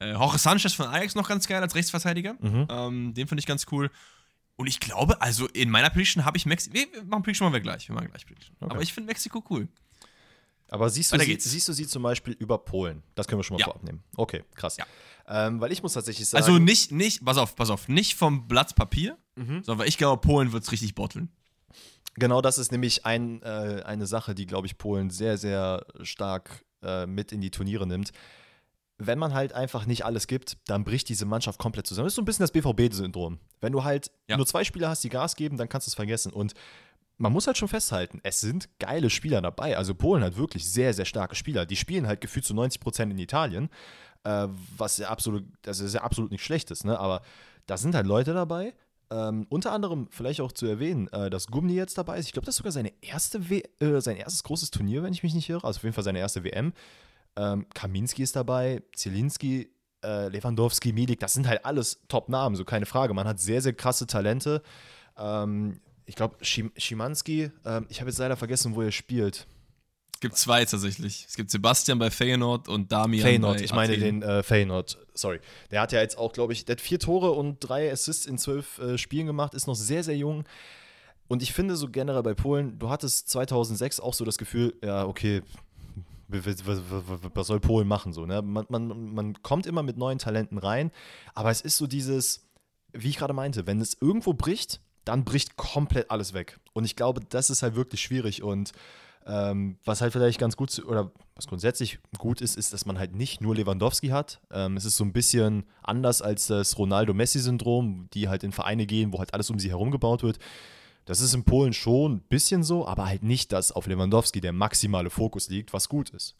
Äh, 0.00 0.10
Jorge 0.12 0.38
Sanchez 0.38 0.74
von 0.74 0.88
Ajax 0.88 1.14
noch 1.14 1.28
ganz 1.28 1.46
geil 1.46 1.62
als 1.62 1.76
Rechtsverteidiger. 1.76 2.34
Mhm. 2.40 2.66
Ähm, 2.68 3.14
den 3.14 3.28
finde 3.28 3.40
ich 3.40 3.46
ganz 3.46 3.66
cool. 3.70 3.90
Und 4.56 4.66
ich 4.66 4.80
glaube, 4.80 5.20
also 5.20 5.46
in 5.48 5.70
meiner 5.70 5.90
Prediction 5.90 6.24
habe 6.24 6.36
ich 6.36 6.46
Mexiko. 6.46 6.74
Wir 6.74 7.04
machen 7.04 7.22
Prediction 7.22 7.50
mal 7.50 7.60
gleich. 7.60 7.88
Wir 7.88 7.94
machen 7.94 8.08
gleich 8.08 8.26
Prediction. 8.26 8.56
Okay. 8.60 8.72
Aber 8.72 8.82
ich 8.82 8.92
finde 8.92 9.08
Mexiko 9.08 9.44
cool. 9.50 9.68
Aber 10.68 10.90
siehst 10.90 11.12
du, 11.12 11.18
sie, 11.18 11.36
siehst 11.38 11.68
du 11.68 11.72
sie 11.72 11.86
zum 11.86 12.02
Beispiel 12.02 12.34
über 12.38 12.58
Polen? 12.58 13.02
Das 13.14 13.28
können 13.28 13.38
wir 13.38 13.44
schon 13.44 13.54
mal 13.54 13.60
ja. 13.60 13.66
vorab 13.66 13.84
nehmen. 13.84 14.02
Okay, 14.16 14.42
krass. 14.54 14.76
Ja. 14.76 14.86
Ähm, 15.28 15.60
weil 15.60 15.70
ich 15.70 15.82
muss 15.82 15.92
tatsächlich 15.92 16.28
sagen. 16.28 16.42
Also 16.42 16.58
nicht, 16.58 16.90
nicht, 16.90 17.24
pass 17.24 17.36
auf, 17.36 17.54
pass 17.54 17.70
auf, 17.70 17.88
nicht 17.88 18.16
vom 18.16 18.48
Blatt 18.48 18.74
Papier, 18.74 19.16
mhm. 19.36 19.62
sondern 19.62 19.78
weil 19.78 19.88
ich 19.88 19.98
glaube, 19.98 20.20
Polen 20.20 20.52
wird 20.52 20.64
es 20.64 20.72
richtig 20.72 20.94
botteln. 20.94 21.30
Genau, 22.14 22.40
das 22.40 22.58
ist 22.58 22.72
nämlich 22.72 23.04
ein, 23.04 23.42
äh, 23.42 23.82
eine 23.84 24.06
Sache, 24.06 24.34
die, 24.34 24.46
glaube 24.46 24.66
ich, 24.66 24.78
Polen 24.78 25.10
sehr, 25.10 25.36
sehr 25.36 25.86
stark 26.02 26.64
äh, 26.82 27.06
mit 27.06 27.30
in 27.30 27.40
die 27.40 27.50
Turniere 27.50 27.86
nimmt. 27.86 28.12
Wenn 28.98 29.18
man 29.18 29.34
halt 29.34 29.52
einfach 29.52 29.84
nicht 29.84 30.04
alles 30.04 30.26
gibt, 30.26 30.56
dann 30.66 30.84
bricht 30.84 31.08
diese 31.08 31.26
Mannschaft 31.26 31.58
komplett 31.58 31.86
zusammen. 31.86 32.06
Das 32.06 32.12
ist 32.12 32.16
so 32.16 32.22
ein 32.22 32.24
bisschen 32.24 32.44
das 32.44 32.52
BVB-Syndrom. 32.52 33.38
Wenn 33.60 33.72
du 33.72 33.84
halt 33.84 34.10
ja. 34.28 34.36
nur 34.36 34.46
zwei 34.46 34.64
Spieler 34.64 34.88
hast, 34.88 35.04
die 35.04 35.10
Gas 35.10 35.36
geben, 35.36 35.58
dann 35.58 35.68
kannst 35.68 35.86
du 35.86 35.90
es 35.90 35.94
vergessen. 35.94 36.32
Und 36.32 36.54
man 37.18 37.32
muss 37.32 37.46
halt 37.46 37.56
schon 37.56 37.68
festhalten, 37.68 38.20
es 38.22 38.40
sind 38.40 38.68
geile 38.78 39.10
Spieler 39.10 39.40
dabei. 39.40 39.76
Also 39.76 39.94
Polen 39.94 40.22
hat 40.22 40.36
wirklich 40.36 40.70
sehr, 40.70 40.92
sehr 40.94 41.04
starke 41.04 41.34
Spieler. 41.34 41.66
Die 41.66 41.76
spielen 41.76 42.06
halt 42.06 42.20
gefühlt 42.20 42.44
zu 42.44 42.54
90 42.54 42.80
Prozent 42.80 43.12
in 43.12 43.18
Italien, 43.18 43.70
äh, 44.24 44.48
was 44.76 44.98
ja 44.98 45.08
absolut, 45.08 45.44
das 45.62 45.80
ist 45.80 45.94
ja 45.94 46.02
absolut 46.02 46.30
nicht 46.30 46.44
schlecht 46.44 46.70
ist, 46.70 46.84
ne? 46.84 46.98
Aber 46.98 47.22
da 47.66 47.76
sind 47.76 47.94
halt 47.94 48.06
Leute 48.06 48.34
dabei. 48.34 48.74
Ähm, 49.08 49.46
unter 49.50 49.72
anderem 49.72 50.08
vielleicht 50.10 50.40
auch 50.40 50.50
zu 50.50 50.66
erwähnen, 50.66 51.06
äh, 51.08 51.30
dass 51.30 51.46
Gumni 51.46 51.74
jetzt 51.74 51.96
dabei 51.96 52.18
ist. 52.18 52.26
Ich 52.26 52.32
glaube, 52.32 52.46
das 52.46 52.54
ist 52.54 52.58
sogar 52.58 52.72
seine 52.72 52.92
erste 53.02 53.48
w 53.48 53.62
äh, 53.78 54.00
sein 54.00 54.16
erstes 54.16 54.42
großes 54.42 54.72
Turnier, 54.72 55.04
wenn 55.04 55.12
ich 55.12 55.22
mich 55.22 55.34
nicht 55.34 55.48
irre. 55.48 55.64
Also 55.64 55.78
auf 55.78 55.84
jeden 55.84 55.94
Fall 55.94 56.04
seine 56.04 56.18
erste 56.18 56.42
WM. 56.42 56.72
Ähm, 57.36 57.66
Kaminski 57.74 58.22
ist 58.22 58.36
dabei, 58.36 58.82
Zielinski, 58.94 59.70
äh, 60.02 60.28
Lewandowski, 60.28 60.92
Milik, 60.92 61.20
das 61.20 61.34
sind 61.34 61.46
halt 61.46 61.64
alles 61.64 62.00
Top-Namen, 62.08 62.56
so 62.56 62.64
keine 62.64 62.86
Frage. 62.86 63.14
Man 63.14 63.26
hat 63.26 63.40
sehr, 63.40 63.60
sehr 63.60 63.72
krasse 63.72 64.06
Talente. 64.06 64.62
Ähm, 65.18 65.80
ich 66.06 66.14
glaube, 66.14 66.36
Schimanski, 66.42 67.50
ähm, 67.64 67.86
ich 67.88 68.00
habe 68.00 68.10
jetzt 68.10 68.18
leider 68.18 68.36
vergessen, 68.36 68.74
wo 68.74 68.82
er 68.82 68.92
spielt. 68.92 69.46
Es 70.14 70.20
gibt 70.20 70.36
zwei 70.36 70.64
tatsächlich. 70.64 71.26
Es 71.28 71.36
gibt 71.36 71.50
Sebastian 71.50 71.98
bei 71.98 72.10
Feyenoord 72.10 72.68
und 72.68 72.90
Damian 72.90 73.22
Feyenoord, 73.22 73.58
bei 73.58 73.64
ich 73.64 73.74
meine 73.74 73.98
den 73.98 74.22
äh, 74.22 74.42
Feyenoord, 74.42 74.96
sorry. 75.12 75.40
Der 75.70 75.82
hat 75.82 75.92
ja 75.92 76.00
jetzt 76.00 76.16
auch, 76.16 76.32
glaube 76.32 76.54
ich, 76.54 76.64
der 76.64 76.76
hat 76.76 76.80
vier 76.80 76.98
Tore 76.98 77.32
und 77.32 77.58
drei 77.60 77.92
Assists 77.92 78.24
in 78.24 78.38
zwölf 78.38 78.78
äh, 78.78 78.96
Spielen 78.96 79.26
gemacht, 79.26 79.52
ist 79.52 79.66
noch 79.66 79.74
sehr, 79.74 80.02
sehr 80.02 80.16
jung. 80.16 80.44
Und 81.28 81.42
ich 81.42 81.52
finde 81.52 81.76
so 81.76 81.90
generell 81.90 82.22
bei 82.22 82.34
Polen, 82.34 82.78
du 82.78 82.88
hattest 82.88 83.28
2006 83.28 84.00
auch 84.00 84.14
so 84.14 84.24
das 84.24 84.38
Gefühl, 84.38 84.74
ja, 84.82 85.04
okay, 85.06 85.42
was 86.28 87.46
soll 87.46 87.60
Polen 87.60 87.88
machen 87.88 88.12
so, 88.12 88.26
ne? 88.26 88.42
Man, 88.42 88.66
man, 88.68 89.14
man 89.14 89.42
kommt 89.42 89.66
immer 89.66 89.82
mit 89.82 89.96
neuen 89.96 90.18
Talenten 90.18 90.58
rein, 90.58 90.90
aber 91.34 91.50
es 91.50 91.60
ist 91.60 91.76
so 91.76 91.86
dieses, 91.86 92.46
wie 92.92 93.08
ich 93.08 93.18
gerade 93.18 93.32
meinte, 93.32 93.66
wenn 93.66 93.80
es 93.80 93.96
irgendwo 94.00 94.34
bricht, 94.34 94.80
dann 95.04 95.24
bricht 95.24 95.56
komplett 95.56 96.10
alles 96.10 96.34
weg. 96.34 96.58
Und 96.72 96.84
ich 96.84 96.96
glaube, 96.96 97.20
das 97.28 97.48
ist 97.48 97.62
halt 97.62 97.76
wirklich 97.76 98.00
schwierig. 98.00 98.42
Und 98.42 98.72
ähm, 99.24 99.78
was 99.84 100.00
halt 100.00 100.12
vielleicht 100.12 100.38
ganz 100.38 100.56
gut 100.56 100.78
oder 100.84 101.10
was 101.34 101.46
grundsätzlich 101.46 101.98
gut 102.18 102.40
ist, 102.40 102.56
ist, 102.56 102.72
dass 102.72 102.86
man 102.86 102.98
halt 102.98 103.14
nicht 103.14 103.40
nur 103.40 103.54
Lewandowski 103.54 104.08
hat. 104.08 104.40
Ähm, 104.50 104.76
es 104.76 104.84
ist 104.84 104.96
so 104.96 105.04
ein 105.04 105.12
bisschen 105.12 105.64
anders 105.82 106.22
als 106.22 106.48
das 106.48 106.76
Ronaldo-Messi-Syndrom, 106.78 108.08
die 108.14 108.28
halt 108.28 108.42
in 108.42 108.52
Vereine 108.52 108.86
gehen, 108.86 109.12
wo 109.12 109.18
halt 109.18 109.32
alles 109.32 109.50
um 109.50 109.58
sie 109.58 109.70
herum 109.70 109.90
gebaut 109.90 110.22
wird. 110.22 110.38
Das 111.06 111.20
ist 111.20 111.34
in 111.34 111.44
Polen 111.44 111.72
schon 111.72 112.16
ein 112.16 112.20
bisschen 112.20 112.62
so, 112.62 112.86
aber 112.86 113.06
halt 113.06 113.22
nicht, 113.22 113.52
dass 113.52 113.72
auf 113.72 113.86
Lewandowski 113.86 114.40
der 114.40 114.52
maximale 114.52 115.08
Fokus 115.08 115.48
liegt, 115.48 115.72
was 115.72 115.88
gut 115.88 116.10
ist. 116.10 116.36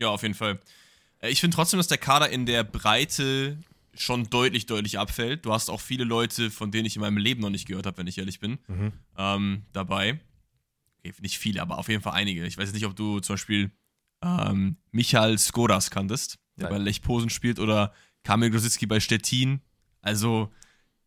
Ja, 0.00 0.08
auf 0.08 0.22
jeden 0.22 0.34
Fall. 0.34 0.60
Äh, 1.20 1.30
ich 1.30 1.40
finde 1.40 1.54
trotzdem, 1.54 1.78
dass 1.78 1.86
der 1.86 1.98
Kader 1.98 2.28
in 2.28 2.44
der 2.44 2.64
Breite 2.64 3.56
schon 3.94 4.28
deutlich, 4.28 4.66
deutlich 4.66 4.98
abfällt. 4.98 5.46
Du 5.46 5.52
hast 5.52 5.70
auch 5.70 5.80
viele 5.80 6.02
Leute, 6.02 6.50
von 6.50 6.72
denen 6.72 6.86
ich 6.86 6.96
in 6.96 7.02
meinem 7.02 7.16
Leben 7.16 7.40
noch 7.40 7.50
nicht 7.50 7.68
gehört 7.68 7.86
habe, 7.86 7.98
wenn 7.98 8.08
ich 8.08 8.18
ehrlich 8.18 8.40
bin, 8.40 8.58
mhm. 8.66 8.92
ähm, 9.16 9.62
dabei. 9.72 10.20
Okay, 10.98 11.14
nicht 11.20 11.38
viele, 11.38 11.62
aber 11.62 11.78
auf 11.78 11.88
jeden 11.88 12.02
Fall 12.02 12.14
einige. 12.14 12.44
Ich 12.44 12.58
weiß 12.58 12.72
nicht, 12.72 12.86
ob 12.86 12.96
du 12.96 13.20
zum 13.20 13.34
Beispiel 13.34 13.70
ähm, 14.22 14.76
Michael 14.90 15.38
Skoras 15.38 15.90
kanntest, 15.90 16.38
der 16.56 16.70
Nein. 16.70 16.78
bei 16.78 16.84
Lech 16.84 17.02
Posen 17.02 17.30
spielt, 17.30 17.60
oder 17.60 17.92
Kamil 18.24 18.50
Grosicki 18.50 18.86
bei 18.86 18.98
Stettin. 18.98 19.60
Also, 20.00 20.50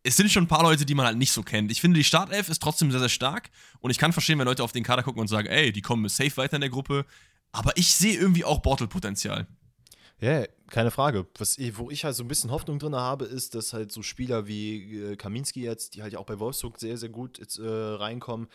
es 0.02 0.16
sind 0.16 0.30
schon 0.30 0.44
ein 0.44 0.48
paar 0.48 0.62
Leute, 0.62 0.84
die 0.86 0.94
man 0.94 1.06
halt 1.06 1.18
nicht 1.18 1.32
so 1.32 1.42
kennt. 1.42 1.70
Ich 1.70 1.80
finde, 1.80 1.98
die 1.98 2.04
Startelf 2.04 2.48
ist 2.48 2.62
trotzdem 2.62 2.90
sehr, 2.90 3.00
sehr 3.00 3.08
stark. 3.08 3.50
Und 3.80 3.90
ich 3.90 3.98
kann 3.98 4.12
verstehen, 4.12 4.38
wenn 4.38 4.46
Leute 4.46 4.62
auf 4.62 4.72
den 4.72 4.84
Kader 4.84 5.02
gucken 5.02 5.20
und 5.20 5.28
sagen, 5.28 5.48
ey, 5.48 5.72
die 5.72 5.82
kommen 5.82 6.08
safe 6.08 6.36
weiter 6.36 6.56
in 6.56 6.60
der 6.60 6.70
Gruppe. 6.70 7.04
Aber 7.52 7.76
ich 7.76 7.92
sehe 7.94 8.16
irgendwie 8.16 8.44
auch 8.44 8.60
Bottle-Potenzial. 8.60 9.46
Ja, 10.20 10.30
yeah, 10.30 10.48
keine 10.68 10.90
Frage. 10.90 11.26
Was, 11.38 11.58
wo 11.74 11.90
ich 11.90 12.04
halt 12.04 12.16
so 12.16 12.24
ein 12.24 12.28
bisschen 12.28 12.50
Hoffnung 12.50 12.78
drin 12.78 12.96
habe, 12.96 13.24
ist, 13.24 13.54
dass 13.54 13.72
halt 13.72 13.92
so 13.92 14.02
Spieler 14.02 14.48
wie 14.48 14.98
äh, 14.98 15.16
Kaminski 15.16 15.62
jetzt, 15.62 15.94
die 15.94 16.02
halt 16.02 16.16
auch 16.16 16.26
bei 16.26 16.38
Wolfsburg 16.38 16.78
sehr, 16.78 16.96
sehr 16.96 17.08
gut 17.08 17.38
jetzt, 17.38 17.58
äh, 17.58 17.66
reinkommen, 17.66 18.48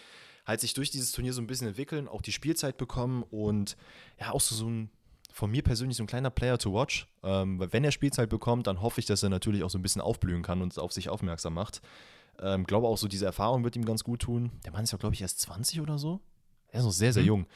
halt 0.46 0.60
sich 0.60 0.74
durch 0.74 0.92
dieses 0.92 1.14
Turnier 1.14 1.32
so 1.32 1.42
ein 1.42 1.48
bisschen 1.48 1.68
entwickeln, 1.68 2.10
auch 2.10 2.22
die 2.22 2.34
Spielzeit 2.34 2.78
bekommen 2.78 3.24
und 3.24 3.78
ja, 4.20 4.32
auch 4.32 4.42
so, 4.42 4.56
so 4.56 4.70
ein, 4.70 4.90
von 5.34 5.50
mir 5.50 5.64
persönlich 5.64 5.98
so 5.98 6.04
ein 6.04 6.08
kleiner 6.08 6.30
Player 6.30 6.60
to 6.60 6.72
watch. 6.72 7.08
Ähm, 7.24 7.60
weil 7.60 7.74
wenn 7.74 7.84
er 7.84 7.92
Spielzeit 7.92 8.30
bekommt, 8.30 8.68
dann 8.68 8.82
hoffe 8.82 9.00
ich, 9.00 9.08
dass 9.08 9.24
er 9.24 9.30
natürlich 9.30 9.64
auch 9.64 9.70
so 9.70 9.80
ein 9.80 9.82
bisschen 9.82 10.02
aufblühen 10.02 10.44
kann 10.44 10.62
und 10.62 10.78
auf 10.78 10.94
sich 10.94 11.10
aufmerksam 11.10 11.56
macht. 11.56 11.82
Ähm, 12.40 12.66
glaube 12.66 12.88
auch 12.88 12.98
so, 12.98 13.08
diese 13.08 13.26
Erfahrung 13.26 13.64
wird 13.64 13.76
ihm 13.76 13.84
ganz 13.84 14.04
gut 14.04 14.22
tun. 14.22 14.52
Der 14.64 14.72
Mann 14.72 14.84
ist 14.84 14.92
ja, 14.92 14.98
glaube 14.98 15.16
ich, 15.16 15.22
erst 15.22 15.42
20 15.42 15.82
oder 15.82 15.98
so. 15.98 16.22
Er 16.68 16.80
ist 16.80 16.86
noch 16.86 16.92
sehr, 16.92 17.14
sehr 17.14 17.24
mhm. 17.24 17.28
jung. 17.28 17.48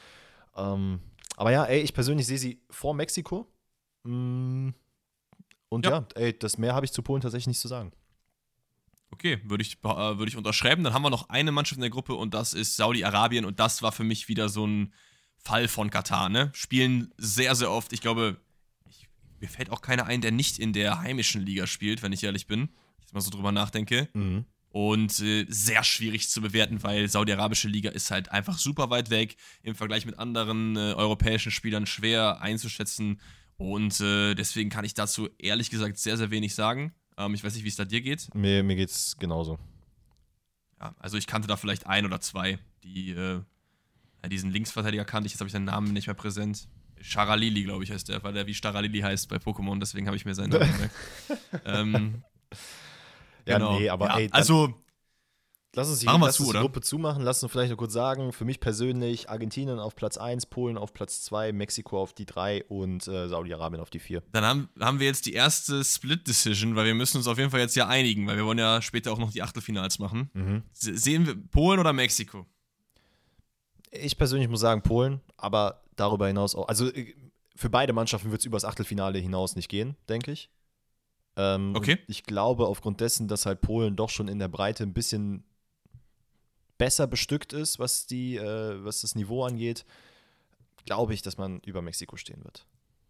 Ähm, 0.56 1.00
aber 1.36 1.52
ja, 1.52 1.64
ey, 1.64 1.80
ich 1.80 1.94
persönlich 1.94 2.26
sehe 2.26 2.38
sie 2.38 2.60
vor 2.68 2.94
Mexiko. 2.94 3.46
Mm. 4.02 4.70
Und 5.68 5.84
ja, 5.84 5.90
ja 5.90 6.06
ey, 6.16 6.36
das 6.36 6.58
mehr 6.58 6.74
habe 6.74 6.84
ich 6.84 6.92
zu 6.92 7.02
Polen 7.02 7.20
tatsächlich 7.20 7.48
nicht 7.48 7.60
zu 7.60 7.68
sagen. 7.68 7.92
Okay, 9.10 9.40
würde 9.44 9.62
ich, 9.62 9.78
äh, 9.84 10.18
würd 10.18 10.28
ich 10.28 10.36
unterschreiben. 10.36 10.82
Dann 10.82 10.94
haben 10.94 11.02
wir 11.02 11.10
noch 11.10 11.28
eine 11.28 11.52
Mannschaft 11.52 11.76
in 11.76 11.82
der 11.82 11.90
Gruppe 11.90 12.14
und 12.14 12.34
das 12.34 12.54
ist 12.54 12.76
Saudi-Arabien 12.76 13.44
und 13.44 13.60
das 13.60 13.82
war 13.82 13.92
für 13.92 14.04
mich 14.04 14.28
wieder 14.28 14.48
so 14.48 14.66
ein 14.66 14.92
Fall 15.44 15.68
von 15.68 15.90
Katar. 15.90 16.28
Ne? 16.28 16.50
Spielen 16.54 17.12
sehr, 17.16 17.54
sehr 17.54 17.70
oft. 17.70 17.92
Ich 17.92 18.00
glaube, 18.00 18.40
ich, 18.88 19.08
mir 19.40 19.48
fällt 19.48 19.70
auch 19.70 19.80
keiner 19.80 20.06
ein, 20.06 20.20
der 20.20 20.32
nicht 20.32 20.58
in 20.58 20.72
der 20.72 21.00
heimischen 21.00 21.44
Liga 21.44 21.66
spielt, 21.66 22.02
wenn 22.02 22.12
ich 22.12 22.24
ehrlich 22.24 22.46
bin. 22.46 22.68
Ich 22.98 23.04
jetzt 23.04 23.14
mal 23.14 23.20
so 23.20 23.30
drüber 23.30 23.52
nachdenke. 23.52 24.08
Mhm. 24.12 24.44
Und 24.70 25.20
äh, 25.20 25.46
sehr 25.48 25.82
schwierig 25.82 26.28
zu 26.28 26.42
bewerten, 26.42 26.82
weil 26.82 27.08
Saudi-Arabische 27.08 27.68
Liga 27.68 27.90
ist 27.90 28.10
halt 28.10 28.30
einfach 28.30 28.58
super 28.58 28.90
weit 28.90 29.08
weg. 29.08 29.36
Im 29.62 29.74
Vergleich 29.74 30.04
mit 30.04 30.18
anderen 30.18 30.76
äh, 30.76 30.92
europäischen 30.92 31.50
Spielern 31.50 31.86
schwer 31.86 32.42
einzuschätzen. 32.42 33.20
Und 33.56 34.00
äh, 34.00 34.34
deswegen 34.34 34.70
kann 34.70 34.84
ich 34.84 34.94
dazu 34.94 35.28
ehrlich 35.38 35.70
gesagt 35.70 35.98
sehr, 35.98 36.16
sehr 36.16 36.30
wenig 36.30 36.54
sagen. 36.54 36.92
Ähm, 37.16 37.34
ich 37.34 37.42
weiß 37.42 37.54
nicht, 37.54 37.64
wie 37.64 37.68
es 37.68 37.76
da 37.76 37.84
dir 37.84 38.02
geht. 38.02 38.32
Mir, 38.34 38.62
mir 38.62 38.76
geht 38.76 38.90
es 38.90 39.16
genauso. 39.18 39.58
Ja, 40.80 40.94
also 40.98 41.16
ich 41.16 41.26
kannte 41.26 41.48
da 41.48 41.56
vielleicht 41.56 41.86
ein 41.86 42.06
oder 42.06 42.20
zwei, 42.20 42.58
die 42.84 43.10
äh, 44.22 44.28
diesen 44.28 44.50
Linksverteidiger 44.50 45.04
kannte 45.04 45.26
ich, 45.26 45.32
jetzt 45.32 45.40
habe 45.40 45.48
ich 45.48 45.52
seinen 45.52 45.64
Namen 45.66 45.92
nicht 45.92 46.06
mehr 46.06 46.14
präsent. 46.14 46.68
Charalili, 47.00 47.62
glaube 47.64 47.84
ich, 47.84 47.92
heißt 47.92 48.08
der, 48.08 48.22
weil 48.24 48.32
der 48.32 48.46
wie 48.46 48.54
Staralili 48.54 49.00
heißt 49.00 49.28
bei 49.28 49.36
Pokémon, 49.36 49.78
deswegen 49.78 50.06
habe 50.06 50.16
ich 50.16 50.24
mir 50.24 50.34
seinen 50.34 50.50
Namen 50.50 50.72
gemerkt. 50.72 50.94
ähm, 51.64 52.22
Ja, 53.46 53.58
genau. 53.58 53.78
nee, 53.78 53.88
aber 53.88 54.06
ja, 54.08 54.18
ey, 54.18 54.28
also 54.32 54.74
Lass 55.74 55.88
uns 55.90 56.00
die, 56.00 56.06
lass 56.06 56.36
zu, 56.36 56.44
uns 56.44 56.52
die? 56.52 56.58
Gruppe 56.58 56.80
zumachen. 56.80 57.22
Lass 57.22 57.42
uns 57.42 57.52
vielleicht 57.52 57.70
noch 57.70 57.76
kurz 57.76 57.92
sagen, 57.92 58.32
für 58.32 58.44
mich 58.46 58.58
persönlich 58.58 59.28
Argentinien 59.30 59.78
auf 59.78 59.94
Platz 59.94 60.16
1, 60.16 60.46
Polen 60.46 60.76
auf 60.78 60.92
Platz 60.92 61.22
2, 61.22 61.52
Mexiko 61.52 62.00
auf 62.00 62.14
die 62.14 62.24
3 62.26 62.64
und 62.64 63.06
äh, 63.06 63.28
Saudi-Arabien 63.28 63.80
auf 63.80 63.90
die 63.90 63.98
4. 64.00 64.22
Dann 64.32 64.44
haben, 64.44 64.68
haben 64.80 64.98
wir 64.98 65.06
jetzt 65.06 65.26
die 65.26 65.34
erste 65.34 65.84
Split-Decision, 65.84 66.74
weil 66.74 66.86
wir 66.86 66.94
müssen 66.94 67.18
uns 67.18 67.28
auf 67.28 67.38
jeden 67.38 67.50
Fall 67.50 67.60
jetzt 67.60 67.76
ja 67.76 67.86
einigen, 67.86 68.26
weil 68.26 68.36
wir 68.38 68.46
wollen 68.46 68.58
ja 68.58 68.80
später 68.82 69.12
auch 69.12 69.18
noch 69.18 69.30
die 69.30 69.42
Achtelfinals 69.42 69.98
machen. 69.98 70.30
Mhm. 70.32 70.62
Se- 70.72 70.96
Sehen 70.96 71.26
wir 71.26 71.36
Polen 71.36 71.78
oder 71.78 71.92
Mexiko? 71.92 72.46
Ich 73.90 74.18
persönlich 74.18 74.48
muss 74.48 74.60
sagen 74.60 74.82
Polen, 74.82 75.20
aber 75.36 75.82
darüber 75.96 76.26
hinaus 76.26 76.54
auch. 76.54 76.68
Also 76.68 76.88
äh, 76.92 77.14
für 77.56 77.70
beide 77.70 77.92
Mannschaften 77.92 78.30
wird 78.30 78.40
es 78.40 78.46
übers 78.46 78.64
Achtelfinale 78.64 79.18
hinaus 79.18 79.56
nicht 79.56 79.68
gehen, 79.68 79.96
denke 80.08 80.32
ich. 80.32 80.50
Ähm, 81.36 81.74
Okay. 81.76 81.98
Ich 82.06 82.24
glaube 82.24 82.66
aufgrund 82.66 83.00
dessen, 83.00 83.28
dass 83.28 83.46
halt 83.46 83.60
Polen 83.60 83.96
doch 83.96 84.10
schon 84.10 84.28
in 84.28 84.38
der 84.38 84.48
Breite 84.48 84.84
ein 84.84 84.92
bisschen 84.92 85.44
besser 86.78 87.06
bestückt 87.06 87.52
ist, 87.52 87.78
was, 87.78 88.06
die, 88.06 88.36
äh, 88.36 88.84
was 88.84 89.00
das 89.00 89.14
Niveau 89.14 89.44
angeht, 89.44 89.84
glaube 90.84 91.12
ich, 91.14 91.22
dass 91.22 91.36
man 91.36 91.60
über 91.60 91.82
Mexiko 91.82 92.16
stehen 92.16 92.44
wird. 92.44 92.66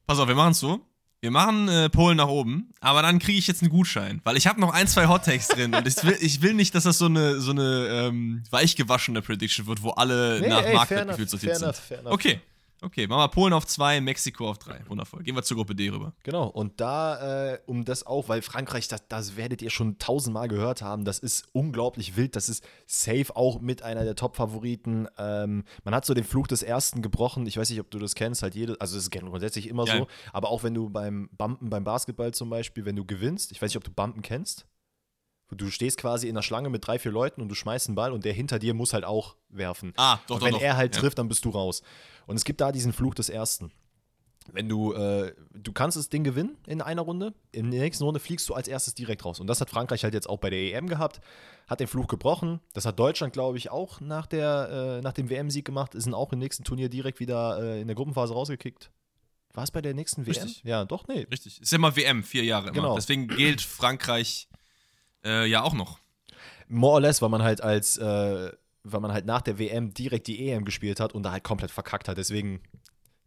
Pass 0.07 0.19
auf, 0.19 0.29
wir 0.29 0.35
machen 0.35 0.53
es 0.53 0.61
so. 0.61 0.81
Wir 1.21 1.33
machen 1.33 1.69
äh, 1.69 1.91
Polen 1.91 2.17
nach 2.17 2.29
oben, 2.29 2.73
aber 2.81 3.03
dann 3.03 3.19
kriege 3.19 3.39
ich 3.39 3.49
jetzt 3.49 3.61
einen 3.63 3.73
Gutschein, 3.73 4.21
weil 4.23 4.37
ich 4.37 4.47
habe 4.47 4.61
noch 4.61 4.73
ein, 4.73 4.87
zwei 4.87 5.09
Hot-Takes 5.09 5.49
drin 5.49 5.75
und 5.75 5.87
ich 5.89 6.05
will, 6.05 6.17
ich 6.21 6.43
will 6.43 6.55
nicht, 6.55 6.77
dass 6.77 6.85
das 6.85 6.99
so 6.99 7.07
eine, 7.07 7.41
so 7.41 7.51
eine 7.51 7.89
ähm, 7.91 8.45
weichgewaschene 8.51 9.21
Prediction 9.21 9.67
wird, 9.67 9.83
wo 9.83 9.91
alle 9.91 10.41
nach 10.49 10.73
Marktwert 10.73 11.09
gefühlt 11.09 11.31
sortiert 11.31 11.57
sind. 11.57 11.75
fair 11.75 11.99
enough. 11.99 12.13
Okay, 12.13 12.41
okay, 12.83 13.07
machen 13.07 13.21
wir 13.21 13.29
Polen 13.29 13.53
auf 13.53 13.67
zwei, 13.67 14.01
Mexiko 14.01 14.49
auf 14.51 14.59
drei. 14.59 14.81
Wundervoll. 14.89 15.23
Gehen 15.23 15.35
wir 15.35 15.43
zur 15.43 15.57
Gruppe 15.57 15.75
D 15.75 15.89
rüber. 15.91 16.13
Genau, 16.23 16.47
und 16.47 16.81
da, 16.81 17.53
äh, 17.55 17.59
um 17.67 17.85
das 17.85 18.07
auch, 18.07 18.29
weil 18.29 18.43
Frankreich, 18.43 18.89
das, 18.89 19.07
das 19.09 19.37
werdet 19.37 19.63
ihr 19.63 19.71
schon 19.71 19.99
tausendmal 19.99 20.49
gehört 20.49 20.83
haben, 20.83 21.05
das 21.05 21.19
ist 21.19 21.47
unglaublich 21.53 22.17
wild, 22.17 22.37
das 22.37 22.49
ist 22.49 22.65
safe 22.87 23.35
auch 23.35 23.61
mit 23.61 23.83
einer 23.83 24.05
der 24.05 24.15
Top-Favoriten. 24.17 25.09
Ähm, 25.19 25.65
man 25.85 25.95
hat 25.95 26.05
so 26.05 26.15
den 26.15 26.25
Fluch 26.25 26.47
des 26.47 26.63
Ersten 26.63 27.03
gebrochen, 27.03 27.47
ich 27.47 27.57
weiß 27.57 27.71
nicht, 27.71 27.81
ob 27.81 27.91
du 27.91 27.99
das 27.99 28.15
kennst, 28.15 28.43
halt 28.43 28.55
jede, 28.55 28.77
also 28.81 28.95
das 28.97 29.05
ist 29.05 29.11
grundsätzlich 29.11 29.69
immer 29.69 29.85
Ja. 29.87 29.99
so, 29.99 30.07
aber 30.33 30.49
auch 30.51 30.63
wenn 30.63 30.75
du 30.75 30.89
beim 30.91 31.29
Bumpen, 31.37 31.71
beim 31.71 31.85
Basketball 31.85 32.33
zum 32.33 32.51
Beispiel, 32.51 32.85
wenn 32.85 32.97
du 32.97 33.05
gewinnst, 33.05 33.53
ich 33.53 33.61
weiß 33.61 33.71
nicht, 33.71 33.77
ob 33.77 33.85
du 33.85 33.91
Bumpen 33.91 34.23
kennst, 34.23 34.67
du 35.51 35.71
stehst 35.71 35.97
quasi 35.97 36.29
in 36.29 36.35
der 36.35 36.43
Schlange 36.43 36.69
mit 36.69 36.87
drei, 36.87 36.99
vier 36.99 37.11
Leuten 37.11 37.41
und 37.41 37.49
du 37.49 37.55
schmeißt 37.55 37.89
einen 37.89 37.95
Ball 37.97 38.13
und 38.13 38.25
der 38.27 38.35
hinter 38.35 38.59
dir 38.59 38.75
muss 38.75 38.93
halt 38.93 39.05
auch 39.07 39.35
werfen. 39.49 39.95
Ah, 39.97 40.19
doch, 40.27 40.35
Und 40.35 40.43
doch, 40.43 40.47
wenn 40.47 40.53
doch. 40.55 40.61
er 40.61 40.77
halt 40.77 40.95
Ja. 40.95 41.01
trifft, 41.01 41.19
dann 41.19 41.29
bist 41.29 41.45
du 41.47 41.49
raus. 41.51 41.83
Und 42.29 42.37
es 42.37 42.45
gibt 42.45 42.61
da 42.61 42.73
diesen 42.73 42.93
Fluch 42.93 43.15
des 43.15 43.31
Ersten. 43.31 43.73
Wenn 44.53 44.69
du, 44.69 44.93
äh, 44.93 45.35
du 45.55 45.73
kannst 45.73 45.97
das 45.97 46.11
Ding 46.11 46.25
gewinnen 46.25 46.59
in 46.67 46.83
einer 46.83 47.03
Runde, 47.03 47.35
in 47.53 47.71
der 47.71 47.81
nächsten 47.81 48.05
Runde 48.05 48.21
fliegst 48.21 48.47
du 48.49 48.55
als 48.55 48.69
erstes 48.69 48.95
direkt 48.95 49.25
raus. 49.25 49.41
Und 49.41 49.47
das 49.47 49.63
hat 49.63 49.71
Frankreich 49.71 50.05
halt 50.05 50.13
jetzt 50.13 50.29
auch 50.29 50.39
bei 50.39 50.51
der 50.51 50.59
EM 50.59 50.89
gehabt, 50.89 51.21
hat 51.67 51.81
den 51.81 51.87
Fluch 51.87 52.07
gebrochen. 52.07 52.61
Das 52.75 52.85
hat 52.85 52.99
Deutschland, 52.99 53.33
glaube 53.33 53.57
ich, 53.57 53.71
auch 53.71 54.01
nach, 54.01 54.27
der, 54.27 54.99
äh, 54.99 55.03
nach 55.03 55.15
dem 55.15 55.31
WM-Sieg 55.31 55.65
gemacht, 55.65 55.95
ist 55.95 56.13
auch 56.13 56.33
im 56.33 56.39
nächsten 56.39 56.65
Turnier 56.65 56.91
direkt 56.91 57.19
wieder 57.19 57.63
äh, 57.63 57.81
in 57.81 57.89
der 57.89 57.97
Gruppenphase 57.97 58.35
rausgekickt. 58.35 58.91
War 59.55 59.65
es 59.65 59.71
bei 59.71 59.81
der 59.81 59.95
nächsten 59.95 60.27
WM? 60.27 60.35
Richtig. 60.35 60.63
Ja, 60.65 60.85
doch, 60.85 61.09
nee. 61.09 61.27
Richtig. 61.31 61.63
Ist 61.63 61.73
ja 61.73 61.77
immer 61.77 61.97
WM, 61.97 62.23
vier 62.23 62.45
Jahre 62.45 62.69
immer. 62.69 62.75
Genau. 62.75 62.95
Deswegen 62.95 63.27
gilt 63.29 63.63
Frankreich 63.63 64.49
äh, 65.25 65.47
ja 65.47 65.63
auch 65.63 65.75
noch. 65.75 65.99
More 66.69 66.95
or 66.95 67.01
less, 67.01 67.23
weil 67.23 67.31
man 67.31 67.43
halt 67.43 67.63
als, 67.63 67.97
äh, 67.97 68.53
weil 68.93 69.01
man 69.01 69.13
halt 69.13 69.27
nach 69.27 69.43
der 69.43 69.59
WM 69.59 69.93
direkt 69.95 70.27
die 70.27 70.49
EM 70.49 70.65
gespielt 70.65 71.01
hat 71.01 71.13
und 71.13 71.23
da 71.23 71.33
halt 71.33 71.45
komplett 71.45 71.71
verkackt 71.71 72.09
hat. 72.09 72.19
Deswegen 72.19 72.61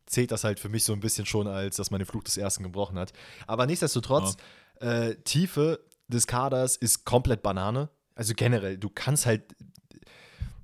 zählt 0.06 0.32
das 0.32 0.44
halt 0.44 0.60
für 0.60 0.70
mich 0.70 0.84
so 0.84 0.94
ein 0.94 1.00
bisschen 1.00 1.26
schon, 1.26 1.48
als 1.48 1.78
dass 1.78 1.92
man 1.92 2.00
den 2.00 2.06
Fluch 2.06 2.24
des 2.24 2.38
Ersten 2.38 2.64
gebrochen 2.64 2.98
hat. 3.00 3.14
Aber 3.48 3.66
nichtsdestotrotz, 3.66 4.38
äh, 4.80 5.16
Tiefe 5.24 5.80
des 6.08 6.28
Kaders 6.28 6.76
ist 6.76 7.06
komplett 7.06 7.42
Banane. 7.42 7.90
Also 8.16 8.34
generell, 8.36 8.78
du 8.78 8.90
kannst 8.90 9.26
halt. 9.26 9.44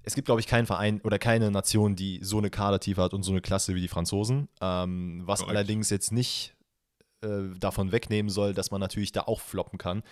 Es 0.03 0.15
gibt, 0.15 0.25
glaube 0.25 0.39
ich, 0.39 0.47
keinen 0.47 0.65
Verein 0.65 1.01
oder 1.01 1.19
keine 1.19 1.51
Nation, 1.51 1.97
die 1.97 2.19
so 2.23 2.37
eine 2.37 2.49
Kadertiefe 2.49 3.01
hat 3.01 3.13
und 3.13 3.23
so 3.23 3.31
eine 3.31 3.41
Klasse 3.41 3.75
wie 3.75 3.81
die 3.81 3.89
Franzosen. 3.89 4.47
Ähm, 4.61 5.21
was 5.25 5.41
Korrekt. 5.41 5.57
allerdings 5.57 5.89
jetzt 5.89 6.13
nicht 6.13 6.55
äh, 7.21 7.49
davon 7.59 7.91
wegnehmen 7.91 8.29
soll, 8.29 8.53
dass 8.53 8.71
man 8.71 8.79
natürlich 8.79 9.11
da 9.11 9.21
auch 9.23 9.41
floppen 9.41 9.77
kann. 9.77 10.03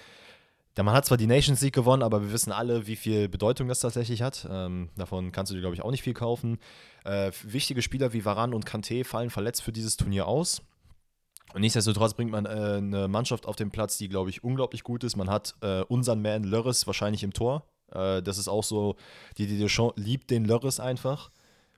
Ja, 0.78 0.84
man 0.84 0.94
hat 0.94 1.06
zwar 1.06 1.18
die 1.18 1.28
Nations 1.28 1.62
League 1.62 1.74
gewonnen, 1.74 2.04
aber 2.04 2.22
wir 2.22 2.34
wissen 2.34 2.52
alle, 2.52 2.86
wie 2.86 2.98
viel 2.98 3.30
Bedeutung 3.30 3.70
das 3.70 3.80
tatsächlich 3.80 4.22
hat. 4.22 4.46
Ähm, 4.50 4.90
davon 4.98 5.32
kannst 5.32 5.52
du 5.52 5.56
dir, 5.56 5.62
glaube 5.62 5.76
ich, 5.76 5.82
auch 5.82 5.92
nicht 5.92 6.04
viel 6.04 6.14
kaufen. 6.14 6.58
Äh, 7.06 7.32
wichtige 7.44 7.82
Spieler 7.82 8.12
wie 8.12 8.26
Varan 8.26 8.54
und 8.54 8.68
Kanté 8.68 9.06
fallen 9.06 9.30
verletzt 9.30 9.64
für 9.64 9.72
dieses 9.72 9.96
Turnier 9.96 10.28
aus. 10.28 10.62
Und 11.54 11.62
nichtsdestotrotz 11.62 12.14
bringt 12.14 12.32
man 12.32 12.46
äh, 12.46 12.50
eine 12.50 13.08
Mannschaft 13.08 13.46
auf 13.46 13.56
den 13.56 13.72
Platz, 13.72 13.98
die, 13.98 14.10
glaube 14.10 14.30
ich, 14.30 14.44
unglaublich 14.44 14.84
gut 14.84 15.06
ist. 15.06 15.16
Man 15.16 15.30
hat 15.30 15.56
äh, 15.62 15.84
unseren 15.84 16.22
Man 16.22 16.44
Lörres 16.44 16.86
wahrscheinlich 16.88 17.24
im 17.24 17.32
Tor. 17.32 17.64
Äh, 17.94 18.22
das 18.22 18.38
ist 18.38 18.50
auch 18.50 18.64
so, 18.64 18.98
die, 19.38 19.48
die 19.48 19.58
Deschamps 19.58 19.94
liebt 19.96 20.30
den 20.30 20.44
Lörres 20.44 20.82
einfach. 20.82 21.32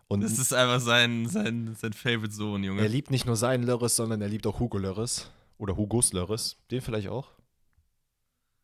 Und 0.08 0.22
Das 0.22 0.40
ist 0.40 0.54
einfach 0.54 0.80
sein, 0.80 1.28
sein, 1.28 1.76
sein 1.80 1.94
Favorite 1.94 2.34
Sohn, 2.34 2.64
Junge. 2.64 2.82
er 2.82 2.90
liebt 2.90 3.12
nicht 3.12 3.28
nur 3.28 3.36
seinen 3.36 3.64
Lörres, 3.64 3.96
sondern 3.96 4.22
er 4.22 4.30
liebt 4.30 4.48
auch 4.48 4.60
Hugo 4.60 4.80
Lörres. 4.80 5.30
Oder 5.60 5.78
Hugos 5.78 6.14
Lörres. 6.14 6.58
Den 6.72 6.82
vielleicht 6.82 7.10
auch. 7.10 7.37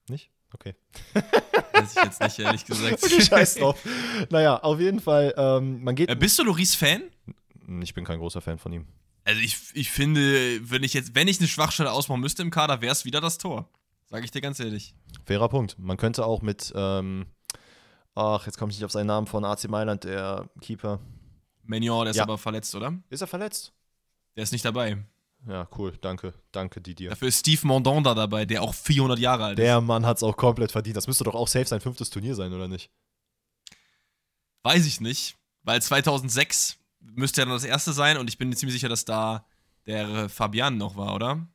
Nicht? 0.09 0.29
Okay. 0.53 0.75
Weiß 1.73 1.95
ich 1.95 2.03
jetzt 2.03 2.21
nicht, 2.21 2.39
ehrlich 2.39 2.65
gesagt. 2.65 2.99
Okay, 3.03 3.21
scheiß 3.21 3.55
drauf. 3.55 3.79
naja, 4.29 4.57
auf 4.57 4.79
jeden 4.79 4.99
Fall, 4.99 5.33
ähm, 5.37 5.83
man 5.83 5.95
geht. 5.95 6.09
Äh, 6.09 6.15
bist 6.15 6.37
du 6.37 6.43
Loris 6.43 6.75
Fan? 6.75 7.03
Ich 7.81 7.93
bin 7.93 8.05
kein 8.05 8.19
großer 8.19 8.41
Fan 8.41 8.59
von 8.59 8.71
ihm. 8.73 8.87
Also 9.25 9.39
ich, 9.41 9.57
ich 9.73 9.89
finde, 9.89 10.59
wenn 10.69 10.83
ich 10.83 10.93
jetzt, 10.93 11.15
wenn 11.15 11.27
ich 11.27 11.39
eine 11.39 11.47
Schwachstelle 11.47 11.91
ausmachen 11.91 12.19
müsste 12.21 12.41
im 12.41 12.51
Kader, 12.51 12.81
wäre 12.81 12.91
es 12.91 13.05
wieder 13.05 13.21
das 13.21 13.37
Tor. 13.37 13.69
Sag 14.05 14.23
ich 14.23 14.31
dir 14.31 14.41
ganz 14.41 14.59
ehrlich. 14.59 14.93
Fairer 15.25 15.49
Punkt. 15.49 15.79
Man 15.79 15.97
könnte 15.97 16.25
auch 16.25 16.41
mit, 16.41 16.71
ähm, 16.75 17.25
ach, 18.13 18.45
jetzt 18.45 18.57
komme 18.57 18.71
ich 18.71 18.77
nicht 18.77 18.85
auf 18.85 18.91
seinen 18.91 19.07
Namen 19.07 19.25
von 19.25 19.45
AC 19.45 19.67
Mailand, 19.69 20.03
der 20.03 20.49
Keeper. 20.61 20.99
Mignon, 21.63 22.03
der 22.05 22.11
ist 22.11 22.17
Ja. 22.17 22.23
aber 22.23 22.37
verletzt, 22.37 22.75
oder? 22.75 22.93
Ist 23.09 23.21
er 23.21 23.27
verletzt? 23.27 23.71
Der 24.35 24.43
ist 24.43 24.51
nicht 24.51 24.65
dabei. 24.65 25.03
Ja, 25.47 25.67
cool. 25.77 25.97
Danke. 26.01 26.33
Danke, 26.51 26.79
Didier. 26.79 27.09
Dafür 27.09 27.27
ist 27.27 27.39
Steve 27.39 27.67
Mondon 27.67 28.03
da 28.03 28.13
dabei, 28.15 28.45
der 28.45 28.61
auch 28.63 28.73
400 28.73 29.19
Jahre 29.19 29.43
alt 29.45 29.59
ist. 29.59 29.63
Der 29.65 29.81
Mann 29.81 30.05
hat 30.05 30.17
es 30.17 30.23
auch 30.23 30.37
komplett 30.37 30.71
verdient. 30.71 30.95
Das 30.95 31.07
müsste 31.07 31.25
doch 31.25 31.35
auch 31.35 31.47
safe 31.49 31.65
sein 31.65 31.81
fünftes 31.81 32.09
Turnier 32.09 32.35
sein, 32.35 32.53
oder 32.53 32.67
nicht? 32.67 32.89
Weiß 34.63 34.85
ich 34.85 35.01
nicht, 35.01 35.35
weil 35.63 35.81
2006 35.81 36.77
müsste 37.01 37.41
ja 37.41 37.45
dann 37.45 37.53
das 37.55 37.65
erste 37.65 37.91
sein 37.91 38.17
und 38.17 38.29
ich 38.29 38.37
bin 38.37 38.47
mir 38.49 38.55
ziemlich 38.55 38.73
sicher, 38.73 38.87
dass 38.89 39.03
da 39.03 39.45
der 39.85 40.29
Fabian 40.29 40.77
noch 40.77 40.95
war, 40.95 41.13
oder? 41.15 41.45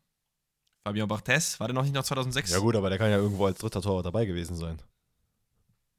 Fabian 0.85 1.09
Barthez, 1.09 1.59
war 1.59 1.69
der 1.69 1.75
noch 1.75 1.83
nicht 1.85 1.95
noch 1.95 2.05
2006? 2.05 2.51
Ja, 2.51 2.59
gut, 2.59 2.77
aber 2.77 2.91
der 2.91 2.99
kann 2.99 3.11
ja 3.11 3.17
irgendwo 3.17 3.47
als 3.47 3.59
dritter 3.59 3.81
Torwart 3.81 4.05
dabei 4.05 4.27
gewesen 4.27 4.57
sein. 4.57 4.83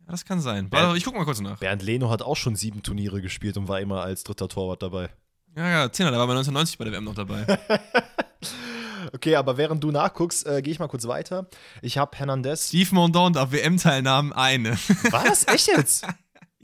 Ja, 0.01 0.11
das 0.11 0.23
kann 0.25 0.39
sein. 0.41 0.69
Ber- 0.69 0.83
Warte, 0.83 0.97
ich 0.97 1.03
guck 1.03 1.15
mal 1.15 1.25
kurz 1.25 1.39
nach. 1.41 1.59
Bernd 1.59 1.81
Leno 1.81 2.11
hat 2.11 2.21
auch 2.21 2.37
schon 2.37 2.55
sieben 2.55 2.83
Turniere 2.83 3.21
gespielt 3.21 3.57
und 3.57 3.67
war 3.67 3.79
immer 3.81 4.01
als 4.03 4.23
dritter 4.23 4.47
Torwart 4.47 4.83
dabei. 4.83 5.09
Ja, 5.55 5.67
ja, 5.69 5.91
Zehner, 5.91 6.11
der 6.11 6.19
war 6.19 6.27
bei 6.27 6.33
1990 6.33 6.77
bei 6.77 6.85
der 6.85 6.93
WM 6.93 7.03
noch 7.03 7.15
dabei. 7.15 7.45
Okay, 9.13 9.35
aber 9.37 9.57
während 9.57 9.83
du 9.83 9.91
nachguckst, 9.91 10.45
äh, 10.45 10.61
gehe 10.61 10.71
ich 10.71 10.77
mal 10.77 10.87
kurz 10.87 11.07
weiter. 11.07 11.47
Ich 11.81 11.97
habe 11.97 12.15
Hernandez. 12.17 12.67
Steve 12.67 12.93
Mondon 12.93 13.35
auf 13.37 13.51
WM-Teilnahmen 13.51 14.33
eine. 14.33 14.73
Was? 15.09 15.47
Echt 15.47 15.67
jetzt? 15.67 16.05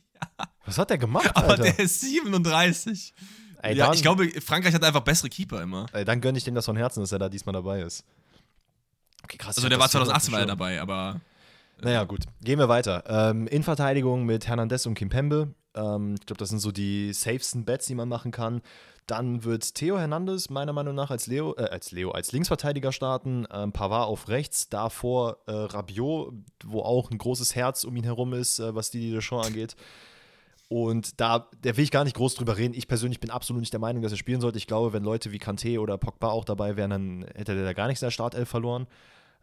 Was 0.66 0.78
hat 0.78 0.90
der 0.90 0.98
gemacht, 0.98 1.32
Aber 1.34 1.52
Alter? 1.52 1.64
der 1.64 1.80
ist 1.80 2.02
37. 2.02 3.14
Ey, 3.62 3.76
ja, 3.76 3.86
dann, 3.86 3.96
ich 3.96 4.02
glaube, 4.02 4.30
Frankreich 4.42 4.74
hat 4.76 4.84
einfach 4.84 5.02
bessere 5.02 5.30
Keeper 5.30 5.62
immer. 5.62 5.88
ey, 5.94 6.06
dann 6.06 6.22
gönne 6.22 6.38
ich 6.38 6.44
dem 6.44 6.54
das 6.56 6.66
von 6.66 6.76
Herzen, 6.76 7.00
dass 7.00 7.12
er 7.12 7.20
da 7.20 7.30
diesmal 7.30 7.54
dabei 7.54 7.82
ist. 7.82 8.04
Okay, 9.24 9.38
krass. 9.38 9.58
Also 9.58 9.68
der 9.70 9.80
war 9.80 9.86
das 9.86 9.94
so 9.94 10.00
2018 10.00 10.34
war 10.34 10.46
dabei, 10.46 10.82
aber 10.82 11.22
Naja, 11.82 12.04
gut. 12.04 12.22
Gehen 12.42 12.60
wir 12.60 12.70
weiter. 12.70 13.04
Ähm, 13.08 13.48
in 13.48 13.64
Verteidigung 13.64 14.26
mit 14.26 14.48
Hernandez 14.48 14.86
und 14.86 14.96
Kimpembe. 14.96 15.54
Ähm, 15.76 16.16
ich 16.20 16.26
glaube, 16.26 16.40
das 16.40 16.50
sind 16.50 16.60
so 16.60 16.72
die 16.72 17.14
safesten 17.14 17.66
Bets, 17.66 17.88
die 17.88 17.96
man 17.96 18.10
machen 18.10 18.32
kann. 18.32 18.62
Dann 19.08 19.44
wird 19.44 19.76
Theo 19.76 20.00
Hernandez 20.00 20.50
meiner 20.50 20.74
Meinung 20.74 20.96
nach 20.96 21.12
als 21.12 21.28
Leo, 21.28 21.54
äh, 21.58 21.66
als 21.66 21.92
Leo, 21.92 22.12
als 22.12 22.32
Linksverteidiger 22.32 22.92
starten. 22.92 23.46
Ähm, 23.54 23.72
Pavard 23.72 24.08
auf 24.08 24.30
rechts, 24.30 24.70
davor 24.70 25.38
äh, 25.46 25.52
Rabiot, 25.52 26.34
wo 26.64 26.82
auch 26.82 27.12
ein 27.12 27.18
großes 27.18 27.56
Herz 27.56 27.84
um 27.84 27.96
ihn 27.96 28.04
herum 28.04 28.34
ist, 28.34 28.60
äh, 28.60 28.74
was 28.74 28.90
die 28.90 29.12
Deschamps 29.12 29.48
angeht. 29.48 29.76
Und 30.68 31.22
da, 31.22 31.48
da 31.62 31.78
will 31.78 31.84
ich 31.84 31.92
gar 31.92 32.04
nicht 32.04 32.16
groß 32.16 32.36
drüber 32.36 32.58
reden. 32.58 32.74
Ich 32.74 32.88
persönlich 32.88 33.20
bin 33.20 33.30
absolut 33.30 33.60
nicht 33.60 33.74
der 33.74 33.80
Meinung, 33.80 34.02
dass 34.02 34.12
er 34.12 34.18
spielen 34.18 34.42
sollte. 34.42 34.58
Ich 34.58 34.66
glaube, 34.66 34.94
wenn 34.94 35.04
Leute 35.04 35.32
wie 35.32 35.38
Kanté 35.38 35.80
oder 35.80 36.00
Pogba 36.00 36.30
auch 36.30 36.44
dabei 36.44 36.76
wären, 36.76 36.90
dann 36.90 37.26
hätte 37.36 37.54
der 37.54 37.66
da 37.66 37.74
gar 37.74 37.88
nichts 37.88 38.02
in 38.02 38.08
der 38.08 38.12
Startelf 38.12 38.50
verloren. 38.50 38.88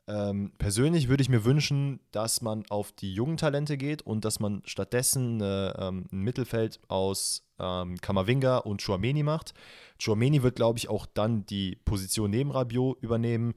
Ähm, 0.09 0.53
persönlich 0.59 1.09
würde 1.09 1.23
ich 1.23 1.29
mir 1.29 1.45
wünschen, 1.45 2.01
dass 2.11 2.41
man 2.41 2.65
auf 2.71 2.91
die 2.93 3.15
jungen 3.15 3.37
Talente 3.37 3.77
geht 3.77 4.03
und 4.03 4.25
dass 4.25 4.41
man 4.41 4.63
stattdessen 4.65 5.41
äh, 5.41 5.69
ähm, 5.71 6.07
ein 6.11 6.21
Mittelfeld 6.21 6.81
aus 6.89 7.47
ähm, 7.61 8.01
Kamavinga 8.01 8.59
und 8.59 8.83
Chouameni 8.83 9.23
macht. 9.23 9.55
Chouameni 10.03 10.43
wird, 10.43 10.57
glaube 10.57 10.79
ich, 10.79 10.89
auch 10.89 11.07
dann 11.07 11.47
die 11.47 11.77
Position 11.85 12.31
neben 12.31 12.51
Rabiot 12.51 13.01
übernehmen. 13.01 13.55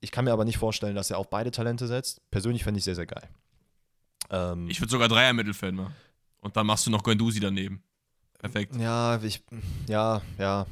Ich 0.00 0.10
kann 0.10 0.24
mir 0.24 0.32
aber 0.32 0.44
nicht 0.44 0.58
vorstellen, 0.58 0.96
dass 0.96 1.10
er 1.10 1.18
auf 1.18 1.30
beide 1.30 1.52
Talente 1.52 1.86
setzt. 1.86 2.20
Persönlich 2.30 2.64
fände 2.64 2.78
ich 2.78 2.84
sehr, 2.84 2.96
sehr 2.96 3.06
geil. 3.06 3.28
Ähm, 4.30 4.68
ich 4.68 4.80
würde 4.80 4.90
sogar 4.90 5.08
Dreier 5.08 5.30
im 5.30 5.36
Mittelfeld 5.36 5.74
machen. 5.74 5.94
Und 6.40 6.56
dann 6.56 6.66
machst 6.66 6.86
du 6.86 6.90
noch 6.90 7.02
Guendouzi 7.02 7.40
daneben. 7.40 7.82
Perfekt. 8.38 8.76
ja, 8.76 9.20
ich, 9.22 9.42
ja, 9.88 10.20
ja. 10.38 10.66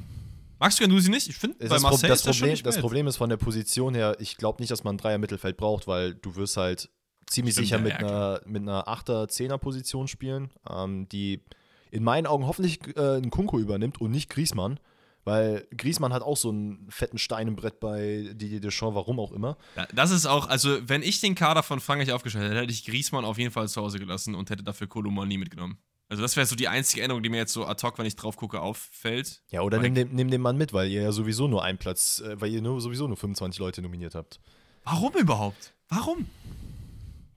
Magst 0.64 0.80
du 0.80 0.84
Gandusi 0.84 1.10
nicht? 1.10 1.28
Ich 1.28 1.36
finde, 1.36 1.58
bei 1.68 1.78
Marseille 1.78 2.08
das, 2.08 2.22
Problem, 2.22 2.50
das, 2.52 2.62
das 2.62 2.78
Problem 2.78 3.06
ist 3.06 3.16
von 3.16 3.28
der 3.28 3.36
Position 3.36 3.94
her, 3.94 4.16
ich 4.18 4.38
glaube 4.38 4.62
nicht, 4.62 4.70
dass 4.70 4.82
man 4.82 4.94
ein 4.94 4.98
Dreier-Mittelfeld 4.98 5.58
braucht, 5.58 5.86
weil 5.86 6.14
du 6.14 6.36
wirst 6.36 6.56
halt 6.56 6.88
ziemlich 7.26 7.52
Stimmt, 7.52 7.66
sicher 7.66 7.78
mit, 7.80 7.92
einer, 7.92 8.40
mit 8.46 8.62
einer 8.62 8.88
8er, 8.88 9.28
10er 9.28 9.58
Position 9.58 10.08
spielen, 10.08 10.50
ähm, 10.70 11.06
die 11.10 11.42
in 11.90 12.02
meinen 12.02 12.26
Augen 12.26 12.46
hoffentlich 12.46 12.80
äh, 12.96 13.16
einen 13.16 13.28
Kunko 13.28 13.58
übernimmt 13.58 14.00
und 14.00 14.10
nicht 14.10 14.30
Griesmann. 14.30 14.80
Weil 15.24 15.66
Griesmann 15.76 16.14
hat 16.14 16.22
auch 16.22 16.36
so 16.36 16.48
einen 16.48 16.86
fetten 16.90 17.18
Stein 17.18 17.48
im 17.48 17.56
Brett 17.56 17.78
bei 17.78 18.30
Didier 18.32 18.60
Deschamps, 18.60 18.94
warum 18.94 19.20
auch 19.20 19.32
immer. 19.32 19.58
Das 19.94 20.10
ist 20.10 20.24
auch, 20.24 20.48
also 20.48 20.78
wenn 20.86 21.02
ich 21.02 21.20
den 21.20 21.34
Kader 21.34 21.62
von 21.62 21.80
Frankreich 21.80 22.12
aufgestellt 22.12 22.44
hätte, 22.44 22.60
hätte 22.60 22.72
ich 22.72 22.86
Griesmann 22.86 23.26
auf 23.26 23.36
jeden 23.36 23.50
Fall 23.50 23.68
zu 23.68 23.82
Hause 23.82 23.98
gelassen 23.98 24.34
und 24.34 24.48
hätte 24.48 24.62
dafür 24.62 24.86
Kolomani 24.86 25.36
mitgenommen. 25.36 25.78
Also 26.08 26.22
das 26.22 26.36
wäre 26.36 26.46
so 26.46 26.54
die 26.54 26.68
einzige 26.68 27.02
Änderung, 27.02 27.22
die 27.22 27.28
mir 27.28 27.38
jetzt 27.38 27.52
so 27.52 27.66
ad 27.66 27.84
hoc, 27.86 27.98
wenn 27.98 28.06
ich 28.06 28.16
drauf 28.16 28.36
gucke, 28.36 28.60
auffällt. 28.60 29.42
Ja, 29.50 29.62
oder 29.62 29.78
nimm 29.78 29.94
den, 29.94 30.14
nimm 30.14 30.30
den 30.30 30.40
Mann 30.40 30.56
mit, 30.56 30.72
weil 30.72 30.88
ihr 30.90 31.02
ja 31.02 31.12
sowieso 31.12 31.48
nur 31.48 31.64
einen 31.64 31.78
Platz, 31.78 32.20
äh, 32.20 32.40
weil 32.40 32.52
ihr 32.52 32.60
nur, 32.60 32.80
sowieso 32.80 33.08
nur 33.08 33.16
25 33.16 33.58
Leute 33.58 33.82
nominiert 33.82 34.14
habt. 34.14 34.40
Warum 34.84 35.14
überhaupt? 35.14 35.74
Warum? 35.88 36.26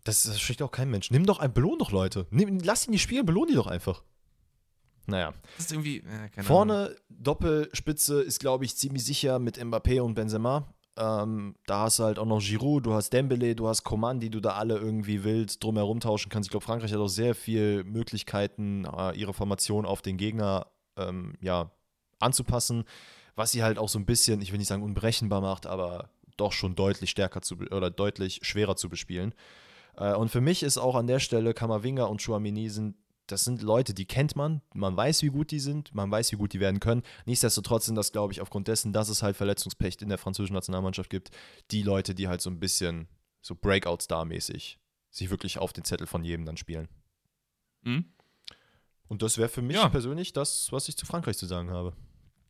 Das, 0.04 0.24
das 0.24 0.40
spricht 0.40 0.62
auch 0.62 0.72
kein 0.72 0.90
Mensch. 0.90 1.12
Nimm 1.12 1.26
doch 1.26 1.40
ein, 1.40 1.54
belohn 1.54 1.80
doch 1.80 1.92
Leute. 1.92 2.28
Nimm, 2.30 2.60
lass 2.60 2.88
ihn 2.88 2.92
die 2.92 3.00
spielen, 3.00 3.26
belohn 3.26 3.48
die 3.48 3.56
doch 3.56 3.68
einfach. 3.68 4.04
Naja. 5.06 5.34
Das 5.56 5.66
ist 5.66 5.72
irgendwie. 5.72 6.04
Ja, 6.36 6.44
Vorne 6.44 6.74
Ahnung. 6.74 6.98
Doppelspitze 7.10 8.22
ist, 8.22 8.40
glaube 8.40 8.66
ich, 8.66 8.76
ziemlich 8.76 9.06
sicher 9.06 9.40
mit 9.40 9.58
Mbappé 9.58 10.02
und 10.02 10.14
Benzema. 10.14 10.74
Ähm, 10.98 11.56
da 11.68 11.82
hast 11.82 12.00
du 12.00 12.04
halt 12.04 12.18
auch 12.18 12.26
noch 12.26 12.42
Giroud, 12.42 12.86
du 12.86 12.94
hast 12.94 13.12
Dembele, 13.12 13.56
du 13.56 13.68
hast 13.68 13.84
Coman, 13.84 14.20
die 14.20 14.32
du 14.32 14.40
da 14.40 14.54
alle 14.54 14.78
irgendwie 14.78 15.24
wild 15.24 15.64
drumherum 15.64 16.00
tauschen 16.00 16.30
kannst. 16.30 16.48
Ich 16.48 16.52
glaube, 16.52 16.66
Frankreich 16.66 16.92
hat 16.92 17.00
auch 17.00 17.08
sehr 17.08 17.36
viele 17.36 17.84
Möglichkeiten, 17.84 18.86
äh, 18.86 19.16
ihre 19.16 19.34
Formation 19.34 19.86
auf 19.86 20.02
den 20.02 20.18
Gegner 20.18 20.68
ähm, 20.98 21.36
ja, 21.40 21.72
anzupassen, 22.20 22.84
was 23.36 23.52
sie 23.52 23.62
halt 23.64 23.78
auch 23.78 23.90
so 23.90 24.00
ein 24.00 24.06
bisschen, 24.06 24.42
ich 24.42 24.52
will 24.52 24.58
nicht 24.58 24.68
sagen 24.68 24.84
unberechenbar 24.84 25.42
macht, 25.42 25.68
aber 25.68 26.10
doch 26.36 26.52
schon 26.52 26.76
deutlich 26.76 27.12
stärker 27.12 27.42
zu 27.42 27.58
oder 27.58 27.92
deutlich 27.92 28.40
schwerer 28.44 28.76
zu 28.76 28.90
bespielen. 28.90 29.36
Äh, 29.98 30.14
und 30.16 30.30
für 30.30 30.42
mich 30.42 30.64
ist 30.64 30.78
auch 30.78 30.96
an 30.96 31.08
der 31.08 31.20
Stelle 31.20 31.54
Kamavinga 31.54 32.06
und 32.06 32.24
Chouamini 32.24 32.70
sind 32.70 32.96
das 33.28 33.44
sind 33.44 33.62
Leute, 33.62 33.94
die 33.94 34.06
kennt 34.06 34.36
man, 34.36 34.62
man 34.74 34.96
weiß, 34.96 35.22
wie 35.22 35.30
gut 35.30 35.52
die 35.52 35.60
sind, 35.60 35.94
man 35.94 36.10
weiß, 36.10 36.32
wie 36.32 36.38
gut 36.38 36.54
die 36.54 36.60
werden 36.60 36.80
können. 36.80 37.04
Nichtsdestotrotz 37.26 37.86
sind 37.86 37.96
das, 37.96 38.12
glaube 38.12 38.34
ich, 38.34 38.42
aufgrund 38.42 38.68
dessen, 38.68 38.94
dass 38.94 39.10
es 39.10 39.22
halt 39.22 39.38
Verletzungspech 39.38 39.98
in 40.02 40.10
der 40.10 40.18
französischen 40.18 40.54
Nationalmannschaft 40.54 41.10
gibt, 41.10 41.32
die 41.72 41.84
Leute, 41.84 42.16
die 42.16 42.28
halt 42.28 42.42
so 42.42 42.50
ein 42.50 42.60
bisschen 42.60 43.08
so 43.42 43.56
Breakout-Star-mäßig 43.56 44.80
sich 45.10 45.30
wirklich 45.30 45.58
auf 45.58 45.74
den 45.74 45.84
Zettel 45.84 46.08
von 46.08 46.24
jedem 46.24 46.46
dann 46.46 46.58
spielen. 46.58 46.88
Mhm. 47.84 48.06
Und 49.08 49.22
das 49.22 49.38
wäre 49.38 49.50
für 49.50 49.62
mich 49.62 49.78
ja. 49.78 49.90
persönlich 49.90 50.34
das, 50.34 50.72
was 50.72 50.90
ich 50.90 50.98
zu 50.98 51.06
Frankreich 51.06 51.38
zu 51.38 51.46
sagen 51.46 51.70
habe. 51.70 51.94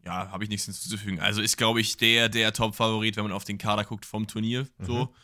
Ja, 0.06 0.32
habe 0.32 0.44
ich 0.44 0.50
nichts 0.50 0.66
hinzuzufügen. 0.66 1.20
Also 1.20 1.42
ist, 1.42 1.58
glaube 1.58 1.82
ich, 1.82 1.98
der, 1.98 2.30
der 2.30 2.54
Top-Favorit, 2.54 3.18
wenn 3.18 3.24
man 3.24 3.34
auf 3.34 3.44
den 3.44 3.58
Kader 3.58 3.84
guckt 3.84 4.06
vom 4.06 4.28
Turnier. 4.28 4.68
Mhm. 4.78 4.86
So. 4.86 5.16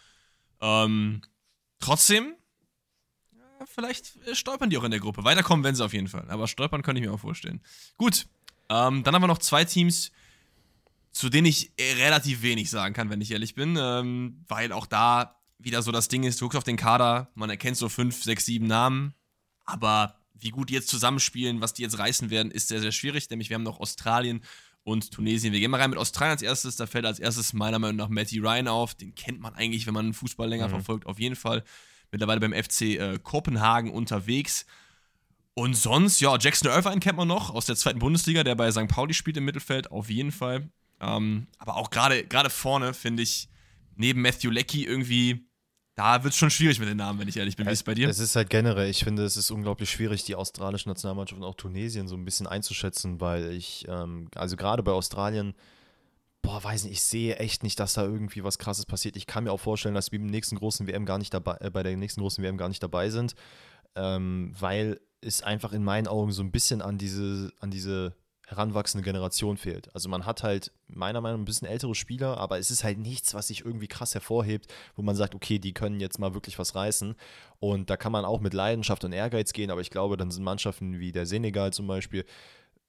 Ähm, 0.62 1.22
trotzdem 1.80 2.36
vielleicht 3.66 4.18
äh, 4.28 4.36
stolpern 4.36 4.70
die 4.70 4.78
auch 4.78 4.84
in 4.84 4.91
der 4.91 4.99
Gruppe. 4.99 5.24
Weiterkommen 5.24 5.64
werden 5.64 5.76
sie 5.76 5.84
auf 5.84 5.93
jeden 5.93 6.08
Fall. 6.08 6.30
Aber 6.30 6.47
stolpern 6.47 6.82
könnte 6.82 7.01
ich 7.01 7.08
mir 7.08 7.14
auch 7.14 7.20
vorstellen. 7.20 7.62
Gut, 7.97 8.28
ähm, 8.70 9.04
dann 9.04 9.16
haben 9.16 9.22
wir 9.22 9.28
noch 9.28 9.39
zwei 9.39 9.66
Teams, 9.66 10.12
zu 11.12 11.30
denen 11.30 11.47
ich 11.47 11.72
äh, 11.78 11.93
relativ 11.93 12.41
wenig 12.41 12.70
sagen 12.70 12.93
kann, 12.93 13.10
wenn 13.10 13.22
ich 13.22 13.32
ehrlich 13.32 13.56
bin. 13.56 13.78
Ähm, 13.80 14.43
weil 14.47 14.72
auch 14.72 14.86
da 14.86 15.39
wieder 15.60 15.82
so 15.82 15.91
das 15.91 16.08
Ding 16.08 16.24
ist, 16.24 16.41
du 16.41 16.45
guckst 16.45 16.58
auf 16.58 16.64
den 16.64 16.78
Kader, 16.78 17.32
man 17.36 17.49
erkennt 17.49 17.78
so 17.78 17.89
fünf, 17.89 18.24
sechs, 18.24 18.45
sieben 18.45 18.68
Namen. 18.68 19.14
Aber 19.66 20.20
wie 20.34 20.49
gut 20.49 20.70
die 20.70 20.74
jetzt 20.74 20.89
zusammenspielen, 20.89 21.62
was 21.62 21.74
die 21.74 21.84
jetzt 21.84 21.97
reißen 21.97 22.30
werden, 22.30 22.51
ist 22.51 22.68
sehr, 22.68 22.82
sehr 22.82 22.91
schwierig. 22.91 23.30
Nämlich 23.30 23.49
wir 23.49 23.56
haben 23.56 23.64
noch 23.64 23.80
Australien 23.80 24.43
und 24.84 25.12
Tunesien. 25.12 25.54
Wir 25.54 25.62
gehen 25.62 25.72
mal 25.72 25.80
rein 25.80 25.89
mit 25.89 25.99
Australien 25.99 26.34
als 26.34 26.41
erstes. 26.41 26.76
Da 26.76 26.86
fällt 26.86 27.06
als 27.06 27.20
erstes 27.20 27.54
meiner 27.54 27.80
Meinung 27.80 27.95
nach 27.95 28.10
Matty 28.10 28.39
Ryan 28.39 28.68
auf. 28.68 28.95
Den 28.95 29.16
kennt 29.16 29.39
man 29.39 29.54
eigentlich, 29.56 29.88
wenn 29.88 29.93
man 29.93 30.14
Fußball 30.14 30.49
länger 30.49 30.68
mhm. 30.68 30.72
verfolgt, 30.72 31.06
auf 31.06 31.20
jeden 31.20 31.38
Fall 31.38 31.64
mittlerweile 32.14 32.39
beim 32.39 32.53
FC 32.53 32.82
äh, 32.82 33.20
Kopenhagen 33.22 33.91
unterwegs. 33.91 34.66
Und 35.55 35.76
sonst, 35.76 36.22
ja, 36.22 36.38
Jackson 36.39 36.72
Irvine 36.72 36.99
kennt 36.99 37.18
man 37.18 37.28
noch 37.28 37.53
aus 37.53 37.66
der 37.66 37.76
zweiten 37.76 37.99
Bundesliga, 37.99 38.43
der 38.43 38.55
bei 38.55 38.72
St. 38.72 38.88
Pauli 38.88 39.14
spielt 39.14 39.38
im 39.38 39.45
Mittelfeld, 39.45 39.91
auf 39.91 40.09
jeden 40.09 40.32
Fall. 40.32 40.70
Ähm, 40.99 41.47
aber 41.57 41.76
auch 41.76 41.89
gerade 41.89 42.49
vorne 42.49 42.93
finde 42.93 43.24
ich, 43.24 43.49
neben 43.95 44.22
Matthew 44.22 44.49
Leckie 44.49 44.86
irgendwie, 44.86 45.45
da 45.95 46.24
wird 46.24 46.34
es 46.34 46.39
schon 46.39 46.49
schwierig 46.49 46.80
mit 46.80 46.89
den 46.89 46.97
Namen, 46.97 47.20
wenn 47.20 47.28
ich 47.28 47.38
ehrlich 47.38 47.55
bin. 47.55 47.68
Wie 47.68 47.72
ist 47.72 47.80
es 47.80 47.84
bei 47.84 47.93
dir? 47.93 48.09
Es 48.09 48.20
ist 48.20 48.36
halt 48.36 48.49
generell, 48.49 48.89
ich 48.89 49.03
finde, 49.03 49.24
es 49.24 49.38
ist 49.38 49.51
unglaublich 49.51 49.91
schwierig, 49.91 50.24
die 50.24 50.36
australische 50.36 50.89
Nationalmannschaft 50.89 51.39
und 51.39 51.47
auch 51.47 51.55
Tunesien 51.55 52.07
so 52.07 52.16
ein 52.16 52.26
bisschen 52.26 52.47
einzuschätzen, 52.47 53.22
weil 53.22 53.51
ich, 53.51 53.86
ähm, 53.88 54.30
also 54.36 54.55
gerade 54.55 54.82
bei 54.82 54.91
Australien, 54.91 55.53
boah, 56.43 56.63
weiß 56.63 56.83
nicht, 56.83 56.93
ich 56.93 57.01
sehe 57.01 57.37
echt 57.37 57.63
nicht, 57.63 57.79
dass 57.79 57.93
da 57.93 58.03
irgendwie 58.03 58.43
was 58.43 58.59
krasses 58.59 58.85
passiert. 58.85 59.15
Ich 59.15 59.25
kann 59.25 59.45
mir 59.45 59.51
auch 59.51 59.59
vorstellen, 59.59 59.95
dass 59.95 60.11
wir 60.11 60.19
beim 60.19 60.27
nächsten 60.27 60.57
großen 60.57 60.85
WM 60.85 61.05
gar 61.05 61.17
nicht 61.17 61.33
dabei, 61.33 61.57
äh, 61.61 61.71
bei 61.71 61.81
der 61.81 61.97
nächsten 61.97 62.21
großen 62.21 62.43
WM 62.43 62.57
gar 62.57 62.69
nicht 62.69 62.83
dabei 62.83 63.09
sind, 63.09 63.33
ähm, 63.95 64.53
weil 64.59 64.99
es 65.21 65.41
einfach 65.41 65.71
in 65.73 65.83
meinen 65.83 66.07
Augen 66.07 66.31
so 66.31 66.43
ein 66.43 66.51
bisschen 66.51 66.81
an 66.81 66.97
diese, 66.97 67.51
an 67.59 67.71
diese 67.71 68.13
heranwachsende 68.45 69.05
Generation 69.05 69.55
fehlt. 69.55 69.93
Also 69.95 70.09
man 70.09 70.25
hat 70.25 70.43
halt 70.43 70.73
meiner 70.87 71.21
Meinung 71.21 71.39
nach 71.39 71.43
ein 71.43 71.45
bisschen 71.45 71.67
ältere 71.67 71.95
Spieler, 71.95 72.37
aber 72.37 72.59
es 72.59 72.71
ist 72.71 72.83
halt 72.83 72.99
nichts, 72.99 73.33
was 73.33 73.47
sich 73.47 73.63
irgendwie 73.63 73.87
krass 73.87 74.13
hervorhebt, 74.13 74.71
wo 74.95 75.01
man 75.01 75.15
sagt, 75.15 75.33
okay, 75.33 75.59
die 75.59 75.73
können 75.73 76.01
jetzt 76.01 76.19
mal 76.19 76.33
wirklich 76.33 76.59
was 76.59 76.75
reißen. 76.75 77.15
Und 77.59 77.89
da 77.89 77.95
kann 77.95 78.11
man 78.11 78.25
auch 78.25 78.41
mit 78.41 78.53
Leidenschaft 78.53 79.05
und 79.05 79.13
Ehrgeiz 79.13 79.53
gehen, 79.53 79.71
aber 79.71 79.79
ich 79.79 79.89
glaube, 79.89 80.17
dann 80.17 80.29
sind 80.29 80.43
Mannschaften 80.43 80.99
wie 80.99 81.13
der 81.13 81.25
Senegal 81.25 81.71
zum 81.71 81.87
Beispiel 81.87 82.25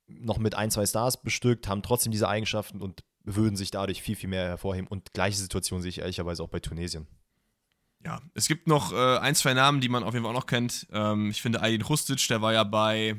noch 0.08 0.38
mit 0.38 0.56
ein, 0.56 0.72
zwei 0.72 0.84
Stars 0.86 1.22
bestückt, 1.22 1.68
haben 1.68 1.82
trotzdem 1.82 2.10
diese 2.10 2.28
Eigenschaften 2.28 2.82
und 2.82 3.04
würden 3.24 3.56
sich 3.56 3.70
dadurch 3.70 4.02
viel, 4.02 4.16
viel 4.16 4.28
mehr 4.28 4.46
hervorheben. 4.46 4.86
Und 4.86 5.12
gleiche 5.12 5.36
Situation 5.36 5.82
sehe 5.82 5.88
ich 5.88 5.98
ehrlicherweise 5.98 6.42
auch 6.42 6.48
bei 6.48 6.60
Tunesien. 6.60 7.06
Ja, 8.04 8.20
es 8.34 8.48
gibt 8.48 8.66
noch 8.66 8.92
äh, 8.92 9.18
ein, 9.18 9.34
zwei 9.34 9.54
Namen, 9.54 9.80
die 9.80 9.88
man 9.88 10.04
auf 10.04 10.12
jeden 10.12 10.24
Fall 10.24 10.34
auch 10.34 10.40
noch 10.40 10.46
kennt. 10.46 10.86
Ähm, 10.92 11.30
ich 11.30 11.40
finde 11.40 11.62
Aydin 11.62 11.82
Rustic, 11.82 12.26
der 12.28 12.42
war 12.42 12.52
ja 12.52 12.62
bei 12.62 13.16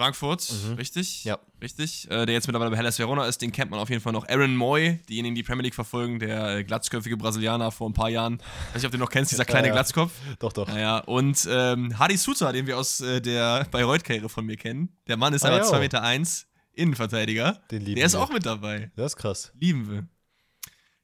Frankfurt, 0.00 0.50
mhm. 0.50 0.74
richtig? 0.74 1.24
Ja. 1.24 1.38
Richtig. 1.62 2.10
Äh, 2.10 2.24
der 2.24 2.34
jetzt 2.34 2.46
mittlerweile 2.46 2.70
bei 2.70 2.76
Hellas 2.78 2.98
Verona 2.98 3.26
ist, 3.26 3.42
den 3.42 3.52
kennt 3.52 3.70
man 3.70 3.78
auf 3.80 3.90
jeden 3.90 4.00
Fall 4.00 4.12
noch. 4.12 4.26
Aaron 4.28 4.56
Moy, 4.56 4.98
diejenigen, 5.08 5.34
die 5.34 5.42
Premier 5.42 5.64
League 5.64 5.74
verfolgen, 5.74 6.18
der 6.18 6.56
äh, 6.56 6.64
glatzköpfige 6.64 7.16
Brasilianer 7.16 7.70
vor 7.70 7.90
ein 7.90 7.92
paar 7.92 8.08
Jahren. 8.08 8.34
Ich 8.34 8.68
weiß 8.68 8.74
nicht, 8.76 8.86
ob 8.86 8.92
du 8.92 8.98
noch 8.98 9.10
kennst, 9.10 9.32
dieser 9.32 9.44
kleine 9.46 9.66
ja, 9.66 9.74
ja. 9.74 9.80
Glatzkopf. 9.80 10.12
Doch, 10.38 10.52
doch. 10.54 10.68
Naja, 10.68 10.98
und 11.00 11.46
ähm, 11.50 11.98
Hadi 11.98 12.16
Suta, 12.16 12.50
den 12.52 12.66
wir 12.66 12.78
aus 12.78 13.00
äh, 13.00 13.20
der 13.20 13.66
Bayreuth-Karriere 13.70 14.30
von 14.30 14.46
mir 14.46 14.56
kennen. 14.56 14.88
Der 15.06 15.18
Mann 15.18 15.34
ist 15.34 15.44
ah, 15.44 15.48
aber 15.48 15.64
2,1 15.64 15.78
Meter. 15.80 16.02
Eins, 16.02 16.46
Innenverteidiger. 16.74 17.62
Den 17.70 17.82
lieben 17.82 17.96
Der 17.96 18.06
ist 18.06 18.14
wir. 18.14 18.20
auch 18.20 18.30
mit 18.32 18.46
dabei. 18.46 18.90
Das 18.96 19.12
ist 19.12 19.16
krass. 19.16 19.52
Lieben 19.58 19.90
wir. 19.90 20.06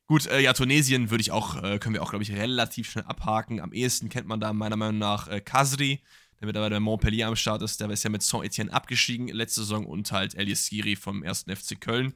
Gut, 0.07 0.27
äh, 0.27 0.41
ja, 0.41 0.53
Tunesien 0.53 1.11
würde 1.11 1.21
ich 1.23 1.33
auch, 1.33 1.63
äh, 1.63 1.79
können 1.79 1.95
wir 1.95 2.03
auch, 2.03 2.11
glaube 2.11 2.23
ich, 2.23 2.33
relativ 2.33 2.91
schnell 2.91 3.05
abhaken. 3.07 3.61
Am 3.61 3.73
ehesten 3.73 4.09
kennt 4.09 4.29
man 4.29 4.39
da 4.39 4.53
meiner 4.53 4.77
Meinung 4.77 4.99
nach 4.99 5.27
äh, 5.27 5.41
Kasri, 5.41 6.01
der 6.41 6.47
mittlerweile 6.47 6.77
bei 6.77 6.81
Montpellier 6.81 7.27
am 7.27 7.35
Start 7.35 7.63
ist. 7.63 7.81
Der 7.81 7.91
ist 7.91 8.05
ja 8.05 8.11
mit 8.11 8.23
Saint-Etienne 8.23 8.73
abgestiegen 8.73 9.29
letzte 9.29 9.63
Saison 9.63 9.85
und 9.85 10.13
halt 10.13 10.37
Elias 10.37 10.65
Skiri 10.67 10.95
vom 10.95 11.25
1. 11.25 11.47
FC 11.53 11.81
Köln. 11.81 12.15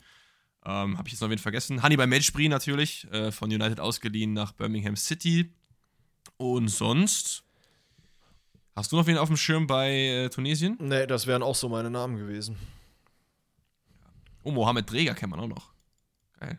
Ähm, 0.65 0.99
Habe 0.99 1.09
ich 1.09 1.13
jetzt 1.15 1.21
noch 1.21 1.31
wen 1.31 1.39
vergessen? 1.39 1.83
Hannibal 1.83 2.07
Mejbri 2.07 2.49
natürlich, 2.49 3.09
äh, 3.11 3.33
von 3.33 3.51
United 3.51 3.81
ausgeliehen 3.81 4.35
nach 4.35 4.53
Birmingham 4.53 4.95
City. 4.95 5.53
Und 6.37 6.69
sonst. 6.69 7.43
Hast 8.77 8.93
du 8.93 8.97
noch 8.97 9.07
wen 9.07 9.19
auf 9.19 9.29
dem 9.29 9.37
Schirm 9.37 9.67
bei 9.67 9.91
äh, 9.91 10.29
Tunesien? 10.29 10.77
Nee, 10.81 11.07
das 11.07 11.27
wären 11.27 11.43
auch 11.43 11.57
so 11.57 11.69
meine 11.69 11.91
Namen 11.91 12.17
gewesen. 12.17 12.57
Oh, 14.51 14.53
Mohamed 14.53 14.89
Träger 14.89 15.15
kennt 15.15 15.31
man 15.31 15.41
auch 15.41 15.49
noch. 15.49 15.73
Geil. 16.39 16.59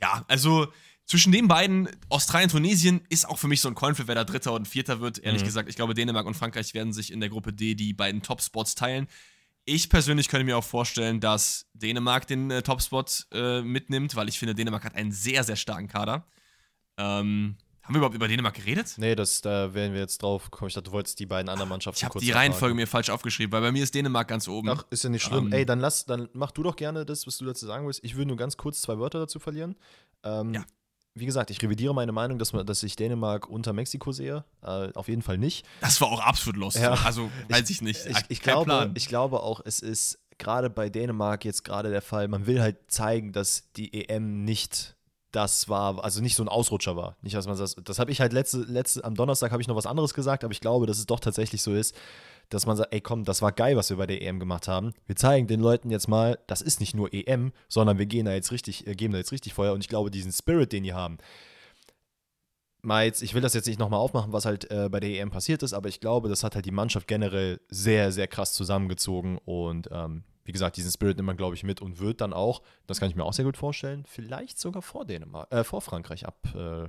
Ja, 0.00 0.24
also 0.28 0.72
zwischen 1.06 1.32
den 1.32 1.48
beiden, 1.48 1.88
Australien, 2.08 2.50
Tunesien, 2.50 3.02
ist 3.08 3.28
auch 3.28 3.38
für 3.38 3.48
mich 3.48 3.60
so 3.60 3.68
ein 3.68 3.74
Coinflip, 3.74 4.08
wer 4.08 4.14
da 4.14 4.24
Dritter 4.24 4.52
und 4.52 4.66
Vierter 4.66 5.00
wird. 5.00 5.18
Ehrlich 5.18 5.42
mhm. 5.42 5.46
gesagt, 5.46 5.68
ich 5.68 5.76
glaube, 5.76 5.94
Dänemark 5.94 6.26
und 6.26 6.34
Frankreich 6.34 6.74
werden 6.74 6.92
sich 6.92 7.12
in 7.12 7.20
der 7.20 7.28
Gruppe 7.28 7.52
D 7.52 7.74
die 7.74 7.92
beiden 7.92 8.22
Top-Spots 8.22 8.74
teilen. 8.74 9.06
Ich 9.64 9.88
persönlich 9.88 10.28
könnte 10.28 10.44
mir 10.44 10.58
auch 10.58 10.64
vorstellen, 10.64 11.20
dass 11.20 11.70
Dänemark 11.74 12.26
den 12.26 12.50
äh, 12.50 12.62
Top-Spot 12.62 13.04
äh, 13.32 13.62
mitnimmt, 13.62 14.16
weil 14.16 14.28
ich 14.28 14.38
finde, 14.38 14.54
Dänemark 14.54 14.84
hat 14.84 14.96
einen 14.96 15.12
sehr, 15.12 15.44
sehr 15.44 15.56
starken 15.56 15.86
Kader. 15.86 16.26
Ähm, 16.96 17.56
haben 17.82 17.94
wir 17.94 17.98
überhaupt 17.98 18.14
über 18.14 18.28
Dänemark 18.28 18.54
geredet? 18.54 18.94
Nee, 18.96 19.16
das, 19.16 19.40
da 19.40 19.74
werden 19.74 19.92
wir 19.92 20.00
jetzt 20.00 20.22
drauf 20.22 20.50
kommen. 20.52 20.68
Ich 20.68 20.74
dachte, 20.74 20.90
du 20.90 20.92
wolltest 20.92 21.18
die 21.18 21.26
beiden 21.26 21.48
anderen 21.48 21.68
Mannschaften 21.68 21.98
Ich 21.98 22.04
habe 22.04 22.18
die 22.20 22.30
Reihenfolge 22.30 22.74
mir 22.74 22.86
falsch 22.86 23.10
aufgeschrieben, 23.10 23.52
weil 23.52 23.60
bei 23.60 23.72
mir 23.72 23.82
ist 23.82 23.94
Dänemark 23.94 24.28
ganz 24.28 24.46
oben. 24.46 24.68
Ach, 24.68 24.84
ist 24.90 25.02
ja 25.02 25.10
nicht 25.10 25.22
schlimm. 25.22 25.46
Ähm, 25.46 25.52
Ey, 25.52 25.66
dann 25.66 25.80
lass, 25.80 26.06
dann 26.06 26.28
mach 26.32 26.52
du 26.52 26.62
doch 26.62 26.76
gerne 26.76 27.04
das, 27.04 27.26
was 27.26 27.38
du 27.38 27.44
dazu 27.44 27.66
sagen 27.66 27.86
willst. 27.86 28.04
Ich 28.04 28.16
will 28.16 28.24
nur 28.24 28.36
ganz 28.36 28.56
kurz 28.56 28.82
zwei 28.82 28.98
Wörter 28.98 29.18
dazu 29.18 29.40
verlieren. 29.40 29.76
Ähm, 30.22 30.54
ja. 30.54 30.64
Wie 31.14 31.26
gesagt, 31.26 31.50
ich 31.50 31.60
revidiere 31.60 31.94
meine 31.94 32.12
Meinung, 32.12 32.38
dass, 32.38 32.52
man, 32.52 32.64
dass 32.64 32.82
ich 32.84 32.96
Dänemark 32.96 33.48
unter 33.48 33.72
Mexiko 33.72 34.12
sehe. 34.12 34.44
Äh, 34.62 34.92
auf 34.94 35.08
jeden 35.08 35.22
Fall 35.22 35.36
nicht. 35.36 35.66
Das 35.80 36.00
war 36.00 36.08
auch 36.08 36.20
absolut 36.20 36.56
lost. 36.56 36.78
Ja. 36.78 36.94
Also, 37.04 37.30
weiß 37.48 37.68
ich 37.68 37.82
nicht. 37.82 38.06
Ich, 38.06 38.16
ich 38.28 38.40
glaube, 38.40 38.92
ich 38.94 39.08
glaube 39.08 39.40
auch, 39.40 39.60
es 39.64 39.80
ist 39.80 40.20
gerade 40.38 40.70
bei 40.70 40.88
Dänemark 40.88 41.44
jetzt 41.44 41.64
gerade 41.64 41.90
der 41.90 42.02
Fall, 42.02 42.28
man 42.28 42.46
will 42.46 42.60
halt 42.60 42.90
zeigen, 42.90 43.32
dass 43.32 43.72
die 43.72 44.08
EM 44.08 44.44
nicht 44.44 44.96
das 45.32 45.68
war, 45.68 46.04
also 46.04 46.20
nicht 46.20 46.36
so 46.36 46.44
ein 46.44 46.48
Ausrutscher 46.48 46.94
war. 46.94 47.16
Nicht, 47.22 47.34
dass 47.34 47.46
man 47.46 47.56
das, 47.56 47.74
das 47.82 47.98
habe 47.98 48.10
ich 48.10 48.20
halt 48.20 48.32
letzte, 48.32 48.58
letzte, 48.58 49.04
am 49.04 49.14
Donnerstag 49.14 49.50
habe 49.50 49.62
ich 49.62 49.68
noch 49.68 49.76
was 49.76 49.86
anderes 49.86 50.14
gesagt, 50.14 50.44
aber 50.44 50.52
ich 50.52 50.60
glaube, 50.60 50.86
dass 50.86 50.98
es 50.98 51.06
doch 51.06 51.20
tatsächlich 51.20 51.62
so 51.62 51.72
ist, 51.72 51.96
dass 52.50 52.66
man 52.66 52.76
sagt, 52.76 52.92
ey 52.92 53.00
komm, 53.00 53.24
das 53.24 53.40
war 53.40 53.50
geil, 53.50 53.76
was 53.76 53.88
wir 53.88 53.96
bei 53.96 54.06
der 54.06 54.20
EM 54.20 54.38
gemacht 54.38 54.68
haben. 54.68 54.92
Wir 55.06 55.16
zeigen 55.16 55.46
den 55.46 55.60
Leuten 55.60 55.90
jetzt 55.90 56.06
mal, 56.06 56.38
das 56.46 56.60
ist 56.60 56.80
nicht 56.80 56.94
nur 56.94 57.12
EM, 57.12 57.52
sondern 57.68 57.98
wir 57.98 58.06
gehen 58.06 58.26
da 58.26 58.32
jetzt 58.32 58.52
richtig, 58.52 58.86
äh, 58.86 58.94
geben 58.94 59.12
da 59.12 59.18
jetzt 59.18 59.32
richtig 59.32 59.54
Feuer. 59.54 59.72
Und 59.72 59.80
ich 59.80 59.88
glaube, 59.88 60.10
diesen 60.10 60.32
Spirit, 60.32 60.72
den 60.72 60.84
die 60.84 60.92
haben, 60.92 61.18
mal 62.82 63.04
jetzt, 63.04 63.22
ich 63.22 63.32
will 63.32 63.40
das 63.40 63.54
jetzt 63.54 63.66
nicht 63.66 63.78
nochmal 63.78 64.00
aufmachen, 64.00 64.32
was 64.32 64.44
halt 64.44 64.70
äh, 64.70 64.88
bei 64.90 65.00
der 65.00 65.10
EM 65.10 65.30
passiert 65.30 65.62
ist, 65.62 65.72
aber 65.72 65.88
ich 65.88 66.00
glaube, 66.00 66.28
das 66.28 66.44
hat 66.44 66.54
halt 66.54 66.66
die 66.66 66.72
Mannschaft 66.72 67.06
generell 67.06 67.60
sehr, 67.68 68.12
sehr 68.12 68.26
krass 68.26 68.52
zusammengezogen 68.52 69.38
und 69.38 69.88
ähm, 69.92 70.24
wie 70.44 70.52
gesagt, 70.52 70.76
diesen 70.76 70.90
Spirit 70.90 71.16
nimmt 71.16 71.26
man, 71.26 71.36
glaube 71.36 71.54
ich, 71.54 71.62
mit 71.62 71.80
und 71.80 71.98
wird 72.00 72.20
dann 72.20 72.32
auch, 72.32 72.62
das 72.86 73.00
kann 73.00 73.08
ich 73.08 73.16
mir 73.16 73.24
auch 73.24 73.32
sehr 73.32 73.44
gut 73.44 73.56
vorstellen, 73.56 74.04
vielleicht 74.06 74.58
sogar 74.58 74.82
vor 74.82 75.04
Dänemark, 75.04 75.52
äh, 75.52 75.64
vor 75.64 75.80
Frankreich 75.80 76.26
ab, 76.26 76.48
äh, 76.54 76.88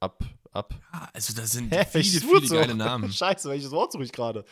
ab, 0.00 0.24
ab. 0.52 0.74
Ja, 0.92 1.08
also 1.12 1.34
da 1.34 1.46
sind 1.46 1.70
Hä, 1.74 1.84
viele, 1.90 2.20
viele 2.20 2.48
geile 2.48 2.74
Namen. 2.74 3.12
Scheiße, 3.12 3.48
welches 3.50 3.70
Wort 3.70 3.92
suche 3.92 4.04
ich 4.04 4.12
gerade? 4.12 4.44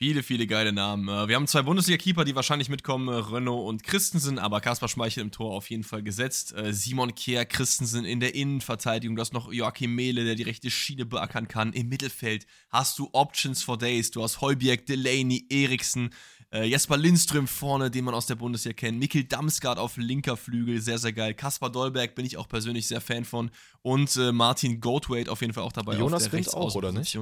Viele, 0.00 0.22
viele 0.22 0.46
geile 0.46 0.72
Namen. 0.72 1.08
Äh, 1.08 1.26
wir 1.26 1.34
haben 1.34 1.48
zwei 1.48 1.62
Bundesliga-Keeper, 1.62 2.24
die 2.24 2.36
wahrscheinlich 2.36 2.68
mitkommen, 2.68 3.08
äh, 3.08 3.16
Renault 3.16 3.66
und 3.66 3.82
Christensen, 3.82 4.38
aber 4.38 4.60
Kaspar 4.60 4.88
Schmeichel 4.88 5.24
im 5.24 5.32
Tor 5.32 5.52
auf 5.52 5.68
jeden 5.70 5.82
Fall 5.82 6.04
gesetzt. 6.04 6.54
Äh, 6.54 6.72
Simon 6.72 7.16
Kehr, 7.16 7.44
Christensen 7.44 8.04
in 8.04 8.20
der 8.20 8.36
Innenverteidigung. 8.36 9.16
Du 9.16 9.20
hast 9.20 9.32
noch 9.32 9.52
Joachim 9.52 9.96
Mehle, 9.96 10.24
der 10.24 10.36
die 10.36 10.44
rechte 10.44 10.70
Schiene 10.70 11.04
beackern 11.04 11.48
kann. 11.48 11.72
Im 11.72 11.88
Mittelfeld 11.88 12.46
hast 12.70 12.96
du 13.00 13.08
Options 13.10 13.64
for 13.64 13.76
Days. 13.76 14.12
Du 14.12 14.22
hast 14.22 14.40
Heuberg, 14.40 14.86
Delaney, 14.86 15.46
Eriksen, 15.50 16.10
Jesper 16.50 16.96
Lindström 16.96 17.46
vorne, 17.46 17.90
den 17.90 18.04
man 18.04 18.14
aus 18.14 18.26
der 18.26 18.36
Bundesliga 18.36 18.74
kennt. 18.74 18.98
Mikkel 18.98 19.24
Damsgaard 19.24 19.78
auf 19.78 19.96
linker 19.96 20.36
Flügel, 20.36 20.80
sehr, 20.80 20.98
sehr 20.98 21.12
geil. 21.12 21.34
Kaspar 21.34 21.70
Dolberg 21.70 22.14
bin 22.14 22.24
ich 22.24 22.36
auch 22.36 22.48
persönlich 22.48 22.86
sehr 22.86 23.00
Fan 23.00 23.24
von. 23.24 23.50
Und 23.82 24.16
Martin 24.32 24.80
Goldwaite 24.80 25.30
auf 25.30 25.40
jeden 25.42 25.52
Fall 25.52 25.64
auch 25.64 25.72
dabei. 25.72 25.96
Jonas 25.96 26.32
Wind 26.32 26.54
auch, 26.54 26.74
oder 26.74 26.92
nicht? 26.92 27.18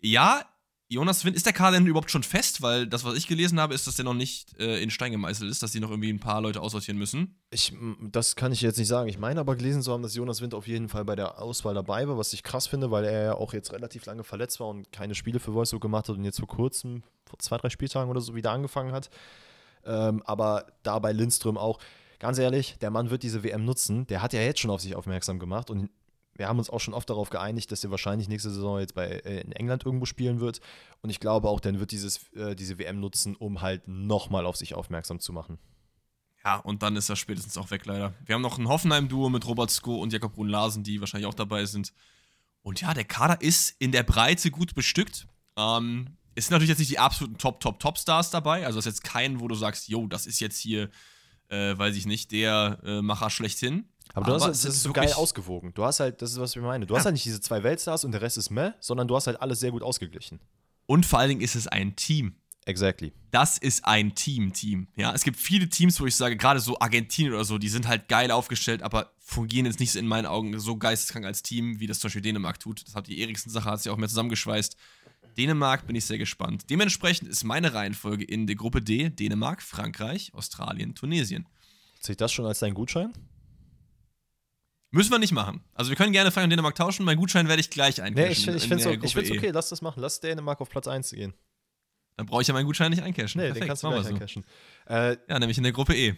Ja, 0.00 0.44
Jonas 0.92 1.24
Wind, 1.24 1.36
ist 1.36 1.46
der 1.46 1.54
Kader 1.54 1.78
denn 1.78 1.86
überhaupt 1.86 2.10
schon 2.10 2.22
fest? 2.22 2.60
Weil 2.60 2.86
das, 2.86 3.04
was 3.04 3.16
ich 3.16 3.26
gelesen 3.26 3.58
habe, 3.58 3.72
ist, 3.72 3.86
dass 3.86 3.96
der 3.96 4.04
noch 4.04 4.14
nicht 4.14 4.58
äh, 4.60 4.82
in 4.82 4.90
Stein 4.90 5.10
gemeißelt 5.10 5.50
ist, 5.50 5.62
dass 5.62 5.72
die 5.72 5.80
noch 5.80 5.90
irgendwie 5.90 6.12
ein 6.12 6.20
paar 6.20 6.42
Leute 6.42 6.60
aussortieren 6.60 6.98
müssen. 6.98 7.40
Ich, 7.50 7.72
das 8.00 8.36
kann 8.36 8.52
ich 8.52 8.60
jetzt 8.60 8.76
nicht 8.76 8.88
sagen. 8.88 9.08
Ich 9.08 9.18
meine 9.18 9.40
aber 9.40 9.56
gelesen 9.56 9.82
zu 9.82 9.90
haben, 9.90 10.02
dass 10.02 10.14
Jonas 10.14 10.42
Wind 10.42 10.52
auf 10.52 10.68
jeden 10.68 10.90
Fall 10.90 11.06
bei 11.06 11.16
der 11.16 11.40
Auswahl 11.40 11.72
dabei 11.72 12.06
war, 12.08 12.18
was 12.18 12.34
ich 12.34 12.42
krass 12.42 12.66
finde, 12.66 12.90
weil 12.90 13.04
er 13.04 13.24
ja 13.24 13.34
auch 13.34 13.54
jetzt 13.54 13.72
relativ 13.72 14.04
lange 14.04 14.22
verletzt 14.22 14.60
war 14.60 14.68
und 14.68 14.92
keine 14.92 15.14
Spiele 15.14 15.40
für 15.40 15.54
Wolfsburg 15.54 15.80
gemacht 15.80 16.10
hat 16.10 16.16
und 16.16 16.24
jetzt 16.24 16.38
vor 16.38 16.48
kurzem, 16.48 17.02
vor 17.24 17.38
zwei, 17.38 17.56
drei 17.56 17.70
Spieltagen 17.70 18.10
oder 18.10 18.20
so, 18.20 18.34
wieder 18.34 18.52
angefangen 18.52 18.92
hat. 18.92 19.08
Ähm, 19.86 20.22
aber 20.26 20.66
da 20.82 20.98
bei 20.98 21.12
Lindström 21.12 21.56
auch, 21.56 21.78
ganz 22.18 22.38
ehrlich, 22.38 22.76
der 22.82 22.90
Mann 22.90 23.08
wird 23.08 23.22
diese 23.22 23.42
WM 23.42 23.64
nutzen. 23.64 24.06
Der 24.08 24.20
hat 24.20 24.34
ja 24.34 24.42
jetzt 24.42 24.60
schon 24.60 24.70
auf 24.70 24.82
sich 24.82 24.94
aufmerksam 24.94 25.38
gemacht 25.38 25.70
und 25.70 25.88
wir 26.34 26.48
haben 26.48 26.58
uns 26.58 26.70
auch 26.70 26.80
schon 26.80 26.94
oft 26.94 27.08
darauf 27.10 27.30
geeinigt, 27.30 27.70
dass 27.70 27.84
er 27.84 27.90
wahrscheinlich 27.90 28.28
nächste 28.28 28.50
Saison 28.50 28.80
jetzt 28.80 28.94
bei, 28.94 29.06
äh, 29.06 29.40
in 29.40 29.52
England 29.52 29.84
irgendwo 29.84 30.06
spielen 30.06 30.40
wird. 30.40 30.60
Und 31.02 31.10
ich 31.10 31.20
glaube 31.20 31.48
auch, 31.48 31.60
dann 31.60 31.78
wird 31.78 31.90
dieses, 31.92 32.32
äh, 32.32 32.54
diese 32.54 32.78
WM 32.78 33.00
nutzen, 33.00 33.36
um 33.36 33.60
halt 33.60 33.86
nochmal 33.86 34.46
auf 34.46 34.56
sich 34.56 34.74
aufmerksam 34.74 35.20
zu 35.20 35.32
machen. 35.32 35.58
Ja, 36.44 36.56
und 36.56 36.82
dann 36.82 36.96
ist 36.96 37.08
er 37.08 37.16
spätestens 37.16 37.56
auch 37.56 37.70
weg, 37.70 37.86
leider. 37.86 38.14
Wir 38.24 38.34
haben 38.34 38.42
noch 38.42 38.58
ein 38.58 38.68
Hoffenheim-Duo 38.68 39.28
mit 39.28 39.46
Robert 39.46 39.70
Sko 39.70 40.00
und 40.00 40.12
Jakob 40.12 40.34
Brun-Larsen, 40.34 40.82
die 40.82 41.00
wahrscheinlich 41.00 41.26
auch 41.26 41.34
dabei 41.34 41.66
sind. 41.66 41.92
Und 42.62 42.80
ja, 42.80 42.94
der 42.94 43.04
Kader 43.04 43.40
ist 43.40 43.76
in 43.78 43.92
der 43.92 44.02
Breite 44.02 44.50
gut 44.50 44.74
bestückt. 44.74 45.28
Ähm, 45.56 46.16
es 46.34 46.46
sind 46.46 46.52
natürlich 46.52 46.70
jetzt 46.70 46.78
nicht 46.78 46.90
die 46.90 46.98
absoluten 46.98 47.38
Top, 47.38 47.60
Top, 47.60 47.78
Top-Stars 47.78 48.30
dabei. 48.30 48.66
Also, 48.66 48.78
es 48.78 48.86
ist 48.86 48.94
jetzt 48.94 49.04
kein, 49.04 49.40
wo 49.40 49.48
du 49.48 49.54
sagst, 49.54 49.88
yo, 49.88 50.06
das 50.06 50.26
ist 50.26 50.40
jetzt 50.40 50.58
hier, 50.58 50.90
äh, 51.48 51.76
weiß 51.76 51.94
ich 51.96 52.06
nicht, 52.06 52.32
der 52.32 52.80
äh, 52.84 53.02
Macher 53.02 53.30
schlechthin. 53.30 53.88
Aber, 54.14 54.26
du 54.26 54.34
hast 54.34 54.42
halt, 54.42 54.54
das 54.54 54.64
ist 54.64 54.82
so 54.82 54.92
geil 54.92 55.12
ausgewogen. 55.12 55.72
Du 55.74 55.84
hast 55.84 56.00
halt, 56.00 56.20
das 56.22 56.32
ist, 56.32 56.40
was 56.40 56.54
ich 56.54 56.62
meine. 56.62 56.86
Du 56.86 56.94
ja. 56.94 56.98
hast 56.98 57.06
halt 57.06 57.14
nicht 57.14 57.24
diese 57.24 57.40
zwei 57.40 57.62
Weltstars 57.62 58.04
und 58.04 58.12
der 58.12 58.20
Rest 58.20 58.38
ist 58.38 58.50
meh, 58.50 58.72
sondern 58.80 59.08
du 59.08 59.16
hast 59.16 59.26
halt 59.26 59.40
alles 59.40 59.60
sehr 59.60 59.70
gut 59.70 59.82
ausgeglichen. 59.82 60.40
Und 60.86 61.06
vor 61.06 61.18
allen 61.18 61.30
Dingen 61.30 61.40
ist 61.40 61.54
es 61.54 61.66
ein 61.66 61.96
Team. 61.96 62.34
Exactly. 62.64 63.12
Das 63.32 63.58
ist 63.58 63.84
ein 63.84 64.14
Team-Team. 64.14 64.86
Ja, 64.94 65.12
es 65.12 65.24
gibt 65.24 65.36
viele 65.36 65.68
Teams, 65.68 66.00
wo 66.00 66.06
ich 66.06 66.14
sage, 66.14 66.36
gerade 66.36 66.60
so 66.60 66.78
Argentinien 66.78 67.34
oder 67.34 67.44
so, 67.44 67.58
die 67.58 67.68
sind 67.68 67.88
halt 67.88 68.08
geil 68.08 68.30
aufgestellt, 68.30 68.82
aber 68.82 69.12
fungieren 69.18 69.66
jetzt 69.66 69.80
nicht 69.80 69.96
in 69.96 70.06
meinen 70.06 70.26
Augen 70.26 70.58
so 70.60 70.76
geisteskrank 70.76 71.26
als 71.26 71.42
Team, 71.42 71.80
wie 71.80 71.88
das 71.88 71.98
zum 71.98 72.08
Beispiel 72.08 72.22
Dänemark 72.22 72.60
tut. 72.60 72.86
Das 72.86 72.94
hat 72.94 73.08
die 73.08 73.20
Eriksen-Sache, 73.20 73.68
hat 73.68 73.82
sich 73.82 73.90
auch 73.90 73.96
mehr 73.96 74.08
zusammengeschweißt. 74.08 74.76
Dänemark 75.36 75.86
bin 75.86 75.96
ich 75.96 76.04
sehr 76.04 76.18
gespannt. 76.18 76.70
Dementsprechend 76.70 77.28
ist 77.28 77.42
meine 77.42 77.74
Reihenfolge 77.74 78.24
in 78.24 78.46
der 78.46 78.54
Gruppe 78.54 78.82
D 78.82 79.08
Dänemark, 79.08 79.62
Frankreich, 79.62 80.32
Australien, 80.34 80.94
Tunesien. 80.94 81.48
Zählt 82.00 82.20
das 82.20 82.32
schon 82.32 82.46
als 82.46 82.60
dein 82.60 82.74
Gutschein? 82.74 83.12
Müssen 84.92 85.10
wir 85.10 85.18
nicht 85.18 85.32
machen. 85.32 85.64
Also 85.74 85.90
wir 85.90 85.96
können 85.96 86.12
gerne 86.12 86.30
Frankreich 86.30 86.44
und 86.44 86.50
Dänemark 86.50 86.74
tauschen. 86.74 87.04
Mein 87.04 87.16
Gutschein 87.16 87.48
werde 87.48 87.60
ich 87.60 87.70
gleich 87.70 88.00
eincashen. 88.00 88.26
Nee, 88.26 88.32
ich, 88.32 88.46
ich 88.46 88.68
finde 88.68 89.04
es 89.04 89.16
okay. 89.16 89.38
okay. 89.38 89.50
Lass 89.50 89.70
das 89.70 89.82
machen. 89.82 90.00
Lass 90.00 90.20
Dänemark 90.20 90.60
auf 90.60 90.68
Platz 90.68 90.86
1 90.86 91.10
gehen. 91.10 91.34
Dann 92.16 92.26
brauche 92.26 92.42
ich 92.42 92.48
ja 92.48 92.54
meinen 92.54 92.66
Gutschein 92.66 92.90
nicht 92.90 93.02
eincashen. 93.02 93.40
Nee, 93.40 93.48
Perfekt, 93.48 93.64
den 93.64 93.68
kannst 93.68 93.82
du 93.82 93.88
gleich 93.88 94.02
so. 94.04 94.08
eincashen. 94.10 94.44
Äh, 94.86 95.16
ja, 95.28 95.38
nämlich 95.38 95.56
in 95.56 95.64
der 95.64 95.72
Gruppe 95.72 95.94
E. 95.94 96.14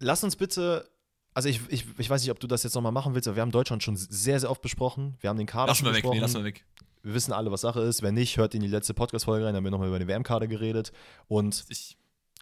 Lass 0.00 0.24
uns 0.24 0.36
bitte 0.36 0.90
also 1.34 1.48
ich, 1.48 1.60
ich, 1.68 1.84
ich 1.98 2.10
weiß 2.10 2.22
nicht, 2.22 2.30
ob 2.30 2.40
du 2.40 2.46
das 2.46 2.62
jetzt 2.62 2.74
nochmal 2.74 2.92
machen 2.92 3.14
willst, 3.14 3.28
aber 3.28 3.36
wir 3.36 3.42
haben 3.42 3.52
Deutschland 3.52 3.82
schon 3.82 3.96
sehr, 3.96 4.40
sehr 4.40 4.50
oft 4.50 4.62
besprochen. 4.62 5.16
Wir 5.20 5.30
haben 5.30 5.38
den 5.38 5.46
Kader 5.46 5.68
lass 5.68 5.78
schon 5.78 5.92
besprochen. 5.92 6.14
Weg, 6.14 6.18
nee, 6.18 6.20
lass 6.20 6.34
mal 6.34 6.44
weg. 6.44 6.64
Wir 7.02 7.14
wissen 7.14 7.32
alle, 7.32 7.50
was 7.50 7.62
Sache 7.62 7.80
ist. 7.80 8.02
Wenn 8.02 8.14
nicht, 8.14 8.36
hört 8.36 8.54
in 8.54 8.60
die 8.60 8.68
letzte 8.68 8.94
Podcast-Folge 8.94 9.46
rein, 9.46 9.54
da 9.54 9.58
haben 9.58 9.64
wir 9.64 9.70
nochmal 9.70 9.88
über 9.88 9.98
den 9.98 10.08
WM-Kader 10.08 10.48
geredet. 10.48 10.92
Und 11.28 11.64
ich, 11.68 11.96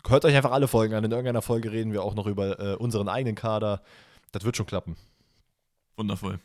hört 0.06 0.24
euch 0.24 0.34
einfach 0.34 0.52
alle 0.52 0.68
Folgen 0.68 0.94
an. 0.94 1.04
In 1.04 1.10
irgendeiner 1.10 1.42
Folge 1.42 1.70
reden 1.70 1.92
wir 1.92 2.02
auch 2.02 2.14
noch 2.14 2.26
über 2.26 2.58
äh, 2.58 2.74
unseren 2.76 3.08
eigenen 3.08 3.36
Kader. 3.36 3.82
Das 4.32 4.44
wird 4.44 4.56
schon 4.56 4.66
klappen. 4.66 4.96
Wundervoll. 5.98 6.38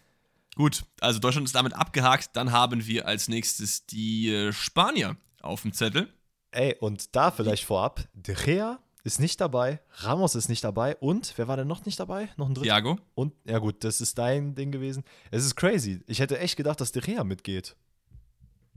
Gut, 0.56 0.84
also 1.00 1.20
Deutschland 1.20 1.48
ist 1.48 1.56
damit 1.56 1.74
abgehakt. 1.74 2.36
Dann 2.36 2.52
haben 2.52 2.86
wir 2.86 3.08
als 3.08 3.28
nächstes 3.28 3.86
die 3.86 4.34
äh, 4.34 4.54
Spanier 4.54 5.18
auf 5.42 5.62
dem 5.62 5.74
Zettel. 5.74 6.14
Ey, 6.52 6.76
und 6.80 7.16
da 7.16 7.32
vielleicht 7.32 7.64
vorab, 7.66 8.08
De 8.14 8.36
Gea 8.36 8.80
ist 9.04 9.20
nicht 9.20 9.42
dabei, 9.42 9.82
Ramos 9.90 10.36
ist 10.36 10.50
nicht 10.50 10.64
dabei 10.64 10.96
und 10.98 11.34
wer 11.36 11.48
war 11.48 11.58
denn 11.58 11.68
noch 11.68 11.86
nicht 11.86 12.00
dabei? 12.00 12.30
Noch 12.38 12.48
ein 12.48 12.54
dritter? 12.54 12.68
Thiago. 12.68 13.00
Und, 13.16 13.34
ja 13.44 13.58
gut, 13.58 13.84
das 13.84 14.00
ist 14.00 14.18
dein 14.18 14.56
Ding 14.56 14.72
gewesen. 14.72 15.04
Es 15.32 15.44
ist 15.46 15.56
crazy. 15.56 16.02
Ich 16.08 16.20
hätte 16.20 16.40
echt 16.40 16.56
gedacht, 16.56 16.80
dass 16.80 16.92
De 16.92 17.02
Gea 17.02 17.24
mitgeht. 17.24 17.76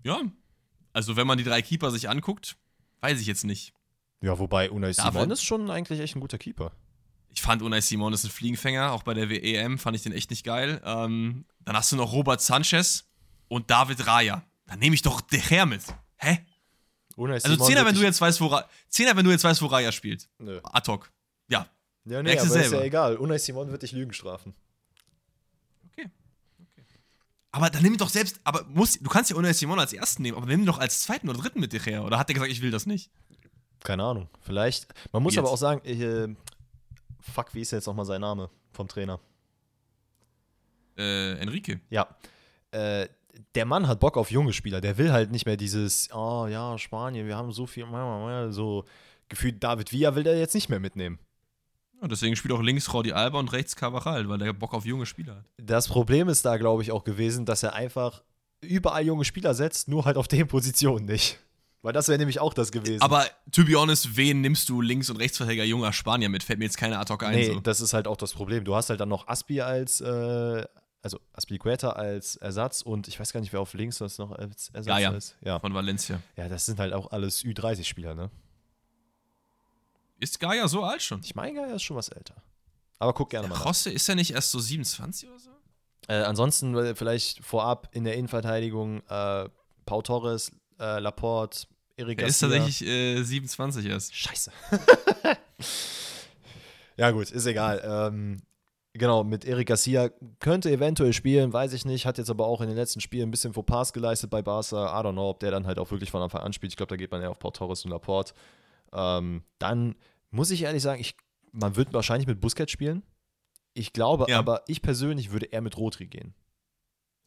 Ja, 0.03 0.23
also 0.93 1.17
wenn 1.17 1.27
man 1.27 1.39
die 1.39 1.45
drei 1.45 1.63
Keeper 1.63 1.91
sich 1.91 2.09
anguckt, 2.09 2.57
weiß 3.03 3.21
ich 3.21 3.27
jetzt 3.27 3.45
nicht. 3.45 3.75
Ja, 4.23 4.39
wobei 4.39 4.71
Unai 4.71 4.93
Simon 4.93 5.31
ist 5.31 5.45
schon 5.45 5.71
eigentlich 5.71 6.01
echt 6.01 6.17
ein 6.17 6.21
guter 6.21 6.39
Keeper. 6.39 6.73
Ich 7.37 7.43
fand 7.43 7.61
Unai 7.61 7.83
Simon 7.83 8.15
ist 8.15 8.25
ein 8.25 8.31
Fliegenfänger, 8.31 8.93
auch 8.93 9.03
bei 9.03 9.13
der 9.13 9.29
WEM 9.29 9.79
fand 9.79 9.95
ich 9.95 10.03
den 10.03 10.13
echt 10.13 10.31
nicht 10.31 10.43
geil. 10.43 10.81
Ähm, 10.85 11.45
dann 11.67 11.77
hast 11.77 11.93
du 11.93 11.97
noch 11.97 12.13
Robert 12.13 12.41
Sanchez 12.41 13.05
und 13.49 13.71
David 13.71 14.07
Raya. 14.07 14.43
Dann 14.67 14.79
nehme 14.79 14.95
ich 14.95 15.03
doch 15.03 15.21
der 15.21 15.41
Herr 15.41 15.67
mit. 15.67 15.83
Hä? 16.17 16.39
Unai 17.15 17.35
also 17.35 17.57
Zehner, 17.67 17.85
wenn 17.85 17.95
du 17.95 18.01
jetzt 18.01 18.23
weißt, 18.23 18.41
wo 18.41 18.59
Zehner, 18.89 19.17
wenn 19.17 19.25
du 19.27 19.31
jetzt 19.31 19.45
weißt, 19.45 19.61
wo 19.61 19.67
Raya 19.67 19.93
spielt. 19.93 20.29
Nö. 20.39 20.61
Ad 20.65 20.91
hoc. 20.91 21.13
Ja. 21.49 21.67
Ja, 22.07 22.23
nee, 22.23 22.39
aber 22.39 22.57
ist 22.57 22.73
ja 22.73 22.81
egal. 22.81 23.17
Unai 23.17 23.37
Simon 23.37 23.71
wird 23.71 23.83
dich 23.83 23.93
Lügen 23.93 24.15
strafen. 24.15 24.55
Okay. 25.93 26.09
okay. 26.79 26.99
Aber 27.53 27.69
dann 27.69 27.83
nimm 27.83 27.99
doch 27.99 28.09
selbst, 28.09 28.41
aber 28.45 28.65
muss, 28.65 28.99
du 28.99 29.11
kannst 29.11 29.31
ja 29.31 29.37
Unai 29.37 29.53
Simon 29.53 29.79
als 29.79 29.93
ersten 29.93 30.23
nehmen, 30.23 30.39
aber 30.39 30.47
nimm 30.47 30.61
ihn 30.61 30.67
doch 30.67 30.79
als 30.79 31.03
zweiten 31.03 31.29
oder 31.29 31.39
dritten 31.39 31.61
mit 31.61 31.75
dir 31.75 31.83
her. 31.83 32.03
Oder 32.03 32.19
hat 32.19 32.31
der 32.31 32.35
gesagt, 32.35 32.51
ich 32.51 32.63
will 32.63 32.71
das 32.71 32.87
nicht? 32.87 33.11
Keine 33.85 34.05
Ahnung. 34.05 34.31
Vielleicht. 34.41 34.87
Man 35.13 35.23
muss 35.23 35.37
aber 35.37 35.51
auch 35.51 35.59
sagen, 35.59 35.83
ich, 35.85 36.01
äh, 36.01 36.35
Fuck, 37.21 37.55
wie 37.55 37.61
ist 37.61 37.71
jetzt 37.71 37.87
nochmal 37.87 38.07
sein 38.07 38.21
Name 38.21 38.51
vom 38.73 38.89
Trainer? 38.89 39.21
Äh, 40.97 41.39
Enrique. 41.39 41.81
Ja. 41.91 42.09
Äh, 42.71 43.09
der 43.55 43.67
Mann 43.67 43.87
hat 43.87 44.01
Bock 44.01 44.17
auf 44.17 44.31
junge 44.31 44.53
Spieler. 44.53 44.81
Der 44.81 44.97
will 44.99 45.13
halt 45.13 45.31
nicht 45.31 45.47
mehr 45.47 45.57
dieses, 45.57 46.11
oh 46.13 46.47
ja, 46.47 46.79
Spanien, 46.79 47.27
wir 47.27 47.37
haben 47.37 47.53
so 47.53 47.67
viel, 47.67 47.87
so 48.51 48.85
gefühlt 49.29 49.63
David 49.63 49.93
Villa 49.93 50.15
will 50.15 50.25
der 50.25 50.39
jetzt 50.39 50.55
nicht 50.55 50.69
mehr 50.69 50.81
mitnehmen. 50.81 51.19
Ja, 52.01 52.09
deswegen 52.09 52.37
spielt 52.37 52.53
auch 52.53 52.63
links 52.63 52.93
Rodi 52.93 53.13
Alba 53.13 53.39
und 53.39 53.53
rechts 53.53 53.77
Cavaral, 53.77 54.29
weil 54.29 54.39
der 54.39 54.53
Bock 54.53 54.75
auf 54.75 54.85
junge 54.85 55.07
Spieler 55.07 55.37
hat. 55.37 55.45
Das 55.57 55.89
Problem 55.89 56.29
ist 56.29 56.45
da, 56.45 56.57
glaube 56.57 56.83
ich, 56.83 56.93
auch 56.93 57.05
gewesen, 57.05 57.47
dass 57.47 57.63
er 57.63 57.75
einfach 57.75 58.23
überall 58.61 59.05
junge 59.05 59.25
Spieler 59.25 59.55
setzt, 59.55 59.89
nur 59.89 60.05
halt 60.05 60.17
auf 60.17 60.29
den 60.29 60.47
Positionen 60.47 61.07
nicht. 61.07 61.39
Weil 61.87 61.93
das 61.93 62.09
wäre 62.09 62.19
nämlich 62.19 62.41
auch 62.41 62.53
das 62.53 62.73
gewesen. 62.73 63.01
Aber 63.01 63.25
to 63.53 63.65
be 63.65 63.75
honest, 63.79 64.17
wen 64.17 64.41
nimmst 64.41 64.69
du 64.69 64.81
Links- 64.81 65.09
und 65.09 65.19
Rechtsverteidiger 65.19 65.63
junger 65.63 65.93
Spanier 65.93 66.29
mit? 66.29 66.43
Fällt 66.43 66.59
mir 66.59 66.65
jetzt 66.65 66.79
keine 66.79 66.99
ad 66.99 67.13
hoc 67.13 67.23
ein. 67.23 67.37
Nee, 67.37 67.53
so. 67.53 67.61
das 67.61 67.81
ist 67.81 67.95
halt 67.95 68.09
auch 68.09 68.17
das 68.17 68.33
Problem. 68.33 68.65
Du 68.65 68.75
hast 68.75 68.91
halt 68.91 68.99
dann 68.99 69.09
noch 69.09 69.29
Aspi 69.29 69.61
als, 69.61 70.01
äh, 70.01 70.67
also 71.01 71.21
Aspilicueta 71.33 71.91
als 71.91 72.35
Ersatz 72.35 72.83
und 72.83 73.07
ich 73.07 73.21
weiß 73.21 73.33
gar 73.33 73.39
nicht, 73.39 73.53
wer 73.53 73.61
auf 73.61 73.73
links 73.75 73.99
das 73.99 74.19
noch 74.19 74.33
als 74.33 74.71
Ersatz 74.71 74.89
ja, 74.89 74.99
ja. 74.99 75.11
ist. 75.13 75.37
Ja, 75.43 75.61
von 75.61 75.75
Valencia. 75.75 76.21
Ja, 76.37 76.49
das 76.49 76.67
sind 76.67 76.81
halt 76.81 76.93
auch 76.93 77.13
alles 77.13 77.45
Ü30-Spieler, 77.45 78.17
ne? 78.17 78.33
Ist 80.19 80.41
Gaia 80.41 80.67
so 80.67 80.83
alt 80.83 81.03
schon? 81.03 81.21
Ich 81.23 81.37
meine, 81.37 81.55
Gaia 81.55 81.77
ist 81.77 81.85
schon 81.85 81.97
was 81.97 82.09
älter. 82.09 82.35
Aber 82.99 83.13
guck 83.13 83.31
gerne 83.31 83.47
mal. 83.47 83.59
Rosse, 83.59 83.93
ist 83.93 84.09
er 84.09 84.17
nicht 84.17 84.33
erst 84.33 84.51
so 84.51 84.59
27 84.59 85.29
oder 85.29 85.39
so? 85.39 85.51
Äh, 86.09 86.15
ansonsten 86.25 86.75
äh, 86.75 86.97
vielleicht 86.97 87.45
vorab 87.45 87.91
in 87.93 88.03
der 88.03 88.17
Innenverteidigung 88.17 89.05
äh, 89.09 89.49
Pau 89.85 90.03
Torres, 90.03 90.51
äh, 90.81 90.99
Laporte, 90.99 91.69
Erik 91.97 92.21
Er 92.21 92.29
ist 92.29 92.39
tatsächlich 92.39 92.85
äh, 92.87 93.23
27 93.23 93.87
erst. 93.87 94.15
Scheiße. 94.15 94.53
ja, 96.97 97.11
gut, 97.11 97.31
ist 97.31 97.47
egal. 97.47 97.83
Ähm, 97.85 98.39
Genau, 98.99 99.25
mit 99.25 99.45
Eric 99.45 99.69
Garcia 99.69 100.09
könnte 100.41 100.71
eventuell 100.71 101.13
spielen, 101.13 101.53
weiß 101.53 101.75
ich 101.75 101.85
nicht. 101.85 102.07
Hat 102.07 102.17
jetzt 102.17 102.31
aber 102.31 102.47
auch 102.47 102.63
in 102.63 102.69
den 102.69 102.79
letzten 102.79 103.03
Spielen 103.03 103.29
ein 103.29 103.31
bisschen 103.31 103.53
Fauxpas 103.53 103.93
geleistet 103.93 104.31
bei 104.31 104.41
Barca. 104.41 104.99
I 104.99 105.05
don't 105.05 105.13
know, 105.13 105.29
ob 105.29 105.39
der 105.41 105.51
dann 105.51 105.67
halt 105.67 105.79
auch 105.79 105.91
wirklich 105.91 106.11
von 106.11 106.23
Anfang 106.23 106.41
an 106.41 106.55
spielt. 106.55 106.73
Ich 106.73 106.79
glaube, 106.79 106.89
da 106.89 106.97
geht 106.97 107.11
man 107.11 107.21
eher 107.21 107.31
auf 107.31 107.39
Port 107.39 107.57
Torres 107.57 107.85
und 107.85 107.91
Laporte. 107.91 108.33
Ähm, 108.95 109.43
dann 109.59 109.97
muss 110.31 110.51
ich 110.51 110.63
ehrlich 110.63 110.83
sagen, 110.83 110.99
ich, 110.99 111.15
man 111.53 111.77
wird 111.77 111.93
wahrscheinlich 111.93 112.27
mit 112.27 112.41
Busquets 112.41 112.73
spielen. 112.73 113.03
Ich 113.75 113.93
glaube 113.93 114.25
Ja. 114.31 114.39
aber, 114.39 114.63
ich 114.67 114.81
persönlich 114.81 115.31
würde 115.31 115.45
eher 115.45 115.61
mit 115.61 115.77
Rodri 115.77 116.07
gehen. 116.07 116.33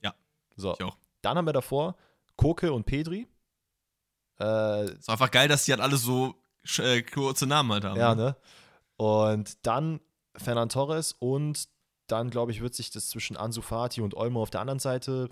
Ja, 0.02 0.16
So, 0.56 0.74
Ich 0.74 0.84
auch. 0.84 0.98
dann 1.22 1.38
haben 1.38 1.46
wir 1.46 1.54
davor 1.54 1.96
Koke 2.36 2.74
und 2.74 2.88
Pedri. 2.88 3.28
Äh, 4.40 4.92
Ist 4.92 5.10
einfach 5.10 5.32
geil, 5.32 5.48
dass 5.48 5.66
die 5.66 5.72
halt 5.72 5.82
alle 5.82 5.98
so 5.98 6.36
äh, 6.78 7.02
kurze 7.02 7.48
Namen 7.48 7.72
halt 7.72 7.84
haben. 7.84 8.00
Ja, 8.00 8.16
ne? 8.16 8.36
Und 8.98 9.66
dann 9.66 10.00
Fernan 10.36 10.70
Torres 10.70 11.14
und 11.14 11.70
dann, 12.08 12.30
glaube 12.30 12.52
ich, 12.52 12.62
wird 12.62 12.74
sich 12.74 12.92
das 12.92 13.10
zwischen 13.10 13.38
Ansu 13.38 13.62
Fati 13.62 14.02
und 14.02 14.16
Olmo 14.16 14.42
auf 14.42 14.50
der 14.50 14.62
anderen 14.62 14.80
Seite, 14.80 15.30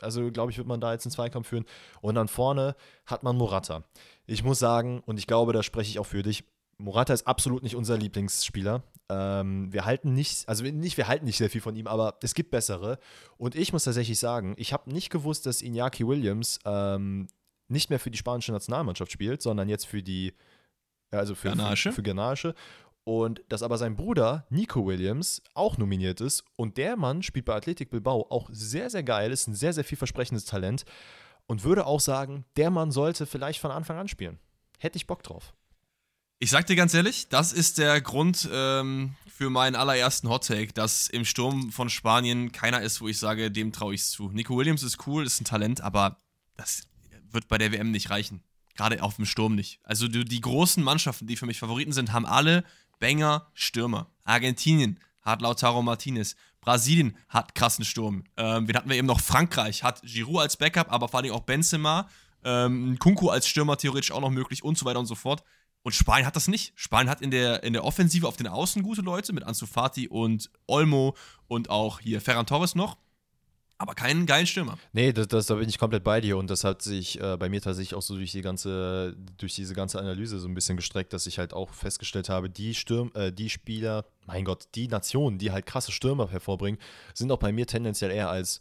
also 0.00 0.30
glaube 0.30 0.52
ich, 0.52 0.58
wird 0.58 0.66
man 0.66 0.80
da 0.80 0.92
jetzt 0.92 1.06
einen 1.06 1.12
Zweikampf 1.12 1.48
führen. 1.48 1.64
Und 2.00 2.14
dann 2.14 2.28
vorne 2.28 2.76
hat 3.06 3.22
man 3.22 3.36
Morata. 3.36 3.84
Ich 4.26 4.44
muss 4.44 4.58
sagen, 4.58 5.02
und 5.06 5.18
ich 5.18 5.26
glaube, 5.26 5.52
da 5.52 5.62
spreche 5.62 5.90
ich 5.90 5.98
auch 5.98 6.06
für 6.06 6.22
dich, 6.22 6.44
Morata 6.76 7.12
ist 7.12 7.26
absolut 7.26 7.64
nicht 7.64 7.74
unser 7.74 7.96
Lieblingsspieler. 7.96 8.84
Ähm, 9.08 9.72
wir 9.72 9.84
halten 9.84 10.14
nicht, 10.14 10.48
also 10.48 10.62
nicht, 10.62 10.96
wir 10.96 11.08
halten 11.08 11.24
nicht 11.24 11.38
sehr 11.38 11.50
viel 11.50 11.60
von 11.60 11.74
ihm, 11.74 11.88
aber 11.88 12.18
es 12.22 12.34
gibt 12.34 12.52
bessere. 12.52 12.98
Und 13.36 13.56
ich 13.56 13.72
muss 13.72 13.84
tatsächlich 13.84 14.20
sagen, 14.20 14.54
ich 14.56 14.72
habe 14.72 14.92
nicht 14.92 15.10
gewusst, 15.10 15.46
dass 15.46 15.60
Iñaki 15.60 16.06
Williams 16.06 16.60
ähm, 16.64 17.26
nicht 17.68 17.90
mehr 17.90 18.00
für 18.00 18.10
die 18.10 18.18
spanische 18.18 18.52
Nationalmannschaft 18.52 19.12
spielt, 19.12 19.42
sondern 19.42 19.68
jetzt 19.68 19.86
für 19.86 20.02
die, 20.02 20.34
also 21.10 21.34
für, 21.34 21.50
Ghanaische? 21.50 21.90
für, 21.90 21.96
für 21.96 22.02
Ghanaische. 22.02 22.54
Und 23.04 23.42
dass 23.48 23.62
aber 23.62 23.78
sein 23.78 23.96
Bruder 23.96 24.46
Nico 24.50 24.86
Williams 24.86 25.42
auch 25.54 25.78
nominiert 25.78 26.20
ist. 26.20 26.44
Und 26.56 26.76
der 26.76 26.96
Mann 26.96 27.22
spielt 27.22 27.46
bei 27.46 27.54
Athletic 27.54 27.88
Bilbao 27.90 28.26
auch 28.28 28.50
sehr, 28.52 28.90
sehr 28.90 29.02
geil, 29.02 29.32
ist 29.32 29.46
ein 29.46 29.54
sehr, 29.54 29.72
sehr 29.72 29.84
vielversprechendes 29.84 30.44
Talent. 30.44 30.84
Und 31.46 31.64
würde 31.64 31.86
auch 31.86 32.00
sagen, 32.00 32.44
der 32.58 32.70
Mann 32.70 32.90
sollte 32.90 33.24
vielleicht 33.24 33.60
von 33.60 33.70
Anfang 33.70 33.96
an 33.96 34.08
spielen. 34.08 34.38
Hätte 34.78 34.98
ich 34.98 35.06
Bock 35.06 35.22
drauf. 35.22 35.54
Ich 36.40 36.50
sag 36.50 36.66
dir 36.66 36.76
ganz 36.76 36.94
ehrlich, 36.94 37.28
das 37.30 37.52
ist 37.52 37.78
der 37.78 38.00
Grund 38.00 38.48
ähm, 38.52 39.16
für 39.26 39.50
meinen 39.50 39.74
allerersten 39.74 40.28
Hottake, 40.28 40.72
dass 40.72 41.08
im 41.08 41.24
Sturm 41.24 41.72
von 41.72 41.90
Spanien 41.90 42.52
keiner 42.52 42.80
ist, 42.82 43.00
wo 43.00 43.08
ich 43.08 43.18
sage, 43.18 43.50
dem 43.50 43.72
traue 43.72 43.94
ich 43.94 44.02
es 44.02 44.10
zu. 44.10 44.30
Nico 44.30 44.56
Williams 44.56 44.84
ist 44.84 45.06
cool, 45.06 45.26
ist 45.26 45.40
ein 45.40 45.46
Talent, 45.46 45.80
aber 45.80 46.18
das 46.56 46.82
wird 47.32 47.48
bei 47.48 47.58
der 47.58 47.72
WM 47.72 47.90
nicht 47.90 48.10
reichen. 48.10 48.42
Gerade 48.74 49.02
auf 49.02 49.16
dem 49.16 49.26
Sturm 49.26 49.54
nicht. 49.54 49.80
Also 49.82 50.06
die, 50.06 50.24
die 50.24 50.40
großen 50.40 50.82
Mannschaften, 50.82 51.26
die 51.26 51.36
für 51.36 51.46
mich 51.46 51.58
Favoriten 51.58 51.92
sind, 51.92 52.12
haben 52.12 52.26
alle 52.26 52.64
Banger 53.00 53.50
Stürmer. 53.54 54.10
Argentinien 54.24 55.00
hat 55.22 55.42
Lautaro 55.42 55.82
Martinez. 55.82 56.36
Brasilien 56.60 57.16
hat 57.28 57.54
krassen 57.54 57.84
Sturm. 57.84 58.24
Ähm, 58.36 58.68
wen 58.68 58.76
hatten 58.76 58.88
wir 58.88 58.96
eben 58.96 59.06
noch? 59.06 59.20
Frankreich 59.20 59.82
hat 59.82 60.02
Giroud 60.02 60.42
als 60.42 60.56
Backup, 60.56 60.92
aber 60.92 61.08
vor 61.08 61.20
allem 61.20 61.32
auch 61.32 61.40
Benzema. 61.40 62.08
Ähm, 62.44 62.98
Kunku 62.98 63.30
als 63.30 63.48
Stürmer 63.48 63.76
theoretisch 63.76 64.12
auch 64.12 64.20
noch 64.20 64.30
möglich 64.30 64.62
und 64.62 64.78
so 64.78 64.84
weiter 64.84 64.98
und 64.98 65.06
so 65.06 65.14
fort. 65.14 65.42
Und 65.82 65.92
Spanien 65.92 66.26
hat 66.26 66.36
das 66.36 66.48
nicht. 66.48 66.72
Spanien 66.76 67.10
hat 67.10 67.20
in 67.20 67.30
der, 67.30 67.62
in 67.62 67.72
der 67.72 67.84
Offensive 67.84 68.26
auf 68.26 68.36
den 68.36 68.46
Außen 68.46 68.82
gute 68.82 69.00
Leute 69.00 69.32
mit 69.32 69.44
Ansu 69.44 69.66
Fati 69.66 70.08
und 70.08 70.50
Olmo 70.66 71.16
und 71.46 71.70
auch 71.70 72.00
hier 72.00 72.20
Ferran 72.20 72.46
Torres 72.46 72.74
noch. 72.74 72.96
Aber 73.80 73.94
keinen 73.94 74.26
geilen 74.26 74.46
Stürmer. 74.46 74.76
Nee, 74.92 75.12
das, 75.12 75.28
das, 75.28 75.46
da 75.46 75.54
bin 75.54 75.68
ich 75.68 75.78
komplett 75.78 76.02
bei 76.02 76.20
dir 76.20 76.36
und 76.36 76.50
das 76.50 76.64
hat 76.64 76.82
sich 76.82 77.20
äh, 77.20 77.36
bei 77.36 77.48
mir 77.48 77.62
tatsächlich 77.62 77.94
auch 77.94 78.02
so 78.02 78.16
durch 78.16 78.32
die 78.32 78.42
ganze, 78.42 79.16
durch 79.38 79.54
diese 79.54 79.72
ganze 79.72 80.00
Analyse 80.00 80.40
so 80.40 80.48
ein 80.48 80.54
bisschen 80.54 80.76
gestreckt, 80.76 81.12
dass 81.12 81.28
ich 81.28 81.38
halt 81.38 81.52
auch 81.54 81.70
festgestellt 81.72 82.28
habe, 82.28 82.50
die 82.50 82.74
Stürm, 82.74 83.12
äh, 83.14 83.30
die 83.30 83.48
Spieler, 83.48 84.04
mein 84.26 84.44
Gott, 84.44 84.66
die 84.74 84.88
Nationen, 84.88 85.38
die 85.38 85.52
halt 85.52 85.64
krasse 85.64 85.92
Stürmer 85.92 86.28
hervorbringen, 86.28 86.80
sind 87.14 87.30
auch 87.30 87.38
bei 87.38 87.52
mir 87.52 87.68
tendenziell 87.68 88.10
eher 88.10 88.30
als, 88.30 88.60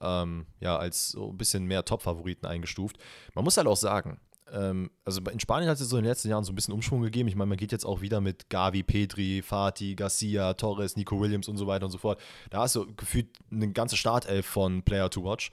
ähm, 0.00 0.46
ja, 0.60 0.78
als 0.78 1.10
so 1.10 1.28
ein 1.28 1.36
bisschen 1.36 1.66
mehr 1.66 1.84
Top-Favoriten 1.84 2.46
eingestuft. 2.46 2.96
Man 3.34 3.44
muss 3.44 3.58
halt 3.58 3.66
auch 3.66 3.76
sagen, 3.76 4.18
ähm, 4.52 4.90
also 5.04 5.20
in 5.30 5.40
Spanien 5.40 5.70
hat 5.70 5.80
es 5.80 5.88
so 5.88 5.96
in 5.96 6.04
den 6.04 6.10
letzten 6.10 6.28
Jahren 6.28 6.44
so 6.44 6.52
ein 6.52 6.54
bisschen 6.54 6.74
Umschwung 6.74 7.02
gegeben. 7.02 7.28
Ich 7.28 7.36
meine, 7.36 7.48
man 7.48 7.58
geht 7.58 7.72
jetzt 7.72 7.84
auch 7.84 8.00
wieder 8.00 8.20
mit 8.20 8.50
Gavi, 8.50 8.82
Pedri, 8.82 9.42
Fati, 9.42 9.94
Garcia, 9.94 10.54
Torres, 10.54 10.96
Nico 10.96 11.18
Williams 11.18 11.48
und 11.48 11.56
so 11.56 11.66
weiter 11.66 11.86
und 11.86 11.92
so 11.92 11.98
fort. 11.98 12.20
Da 12.50 12.60
hast 12.60 12.76
du 12.76 12.86
gefühlt 12.94 13.28
eine 13.50 13.72
ganze 13.72 13.96
Startelf 13.96 14.46
von 14.46 14.82
Player 14.82 15.10
to 15.10 15.24
Watch. 15.24 15.50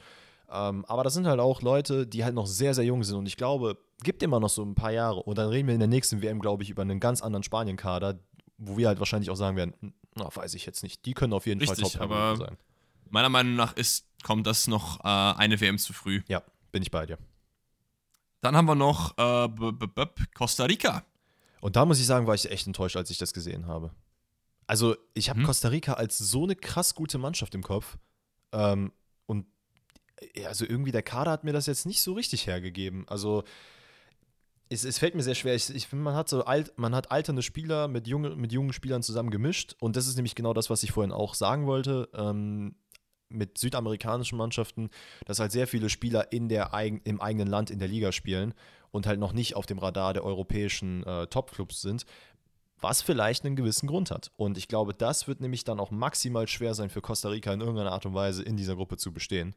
Ähm, 0.51 0.83
aber 0.85 1.03
das 1.03 1.13
sind 1.13 1.27
halt 1.27 1.39
auch 1.39 1.61
Leute, 1.61 2.05
die 2.05 2.23
halt 2.25 2.35
noch 2.35 2.45
sehr, 2.47 2.73
sehr 2.73 2.83
jung 2.83 3.03
sind. 3.03 3.15
Und 3.15 3.25
ich 3.25 3.37
glaube, 3.37 3.77
gibt 4.03 4.21
immer 4.21 4.39
noch 4.39 4.49
so 4.49 4.63
ein 4.63 4.75
paar 4.75 4.91
Jahre. 4.91 5.23
Und 5.23 5.37
dann 5.37 5.47
reden 5.47 5.67
wir 5.67 5.73
in 5.73 5.79
der 5.79 5.87
nächsten 5.87 6.21
WM, 6.21 6.39
glaube 6.39 6.63
ich, 6.63 6.69
über 6.69 6.81
einen 6.81 6.99
ganz 6.99 7.21
anderen 7.21 7.43
Spanien-Kader, 7.43 8.19
wo 8.57 8.77
wir 8.77 8.89
halt 8.89 8.99
wahrscheinlich 8.99 9.29
auch 9.29 9.35
sagen 9.35 9.55
werden, 9.55 9.93
na, 10.15 10.27
weiß 10.35 10.53
ich 10.55 10.65
jetzt 10.65 10.83
nicht. 10.83 11.05
Die 11.05 11.13
können 11.13 11.31
auf 11.31 11.45
jeden 11.45 11.61
Richtig, 11.61 11.93
Fall 11.93 12.07
Top 12.07 12.37
sein. 12.37 12.57
Meiner 13.09 13.29
Meinung 13.29 13.55
nach 13.55 13.75
ist, 13.75 14.05
kommt 14.23 14.45
das 14.45 14.67
noch 14.67 14.99
äh, 14.99 15.07
eine 15.07 15.59
WM 15.61 15.77
zu 15.77 15.93
früh. 15.93 16.21
Ja, 16.27 16.43
bin 16.71 16.81
ich 16.81 16.91
bei 16.91 17.05
dir. 17.05 17.17
Dann 18.41 18.55
haben 18.55 18.65
wir 18.65 18.75
noch 18.75 19.11
äh, 19.17 19.47
b 19.47 19.63
-b 19.69 19.93
-b 19.93 20.25
Costa 20.33 20.65
Rica. 20.65 21.03
Und 21.61 21.75
da 21.75 21.85
muss 21.85 21.99
ich 21.99 22.07
sagen, 22.07 22.27
war 22.27 22.35
ich 22.35 22.49
echt 22.49 22.67
enttäuscht, 22.67 22.97
als 22.97 23.09
ich 23.11 23.17
das 23.17 23.33
gesehen 23.33 23.67
habe. 23.67 23.91
Also, 24.67 24.95
ich 25.13 25.29
habe 25.29 25.41
Mhm. 25.41 25.45
Costa 25.45 25.67
Rica 25.67 25.93
als 25.93 26.17
so 26.17 26.43
eine 26.43 26.55
krass 26.55 26.95
gute 26.95 27.17
Mannschaft 27.17 27.53
im 27.55 27.61
Kopf. 27.61 27.97
Ähm, 28.51 28.91
und 29.27 29.45
also 30.45 30.65
irgendwie 30.65 30.91
der 30.91 31.03
Kader 31.03 31.31
hat 31.31 31.43
mir 31.43 31.53
das 31.53 31.65
jetzt 31.65 31.85
nicht 31.85 32.01
so 32.01 32.13
richtig 32.13 32.47
hergegeben. 32.47 33.07
Also, 33.07 33.43
es, 34.69 34.85
es 34.85 34.97
fällt 34.99 35.15
mir 35.15 35.23
sehr 35.23 35.35
schwer. 35.35 35.53
Ich, 35.53 35.69
ich 35.69 35.87
finde, 35.87 36.03
man 36.03 36.15
hat 36.15 36.29
so 36.29 36.45
alt, 36.45 36.73
man 36.77 36.95
hat 36.95 37.11
alternde 37.11 37.41
Spieler 37.41 37.87
mit, 37.87 38.07
junge, 38.07 38.35
mit 38.35 38.51
jungen 38.53 38.73
Spielern 38.73 39.03
zusammen 39.03 39.29
gemischt. 39.29 39.75
Und 39.79 39.95
das 39.97 40.07
ist 40.07 40.15
nämlich 40.15 40.33
genau 40.33 40.53
das, 40.53 40.69
was 40.69 40.83
ich 40.83 40.91
vorhin 40.91 41.11
auch 41.11 41.35
sagen 41.35 41.67
wollte. 41.67 42.09
Ähm, 42.13 42.75
mit 43.31 43.57
südamerikanischen 43.57 44.37
Mannschaften, 44.37 44.89
dass 45.25 45.39
halt 45.39 45.51
sehr 45.51 45.67
viele 45.67 45.89
Spieler 45.89 46.31
in 46.31 46.49
der 46.49 46.73
eigen, 46.73 47.01
im 47.03 47.21
eigenen 47.21 47.47
Land 47.47 47.69
in 47.69 47.79
der 47.79 47.87
Liga 47.87 48.11
spielen 48.11 48.53
und 48.91 49.07
halt 49.07 49.19
noch 49.19 49.33
nicht 49.33 49.55
auf 49.55 49.65
dem 49.65 49.79
Radar 49.79 50.13
der 50.13 50.23
europäischen 50.23 51.03
äh, 51.05 51.27
Top-Clubs 51.27 51.81
sind, 51.81 52.05
was 52.79 53.01
vielleicht 53.01 53.45
einen 53.45 53.55
gewissen 53.55 53.87
Grund 53.87 54.11
hat. 54.11 54.31
Und 54.37 54.57
ich 54.57 54.67
glaube, 54.67 54.93
das 54.93 55.27
wird 55.27 55.39
nämlich 55.39 55.63
dann 55.63 55.79
auch 55.79 55.91
maximal 55.91 56.47
schwer 56.47 56.73
sein 56.73 56.89
für 56.89 57.01
Costa 57.01 57.29
Rica 57.29 57.53
in 57.53 57.61
irgendeiner 57.61 57.91
Art 57.91 58.05
und 58.05 58.13
Weise 58.13 58.43
in 58.43 58.57
dieser 58.57 58.75
Gruppe 58.75 58.97
zu 58.97 59.13
bestehen. 59.13 59.55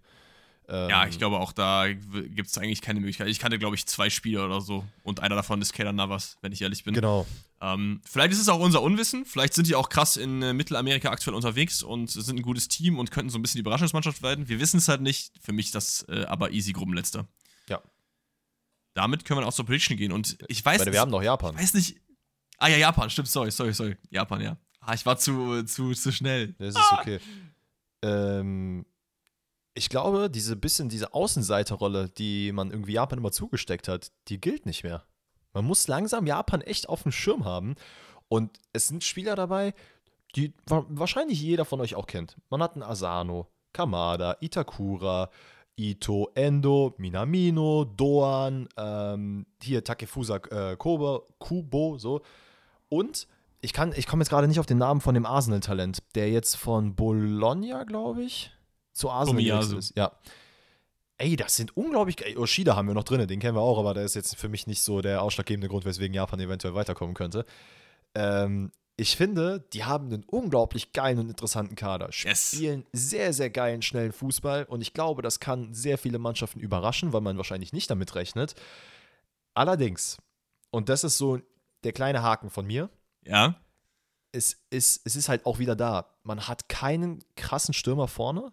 Ähm, 0.68 0.88
Ja, 0.88 1.06
ich 1.06 1.18
glaube 1.18 1.38
auch 1.38 1.52
da 1.52 1.86
gibt 1.92 2.48
es 2.48 2.56
eigentlich 2.58 2.80
keine 2.80 3.00
Möglichkeit. 3.00 3.28
Ich 3.28 3.38
kannte, 3.38 3.58
glaube 3.58 3.76
ich, 3.76 3.86
zwei 3.86 4.08
Spieler 4.10 4.46
oder 4.46 4.60
so. 4.60 4.84
Und 5.02 5.20
einer 5.20 5.34
davon 5.36 5.60
ist 5.60 5.72
Keylor 5.72 5.92
Navas, 5.92 6.36
wenn 6.40 6.52
ich 6.52 6.62
ehrlich 6.62 6.84
bin. 6.84 6.94
Genau. 6.94 7.26
Ähm, 7.60 8.00
vielleicht 8.04 8.32
ist 8.32 8.40
es 8.40 8.48
auch 8.48 8.60
unser 8.60 8.82
Unwissen. 8.82 9.24
Vielleicht 9.26 9.54
sind 9.54 9.66
die 9.68 9.74
auch 9.74 9.88
krass 9.88 10.16
in 10.16 10.42
äh, 10.42 10.52
Mittelamerika 10.52 11.10
aktuell 11.10 11.34
unterwegs 11.34 11.82
und 11.82 12.10
sind 12.10 12.38
ein 12.38 12.42
gutes 12.42 12.68
Team 12.68 12.98
und 12.98 13.10
könnten 13.10 13.30
so 13.30 13.38
ein 13.38 13.42
bisschen 13.42 13.58
die 13.58 13.62
Überraschungsmannschaft 13.62 14.22
werden. 14.22 14.48
Wir 14.48 14.60
wissen 14.60 14.78
es 14.78 14.88
halt 14.88 15.00
nicht. 15.00 15.32
Für 15.40 15.52
mich 15.52 15.66
ist 15.66 15.74
das 15.74 16.06
äh, 16.08 16.24
aber 16.26 16.50
easy 16.50 16.72
Gruppenletzter. 16.72 17.26
Ja. 17.68 17.80
Damit 18.94 19.24
können 19.24 19.40
wir 19.40 19.46
auch 19.46 19.52
zur 19.54 19.66
Prediction 19.66 19.96
gehen. 19.96 20.12
Und 20.12 20.36
ich 20.48 20.64
weiß, 20.64 20.84
Weil 20.84 20.92
wir 20.92 21.00
haben 21.00 21.10
noch 21.10 21.22
Japan. 21.22 21.54
ich 21.54 21.62
weiß 21.62 21.74
nicht. 21.74 21.96
Ah 22.58 22.68
ja, 22.68 22.76
Japan, 22.76 23.10
stimmt, 23.10 23.28
sorry, 23.28 23.50
sorry, 23.50 23.72
sorry. 23.74 23.96
Japan, 24.10 24.40
ja. 24.40 24.56
Ah, 24.80 24.94
ich 24.94 25.04
war 25.06 25.18
zu, 25.18 25.62
zu, 25.64 25.92
zu 25.92 26.12
schnell. 26.12 26.54
Das 26.58 26.74
ist 26.74 26.92
okay. 26.92 27.18
Ähm, 28.02 28.84
ich 29.74 29.88
glaube, 29.88 30.30
diese 30.30 30.56
bisschen 30.56 30.88
diese 30.88 31.14
Außenseiterrolle, 31.14 32.08
die 32.08 32.52
man 32.52 32.70
irgendwie 32.70 32.92
Japan 32.92 33.18
immer 33.18 33.32
zugesteckt 33.32 33.88
hat, 33.88 34.12
die 34.28 34.40
gilt 34.40 34.66
nicht 34.66 34.84
mehr. 34.84 35.04
Man 35.52 35.64
muss 35.64 35.88
langsam 35.88 36.26
Japan 36.26 36.60
echt 36.60 36.88
auf 36.88 37.02
dem 37.02 37.12
Schirm 37.12 37.44
haben. 37.44 37.74
Und 38.28 38.58
es 38.72 38.88
sind 38.88 39.04
Spieler 39.04 39.36
dabei, 39.36 39.74
die 40.36 40.52
wa- 40.66 40.86
wahrscheinlich 40.88 41.40
jeder 41.40 41.64
von 41.64 41.80
euch 41.80 41.94
auch 41.94 42.06
kennt. 42.06 42.36
Man 42.50 42.62
hat 42.62 42.74
einen 42.74 42.82
Asano, 42.82 43.48
Kamada, 43.72 44.36
Itakura, 44.40 45.30
Ito, 45.76 46.30
Endo, 46.34 46.94
Minamino, 46.98 47.84
Doan, 47.84 48.68
ähm, 48.76 49.46
hier 49.62 49.82
Takefusa 49.82 50.36
äh, 50.50 50.76
Kobo, 50.76 51.26
Kubo, 51.38 51.98
so. 51.98 52.22
Und 52.88 53.26
ich 53.60 53.72
ich 53.96 54.06
komme 54.06 54.22
jetzt 54.22 54.30
gerade 54.30 54.46
nicht 54.46 54.60
auf 54.60 54.66
den 54.66 54.78
Namen 54.78 55.00
von 55.00 55.14
dem 55.14 55.26
Arsenal-Talent, 55.26 55.98
der 56.14 56.30
jetzt 56.30 56.54
von 56.56 56.94
Bologna, 56.94 57.84
glaube 57.84 58.22
ich, 58.22 58.53
zu 58.94 59.10
Arsenal 59.10 59.42
gewechselt 59.44 59.78
ist. 59.78 59.96
Ja. 59.96 60.12
Ey, 61.18 61.36
das 61.36 61.54
sind 61.56 61.76
unglaublich 61.76 62.16
geil. 62.16 62.36
Oshida 62.38 62.74
haben 62.74 62.88
wir 62.88 62.94
noch 62.94 63.04
drin, 63.04 63.26
den 63.28 63.38
kennen 63.38 63.56
wir 63.56 63.60
auch, 63.60 63.78
aber 63.78 63.94
der 63.94 64.04
ist 64.04 64.14
jetzt 64.14 64.36
für 64.36 64.48
mich 64.48 64.66
nicht 64.66 64.82
so 64.82 65.00
der 65.00 65.22
ausschlaggebende 65.22 65.68
Grund, 65.68 65.84
weswegen 65.84 66.14
Japan 66.14 66.40
eventuell 66.40 66.74
weiterkommen 66.74 67.14
könnte. 67.14 67.44
Ähm, 68.14 68.72
ich 68.96 69.16
finde, 69.16 69.60
die 69.72 69.84
haben 69.84 70.06
einen 70.06 70.24
unglaublich 70.24 70.92
geilen 70.92 71.18
und 71.18 71.28
interessanten 71.28 71.76
Kader. 71.76 72.10
Yes. 72.12 72.52
Spielen 72.54 72.86
sehr, 72.92 73.32
sehr 73.32 73.50
geilen, 73.50 73.82
schnellen 73.82 74.12
Fußball 74.12 74.64
und 74.64 74.80
ich 74.80 74.92
glaube, 74.92 75.20
das 75.22 75.38
kann 75.40 75.72
sehr 75.74 75.98
viele 75.98 76.18
Mannschaften 76.18 76.60
überraschen, 76.60 77.12
weil 77.12 77.20
man 77.20 77.36
wahrscheinlich 77.36 77.72
nicht 77.72 77.90
damit 77.90 78.14
rechnet. 78.14 78.54
Allerdings, 79.54 80.18
und 80.70 80.88
das 80.88 81.04
ist 81.04 81.18
so 81.18 81.38
der 81.84 81.92
kleine 81.92 82.22
Haken 82.22 82.50
von 82.50 82.66
mir, 82.66 82.88
Ja. 83.24 83.54
es 84.32 84.56
ist, 84.70 85.02
es 85.04 85.16
ist 85.16 85.28
halt 85.28 85.46
auch 85.46 85.58
wieder 85.58 85.76
da. 85.76 86.16
Man 86.22 86.48
hat 86.48 86.68
keinen 86.68 87.22
krassen 87.36 87.74
Stürmer 87.74 88.08
vorne. 88.08 88.52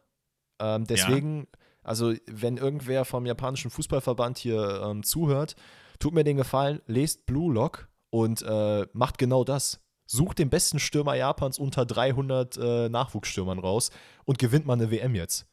Ähm, 0.61 0.85
deswegen, 0.85 1.47
also 1.83 2.13
wenn 2.27 2.57
irgendwer 2.57 3.03
vom 3.03 3.25
japanischen 3.25 3.71
Fußballverband 3.71 4.37
hier 4.37 4.81
ähm, 4.85 5.03
zuhört, 5.03 5.55
tut 5.99 6.13
mir 6.13 6.23
den 6.23 6.37
Gefallen, 6.37 6.81
lest 6.87 7.25
Blue 7.25 7.53
Lock 7.53 7.89
und 8.11 8.41
äh, 8.43 8.85
macht 8.93 9.17
genau 9.17 9.43
das. 9.43 9.81
sucht 10.05 10.39
den 10.39 10.49
besten 10.49 10.79
Stürmer 10.79 11.15
Japans 11.15 11.57
unter 11.57 11.85
300 11.85 12.57
äh, 12.57 12.89
Nachwuchsstürmern 12.89 13.59
raus 13.59 13.91
und 14.25 14.39
gewinnt 14.39 14.65
mal 14.65 14.73
eine 14.73 14.91
WM 14.91 15.15
jetzt. 15.15 15.47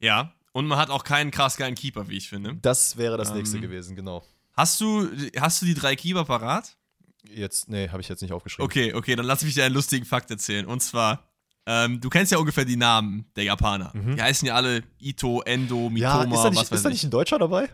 Ja, 0.00 0.32
und 0.52 0.66
man 0.66 0.78
hat 0.78 0.90
auch 0.90 1.04
keinen 1.04 1.30
krass 1.30 1.56
geilen 1.56 1.74
Keeper, 1.76 2.08
wie 2.08 2.16
ich 2.16 2.28
finde. 2.28 2.56
Das 2.56 2.96
wäre 2.96 3.16
das 3.16 3.30
Ähm, 3.30 3.36
nächste 3.36 3.60
gewesen, 3.60 3.94
genau. 3.94 4.24
Hast 4.54 4.80
du, 4.80 5.08
hast 5.38 5.62
du 5.62 5.66
die 5.66 5.74
drei 5.74 5.94
Keeper 5.94 6.24
parat? 6.24 6.76
Jetzt, 7.22 7.68
nee, 7.68 7.88
habe 7.88 8.00
ich 8.00 8.08
jetzt 8.08 8.22
nicht 8.22 8.32
aufgeschrieben. 8.32 8.64
Okay, 8.64 8.94
okay, 8.94 9.14
dann 9.14 9.26
lass 9.26 9.44
mich 9.44 9.54
dir 9.54 9.64
einen 9.64 9.74
lustigen 9.74 10.04
Fakt 10.06 10.30
erzählen. 10.30 10.66
Und 10.66 10.80
zwar, 10.80 11.29
ähm, 11.66 12.00
du 12.00 12.08
kennst 12.08 12.32
ja 12.32 12.38
ungefähr 12.38 12.64
die 12.64 12.76
Namen 12.76 13.24
der 13.36 13.44
Japaner. 13.44 13.92
Die 13.94 14.20
heißen 14.20 14.46
ja 14.46 14.54
alle 14.54 14.82
Ito, 15.00 15.42
Endo, 15.42 15.90
Mhm. 15.90 15.96
Ja, 15.98 16.18
Mitoma, 16.18 16.34
ist 16.36 16.42
da, 16.44 16.50
nicht, 16.50 16.58
was 16.58 16.64
ist 16.64 16.72
weiß 16.72 16.82
da 16.82 16.88
ich. 16.88 16.92
nicht 16.94 17.04
ein 17.04 17.10
Deutscher 17.10 17.38
dabei? 17.38 17.68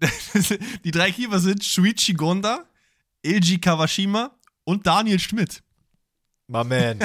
die 0.84 0.90
drei 0.90 1.12
Keeper 1.12 1.38
sind 1.38 1.62
Shuichi 1.64 2.14
Gonda, 2.14 2.64
Ilji 3.22 3.58
Kawashima 3.60 4.32
und 4.64 4.86
Daniel 4.86 5.18
Schmidt. 5.20 5.62
My 6.48 6.64
man. 6.64 6.98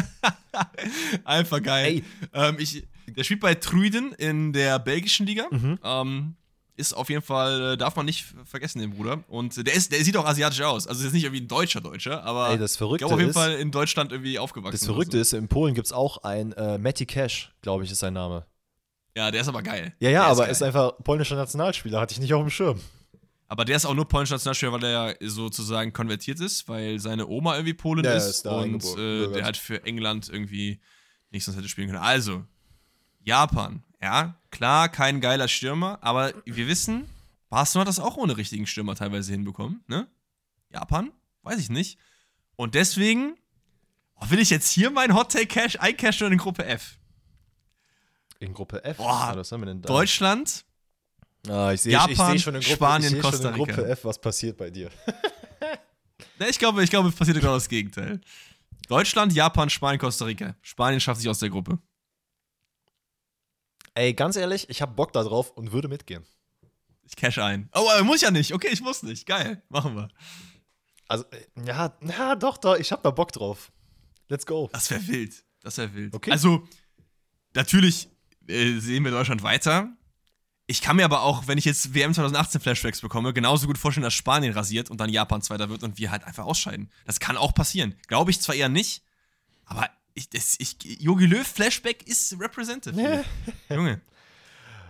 Einfach 1.24 1.62
geil. 1.62 2.02
Ähm, 2.34 2.56
ich, 2.60 2.88
der 3.08 3.24
spielt 3.24 3.40
bei 3.40 3.54
Truiden 3.56 4.14
in 4.14 4.52
der 4.52 4.80
belgischen 4.80 5.28
Liga. 5.28 5.46
Mhm. 5.52 5.80
Ähm, 5.84 6.36
ist 6.78 6.94
auf 6.94 7.10
jeden 7.10 7.22
Fall, 7.24 7.74
äh, 7.74 7.78
darf 7.78 7.96
man 7.96 8.06
nicht 8.06 8.26
vergessen, 8.46 8.80
den 8.80 8.92
Bruder. 8.92 9.24
Und 9.28 9.58
der, 9.68 9.74
ist, 9.74 9.92
der 9.92 10.04
sieht 10.04 10.16
auch 10.16 10.26
asiatisch 10.26 10.62
aus. 10.62 10.88
Also 10.88 11.00
ist 11.00 11.06
jetzt 11.06 11.14
nicht 11.14 11.24
irgendwie 11.26 11.42
ein 11.44 11.48
deutscher 11.48 11.82
Deutscher, 11.82 12.24
aber 12.24 12.52
Ey, 12.52 12.58
das 12.58 12.74
ich 12.74 12.78
Verrückte 12.78 13.00
glaube 13.06 13.16
auf 13.16 13.20
jeden 13.20 13.32
ist- 13.32 13.36
Fall 13.36 13.54
in 13.56 13.72
Deutschland 13.72 14.12
irgendwie 14.12 14.40
aufgewachsen. 14.40 14.78
Das 14.78 14.86
Verrückte 14.86 15.18
so. 15.18 15.22
ist, 15.22 15.34
in 15.34 15.48
Polen 15.48 15.74
gibt 15.74 15.88
es 15.88 15.92
auch 15.94 16.24
einen 16.24 16.54
äh, 16.54 16.78
Matty 16.78 17.06
Cash, 17.06 17.52
glaube 17.62 17.84
ich, 17.84 17.92
ist 17.92 18.00
sein 18.00 18.14
Name. 18.14 18.46
Ja, 19.16 19.32
der 19.32 19.42
ist 19.42 19.48
aber 19.48 19.64
geil. 19.64 19.94
Ja, 20.00 20.10
ja, 20.12 20.22
der 20.22 20.28
aber 20.30 20.42
geil. 20.44 20.52
ist 20.52 20.62
einfach 20.62 20.92
polnischer 21.04 21.36
Nationalspieler, 21.36 22.00
hatte 22.00 22.14
ich 22.14 22.20
nicht 22.20 22.34
auf 22.34 22.44
dem 22.44 22.52
Schirm. 22.52 22.80
Aber 23.48 23.66
der 23.66 23.78
ist 23.78 23.86
auch 23.86 23.96
nur 23.96 24.08
polnischer 24.08 24.36
Nationalspieler, 24.36 24.74
weil 24.74 24.84
er 24.84 25.16
sozusagen 25.22 25.94
konvertiert 25.94 26.40
ist, 26.40 26.68
weil 26.70 27.00
seine 27.00 27.26
Oma 27.28 27.56
irgendwie 27.56 27.74
Polin 27.74 28.06
Ja, 28.06 28.14
ist 28.14 28.46
ist 28.46 28.46
und 28.46 28.84
äh, 29.00 29.32
der 29.34 29.46
halt 29.46 29.58
für 29.58 29.84
England 29.86 30.30
irgendwie 30.30 30.80
nicht 31.32 31.44
sonst 31.46 31.58
hätte 31.58 31.68
spielen 31.70 31.88
können. 31.88 32.00
Also, 32.04 32.44
Japan, 33.24 33.84
ja, 34.02 34.36
klar, 34.52 34.90
kein 34.90 35.22
geiler 35.22 35.48
Stürmer, 35.48 36.00
aber 36.02 36.34
wir 36.46 36.68
wissen, 36.68 37.10
Barcelona 37.50 37.82
hat 37.84 37.98
das 37.98 38.00
auch 38.00 38.18
ohne 38.18 38.38
richtigen 38.38 38.68
Stürmer 38.68 38.96
teilweise 38.96 39.32
hinbekommen, 39.32 39.84
ne? 39.88 40.08
Japan? 40.72 41.12
Weiß 41.44 41.60
ich 41.60 41.70
nicht. 41.70 41.98
Und 42.56 42.76
deswegen 42.76 43.38
oh, 44.16 44.30
will 44.30 44.40
ich 44.40 44.50
jetzt 44.50 44.70
hier 44.70 44.90
meinen 44.92 45.16
Hot 45.16 45.32
Take 45.32 45.48
Cash 45.48 45.78
eincashen 45.80 46.32
in 46.32 46.38
Gruppe 46.38 46.66
F. 46.66 46.98
In 48.40 48.54
Gruppe 48.54 48.84
F? 48.84 48.98
Boah, 48.98 49.30
Ah, 49.32 49.36
was 49.36 49.52
haben 49.52 49.62
wir 49.62 49.68
denn 49.68 49.82
da? 49.82 49.88
Deutschland, 49.88 50.66
Ah, 51.48 51.72
ich 51.72 51.82
sehe 51.82 51.94
Japan, 51.94 52.36
ich 52.36 52.46
in 52.46 52.54
Gruppe, 52.54 52.66
Spanien, 52.66 53.16
ich 53.16 53.22
Costa 53.22 53.38
schon 53.52 53.56
in 53.56 53.62
Rica. 53.62 53.76
Gruppe 53.76 53.90
F, 53.90 54.06
was 54.06 54.20
passiert 54.20 54.58
bei 54.58 54.70
dir. 54.70 54.90
Ne, 56.40 56.50
ich 56.50 56.60
glaube, 56.60 56.84
ich 56.84 56.90
glaube, 56.92 57.10
es 57.10 57.16
passiert 57.16 57.40
genau 57.40 57.56
das 57.56 57.68
Gegenteil. 57.68 58.22
Deutschland, 58.88 59.34
Japan, 59.34 59.72
Spanien, 59.72 60.00
Costa 60.00 60.26
Rica. 60.26 60.56
Spanien 60.62 61.00
schafft 61.00 61.20
sich 61.22 61.30
aus 61.30 61.40
der 61.40 61.50
Gruppe. 61.50 61.80
Ey, 63.98 64.14
ganz 64.14 64.36
ehrlich, 64.36 64.70
ich 64.70 64.84
habe 64.84 64.94
Bock 64.94 65.12
da 65.12 65.24
drauf 65.24 65.50
und 65.50 65.72
würde 65.72 65.88
mitgehen. 65.88 66.24
Ich 67.02 67.16
cash 67.16 67.40
ein. 67.40 67.68
Oh, 67.74 68.04
muss 68.04 68.18
ich 68.18 68.22
ja 68.22 68.30
nicht. 68.30 68.54
Okay, 68.54 68.68
ich 68.72 68.80
muss 68.80 69.02
nicht. 69.02 69.26
Geil. 69.26 69.64
Machen 69.70 69.96
wir. 69.96 70.10
Also, 71.08 71.26
äh, 71.32 71.66
ja, 71.66 71.98
ja 72.08 72.36
doch, 72.36 72.60
doch, 72.60 72.76
ich 72.76 72.92
habe 72.92 73.02
da 73.02 73.10
Bock 73.10 73.32
drauf. 73.32 73.72
Let's 74.28 74.46
go. 74.46 74.70
Das 74.72 74.92
wäre 74.92 75.08
wild. 75.08 75.44
Das 75.62 75.80
wäre 75.80 75.96
wild. 75.96 76.14
Okay. 76.14 76.30
Also, 76.30 76.68
natürlich 77.56 78.08
äh, 78.48 78.78
sehen 78.78 79.04
wir 79.04 79.10
Deutschland 79.10 79.42
weiter. 79.42 79.90
Ich 80.68 80.82
kann 80.82 80.98
mir 80.98 81.06
aber 81.06 81.24
auch, 81.24 81.48
wenn 81.48 81.58
ich 81.58 81.66
jetzt 81.66 81.96
WM 81.96 82.14
2018 82.14 82.62
Flashbacks 82.62 83.02
bekomme, 83.02 83.34
genauso 83.34 83.66
gut 83.66 83.80
vorstellen, 83.80 84.04
dass 84.04 84.14
Spanien 84.14 84.54
rasiert 84.54 84.92
und 84.92 85.02
dann 85.02 85.10
Japan 85.10 85.42
Zweiter 85.42 85.70
wird 85.70 85.82
und 85.82 85.98
wir 85.98 86.12
halt 86.12 86.24
einfach 86.24 86.46
ausscheiden. 86.46 86.92
Das 87.06 87.20
kann 87.20 87.36
auch 87.36 87.56
passieren. 87.56 87.96
Glaube 88.08 88.30
ich 88.30 88.42
zwar 88.42 88.54
eher 88.54 88.70
nicht, 88.70 89.02
aber 89.66 89.90
ich, 90.18 90.30
das, 90.30 90.56
ich, 90.60 90.78
Jogi 91.00 91.28
Löw 91.28 91.46
Flashback 91.46 92.08
ist 92.08 92.40
representative. 92.40 93.00
hier. 93.00 93.26
Junge. 93.76 94.02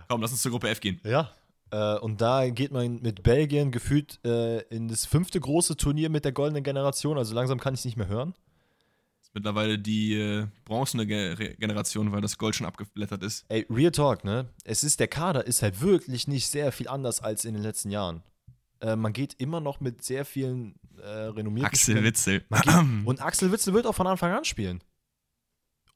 Komm, 0.08 0.22
lass 0.22 0.32
uns 0.32 0.40
zur 0.40 0.52
Gruppe 0.52 0.70
F 0.70 0.80
gehen. 0.80 1.00
Ja. 1.04 1.30
Äh, 1.70 1.98
und 1.98 2.20
da 2.20 2.48
geht 2.48 2.72
man 2.72 3.00
mit 3.02 3.22
Belgien 3.22 3.70
gefühlt 3.70 4.18
äh, 4.24 4.60
in 4.74 4.88
das 4.88 5.04
fünfte 5.04 5.38
große 5.38 5.76
Turnier 5.76 6.08
mit 6.08 6.24
der 6.24 6.32
goldenen 6.32 6.64
Generation. 6.64 7.18
Also 7.18 7.34
langsam 7.34 7.60
kann 7.60 7.74
ich 7.74 7.80
es 7.80 7.84
nicht 7.84 7.98
mehr 7.98 8.08
hören. 8.08 8.34
ist 9.20 9.34
mittlerweile 9.34 9.78
die 9.78 10.14
äh, 10.14 10.46
bronzene 10.64 11.06
Ge 11.06 11.56
Generation, 11.56 12.10
weil 12.10 12.22
das 12.22 12.38
Gold 12.38 12.56
schon 12.56 12.66
abgeblättert 12.66 13.22
ist. 13.22 13.44
Ey, 13.50 13.66
Real 13.68 13.92
Talk, 13.92 14.24
ne? 14.24 14.48
Es 14.64 14.82
ist, 14.82 14.98
der 14.98 15.08
Kader 15.08 15.46
ist 15.46 15.60
halt 15.60 15.82
wirklich 15.82 16.26
nicht 16.26 16.48
sehr 16.48 16.72
viel 16.72 16.88
anders 16.88 17.20
als 17.20 17.44
in 17.44 17.52
den 17.52 17.62
letzten 17.62 17.90
Jahren. 17.90 18.22
Äh, 18.80 18.96
man 18.96 19.12
geht 19.12 19.34
immer 19.34 19.60
noch 19.60 19.80
mit 19.80 20.02
sehr 20.02 20.24
vielen 20.24 20.74
äh, 21.02 21.06
renommierten 21.06 21.66
Axel 21.66 22.02
Witzel. 22.02 22.40
Geht, 22.40 22.66
und 23.04 23.20
Axel 23.20 23.52
Witzel 23.52 23.74
wird 23.74 23.86
auch 23.86 23.94
von 23.94 24.06
Anfang 24.06 24.32
an 24.32 24.46
spielen. 24.46 24.82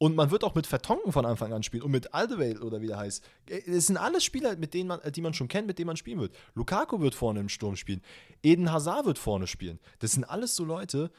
Und 0.03 0.17
man 0.17 0.33
wird 0.33 0.43
auch 0.43 0.57
mit 0.57 0.67
Vertonken 0.67 1.13
von 1.13 1.25
Anfang 1.25 1.53
an 1.53 1.63
spielen 1.63 1.85
und 1.85 1.93
mit 1.93 2.13
Alderweireld 2.13 2.61
oder 2.61 2.81
wie 2.81 2.89
der 2.89 2.97
heißt. 2.99 3.25
Äh, 3.49 3.61
Es 3.71 3.87
sind 3.87 3.97
alles 3.97 4.25
Spieler, 4.25 4.57
mit 4.57 4.75
denen 4.75 4.89
man, 4.89 5.01
äh, 5.03 5.13
die 5.13 5.21
man 5.21 5.33
schon 5.33 5.47
kennt, 5.47 5.69
mit 5.69 5.79
denen 5.79 5.87
man 5.87 5.97
spielen 5.97 6.19
wird. 6.19 6.35
Lukaku 6.55 6.99
wird 6.99 7.15
vorne 7.15 7.39
im 7.39 7.49
Sturm 7.49 7.77
spielen. 7.77 8.03
Eden 8.43 8.73
Hazard 8.73 9.07
wird 9.07 9.21
vorne 9.21 9.47
spielen. 9.47 9.79
Das 10.01 10.11
sind 10.11 10.25
alles 10.25 10.57
so 10.57 10.65
Leute. 10.65 11.13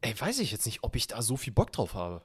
Ey, 0.00 0.18
weiß 0.18 0.38
ich 0.38 0.50
jetzt 0.50 0.64
nicht, 0.64 0.78
ob 0.82 0.96
ich 0.96 1.08
da 1.08 1.20
so 1.20 1.36
viel 1.36 1.52
Bock 1.52 1.72
drauf 1.72 1.92
habe. 1.92 2.22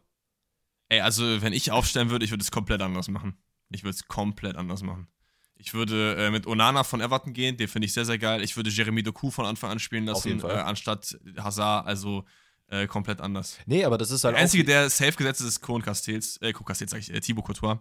Ey, 0.87 1.01
also 1.01 1.41
wenn 1.41 1.51
ich 1.51 1.69
aufstellen 1.71 2.09
würde, 2.09 2.23
ich 2.23 2.31
würde 2.31 2.43
es 2.43 2.51
komplett 2.51 2.81
anders 2.81 3.09
machen. 3.09 3.37
Ich 3.69 3.83
würde 3.83 3.95
es 3.95 4.07
komplett 4.07 4.55
anders 4.55 4.81
machen. 4.81 5.09
Ich 5.57 5.73
würde 5.73 6.15
äh, 6.15 6.31
mit 6.31 6.47
Onana 6.47 6.85
von 6.85 7.01
Everton 7.01 7.33
gehen, 7.33 7.57
den 7.57 7.67
finde 7.67 7.87
ich 7.87 7.93
sehr, 7.93 8.05
sehr 8.05 8.17
geil. 8.17 8.41
Ich 8.45 8.55
würde 8.55 8.69
Jeremy 8.69 9.03
Doku 9.03 9.29
von 9.29 9.45
Anfang 9.45 9.71
an 9.71 9.79
spielen 9.79 10.05
lassen, 10.05 10.39
äh, 10.39 10.53
anstatt 10.53 11.19
Hazard, 11.37 11.85
also 11.85 12.23
äh, 12.67 12.87
komplett 12.87 13.21
anders. 13.21 13.57
Nee, 13.65 13.83
aber 13.85 13.97
das 13.97 14.11
ist 14.11 14.23
halt 14.23 14.35
Der 14.35 14.41
Einzige, 14.41 14.63
der 14.63 14.89
safe 14.89 15.13
gesetzt 15.13 15.41
ist, 15.41 15.47
ist 15.47 15.61
Kohn 15.61 15.81
Castells, 15.81 16.37
äh, 16.41 16.51
Castells 16.53 16.91
sag 16.91 16.99
ich, 16.99 17.13
äh, 17.13 17.19
Thibaut 17.19 17.45
Courtois. 17.45 17.79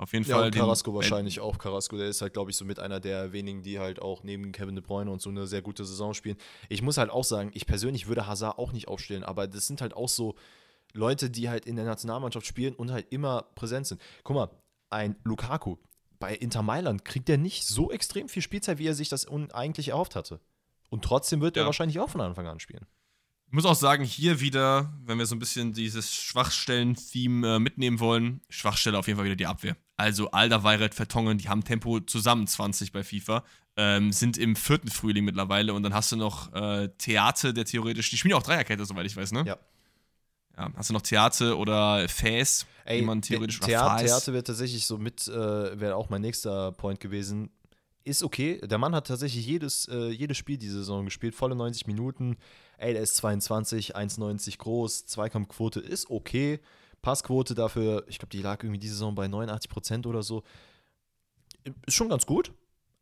Auf 0.00 0.12
jeden 0.12 0.24
Ja, 0.28 0.36
Fall. 0.36 0.44
und 0.46 0.54
Carrasco 0.54 0.94
wahrscheinlich 0.94 1.40
auch. 1.40 1.58
Carrasco, 1.58 1.96
der 1.96 2.06
ist 2.08 2.22
halt, 2.22 2.32
glaube 2.32 2.52
ich, 2.52 2.56
so 2.56 2.64
mit 2.64 2.78
einer 2.78 3.00
der 3.00 3.32
wenigen, 3.32 3.62
die 3.62 3.80
halt 3.80 4.00
auch 4.00 4.22
neben 4.22 4.52
Kevin 4.52 4.76
De 4.76 4.84
Bruyne 4.84 5.10
und 5.10 5.20
so 5.20 5.28
eine 5.28 5.46
sehr 5.48 5.60
gute 5.60 5.84
Saison 5.84 6.14
spielen. 6.14 6.36
Ich 6.68 6.82
muss 6.82 6.98
halt 6.98 7.10
auch 7.10 7.24
sagen, 7.24 7.50
ich 7.52 7.66
persönlich 7.66 8.06
würde 8.06 8.26
Hazard 8.28 8.58
auch 8.58 8.70
nicht 8.72 8.86
aufstellen, 8.86 9.24
aber 9.24 9.48
das 9.48 9.66
sind 9.66 9.80
halt 9.80 9.94
auch 9.94 10.08
so 10.08 10.36
Leute, 10.94 11.30
die 11.30 11.48
halt 11.48 11.66
in 11.66 11.74
der 11.74 11.84
Nationalmannschaft 11.84 12.46
spielen 12.46 12.74
und 12.74 12.92
halt 12.92 13.08
immer 13.10 13.42
präsent 13.56 13.88
sind. 13.88 14.00
Guck 14.22 14.36
mal, 14.36 14.50
ein 14.90 15.16
Lukaku 15.24 15.76
bei 16.20 16.34
Inter 16.34 16.62
Mailand 16.62 17.04
kriegt 17.04 17.28
er 17.28 17.36
nicht 17.36 17.66
so 17.66 17.90
extrem 17.90 18.28
viel 18.28 18.42
Spielzeit, 18.42 18.78
wie 18.78 18.86
er 18.86 18.94
sich 18.94 19.08
das 19.08 19.26
eigentlich 19.52 19.88
erhofft 19.88 20.14
hatte. 20.16 20.40
Und 20.90 21.04
trotzdem 21.04 21.40
wird 21.40 21.56
er 21.56 21.62
Ja. 21.62 21.66
wahrscheinlich 21.66 21.98
auch 22.00 22.08
von 22.10 22.20
Anfang 22.20 22.46
an 22.46 22.60
spielen. 22.60 22.86
Ich 23.48 23.54
muss 23.54 23.64
auch 23.64 23.74
sagen, 23.74 24.04
hier 24.04 24.40
wieder, 24.40 24.92
wenn 25.06 25.16
wir 25.16 25.24
so 25.24 25.34
ein 25.34 25.38
bisschen 25.38 25.72
dieses 25.72 26.14
Schwachstellen-Theme 26.14 27.56
äh, 27.56 27.58
mitnehmen 27.58 27.98
wollen, 27.98 28.42
Schwachstelle 28.50 28.98
auf 28.98 29.06
jeden 29.06 29.16
Fall 29.16 29.24
wieder 29.24 29.36
die 29.36 29.46
Abwehr. 29.46 29.74
Also 29.96 30.30
Alderweireld, 30.32 30.94
Vertongen, 30.94 31.38
die 31.38 31.48
haben 31.48 31.64
Tempo 31.64 32.00
zusammen 32.00 32.46
20 32.46 32.92
bei 32.92 33.02
FIFA, 33.02 33.42
ähm, 33.76 34.12
sind 34.12 34.36
im 34.36 34.54
vierten 34.54 34.88
Frühling 34.88 35.24
mittlerweile 35.24 35.72
und 35.72 35.82
dann 35.82 35.94
hast 35.94 36.12
du 36.12 36.16
noch 36.16 36.52
äh, 36.52 36.88
Theater, 36.98 37.54
der 37.54 37.64
theoretisch, 37.64 38.10
die 38.10 38.18
spielen 38.18 38.34
auch 38.34 38.42
Dreierkette, 38.42 38.84
soweit 38.84 39.06
ich 39.06 39.16
weiß, 39.16 39.32
ne? 39.32 39.44
Ja. 39.46 39.56
Ja, 40.58 40.70
hast 40.76 40.90
du 40.90 40.94
noch 40.94 41.02
Theater 41.02 41.56
oder 41.56 42.06
Fäs, 42.06 42.66
Ey, 42.84 43.00
die 43.00 43.06
man 43.06 43.22
theoretisch 43.22 43.60
The- 43.60 43.72
oder 43.72 43.96
Theater, 43.96 44.32
wird 44.34 44.46
tatsächlich 44.48 44.84
so 44.84 44.98
mit, 44.98 45.26
äh, 45.26 45.80
wäre 45.80 45.96
auch 45.96 46.10
mein 46.10 46.20
nächster 46.20 46.72
Point 46.72 47.00
gewesen. 47.00 47.48
Ist 48.04 48.22
okay. 48.22 48.60
Der 48.62 48.76
Mann 48.78 48.94
hat 48.94 49.06
tatsächlich 49.06 49.46
jedes, 49.46 49.86
äh, 49.88 50.08
jedes 50.08 50.36
Spiel 50.36 50.58
diese 50.58 50.78
Saison 50.78 51.04
gespielt, 51.04 51.34
volle 51.34 51.54
90 51.54 51.86
Minuten. 51.86 52.36
Ey, 52.78 52.92
der 52.92 53.02
ist 53.02 53.16
22, 53.16 53.96
1,90 53.96 54.58
groß, 54.58 55.06
Zweikampfquote 55.06 55.80
ist 55.80 56.10
okay. 56.10 56.60
Passquote 57.02 57.54
dafür, 57.54 58.04
ich 58.08 58.18
glaube, 58.18 58.30
die 58.30 58.42
lag 58.42 58.62
irgendwie 58.62 58.78
diese 58.78 58.94
Saison 58.94 59.14
bei 59.14 59.28
89 59.28 59.68
Prozent 59.68 60.06
oder 60.06 60.22
so. 60.22 60.44
Ist 61.86 61.94
schon 61.94 62.08
ganz 62.08 62.24
gut. 62.24 62.52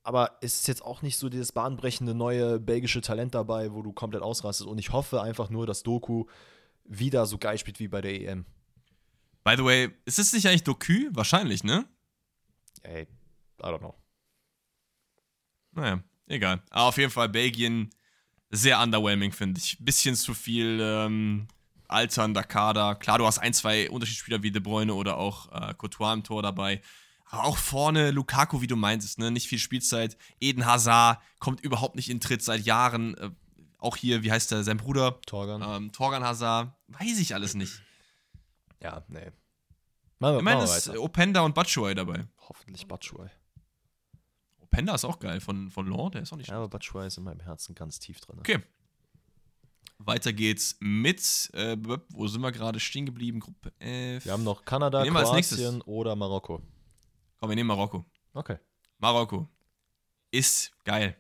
Aber 0.03 0.39
es 0.41 0.61
ist 0.61 0.69
jetzt 0.69 0.83
auch 0.83 1.03
nicht 1.03 1.19
so 1.19 1.29
dieses 1.29 1.53
bahnbrechende 1.53 2.15
neue 2.15 2.61
belgische 2.61 3.01
Talent 3.01 3.35
dabei, 3.35 3.73
wo 3.73 3.83
du 3.83 3.93
komplett 3.93 4.23
ausrastest. 4.23 4.69
Und 4.69 4.79
ich 4.79 4.93
hoffe 4.93 5.21
einfach 5.21 5.51
nur, 5.51 5.67
dass 5.67 5.83
Doku 5.83 6.27
wieder 6.85 7.27
so 7.27 7.39
geil 7.39 7.59
spielt 7.59 7.81
wie 7.81 7.89
bei 7.89 8.01
der 8.01 8.15
EM. 8.15 8.47
By 9.45 9.57
the 9.57 9.65
way, 9.65 9.91
ist 10.05 10.19
es 10.19 10.33
nicht 10.33 10.47
eigentlich 10.47 10.65
Doku? 10.65 11.09
Wahrscheinlich, 11.11 11.65
ne? 11.65 11.87
Ey, 12.83 13.03
I 13.03 13.65
don't 13.65 13.79
know. 13.79 13.95
Naja, 15.73 16.03
egal. 16.27 16.63
Aber 16.71 16.89
auf 16.89 16.99
jeden 16.99 17.11
Fall 17.11 17.29
Belgien 17.29 17.91
sehr 18.57 18.81
underwhelming, 18.81 19.33
finde 19.33 19.61
ich. 19.61 19.77
Bisschen 19.81 20.15
zu 20.15 20.35
viel 20.35 20.81
ähm, 20.83 21.47
alternder 21.89 22.43
Kader. 22.43 22.95
Klar, 22.95 23.19
du 23.19 23.27
hast 23.27 23.39
ein, 23.39 23.53
zwei 23.53 23.91
Unterschiedsspieler 23.91 24.43
wie 24.43 24.51
De 24.51 24.61
Bruyne 24.61 24.95
oder 24.95 25.17
auch 25.17 25.53
äh, 25.53 25.75
Courtois 25.75 26.13
im 26.13 26.25
Tor 26.25 26.43
dabei. 26.43 26.81
Aber 27.29 27.45
auch 27.45 27.57
vorne 27.59 28.13
Lukaku, 28.13 28.61
wie 28.61 28.67
du 28.67 28.77
meintest, 28.77 29.19
ne? 29.19 29.31
nicht 29.31 29.49
viel 29.49 29.59
Spielzeit. 29.59 30.17
Eden 30.41 30.65
Hazard 30.65 31.21
kommt 31.39 31.61
überhaupt 31.61 31.97
nicht 31.97 32.09
in 32.09 32.21
Tritt 32.21 32.43
seit 32.43 32.65
Jahren. 32.65 33.17
Äh, 33.17 33.31
auch 33.79 33.97
hier, 33.97 34.23
wie 34.23 34.33
heißt 34.33 34.51
der, 34.51 34.65
sein 34.65 34.79
Bruder? 34.79 35.21
Torgan. 35.27 35.63
Ähm, 35.63 35.93
Torgan 35.93 36.25
Hazard. 36.25 36.73
Weiß 36.89 37.19
ich 37.19 37.35
alles 37.35 37.55
nicht. 37.55 37.83
Ja, 38.83 39.05
nee. 39.09 39.33
Machen 40.19 40.35
wir, 40.35 40.39
Ich 40.39 40.45
meine, 40.45 40.61
machen 40.61 40.69
wir 40.69 40.77
ist. 40.77 40.99
Openda 40.99 41.41
und 41.41 41.55
Batshuayi 41.55 41.95
dabei. 41.95 42.27
Hoffentlich 42.49 42.87
Batshuayi. 42.87 43.29
Openda 44.73 44.95
ist 44.95 45.05
auch 45.05 45.19
geil 45.19 45.41
von, 45.41 45.71
von 45.71 45.87
Law, 45.87 46.11
der 46.11 46.23
ist 46.23 46.33
auch 46.33 46.37
nicht 46.37 46.51
Ja, 46.51 46.57
aber 46.57 46.69
Batshuayi 46.69 47.07
ist 47.07 47.19
in 47.19 47.25
meinem 47.25 47.41
Herzen 47.41 47.75
ganz 47.75 47.99
tief 47.99 48.21
drin. 48.21 48.39
Okay. 48.39 48.63
Weiter 49.99 50.33
geht's 50.33 50.77
mit, 50.81 51.51
äh, 51.55 51.77
wo 52.11 52.27
sind 52.27 52.43
wir 52.43 52.53
gerade 52.53 52.81
stehen 52.81 53.07
geblieben? 53.07 53.41
Gruppe 53.41 53.73
F. 53.79 54.25
Wir 54.25 54.33
haben 54.33 54.45
noch 54.45 54.65
Kanada, 54.65 55.03
wir 55.05 55.15
als 55.15 55.31
Kroatien 55.31 55.37
nächstes. 55.37 55.87
oder 55.87 56.15
Marokko. 56.15 56.63
Komm, 57.39 57.49
wir 57.49 57.57
nehmen 57.57 57.69
Marokko. 57.69 58.05
Okay. 58.35 58.59
Marokko 58.99 59.49
ist 60.31 60.73
geil. 60.85 61.17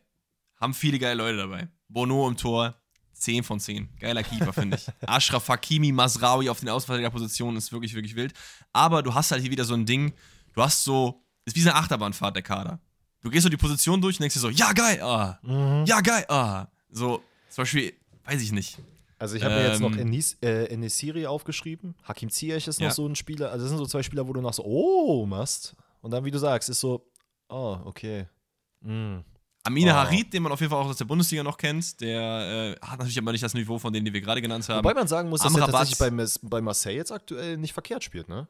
Haben 0.60 0.74
viele 0.74 0.98
geile 0.98 1.14
Leute 1.14 1.39
dabei. 1.39 1.68
Bono 1.89 2.28
im 2.28 2.36
Tor, 2.36 2.74
10 3.12 3.44
von 3.44 3.60
10. 3.60 3.89
Geiler 3.98 4.23
Keeper, 4.23 4.52
finde 4.52 4.77
ich. 4.77 4.86
Ashraf 5.09 5.48
Hakimi, 5.48 5.93
Masraoui 5.93 6.48
auf 6.48 6.60
den 6.60 6.68
Außenverteidigerpositionen 6.68 7.56
ist 7.56 7.73
wirklich, 7.73 7.94
wirklich 7.94 8.16
wild. 8.16 8.35
Aber 8.73 9.02
du 9.02 9.14
hast 9.14 9.31
halt 9.31 9.40
hier 9.43 9.51
wieder 9.51 9.64
so 9.64 9.74
ein 9.74 9.86
Ding, 9.86 10.12
du 10.52 10.62
hast 10.62 10.85
so, 10.85 11.24
ist 11.44 11.56
wie 11.56 11.60
so 11.60 11.70
eine 11.70 11.78
Achterbahnfahrt 11.78 12.36
der 12.36 12.43
Kader. 12.43 12.81
Du 13.27 13.31
gehst 13.32 13.43
so 13.43 13.48
die 13.48 13.57
Position 13.57 14.01
durch 14.01 14.16
und 14.19 14.20
denkst 14.20 14.35
dir 14.35 14.40
so, 14.40 14.51
ja 14.51 14.73
geil, 14.73 15.03
ah, 15.03 15.36
ja 15.85 16.01
geil, 16.01 16.24
ah. 16.28 16.69
So, 16.90 17.24
zum 17.51 17.62
Beispiel, 17.62 17.93
weiß 18.24 18.40
ich 18.40 18.53
nicht. 18.53 18.78
Also 19.19 19.35
ich 19.35 19.43
habe 19.43 19.55
mir 19.57 19.69
jetzt 19.69 19.81
noch 19.81 19.90
Ähm. 19.90 19.98
Enis, 19.98 20.36
äh, 20.43 20.66
Enesiri 20.66 21.27
aufgeschrieben. 21.27 21.97
Hakim 22.05 22.31
Ziyech 22.31 22.69
ist 22.69 22.78
noch 22.78 22.86
Ja. 22.86 22.93
so 22.94 23.05
ein 23.05 23.16
Spieler. 23.16 23.51
Also 23.51 23.65
das 23.65 23.70
sind 23.70 23.78
so 23.78 23.86
zwei 23.86 24.05
Spieler, 24.05 24.28
wo 24.28 24.32
du 24.32 24.40
noch 24.40 24.55
so, 24.55 24.62
oh, 24.65 25.27
machst. 25.27 25.74
Und 26.03 26.12
dann, 26.12 26.24
wie 26.24 26.31
du 26.31 26.39
sagst, 26.39 26.69
ist 26.69 26.78
so, 26.78 27.05
oh, 27.48 27.78
okay. 27.85 28.27
Mm. 28.82 29.16
Amina 29.65 29.93
Oh. 29.93 29.97
Harid, 30.05 30.32
den 30.32 30.44
man 30.44 30.53
auf 30.53 30.61
jeden 30.61 30.70
Fall 30.70 30.81
auch 30.81 30.86
aus 30.86 30.97
der 30.98 31.07
Bundesliga 31.07 31.43
noch 31.43 31.57
kennt, 31.59 32.01
der 32.01 32.77
äh, 32.81 32.86
hat 32.86 33.01
natürlich 33.01 33.19
aber 33.19 33.32
nicht 33.32 33.43
das 33.43 33.55
Niveau 33.55 33.77
von 33.81 33.93
denen, 33.93 34.05
die 34.07 34.12
wir 34.12 34.20
gerade 34.20 34.40
genannt 34.40 34.69
haben. 34.69 34.85
Wobei 34.85 34.94
man 34.94 35.09
sagen 35.09 35.31
muss, 35.31 35.40
dass 35.40 35.53
er 35.53 35.62
Amrabat- 35.65 35.73
tatsächlich 35.73 35.98
bei, 36.43 36.48
bei 36.48 36.61
Marseille 36.61 36.94
jetzt 36.94 37.11
aktuell 37.11 37.57
nicht 37.57 37.73
verkehrt 37.73 38.05
spielt, 38.05 38.28
ne? 38.28 38.47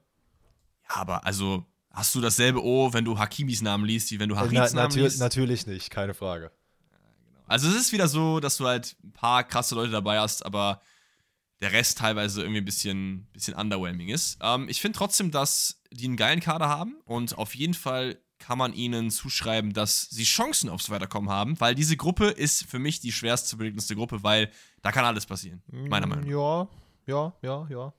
ja, 0.90 0.96
aber 0.96 1.24
also 1.24 1.64
hast 1.96 2.14
du 2.14 2.20
dasselbe 2.20 2.62
O, 2.62 2.92
wenn 2.92 3.04
du 3.04 3.18
Hakimis 3.18 3.62
Namen 3.62 3.86
liest, 3.86 4.10
wie 4.10 4.20
wenn 4.20 4.28
du 4.28 4.36
Harids 4.36 4.52
Na, 4.52 4.82
Namen 4.82 4.88
natür 4.88 5.04
liest? 5.04 5.18
natürlich 5.18 5.66
nicht, 5.66 5.90
keine 5.90 6.14
Frage. 6.14 6.52
Also 7.48 7.68
es 7.68 7.74
ist 7.74 7.92
wieder 7.92 8.06
so, 8.06 8.38
dass 8.38 8.58
du 8.58 8.66
halt 8.66 8.96
ein 9.02 9.12
paar 9.12 9.44
krasse 9.44 9.74
Leute 9.74 9.92
dabei 9.92 10.20
hast, 10.20 10.44
aber 10.44 10.82
der 11.60 11.72
Rest 11.72 11.98
teilweise 11.98 12.42
irgendwie 12.42 12.60
ein 12.60 12.64
bisschen, 12.66 13.26
bisschen 13.32 13.54
underwhelming 13.54 14.08
ist. 14.08 14.38
Ähm, 14.42 14.68
ich 14.68 14.80
finde 14.80 14.98
trotzdem, 14.98 15.30
dass 15.30 15.80
die 15.90 16.04
einen 16.04 16.16
geilen 16.16 16.40
Kader 16.40 16.68
haben 16.68 16.96
und 17.06 17.38
auf 17.38 17.54
jeden 17.54 17.74
Fall 17.74 18.18
kann 18.38 18.58
man 18.58 18.74
ihnen 18.74 19.10
zuschreiben, 19.10 19.72
dass 19.72 20.02
sie 20.02 20.24
Chancen 20.24 20.68
aufs 20.68 20.90
Weiterkommen 20.90 21.30
haben, 21.30 21.58
weil 21.58 21.74
diese 21.74 21.96
Gruppe 21.96 22.26
ist 22.26 22.64
für 22.64 22.78
mich 22.78 23.00
die 23.00 23.10
schwerst 23.10 23.48
zu 23.48 23.56
beregnendste 23.56 23.96
Gruppe, 23.96 24.22
weil 24.22 24.50
da 24.82 24.92
kann 24.92 25.06
alles 25.06 25.24
passieren, 25.24 25.62
meiner 25.68 26.06
Meinung 26.06 26.24
nach. 26.26 26.30
Ja, 26.30 26.68
ja, 27.06 27.32
ja, 27.40 27.66
ja. 27.70 27.94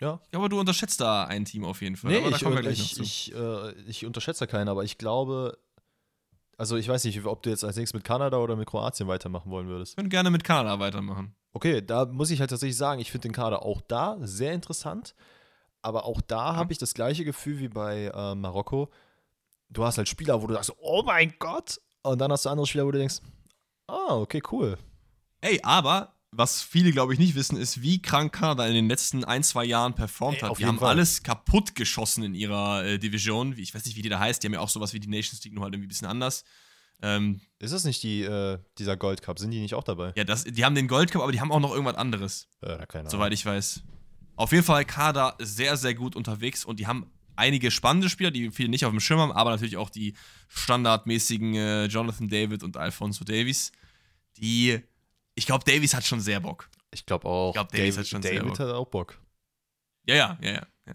Ja. 0.00 0.20
Glaube, 0.30 0.48
du 0.48 0.58
unterschätzt 0.58 1.00
da 1.00 1.24
ein 1.24 1.44
Team 1.44 1.64
auf 1.64 1.80
jeden 1.80 1.96
Fall. 1.96 2.10
Nee, 2.10 2.24
aber 2.24 2.64
ich, 2.64 2.98
ich, 2.98 3.00
ich, 3.00 3.34
äh, 3.34 3.72
ich 3.86 4.04
unterschätze 4.04 4.46
keinen, 4.46 4.68
aber 4.68 4.84
ich 4.84 4.98
glaube, 4.98 5.58
also 6.56 6.76
ich 6.76 6.88
weiß 6.88 7.04
nicht, 7.04 7.24
ob 7.24 7.42
du 7.42 7.50
jetzt 7.50 7.64
als 7.64 7.76
nächstes 7.76 7.94
mit 7.94 8.04
Kanada 8.04 8.38
oder 8.38 8.56
mit 8.56 8.68
Kroatien 8.68 9.08
weitermachen 9.08 9.50
wollen 9.50 9.68
würdest. 9.68 9.92
Ich 9.92 9.96
würde 9.98 10.08
gerne 10.08 10.30
mit 10.30 10.44
Kanada 10.44 10.78
weitermachen. 10.78 11.34
Okay, 11.52 11.80
da 11.80 12.06
muss 12.06 12.30
ich 12.30 12.40
halt 12.40 12.50
tatsächlich 12.50 12.76
sagen, 12.76 13.00
ich 13.00 13.12
finde 13.12 13.28
den 13.28 13.32
Kader 13.32 13.64
auch 13.64 13.80
da 13.80 14.18
sehr 14.20 14.52
interessant, 14.52 15.14
aber 15.82 16.04
auch 16.04 16.20
da 16.20 16.56
habe 16.56 16.72
ich 16.72 16.78
das 16.78 16.94
gleiche 16.94 17.24
Gefühl 17.24 17.60
wie 17.60 17.68
bei 17.68 18.10
äh, 18.12 18.34
Marokko. 18.34 18.90
Du 19.68 19.84
hast 19.84 19.98
halt 19.98 20.08
Spieler, 20.08 20.42
wo 20.42 20.46
du 20.46 20.54
sagst, 20.54 20.72
oh 20.78 21.02
mein 21.04 21.34
Gott, 21.38 21.80
und 22.02 22.18
dann 22.20 22.32
hast 22.32 22.44
du 22.44 22.50
andere 22.50 22.66
Spieler, 22.66 22.86
wo 22.86 22.90
du 22.90 22.98
denkst, 22.98 23.20
ah, 23.86 24.16
okay, 24.16 24.42
cool. 24.50 24.76
Ey, 25.40 25.60
aber 25.62 26.13
was 26.36 26.62
viele, 26.62 26.90
glaube 26.92 27.12
ich, 27.12 27.18
nicht 27.18 27.34
wissen, 27.34 27.56
ist, 27.56 27.82
wie 27.82 28.00
krank 28.02 28.32
Kanada 28.32 28.66
in 28.66 28.74
den 28.74 28.88
letzten 28.88 29.24
ein, 29.24 29.42
zwei 29.42 29.64
Jahren 29.64 29.94
performt 29.94 30.42
Ey, 30.42 30.48
hat. 30.48 30.58
Die 30.58 30.66
haben 30.66 30.78
Fall. 30.78 30.90
alles 30.90 31.22
kaputt 31.22 31.74
geschossen 31.74 32.24
in 32.24 32.34
ihrer 32.34 32.84
äh, 32.84 32.98
Division. 32.98 33.56
Ich 33.58 33.74
weiß 33.74 33.84
nicht, 33.86 33.96
wie 33.96 34.02
die 34.02 34.08
da 34.08 34.18
heißt. 34.18 34.42
Die 34.42 34.46
haben 34.48 34.54
ja 34.54 34.60
auch 34.60 34.68
sowas 34.68 34.92
wie 34.92 35.00
die 35.00 35.08
Nations 35.08 35.42
League, 35.44 35.54
nur 35.54 35.64
halt 35.64 35.74
irgendwie 35.74 35.86
ein 35.86 35.88
bisschen 35.88 36.08
anders. 36.08 36.44
Ähm, 37.02 37.40
Ist 37.58 37.72
das 37.72 37.84
nicht 37.84 38.02
die, 38.02 38.22
äh, 38.22 38.58
dieser 38.78 38.96
Gold 38.96 39.20
Cup? 39.22 39.38
Sind 39.38 39.50
die 39.50 39.60
nicht 39.60 39.74
auch 39.74 39.84
dabei? 39.84 40.12
ja, 40.16 40.24
das, 40.24 40.44
die 40.44 40.64
haben 40.64 40.74
den 40.74 40.88
Gold 40.88 41.10
Cup, 41.10 41.22
aber 41.22 41.32
die 41.32 41.40
haben 41.40 41.52
auch 41.52 41.60
noch 41.60 41.72
irgendwas 41.72 41.96
anderes, 41.96 42.48
Äh, 42.62 42.86
keine 42.86 43.10
soweit 43.10 43.32
ich 43.32 43.44
weiß. 43.44 43.82
Auf 44.36 44.52
jeden 44.52 44.64
Fall 44.64 44.84
Kanada 44.84 45.36
sehr, 45.40 45.76
sehr 45.76 45.94
gut 45.94 46.16
unterwegs 46.16 46.64
und 46.64 46.80
die 46.80 46.86
haben 46.86 47.10
einige 47.36 47.70
spannende 47.70 48.08
Spieler, 48.08 48.30
die 48.30 48.50
viele 48.50 48.68
nicht 48.68 48.84
auf 48.84 48.90
dem 48.92 49.00
Schirm 49.00 49.20
haben, 49.20 49.32
aber 49.32 49.50
natürlich 49.50 49.76
auch 49.76 49.90
die 49.90 50.14
standardmäßigen 50.48 51.54
äh, 51.54 51.84
Jonathan 51.86 52.28
David 52.28 52.62
und 52.62 52.76
Alfonso 52.76 53.24
Davies, 53.24 53.72
die, 54.38 54.80
ich 55.34 55.46
glaube, 55.46 55.64
Davies 55.64 55.94
hat 55.94 56.04
schon 56.04 56.20
sehr 56.20 56.40
Bock. 56.40 56.68
Ich 56.90 57.06
glaube 57.06 57.26
auch. 57.28 57.50
Ich 57.50 57.54
glaub, 57.54 57.68
Davies 57.70 57.94
David, 57.94 57.98
hat 57.98 58.06
schon 58.06 58.22
sehr 58.22 58.32
David 58.34 58.48
Bock. 58.48 58.58
hat 58.58 58.68
auch 58.68 58.86
Bock. 58.86 59.18
Ja, 60.06 60.14
ja, 60.14 60.38
ja, 60.40 60.52
ja. 60.52 60.66
ja. 60.86 60.94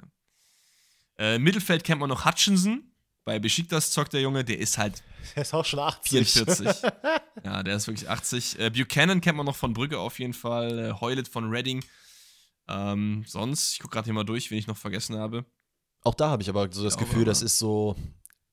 Äh, 1.17 1.39
Mittelfeld 1.39 1.83
kennt 1.83 1.99
man 1.99 2.09
noch 2.09 2.25
Hutchinson. 2.25 2.83
Bei 3.25 3.37
Besiktas 3.37 3.91
zockt 3.91 4.13
der 4.13 4.21
Junge, 4.21 4.43
der 4.43 4.57
ist 4.57 4.77
halt 4.77 5.03
Er 5.35 5.41
ist 5.41 5.53
auch 5.53 5.65
schon 5.65 5.79
80. 5.79 6.31
44. 6.31 6.91
ja, 7.43 7.63
der 7.63 7.75
ist 7.75 7.87
wirklich 7.87 8.09
80. 8.09 8.59
Äh, 8.59 8.69
Buchanan 8.69 9.21
kennt 9.21 9.37
man 9.37 9.45
noch 9.45 9.55
von 9.55 9.73
Brügge 9.73 9.99
auf 9.99 10.19
jeden 10.19 10.33
Fall. 10.33 10.79
Äh, 10.79 10.93
Heulet 10.99 11.27
von 11.27 11.49
Reading. 11.49 11.83
Ähm, 12.67 13.23
sonst, 13.27 13.73
ich 13.73 13.79
gucke 13.79 13.93
gerade 13.93 14.05
hier 14.05 14.13
mal 14.13 14.23
durch, 14.23 14.51
wen 14.51 14.57
ich 14.57 14.67
noch 14.67 14.77
vergessen 14.77 15.17
habe. 15.17 15.45
Auch 16.01 16.15
da 16.15 16.29
habe 16.29 16.41
ich 16.41 16.49
aber 16.49 16.71
so 16.71 16.83
das 16.83 16.97
glaube 16.97 17.09
Gefühl, 17.09 17.25
das 17.25 17.41
ist 17.41 17.59
so, 17.59 17.95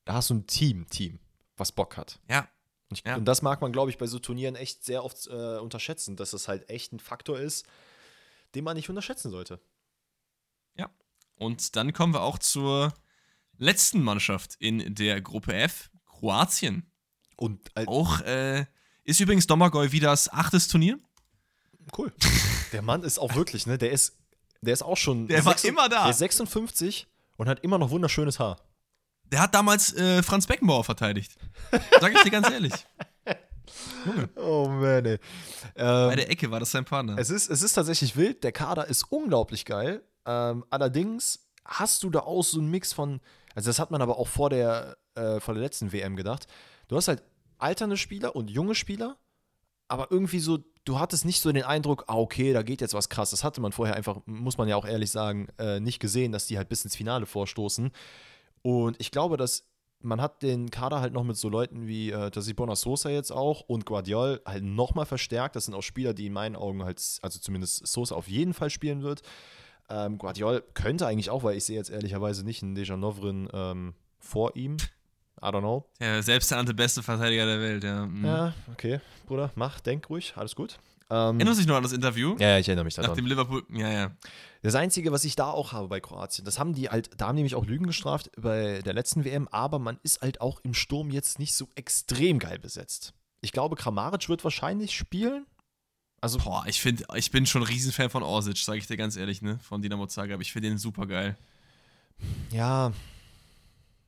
da 0.05 0.15
hast 0.15 0.31
du 0.31 0.35
ein 0.35 0.47
Team, 0.47 0.89
Team, 0.89 1.21
was 1.57 1.71
Bock 1.71 1.97
hat. 1.97 2.19
Ja, 2.29 2.49
Und, 2.91 2.99
ich, 2.99 3.05
Ja. 3.05 3.17
und 3.17 3.25
das 3.25 3.43
mag 3.43 3.61
man, 3.61 3.73
glaube 3.73 3.91
ich, 3.91 3.99
bei 3.99 4.07
so 4.07 4.19
Turnieren 4.19 4.55
echt 4.57 4.85
sehr 4.85 5.03
oft 5.05 5.27
äh, 5.27 5.59
unterschätzen, 5.59 6.17
dass 6.17 6.31
das 6.31 6.49
halt 6.49 6.69
echt 6.71 6.93
ein 6.93 7.01
Faktor 7.01 7.39
ist, 7.39 7.67
den 8.55 8.65
man 8.65 8.77
nicht 8.77 8.89
unterschätzen 8.89 9.31
sollte. 9.31 9.61
und 11.39 11.77
dann 11.77 11.93
kommen 11.93 12.15
wir 12.15 12.23
auch 12.23 12.39
zur 12.39 12.95
letzten 13.59 14.01
Mannschaft 14.01 14.55
in 14.59 14.95
der 14.95 15.21
Gruppe 15.21 15.53
F, 15.55 15.91
Kroatien. 16.07 16.91
Und 17.37 17.61
äh, 17.75 17.85
Auch 17.87 18.21
äh, 18.23 18.65
ist 19.05 19.21
übrigens 19.21 19.47
Domagoj 19.47 19.93
wieder 19.93 20.09
das 20.09 20.33
achtes 20.33 20.67
Turnier. 20.69 20.99
cool. 21.99 22.11
Der 22.73 22.81
Mann 22.81 23.03
ist 23.03 23.19
auch 23.19 23.35
wirklich, 23.35 23.67
ne? 23.67 23.77
Der 23.77 23.91
ist, 23.93 24.19
der 24.63 24.73
ist 24.73 24.83
auch 24.83 24.97
schon. 24.97 25.29
Der 25.29 25.45
war 25.45 25.63
immer 25.63 25.91
da. 25.91 26.05
Der 26.05 26.11
ist 26.13 26.19
56 26.21 27.07
und 27.37 27.49
hat 27.49 27.61
immer 27.63 27.77
noch 27.77 27.91
wunderschönes 27.91 28.39
Haar. 28.39 28.57
Der 29.33 29.41
hat 29.41 29.55
damals 29.55 29.93
äh, 29.95 30.23
Franz 30.23 30.47
Beckenbauer 30.47 30.85
verteidigt. 30.85 31.37
Sag 32.01 32.15
ich 32.15 32.23
dir 32.23 32.31
ganz 32.31 32.51
ehrlich. 32.51 32.73
Oh 34.37 34.69
man, 34.69 35.05
ey. 35.05 35.19
Bei 35.75 36.11
Ähm, 36.11 36.17
der 36.17 36.31
Ecke 36.31 36.51
war 36.51 36.61
das 36.61 36.71
sein 36.71 36.85
Partner. 36.85 37.17
es, 37.19 37.29
ist, 37.31 37.51
es 37.51 37.63
ist 37.63 37.73
tatsächlich 37.73 38.17
wild. 38.17 38.45
Der 38.45 38.53
Kader 38.53 38.87
ist 38.87 39.11
unglaublich 39.11 39.65
geil. 39.65 40.03
Ähm, 40.25 40.65
allerdings 40.71 41.49
hast 41.65 42.05
du 42.05 42.11
da 42.11 42.21
auch 42.21 42.43
so 42.43 42.61
einen 42.61 42.71
Mix 42.71 42.93
von. 42.93 43.21
Also, 43.55 43.69
das 43.69 43.79
hat 43.81 43.91
man 43.91 44.01
aber 44.03 44.19
auch 44.19 44.29
vor 44.29 44.51
der, 44.51 44.97
äh, 45.17 45.41
vor 45.41 45.55
der 45.55 45.63
letzten 45.63 45.93
WM 45.93 46.15
gedacht. 46.15 46.47
Du 46.89 46.97
hast 46.97 47.09
halt 47.09 47.23
alternde 47.59 47.97
Spieler 47.97 48.37
und 48.37 48.49
junge 48.51 48.75
Spieler, 48.75 49.17
aber 49.89 50.11
irgendwie 50.11 50.41
so, 50.41 50.59
du 50.85 51.01
hattest 51.01 51.25
nicht 51.25 51.41
so 51.41 51.51
den 51.51 51.65
Eindruck, 51.65 52.05
ah, 52.07 52.15
okay, 52.17 52.53
da 52.53 52.63
geht 52.63 52.81
jetzt 52.81 52.95
was 52.95 53.09
krass. 53.09 53.31
Das 53.31 53.43
hatte 53.43 53.61
man 53.61 53.73
vorher 53.73 53.97
einfach, 53.97 54.19
muss 54.27 54.59
man 54.59 54.69
ja 54.69 54.77
auch 54.77 54.85
ehrlich 54.87 55.11
sagen, 55.11 55.49
äh, 55.59 55.81
nicht 55.81 55.99
gesehen, 55.99 56.33
dass 56.33 56.47
die 56.47 56.59
halt 56.59 56.69
bis 56.69 56.85
ins 56.85 56.95
Finale 56.95 57.27
vorstoßen. 57.27 57.91
Und 58.63 58.97
ich 59.01 59.11
glaube, 59.11 59.37
dass 59.37 59.65
man 60.01 60.21
hat 60.21 60.43
den 60.43 60.71
Kader 60.71 61.01
halt 61.01 61.13
noch 61.13 61.25
mit 61.25 61.37
so 61.37 61.49
Leuten 61.49 61.87
wie 61.87 62.11
äh, 62.11 62.31
Tasibona 62.31 62.77
Sosa 62.77 63.09
jetzt 63.11 63.31
auch 63.31 63.63
und 63.63 63.87
Guardiol 63.87 64.41
halt 64.45 64.63
nochmal 64.63 65.07
verstärkt. 65.07 65.57
Das 65.57 65.65
sind 65.67 65.75
auch 65.75 65.83
Spieler, 65.83 66.15
die 66.15 66.27
in 66.27 66.33
meinen 66.33 66.57
Augen 66.57 66.85
halt, 66.85 67.03
also 67.23 67.41
zumindest 67.41 67.87
Sosa 67.87 68.15
auf 68.15 68.29
jeden 68.29 68.55
Fall 68.55 68.71
spielen 68.71 69.03
wird. 69.03 69.23
Ähm, 69.89 70.19
Guardiol 70.19 70.63
könnte 70.75 71.07
eigentlich 71.07 71.31
auch, 71.31 71.43
weil 71.45 71.57
ich 71.57 71.65
sehe 71.65 71.77
jetzt 71.77 71.91
ehrlicherweise 71.91 72.45
nicht 72.45 72.63
einen 72.63 72.75
Dejanovrin 72.75 73.49
ähm, 73.53 73.95
vor 74.19 74.57
ihm. 74.57 74.77
I 75.43 75.47
don't 75.47 75.61
know. 75.61 75.85
Der 76.01 76.23
selbsternannte 76.23 76.75
beste 76.75 77.03
Verteidiger 77.03 77.47
der 77.47 77.61
Welt, 77.61 77.85
ja. 77.85 78.07
Mhm. 78.07 78.25
Ja, 78.25 78.55
okay, 78.73 79.01
Bruder, 79.27 79.51
mach, 79.55 79.81
denk 79.81 80.09
ruhig, 80.09 80.35
alles 80.37 80.57
gut. 80.57 80.79
Ähm, 81.09 81.39
Erinnerst 81.39 81.59
du 81.59 81.63
dich 81.63 81.69
noch 81.69 81.77
an 81.77 81.83
das 81.85 81.93
Interview? 81.93 82.37
ja, 82.39 82.49
ja, 82.51 82.59
ich 82.59 82.69
erinnere 82.69 82.85
mich 82.85 82.97
Nach 82.97 83.05
daran. 83.05 83.17
dem 83.17 83.27
Liverpool. 83.27 83.63
Ja, 83.71 83.91
ja. 83.91 84.11
Das 84.63 84.75
Einzige, 84.75 85.13
was 85.13 85.25
ich 85.25 85.37
da 85.37 85.51
auch 85.51 85.73
habe 85.73 85.87
bei 85.89 86.01
Kroatien, 86.01 86.45
das 86.45 86.59
haben 86.59 86.75
die 86.75 86.89
halt, 86.89 87.11
da 87.21 87.29
haben 87.29 87.37
die 87.37 87.45
mich 87.45 87.55
auch 87.55 87.65
Lügen 87.65 87.87
gestraft 87.87 88.31
bei 88.37 88.83
der 88.85 88.95
letzten 88.95 89.25
WM, 89.25 89.47
aber 89.49 89.79
man 89.79 89.99
ist 90.03 90.21
halt 90.23 90.41
auch 90.41 90.61
im 90.65 90.75
Sturm 90.75 91.11
jetzt 91.11 91.39
nicht 91.39 91.55
so 91.55 91.69
extrem 91.77 92.39
geil 92.41 92.59
besetzt. 92.59 93.15
Ich 93.41 93.53
glaube, 93.53 93.77
Kramaric 93.77 94.29
wird 94.29 94.43
wahrscheinlich 94.43 94.97
spielen. 94.97 95.47
Also, 96.21 96.39
Boah, 96.39 96.65
ich 96.67 96.81
finde, 96.81 97.05
ich 97.15 97.31
bin 97.31 97.47
schon 97.47 97.63
ein 97.63 97.69
Riesenfan 97.69 98.11
von 98.11 98.25
Orsic, 98.25 98.57
sage 98.59 98.79
ich 98.79 98.87
dir 98.89 98.97
ganz 98.97 99.17
ehrlich, 99.17 99.43
ne? 99.43 99.61
Von 99.63 99.83
Dinamo 99.83 100.07
Zagreb. 100.07 100.41
Ich 100.41 100.53
finde 100.53 100.71
den 100.71 100.79
super 100.79 101.07
geil. 101.07 101.37
ja. 102.51 102.93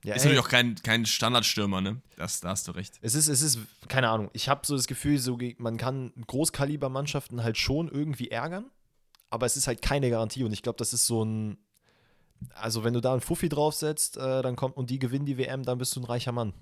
Ja 0.08 0.14
Ist 0.14 0.22
ey, 0.22 0.28
natürlich 0.28 0.44
auch 0.44 0.50
kein, 0.50 0.74
kein 0.76 1.06
Standardstürmer, 1.06 1.80
ne? 1.80 2.00
Das, 2.16 2.40
da 2.40 2.50
hast 2.50 2.66
du 2.68 2.72
recht. 2.72 2.98
es 3.02 3.14
ist, 3.14 3.28
es 3.28 3.42
ist, 3.42 3.58
keine 3.88 4.08
Ahnung, 4.08 4.30
ich 4.32 4.48
habe 4.48 4.66
so 4.66 4.76
das 4.76 4.86
Gefühl, 4.86 5.18
so, 5.18 5.38
man 5.58 5.76
kann 5.76 6.12
Großkalibermannschaften 6.26 7.42
halt 7.42 7.58
schon 7.58 7.88
irgendwie 7.88 8.30
ärgern, 8.30 8.66
aber 9.30 9.46
es 9.46 9.56
ist 9.56 9.66
halt 9.66 9.82
keine 9.82 10.10
Garantie 10.10 10.44
und 10.44 10.52
ich 10.52 10.62
glaube, 10.62 10.78
das 10.78 10.92
ist 10.92 11.06
so 11.06 11.24
ein, 11.24 11.58
also 12.54 12.84
wenn 12.84 12.94
du 12.94 13.00
da 13.00 13.12
einen 13.12 13.20
Fuffi 13.20 13.48
draufsetzt, 13.48 14.16
äh, 14.16 14.42
dann 14.42 14.56
kommt 14.56 14.76
und 14.76 14.90
die 14.90 14.98
gewinnen 14.98 15.26
die 15.26 15.38
WM, 15.38 15.64
dann 15.64 15.78
bist 15.78 15.94
du 15.96 16.00
ein 16.00 16.04
reicher 16.04 16.32
Mann. 16.32 16.52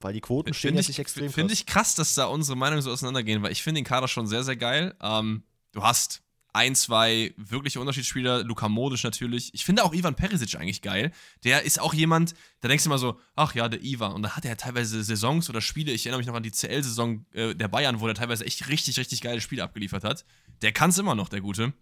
Weil 0.00 0.12
die 0.12 0.20
Quoten 0.20 0.52
stehen 0.52 0.70
Finde 0.70 0.80
jetzt 0.80 0.86
ich, 0.86 0.88
nicht 0.88 0.98
extrem 0.98 1.30
find 1.32 1.48
krass. 1.48 1.58
ich 1.58 1.66
krass, 1.66 1.94
dass 1.94 2.14
da 2.14 2.26
unsere 2.26 2.56
Meinungen 2.56 2.82
so 2.82 2.90
auseinandergehen, 2.90 3.42
weil 3.42 3.52
ich 3.52 3.62
finde 3.62 3.80
den 3.80 3.86
Kader 3.86 4.08
schon 4.08 4.26
sehr, 4.26 4.44
sehr 4.44 4.56
geil. 4.56 4.94
Ähm, 5.00 5.44
du 5.72 5.82
hast 5.82 6.23
ein, 6.54 6.76
zwei 6.76 7.34
wirkliche 7.36 7.80
Unterschiedsspieler, 7.80 8.44
Luka 8.44 8.68
Modic 8.68 9.02
natürlich. 9.02 9.52
Ich 9.54 9.64
finde 9.64 9.82
auch 9.82 9.92
Ivan 9.92 10.14
Perisic 10.14 10.54
eigentlich 10.54 10.82
geil. 10.82 11.10
Der 11.42 11.62
ist 11.62 11.80
auch 11.80 11.92
jemand, 11.92 12.34
da 12.60 12.68
denkst 12.68 12.84
du 12.84 12.90
immer 12.90 12.98
so, 12.98 13.18
ach 13.34 13.54
ja, 13.56 13.68
der 13.68 13.82
Ivan. 13.82 14.12
Und 14.12 14.22
da 14.22 14.36
hat 14.36 14.44
er 14.44 14.56
teilweise 14.56 15.02
Saisons 15.02 15.50
oder 15.50 15.60
Spiele, 15.60 15.90
ich 15.90 16.06
erinnere 16.06 16.18
mich 16.18 16.28
noch 16.28 16.34
an 16.34 16.44
die 16.44 16.52
CL-Saison 16.52 17.26
äh, 17.32 17.54
der 17.56 17.66
Bayern, 17.66 18.00
wo 18.00 18.06
der 18.06 18.14
teilweise 18.14 18.46
echt 18.46 18.68
richtig, 18.68 18.98
richtig 18.98 19.20
geile 19.20 19.40
Spiele 19.40 19.64
abgeliefert 19.64 20.04
hat. 20.04 20.24
Der 20.62 20.70
kann 20.70 20.90
es 20.90 20.98
immer 20.98 21.16
noch, 21.16 21.28
der 21.28 21.40
Gute. 21.40 21.72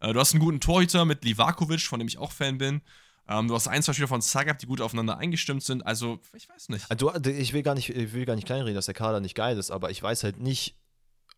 Äh, 0.00 0.14
du 0.14 0.18
hast 0.18 0.32
einen 0.32 0.42
guten 0.42 0.60
Torhüter 0.60 1.04
mit 1.04 1.24
Livakovic, 1.24 1.82
von 1.82 1.98
dem 1.98 2.08
ich 2.08 2.16
auch 2.16 2.32
Fan 2.32 2.56
bin. 2.56 2.80
Ähm, 3.28 3.48
du 3.48 3.54
hast 3.54 3.68
ein, 3.68 3.82
zwei 3.82 3.92
Spieler 3.92 4.08
von 4.08 4.22
Zagreb, 4.22 4.58
die 4.58 4.66
gut 4.66 4.80
aufeinander 4.80 5.18
eingestimmt 5.18 5.62
sind. 5.62 5.86
Also, 5.86 6.20
ich 6.34 6.48
weiß 6.48 6.70
nicht. 6.70 6.86
Du, 7.00 7.10
ich, 7.28 7.52
will 7.52 7.62
gar 7.62 7.74
nicht 7.74 7.90
ich 7.90 8.12
will 8.14 8.24
gar 8.24 8.34
nicht 8.34 8.46
kleinreden, 8.46 8.74
dass 8.74 8.86
der 8.86 8.94
Kader 8.94 9.20
nicht 9.20 9.34
geil 9.34 9.58
ist, 9.58 9.70
aber 9.70 9.90
ich 9.90 10.02
weiß 10.02 10.24
halt 10.24 10.40
nicht, 10.40 10.74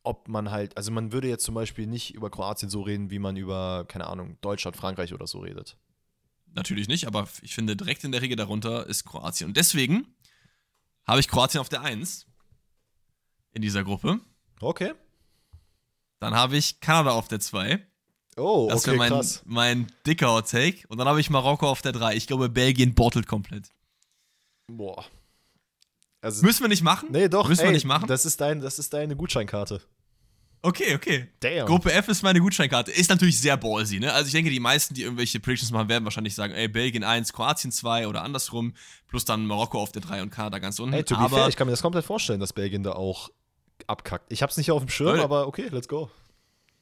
ob 0.05 0.29
man 0.29 0.51
halt, 0.51 0.77
also 0.77 0.93
man 0.93 1.13
würde 1.13 1.29
jetzt 1.29 1.45
zum 1.45 1.55
Beispiel 1.55 1.87
nicht 1.87 2.15
über 2.15 2.31
Kroatien 2.31 2.71
so 2.71 2.83
reden, 2.83 3.11
wie 3.11 3.19
man 3.19 3.37
über, 3.37 3.85
keine 3.89 4.07
Ahnung, 4.07 4.39
Deutschland, 4.43 4.77
Frankreich 4.77 5.13
oder 5.13 5.27
so 5.27 5.41
redet. 5.41 5.77
Natürlich 6.53 6.87
nicht, 6.87 7.07
aber 7.07 7.27
ich 7.43 7.55
finde, 7.55 7.75
direkt 7.75 8.05
in 8.05 8.13
der 8.13 8.23
Regel 8.23 8.37
darunter 8.37 8.87
ist 8.87 9.05
Kroatien. 9.05 9.49
Und 9.49 9.57
deswegen 9.57 10.07
habe 11.07 11.21
ich 11.21 11.29
Kroatien 11.29 11.61
auf 11.61 11.69
der 11.69 11.81
1 11.81 12.27
in 13.53 13.63
dieser 13.63 13.83
Gruppe. 13.83 14.21
Okay. 14.61 14.93
Dann 16.21 16.35
habe 16.35 16.57
ich 16.57 16.81
Kanada 16.81 17.11
auf 17.11 17.27
der 17.27 17.41
2. 17.41 17.85
Oh, 18.37 18.69
das 18.71 18.87
okay, 18.87 18.97
mein, 18.97 19.11
krass. 19.11 19.43
mein 19.47 19.91
dicker 20.07 20.33
Hot 20.33 20.51
Take. 20.51 20.87
Und 20.89 20.99
dann 20.99 21.09
habe 21.09 21.21
ich 21.21 21.31
Marokko 21.31 21.69
auf 21.69 21.83
der 21.83 21.93
3. 21.93 22.15
Ich 22.15 22.27
glaube, 22.27 22.49
Belgien 22.49 22.95
bottelt 22.95 23.27
komplett. 23.27 23.71
Boah. 24.67 25.05
Also, 26.21 26.45
Müssen 26.45 26.63
wir 26.63 26.69
nicht 26.69 26.83
machen? 26.83 27.09
nee, 27.11 27.29
doch. 27.29 27.49
Müssen 27.49 27.63
ey, 27.63 27.67
wir 27.69 27.73
nicht 27.73 27.85
machen? 27.85 28.07
Das 28.07 28.25
ist, 28.25 28.41
dein, 28.41 28.61
das 28.61 28.79
ist 28.79 28.93
deine 28.93 29.15
Gutscheinkarte. 29.17 29.83
Okay, 30.65 30.95
okay. 30.95 31.28
Damn. 31.41 31.66
Gruppe 31.66 31.93
F 31.93 32.09
ist 32.09 32.23
meine 32.23 32.41
Gutscheinkarte. 32.41 32.91
Ist 32.91 33.11
natürlich 33.11 33.39
sehr 33.39 33.59
ballsy, 33.59 34.01
ne? 34.01 34.11
Also 34.15 34.28
ich 34.28 34.32
denke, 34.32 34.51
die 34.51 34.61
meisten, 34.61 34.95
die 34.95 35.03
irgendwelche 35.03 35.39
Predictions 35.39 35.70
machen, 35.70 35.91
werden 35.91 36.05
wahrscheinlich 36.05 36.35
sagen, 36.35 36.55
ey, 36.55 36.69
Belgien 36.69 37.05
1, 37.05 37.35
Kroatien 37.35 37.70
2 37.70 38.09
oder 38.09 38.23
andersrum, 38.23 38.73
plus 39.07 39.27
dann 39.27 39.45
Marokko 39.45 39.78
auf 39.78 39.93
der 39.93 40.01
3 40.01 40.23
und 40.23 40.31
Kanada 40.31 40.59
ganz 40.61 40.78
unten. 40.78 40.95
Ey, 40.95 41.05
to 41.05 41.16
be 41.16 41.20
Aber 41.20 41.36
fair, 41.36 41.49
ich 41.49 41.57
kann 41.57 41.66
mir 41.66 41.73
das 41.73 41.82
komplett 41.82 42.07
vorstellen, 42.07 42.41
dass 42.41 42.55
Belgien 42.55 42.82
da 42.82 42.93
auch 42.93 43.31
abkackt. 43.86 44.32
Ich 44.32 44.43
hab's 44.43 44.57
nicht 44.57 44.70
auf 44.70 44.82
dem 44.82 44.89
Schirm, 44.89 45.09
Leute. 45.09 45.24
aber 45.24 45.47
okay, 45.47 45.69
let's 45.70 45.86
go. 45.86 46.11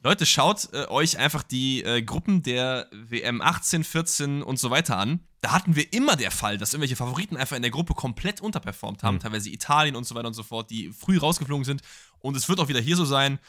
Leute, 0.05 0.27
schaut 0.27 0.69
äh, 0.73 0.87
euch 0.87 1.19
einfach 1.19 1.43
die 1.43 1.83
äh, 1.83 2.03
Gruppen 2.03 2.43
der 2.45 2.89
WM 2.93 3.41
18, 3.41 3.83
14 3.83 4.43
und 4.43 4.61
so 4.61 4.71
weiter 4.71 4.97
an. 4.97 5.21
Da 5.41 5.53
hatten 5.53 5.75
wir 5.75 5.93
immer 5.93 6.15
der 6.15 6.31
Fall, 6.31 6.57
dass 6.57 6.73
irgendwelche 6.73 6.95
Favoriten 6.95 7.37
einfach 7.37 7.57
in 7.57 7.63
der 7.63 7.73
Gruppe 7.73 7.95
komplett 7.95 8.41
unterperformt 8.41 9.03
haben. 9.03 9.17
Mhm. 9.17 9.21
Teilweise 9.21 9.51
Italien 9.51 9.97
und 9.97 10.05
so 10.05 10.15
weiter 10.15 10.29
und 10.29 10.35
so 10.35 10.45
fort, 10.45 10.71
die 10.71 10.93
früh 10.93 11.19
rausgeflogen 11.19 11.65
sind. 11.65 11.83
Und 12.21 12.37
es 12.37 12.49
wird 12.49 12.61
auch 12.61 12.69
wieder 12.69 12.81
hier 12.81 12.95
so 12.95 13.05
sein. 13.05 13.41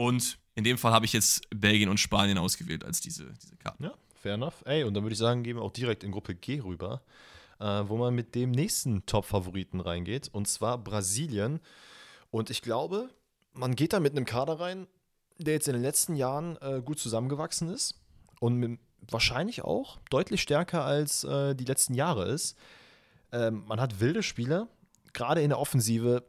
Und 0.00 0.38
in 0.54 0.64
dem 0.64 0.78
Fall 0.78 0.94
habe 0.94 1.04
ich 1.04 1.12
jetzt 1.12 1.42
Belgien 1.50 1.90
und 1.90 2.00
Spanien 2.00 2.38
ausgewählt 2.38 2.86
als 2.86 3.02
diese, 3.02 3.34
diese 3.34 3.54
Karten. 3.56 3.84
Ja, 3.84 3.92
fair 4.14 4.32
enough. 4.32 4.62
Ey, 4.64 4.82
und 4.84 4.94
dann 4.94 5.02
würde 5.02 5.12
ich 5.12 5.18
sagen, 5.18 5.42
gehen 5.42 5.56
wir 5.56 5.62
auch 5.62 5.72
direkt 5.72 6.04
in 6.04 6.10
Gruppe 6.10 6.34
G 6.34 6.58
rüber, 6.60 7.02
äh, 7.58 7.82
wo 7.86 7.98
man 7.98 8.14
mit 8.14 8.34
dem 8.34 8.50
nächsten 8.50 9.04
Top-Favoriten 9.04 9.78
reingeht, 9.78 10.30
und 10.32 10.48
zwar 10.48 10.78
Brasilien. 10.78 11.60
Und 12.30 12.48
ich 12.48 12.62
glaube, 12.62 13.10
man 13.52 13.76
geht 13.76 13.92
da 13.92 14.00
mit 14.00 14.16
einem 14.16 14.24
Kader 14.24 14.58
rein, 14.58 14.86
der 15.36 15.52
jetzt 15.52 15.68
in 15.68 15.74
den 15.74 15.82
letzten 15.82 16.16
Jahren 16.16 16.56
äh, 16.62 16.80
gut 16.82 16.98
zusammengewachsen 16.98 17.68
ist 17.68 18.00
und 18.40 18.54
mit, 18.54 18.80
wahrscheinlich 19.02 19.60
auch 19.64 19.98
deutlich 20.08 20.40
stärker 20.40 20.82
als 20.82 21.24
äh, 21.24 21.54
die 21.54 21.66
letzten 21.66 21.92
Jahre 21.92 22.26
ist. 22.26 22.56
Ähm, 23.32 23.64
man 23.66 23.78
hat 23.82 24.00
wilde 24.00 24.22
Spieler, 24.22 24.66
gerade 25.12 25.42
in 25.42 25.50
der 25.50 25.58
Offensive 25.58 26.24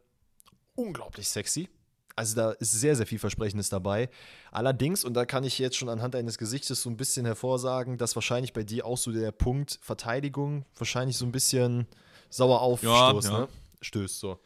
unglaublich 0.76 1.30
sexy. 1.30 1.70
Also 2.16 2.36
da 2.36 2.52
ist 2.52 2.72
sehr, 2.72 2.96
sehr 2.96 3.08
viel 3.08 3.20
Versprechendes 3.20 3.70
dabei. 3.70 4.10
Allerdings, 4.52 5.04
und 5.06 5.14
da 5.14 5.26
kann 5.26 5.44
ich 5.44 5.58
jetzt 5.60 5.78
schon 5.78 5.90
anhand 5.90 6.14
deines 6.14 6.38
Gesichtes 6.38 6.82
so 6.82 6.90
ein 6.90 6.98
bisschen 6.98 7.26
hervorsagen, 7.26 7.98
dass 7.98 8.16
wahrscheinlich 8.16 8.54
bei 8.54 8.64
dir 8.64 8.86
auch 8.86 8.98
so 8.98 9.12
der 9.12 9.32
Punkt 9.32 9.80
Verteidigung 9.82 10.66
wahrscheinlich 10.78 11.18
so 11.18 11.26
ein 11.26 11.32
bisschen 11.32 11.88
sauer 12.30 12.62
aufstößt, 12.62 12.92
Ja, 12.94 13.32
ja. 13.32 13.40
ne? 13.42 13.48
Stößt 13.82 14.20
so. 14.20 14.40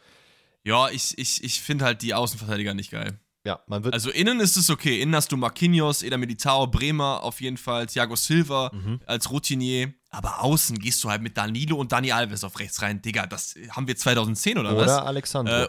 Ja, 0.63 0.89
ich, 0.89 1.17
ich, 1.17 1.43
ich 1.43 1.61
finde 1.61 1.85
halt 1.85 2.01
die 2.01 2.13
Außenverteidiger 2.13 2.73
nicht 2.73 2.91
geil. 2.91 3.19
Ja, 3.43 3.59
man 3.67 3.83
wird. 3.83 3.93
Also 3.93 4.09
innen 4.09 4.39
ist 4.39 4.57
es 4.57 4.71
okay. 4.71 4.99
Innen 5.01 5.15
hast 5.15 5.31
du 5.31 5.37
Marquinhos, 5.37 6.01
Eder 6.01 6.17
Militao, 6.17 6.65
Bremer 6.65 7.21
auf 7.21 7.41
jeden 7.41 7.57
Fall, 7.57 7.85
Thiago 7.85 8.15
Silva 8.15 8.71
Mhm. 8.73 8.99
als 9.05 9.29
Routinier. 9.29 9.93
Aber 10.09 10.41
außen 10.43 10.79
gehst 10.79 11.03
du 11.03 11.09
halt 11.11 11.21
mit 11.21 11.37
Danilo 11.37 11.75
und 11.75 11.91
Dani 11.91 12.11
Alves 12.11 12.43
auf 12.43 12.57
rechts 12.57 12.81
rein. 12.81 13.01
Digga, 13.03 13.27
das 13.27 13.53
haben 13.69 13.85
wir 13.87 13.95
2010 13.95 14.57
oder, 14.57 14.71
oder 14.71 14.85
was? 14.87 14.91
Alexandro. 14.91 15.53
Äh, 15.53 15.67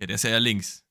ja, 0.00 0.06
der 0.06 0.16
ist 0.16 0.24
ja 0.24 0.30
eher 0.30 0.40
links. 0.40 0.84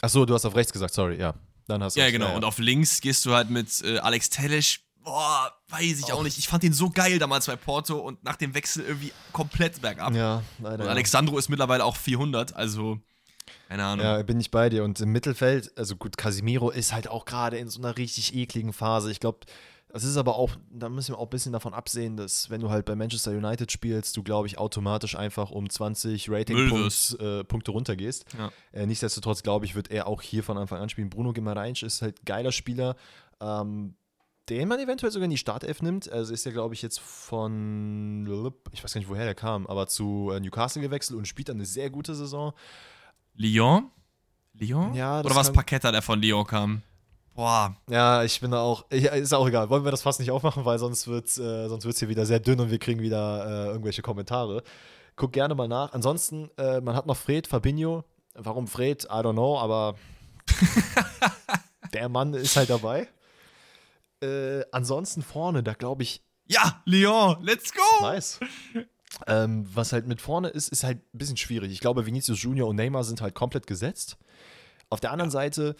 Achso, 0.00 0.24
du 0.24 0.34
hast 0.34 0.44
auf 0.44 0.54
rechts 0.54 0.72
gesagt, 0.72 0.94
sorry, 0.94 1.18
ja. 1.18 1.34
Dann 1.66 1.82
hast 1.82 1.96
du 1.96 2.00
Ja, 2.00 2.10
genau. 2.10 2.34
Und 2.34 2.44
auf 2.44 2.58
links 2.58 3.00
gehst 3.00 3.24
du 3.26 3.34
halt 3.34 3.50
mit 3.50 3.68
äh, 3.82 3.98
Alex 3.98 4.30
Telles. 4.30 4.80
Boah, 5.02 5.52
weiß 5.68 6.00
ich 6.00 6.12
auch 6.12 6.18
Och. 6.18 6.24
nicht. 6.24 6.38
Ich 6.38 6.48
fand 6.48 6.62
den 6.62 6.72
so 6.72 6.90
geil 6.90 7.18
damals 7.18 7.46
bei 7.46 7.56
Porto 7.56 7.98
und 7.98 8.22
nach 8.24 8.36
dem 8.36 8.54
Wechsel 8.54 8.84
irgendwie 8.84 9.12
komplett 9.32 9.80
bergab. 9.80 10.14
Ja, 10.14 10.42
leider. 10.58 10.80
Und 10.80 10.86
ja. 10.86 10.90
Alexandro 10.90 11.38
ist 11.38 11.48
mittlerweile 11.48 11.84
auch 11.84 11.96
400, 11.96 12.54
also 12.54 13.00
keine 13.68 13.84
Ahnung. 13.84 14.04
Ja, 14.04 14.22
bin 14.22 14.40
ich 14.40 14.50
bei 14.50 14.68
dir. 14.68 14.84
Und 14.84 15.00
im 15.00 15.12
Mittelfeld, 15.12 15.70
also 15.78 15.96
gut, 15.96 16.16
Casimiro 16.16 16.70
ist 16.70 16.92
halt 16.92 17.08
auch 17.08 17.24
gerade 17.24 17.56
in 17.56 17.68
so 17.68 17.80
einer 17.80 17.96
richtig 17.96 18.34
ekligen 18.34 18.72
Phase. 18.72 19.10
Ich 19.10 19.20
glaube, 19.20 19.40
das 19.92 20.04
ist 20.04 20.16
aber 20.16 20.36
auch, 20.36 20.56
da 20.70 20.88
müssen 20.88 21.14
wir 21.14 21.18
auch 21.18 21.26
ein 21.26 21.30
bisschen 21.30 21.52
davon 21.52 21.74
absehen, 21.74 22.16
dass 22.16 22.50
wenn 22.50 22.60
du 22.60 22.70
halt 22.70 22.84
bei 22.84 22.94
Manchester 22.94 23.32
United 23.32 23.72
spielst, 23.72 24.16
du, 24.16 24.22
glaube 24.22 24.46
ich, 24.46 24.58
automatisch 24.58 25.16
einfach 25.16 25.50
um 25.50 25.68
20 25.68 26.28
Müll 26.28 26.38
Rating-Punkte 26.38 27.70
äh, 27.70 27.74
runtergehst. 27.74 28.24
Ja. 28.38 28.50
Äh, 28.72 28.86
nichtsdestotrotz, 28.86 29.42
glaube 29.42 29.64
ich, 29.66 29.74
wird 29.74 29.90
er 29.90 30.06
auch 30.06 30.22
hier 30.22 30.44
von 30.44 30.58
Anfang 30.58 30.80
an 30.80 30.88
spielen. 30.88 31.10
Bruno 31.10 31.32
Guimaraes 31.32 31.82
ist 31.82 32.02
halt 32.02 32.20
ein 32.20 32.24
geiler 32.24 32.52
Spieler, 32.52 32.96
ähm, 33.40 33.94
den 34.48 34.68
man 34.68 34.80
eventuell 34.80 35.12
sogar 35.12 35.24
in 35.24 35.30
die 35.30 35.38
Startelf 35.38 35.82
nimmt. 35.82 36.10
Also 36.10 36.32
ist 36.32 36.44
ja, 36.44 36.52
glaube 36.52 36.74
ich, 36.74 36.82
jetzt 36.82 37.00
von, 37.00 38.26
ich 38.72 38.82
weiß 38.82 38.94
gar 38.94 39.00
nicht, 39.00 39.10
woher 39.10 39.24
der 39.24 39.34
kam, 39.34 39.66
aber 39.66 39.86
zu 39.86 40.30
äh, 40.32 40.40
Newcastle 40.40 40.82
gewechselt 40.82 41.18
und 41.18 41.26
spielt 41.26 41.48
dann 41.48 41.56
eine 41.56 41.66
sehr 41.66 41.90
gute 41.90 42.14
Saison. 42.14 42.52
Lyon? 43.34 43.90
Lyon? 44.54 44.94
Ja, 44.94 45.20
Oder 45.20 45.34
was 45.34 45.52
Paqueta, 45.52 45.92
der 45.92 46.02
von 46.02 46.20
Lyon 46.20 46.46
kam? 46.46 46.82
Boah. 47.40 47.74
Ja, 47.88 48.22
ich 48.22 48.38
bin 48.38 48.50
da 48.50 48.60
auch. 48.60 48.84
Ja, 48.92 49.12
ist 49.12 49.32
auch 49.32 49.48
egal. 49.48 49.70
Wollen 49.70 49.82
wir 49.82 49.90
das 49.90 50.02
fast 50.02 50.20
nicht 50.20 50.30
aufmachen, 50.30 50.66
weil 50.66 50.78
sonst 50.78 51.08
wird 51.08 51.24
es 51.24 51.38
äh, 51.38 51.68
sonst 51.68 51.86
wird's 51.86 51.98
hier 51.98 52.10
wieder 52.10 52.26
sehr 52.26 52.38
dünn 52.38 52.60
und 52.60 52.70
wir 52.70 52.78
kriegen 52.78 53.00
wieder 53.00 53.46
äh, 53.46 53.68
irgendwelche 53.68 54.02
Kommentare. 54.02 54.62
Guck 55.16 55.32
gerne 55.32 55.54
mal 55.54 55.66
nach. 55.66 55.94
Ansonsten, 55.94 56.50
äh, 56.58 56.82
man 56.82 56.94
hat 56.94 57.06
noch 57.06 57.16
Fred 57.16 57.46
Fabinho. 57.46 58.04
Warum 58.34 58.66
Fred? 58.66 59.04
I 59.04 59.22
don't 59.24 59.32
know, 59.32 59.58
aber 59.58 59.94
der 61.94 62.10
Mann 62.10 62.34
ist 62.34 62.56
halt 62.56 62.68
dabei. 62.68 63.08
Äh, 64.22 64.62
ansonsten 64.70 65.22
vorne, 65.22 65.62
da 65.62 65.72
glaube 65.72 66.02
ich, 66.02 66.22
Ja, 66.46 66.82
Lyon, 66.84 67.38
let's 67.40 67.72
go! 67.72 68.02
nice. 68.02 68.38
Ähm, 69.26 69.66
was 69.72 69.94
halt 69.94 70.06
mit 70.06 70.20
vorne 70.20 70.48
ist, 70.48 70.68
ist 70.68 70.84
halt 70.84 70.98
ein 71.14 71.18
bisschen 71.18 71.38
schwierig. 71.38 71.72
Ich 71.72 71.80
glaube, 71.80 72.04
Vinicius 72.04 72.42
Junior 72.42 72.68
und 72.68 72.76
Neymar 72.76 73.04
sind 73.04 73.22
halt 73.22 73.34
komplett 73.34 73.66
gesetzt. 73.66 74.18
Auf 74.90 75.00
der 75.00 75.12
anderen 75.12 75.30
Seite, 75.30 75.74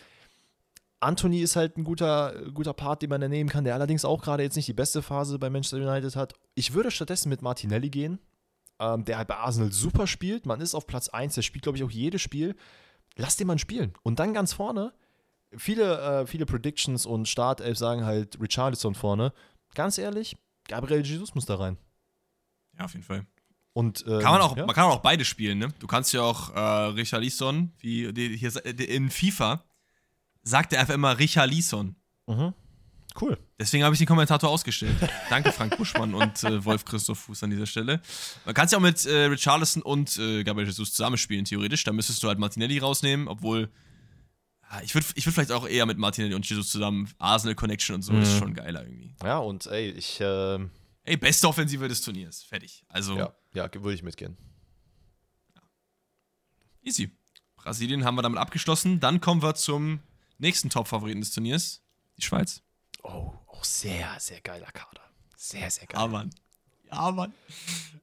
Anthony 1.01 1.41
ist 1.41 1.57
halt 1.57 1.77
ein 1.79 1.85
guter, 1.85 2.51
guter 2.53 2.75
Part, 2.75 3.03
den 3.03 3.11
man 3.11 3.21
da 3.21 3.29
nehmen 3.29 3.49
kann, 3.49 3.65
der 3.65 3.75
allerdings 3.75 4.05
auch 4.05 4.23
gerade 4.23 4.43
jetzt 4.43 4.57
nicht 4.57 4.69
die 4.69 4.75
beste 4.75 5.03
Phase 5.03 5.39
bei 5.39 5.49
Manchester 5.49 5.79
United 5.79 6.15
hat. 6.15 6.35
Ich 6.55 6.75
würde 6.75 6.91
stattdessen 6.91 7.31
mit 7.31 7.41
Martinelli 7.41 7.89
gehen, 7.89 8.19
ähm, 8.79 9.05
der 9.07 9.17
halt 9.17 9.29
bei 9.29 9.37
Arsenal 9.37 9.73
super 9.73 10.07
spielt. 10.07 10.45
Man 10.45 10.61
ist 10.61 10.75
auf 10.75 10.87
Platz 10.87 11.09
1, 11.09 11.35
der 11.35 11.43
spielt, 11.43 11.63
glaube 11.63 11.79
ich, 11.79 11.85
auch 11.85 11.91
jedes 11.91 12.21
Spiel. 12.21 12.55
Lass 13.17 13.37
den 13.37 13.47
mal 13.47 13.59
spielen. 13.59 13.95
Und 14.03 14.19
dann 14.19 14.35
ganz 14.35 14.53
vorne, 14.53 14.93
viele, 15.57 16.01
äh, 16.01 16.27
viele 16.27 16.47
Predictions 16.47 17.07
und 17.07 17.29
Startelf 17.29 17.79
sagen 17.79 18.05
halt 18.05 18.39
Richarlison 18.41 18.95
vorne. 18.95 19.33
Ganz 19.75 19.97
ehrlich, 19.97 20.37
Gabriel 20.69 21.05
Jesus 21.05 21.35
muss 21.35 21.47
da 21.47 21.57
rein. 21.57 21.79
Ja, 22.79 22.85
auf 22.85 22.93
jeden 22.93 23.05
Fall. 23.05 23.27
Und, 23.73 24.05
ähm, 24.07 24.21
Kann 24.21 24.33
man, 24.33 24.41
auch, 24.43 24.57
ja. 24.57 24.67
man 24.67 24.75
kann 24.75 24.85
auch 24.85 25.01
beide 25.01 25.25
spielen, 25.25 25.59
ne? 25.59 25.69
Du 25.79 25.87
kannst 25.87 26.13
ja 26.13 26.23
auch 26.23 26.55
äh, 26.55 26.61
Richarlison, 26.91 27.73
wie 27.79 28.13
die, 28.13 28.37
hier 28.37 28.65
in 28.65 29.11
FIFA, 29.11 29.65
sagt 30.43 30.73
er 30.73 30.81
einfach 30.81 30.95
immer 30.95 31.19
Richarlison. 31.19 31.97
Mhm. 32.27 32.55
Cool. 33.21 33.37
Deswegen 33.59 33.83
habe 33.83 33.93
ich 33.95 33.99
den 33.99 34.07
Kommentator 34.07 34.49
ausgestellt. 34.49 34.95
Danke, 35.29 35.51
Frank 35.53 35.77
Buschmann 35.77 36.15
und 36.15 36.45
äh, 36.45 36.65
Wolf 36.65 36.85
Christoph 36.85 37.19
Fuß 37.19 37.43
an 37.43 37.51
dieser 37.51 37.67
Stelle. 37.67 38.01
Man 38.45 38.55
kann 38.55 38.67
es 38.67 38.73
ja 38.73 38.79
auch 38.79 38.83
mit 38.83 39.05
äh, 39.05 39.25
Richarlison 39.25 39.83
und 39.83 40.17
äh, 40.19 40.45
Gabriel 40.45 40.69
Jesus 40.69 40.93
zusammenspielen, 40.93 41.45
theoretisch. 41.45 41.83
Da 41.83 41.93
müsstest 41.93 42.23
du 42.23 42.29
halt 42.29 42.39
Martinelli 42.39 42.79
rausnehmen, 42.79 43.27
obwohl. 43.27 43.69
ja, 44.71 44.81
Ich 44.83 44.95
würde 44.95 45.09
ich 45.17 45.27
würd 45.27 45.35
vielleicht 45.35 45.51
auch 45.51 45.67
eher 45.67 45.87
mit 45.87 45.99
Martinelli 45.99 46.35
und 46.35 46.49
Jesus 46.49 46.71
zusammen 46.71 47.11
Arsenal 47.19 47.57
Connection 47.57 47.97
und 47.97 48.03
so, 48.03 48.13
das 48.13 48.29
ist 48.29 48.35
Mhm. 48.35 48.39
schon 48.39 48.55
geiler 48.55 48.85
irgendwie. 48.85 49.13
Ja, 49.25 49.39
und 49.39 49.67
ey, 49.67 49.91
ich, 49.91 50.19
ähm, 50.23 50.71
Ey, 51.03 51.17
beste 51.17 51.49
Offensive 51.49 51.89
des 51.89 52.03
Turniers. 52.03 52.45
Fertig. 52.45 52.85
Also, 52.89 53.17
ja, 53.19 53.35
ja, 53.55 53.69
würde 53.75 53.95
ich 53.95 54.03
mitgehen. 54.05 54.37
easy. 56.83 57.11
Brasilien 57.57 58.05
haben 58.05 58.15
wir 58.15 58.23
damit 58.23 58.39
abgeschlossen. 58.39 59.01
Dann 59.01 59.21
kommen 59.21 59.43
wir 59.43 59.55
zum 59.55 60.01
nächsten 60.41 60.71
Top-Favoriten 60.71 61.21
des 61.21 61.33
Turniers, 61.33 61.83
die 62.17 62.23
Schweiz. 62.23 62.63
Oh, 63.03 63.33
auch 63.47 63.65
sehr, 63.65 64.17
sehr 64.19 64.41
geiler 64.41 64.71
Kader. 64.73 65.03
Sehr, 65.37 65.71
sehr 65.71 65.87
geil. 65.87 66.01
Ja, 66.01 66.07
Mann. 66.07 66.31
Ja, 66.91 67.11
Mann. 67.11 67.33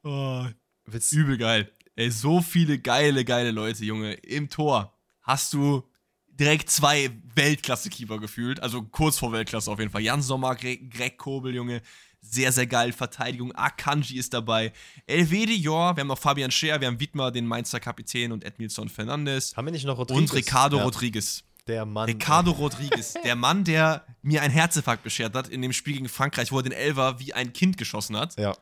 Oh, 0.04 0.46
Willst, 0.86 1.12
übel 1.12 1.38
geil. 1.38 1.72
Ey, 1.96 2.10
so 2.12 2.42
viele 2.42 2.80
geile, 2.80 3.26
geile 3.26 3.52
Leute, 3.52 3.84
Junge. 3.84 4.14
Im 4.14 4.50
Tor 4.50 4.94
hast 5.22 5.52
du 5.54 5.84
direkt 6.28 6.70
zwei 6.70 7.12
Weltklasse-Keeper 7.36 8.20
gefühlt. 8.20 8.62
Also 8.62 8.84
kurz 8.84 9.18
vor 9.18 9.32
Weltklasse 9.32 9.70
auf 9.70 9.80
jeden 9.80 9.92
Fall. 9.92 10.02
Jan 10.02 10.22
Sommer, 10.22 10.56
Greg, 10.56 10.92
Greg 10.92 11.18
Kobel, 11.18 11.54
Junge. 11.56 11.82
Sehr, 12.22 12.52
sehr 12.52 12.68
geil. 12.68 12.94
Verteidigung. 12.94 13.52
Akanji 13.54 14.18
ist 14.18 14.34
dabei. 14.34 14.72
Elvede 15.06 15.54
Jor. 15.54 15.96
Wir 15.96 16.02
haben 16.02 16.08
noch 16.08 16.20
Fabian 16.20 16.52
Scheer. 16.52 16.80
Wir 16.80 16.88
haben 16.88 17.00
Wiedmer, 17.00 17.32
den 17.32 17.46
Mainzer 17.46 17.80
Kapitän 17.80 18.32
und 18.32 18.44
Edmilson 18.44 18.90
Fernandes. 18.90 19.58
Haben 19.58 19.66
wir 19.66 19.72
nicht 19.72 19.86
noch 19.86 19.98
Rodriguez? 19.98 20.32
Und 20.32 20.34
Ricardo 20.34 20.78
ja. 20.78 20.84
Rodriguez. 20.84 21.44
Der 21.68 21.86
Mann. 21.86 22.06
Ricardo 22.06 22.52
Rodriguez. 22.60 23.14
Der 23.24 23.36
Mann, 23.36 23.64
der 23.64 24.06
mir 24.22 24.42
einen 24.42 24.54
Herzinfarkt 24.54 25.04
beschert 25.04 25.36
hat 25.36 25.48
in 25.48 25.62
dem 25.62 25.74
Spiel 25.74 25.94
gegen 25.94 26.10
Frankreich, 26.10 26.52
wo 26.52 26.60
er 26.60 26.64
den 26.64 26.72
Elver 26.72 27.20
wie 27.20 27.34
ein 27.34 27.54
Kind 27.54 27.78
geschossen 27.78 28.18
hat. 28.18 28.38
Ja. 28.40 28.56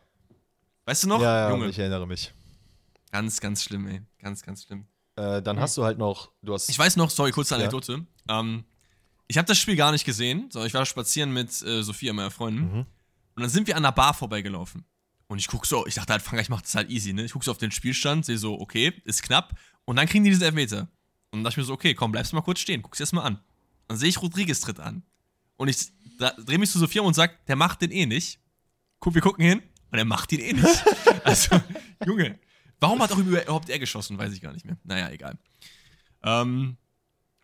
Weißt 0.86 1.04
du 1.04 1.08
noch? 1.08 1.22
Ja, 1.22 1.48
ja 1.48 1.52
Junge. 1.52 1.70
ich 1.70 1.80
erinnere 1.80 2.08
mich. 2.08 2.34
Ganz, 3.12 3.40
ganz 3.40 3.64
schlimm, 3.64 3.88
ey. 3.88 4.02
Ganz, 4.20 4.42
ganz 4.42 4.64
schlimm. 4.66 4.88
Äh, 5.16 5.42
dann 5.42 5.56
mhm. 5.56 5.62
hast 5.62 5.78
du 5.78 5.84
halt 5.84 5.98
noch, 5.98 6.32
du 6.42 6.54
hast. 6.54 6.70
Ich 6.70 6.78
weiß 6.78 6.98
noch, 6.98 7.10
sorry, 7.10 7.32
kurze 7.32 7.56
Anekdote. 7.56 8.06
Ja. 8.28 8.40
Ähm, 8.40 8.66
ich 9.28 9.38
habe 9.38 9.48
das 9.48 9.58
Spiel 9.58 9.76
gar 9.76 9.92
nicht 9.92 10.06
gesehen, 10.06 10.50
sondern 10.52 10.68
ich 10.68 10.74
war 10.74 10.86
spazieren 10.86 11.32
mit 11.32 11.50
äh, 11.62 11.82
Sophia, 11.82 12.14
meiner 12.14 12.32
Freundin. 12.32 12.72
Mhm. 12.72 12.86
Und 13.36 13.42
dann 13.42 13.50
sind 13.50 13.68
wir 13.68 13.76
an 13.78 13.84
der 13.84 13.92
Bar 13.92 14.14
vorbeigelaufen. 14.14 14.86
Und 15.28 15.40
ich 15.40 15.48
guck 15.48 15.66
so, 15.66 15.88
ich 15.88 15.96
dachte 15.96 16.14
halt, 16.14 16.22
Frankreich 16.22 16.50
macht 16.50 16.66
das 16.66 16.76
halt 16.76 16.90
easy, 16.90 17.12
ne? 17.12 17.24
Ich 17.24 17.32
guck 17.32 17.44
so 17.44 17.52
auf 17.52 17.58
den 17.58 17.72
Spielstand, 17.72 18.26
sehe 18.26 18.38
so, 18.38 18.60
okay, 18.60 18.94
ist 19.06 19.24
knapp. 19.24 19.58
Und 19.86 19.96
dann 19.96 20.08
kriegen 20.08 20.24
die 20.24 20.30
diesen 20.30 20.44
Elfmeter. 20.44 20.88
Und 21.36 21.44
dann 21.44 21.52
dachte 21.52 21.54
ich 21.54 21.66
mir 21.66 21.68
so, 21.68 21.74
okay, 21.74 21.94
komm, 21.94 22.12
bleibst 22.12 22.32
du 22.32 22.36
mal 22.36 22.42
kurz 22.42 22.60
stehen, 22.60 22.82
guck's 22.82 22.98
dir 22.98 23.04
das 23.04 23.14
mal 23.14 23.24
an. 23.24 23.40
Dann 23.88 23.98
sehe 23.98 24.10
ich 24.10 24.22
Rodriguez 24.22 24.60
tritt 24.62 24.80
an. 24.80 25.04
Und 25.58 25.68
ich 25.68 25.78
drehe 26.46 26.58
mich 26.58 26.72
zu 26.72 26.80
Sophia 26.80 27.02
und 27.02 27.14
sag, 27.14 27.46
der 27.46 27.56
macht 27.56 27.82
den 27.82 27.92
eh 27.92 28.06
nicht. 28.06 28.40
Guck, 29.00 29.14
wir 29.14 29.22
gucken 29.22 29.46
hin 29.46 29.62
und 29.92 29.98
er 29.98 30.06
macht 30.06 30.32
ihn 30.32 30.40
eh 30.40 30.54
nicht. 30.54 30.84
also, 31.24 31.62
Junge, 32.06 32.40
Warum 32.80 33.02
hat 33.02 33.12
auch 33.12 33.18
überhaupt 33.18 33.70
er 33.70 33.80
geschossen? 33.80 34.18
Weiß 34.18 34.34
ich 34.34 34.42
gar 34.42 34.54
nicht 34.54 34.66
mehr. 34.66 34.78
Naja, 34.84 35.10
egal. 35.10 35.38
Ähm, 36.24 36.78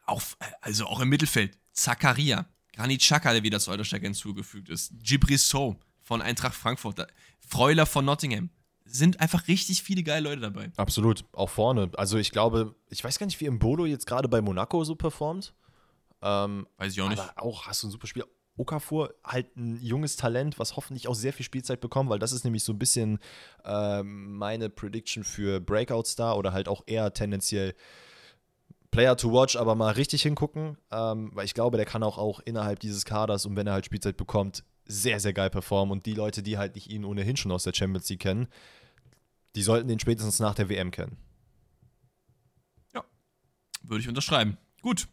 auch, 0.05 0.22
also 0.61 0.85
auch 0.85 0.99
im 0.99 1.09
Mittelfeld. 1.09 1.57
Zakaria. 1.72 2.45
Granit 2.73 3.01
Xhaka, 3.01 3.34
der 3.34 3.43
wieder 3.43 3.59
zur 3.59 3.73
Alterstärke 3.73 4.05
hinzugefügt 4.05 4.69
ist. 4.69 4.93
Gibrissot 5.01 5.77
von 6.01 6.22
Eintracht 6.22 6.55
Frankfurt. 6.55 7.07
Freuler 7.39 7.85
von 7.85 8.05
Nottingham. 8.05 8.49
Sind 8.93 9.22
einfach 9.22 9.47
richtig 9.47 9.84
viele 9.84 10.03
geile 10.03 10.30
Leute 10.30 10.41
dabei. 10.41 10.72
Absolut. 10.76 11.23
Auch 11.31 11.49
vorne. 11.49 11.89
Also 11.95 12.18
ich 12.18 12.31
glaube, 12.31 12.76
ich 12.89 13.03
weiß 13.03 13.19
gar 13.19 13.26
nicht, 13.26 13.39
wie 13.39 13.49
Mbolo 13.49 13.85
jetzt 13.85 14.05
gerade 14.05 14.27
bei 14.27 14.41
Monaco 14.41 14.84
so 14.84 14.95
performt. 14.95 15.53
Ähm, 16.22 16.68
weiß 16.77 16.93
ich 16.93 17.01
auch 17.01 17.09
nicht. 17.09 17.22
Aber 17.22 17.43
auch 17.43 17.68
hast 17.68 17.84
du 17.84 17.88
ein 17.88 17.91
super 17.91 18.07
Spiel. 18.07 18.26
Okafor 18.57 19.13
halt 19.23 19.55
ein 19.55 19.80
junges 19.81 20.18
Talent, 20.18 20.59
was 20.59 20.76
hoffentlich 20.76 21.07
auch 21.07 21.15
sehr 21.15 21.31
viel 21.34 21.45
Spielzeit 21.45 21.80
bekommt, 21.80 22.09
weil 22.09 22.19
das 22.19 22.34
ist 22.34 22.43
nämlich 22.43 22.63
so 22.63 22.73
ein 22.73 22.80
bisschen 22.80 23.19
äh, 23.63 24.03
meine 24.03 24.69
Prediction 24.69 25.23
für 25.23 25.61
Breakout 25.61 26.03
Star 26.05 26.38
oder 26.38 26.51
halt 26.51 26.68
auch 26.68 26.84
eher 26.85 27.13
tendenziell 27.13 27.73
Player 28.91 29.15
to 29.15 29.31
watch, 29.31 29.55
aber 29.55 29.73
mal 29.73 29.93
richtig 29.93 30.22
hingucken, 30.23 30.77
ähm, 30.91 31.31
weil 31.34 31.45
ich 31.45 31.53
glaube, 31.53 31.77
der 31.77 31.85
kann 31.85 32.03
auch, 32.03 32.18
auch 32.18 32.41
innerhalb 32.41 32.80
dieses 32.80 33.05
Kaders 33.05 33.45
und 33.45 33.55
wenn 33.55 33.65
er 33.65 33.73
halt 33.73 33.85
Spielzeit 33.85 34.18
bekommt, 34.18 34.65
sehr, 34.85 35.22
sehr 35.22 35.31
geil 35.31 35.49
performen 35.49 35.93
und 35.93 36.05
die 36.05 36.13
Leute, 36.13 36.43
die 36.43 36.57
halt 36.57 36.76
nicht 36.76 36.89
ihn 36.91 37.05
ohnehin 37.05 37.38
schon 37.38 37.53
aus 37.53 37.63
der 37.63 37.73
Champions 37.73 38.09
League 38.09 38.19
kennen, 38.19 38.47
die 39.55 39.63
sollten 39.63 39.87
den 39.87 39.99
spätestens 39.99 40.39
nach 40.39 40.55
der 40.55 40.69
WM 40.69 40.91
kennen. 40.91 41.17
Ja, 42.93 43.03
würde 43.83 44.01
ich 44.01 44.09
unterschreiben. 44.09 44.57
Gut, 44.81 45.07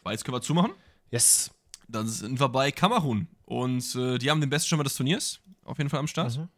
Schweiz 0.00 0.24
können 0.24 0.36
wir 0.36 0.42
zumachen. 0.42 0.72
Yes. 1.10 1.50
Dann 1.88 2.06
sind 2.06 2.38
wir 2.38 2.48
bei 2.48 2.70
Kamerun. 2.70 3.28
Und 3.44 3.94
äh, 3.94 4.18
die 4.18 4.30
haben 4.30 4.40
den 4.40 4.50
besten 4.50 4.66
Stürmer 4.66 4.84
des 4.84 4.94
Turniers. 4.94 5.40
Auf 5.64 5.78
jeden 5.78 5.88
Fall 5.88 6.00
am 6.00 6.06
Start. 6.06 6.36
Mhm. 6.36 6.48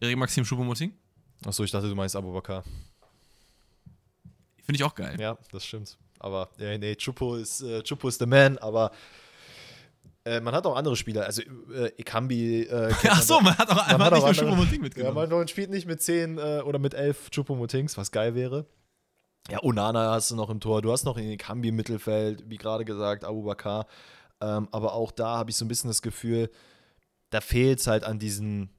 Erik 0.00 0.16
Maxim 0.16 0.44
Schuppomoting. 0.44 0.92
Achso, 1.44 1.64
ich 1.64 1.70
dachte, 1.70 1.88
du 1.88 1.94
meinst 1.94 2.14
Abubakar. 2.14 2.62
Finde 4.62 4.76
ich 4.76 4.84
auch 4.84 4.94
geil. 4.94 5.18
Ja, 5.18 5.38
das 5.50 5.64
stimmt. 5.64 5.96
Aber, 6.18 6.50
ja, 6.58 6.76
nee, 6.76 6.94
Chupo 6.96 7.36
ist, 7.36 7.62
äh, 7.62 7.82
Chupo 7.82 8.08
ist 8.08 8.18
the 8.18 8.26
man, 8.26 8.58
aber 8.58 8.92
äh, 10.30 10.40
man 10.40 10.54
hat 10.54 10.66
auch 10.66 10.76
andere 10.76 10.96
Spieler. 10.96 11.24
Also, 11.24 11.42
äh, 11.74 11.92
Ikambi. 11.96 12.62
Äh, 12.62 12.92
Ach 13.08 13.22
so, 13.22 13.40
man 13.40 13.56
hat 13.58 13.70
auch, 13.70 13.76
man 13.76 13.98
man 13.98 14.06
hat 14.06 14.12
nicht 14.14 14.24
nur 14.24 14.34
Chupomoting 14.34 14.80
mitgenommen. 14.80 15.30
Ja, 15.30 15.36
man 15.36 15.48
spielt 15.48 15.70
nicht 15.70 15.86
mit 15.86 16.00
10 16.00 16.38
äh, 16.38 16.60
oder 16.64 16.78
mit 16.78 16.94
11 16.94 17.30
Chupomotings, 17.30 17.96
was 17.96 18.10
geil 18.10 18.34
wäre. 18.34 18.66
Ja, 19.50 19.62
Onana 19.62 20.12
hast 20.12 20.30
du 20.30 20.36
noch 20.36 20.50
im 20.50 20.60
Tor. 20.60 20.82
Du 20.82 20.92
hast 20.92 21.04
noch 21.04 21.16
in 21.16 21.30
Ikambi 21.30 21.68
im 21.68 21.76
Mittelfeld, 21.76 22.44
wie 22.48 22.56
gerade 22.56 22.84
gesagt, 22.84 23.24
Abubakar. 23.24 23.86
Ähm, 24.40 24.68
aber 24.70 24.94
auch 24.94 25.10
da 25.10 25.38
habe 25.38 25.50
ich 25.50 25.56
so 25.56 25.64
ein 25.64 25.68
bisschen 25.68 25.90
das 25.90 26.02
Gefühl, 26.02 26.50
da 27.30 27.40
fehlt 27.40 27.80
es 27.80 27.86
halt 27.86 28.04
an 28.04 28.18
diesen, 28.18 28.70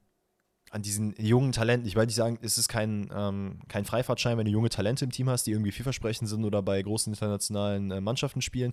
an 0.70 0.82
diesen 0.82 1.14
jungen 1.18 1.52
Talenten. 1.52 1.86
Ich 1.86 1.96
will 1.96 2.06
nicht 2.06 2.14
sagen, 2.14 2.38
es 2.40 2.56
ist 2.56 2.68
kein, 2.68 3.10
ähm, 3.14 3.60
kein 3.68 3.84
Freifahrtschein, 3.84 4.38
wenn 4.38 4.46
du 4.46 4.50
junge 4.50 4.70
Talente 4.70 5.04
im 5.04 5.10
Team 5.10 5.28
hast, 5.28 5.46
die 5.46 5.52
irgendwie 5.52 5.72
vielversprechend 5.72 6.28
sind 6.28 6.44
oder 6.44 6.62
bei 6.62 6.80
großen 6.80 7.12
internationalen 7.12 7.90
äh, 7.90 8.00
Mannschaften 8.00 8.40
spielen. 8.40 8.72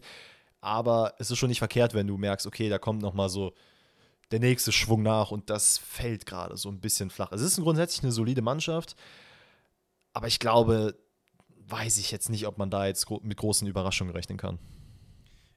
Aber 0.62 1.14
es 1.20 1.32
ist 1.32 1.38
schon 1.38 1.50
nicht 1.50 1.60
verkehrt, 1.60 1.94
wenn 1.94 2.08
du 2.08 2.18
merkst, 2.18 2.46
okay, 2.46 2.70
da 2.70 2.78
kommt 2.78 3.02
nochmal 3.02 3.30
so 3.30 3.54
der 4.32 4.40
nächste 4.40 4.72
Schwung 4.72 5.02
nach 5.02 5.32
und 5.32 5.50
das 5.50 5.78
fällt 5.78 6.26
gerade 6.26 6.58
so 6.58 6.70
ein 6.70 6.80
bisschen 6.80 7.10
flach. 7.10 7.32
Es 7.32 7.42
ist 7.42 7.60
grundsätzlich 7.60 8.04
eine 8.04 8.12
solide 8.12 8.42
Mannschaft, 8.42 8.96
aber 10.14 10.28
ich 10.28 10.40
glaube, 10.40 10.96
weiß 11.68 11.98
ich 11.98 12.12
jetzt 12.12 12.30
nicht, 12.30 12.46
ob 12.46 12.58
man 12.58 12.70
da 12.70 12.86
jetzt 12.86 13.10
mit 13.22 13.38
großen 13.38 13.68
Überraschungen 13.68 14.14
rechnen 14.14 14.38
kann 14.38 14.60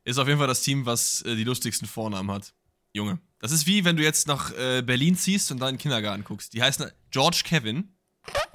ist 0.04 0.18
auf 0.18 0.26
jeden 0.26 0.38
Fall 0.38 0.48
das 0.48 0.62
Team, 0.62 0.86
was 0.86 1.22
äh, 1.22 1.36
die 1.36 1.44
lustigsten 1.44 1.86
Vornamen 1.86 2.30
hat. 2.30 2.52
Junge. 2.92 3.18
Das 3.38 3.52
ist 3.52 3.66
wie, 3.66 3.84
wenn 3.84 3.96
du 3.96 4.02
jetzt 4.02 4.26
nach 4.26 4.52
äh, 4.52 4.82
Berlin 4.82 5.16
ziehst 5.16 5.50
und 5.50 5.58
da 5.58 5.68
in 5.68 5.76
den 5.76 5.80
Kindergarten 5.80 6.24
guckst. 6.24 6.52
Die 6.52 6.62
heißen 6.62 6.90
George 7.10 7.42
Kevin. 7.44 7.94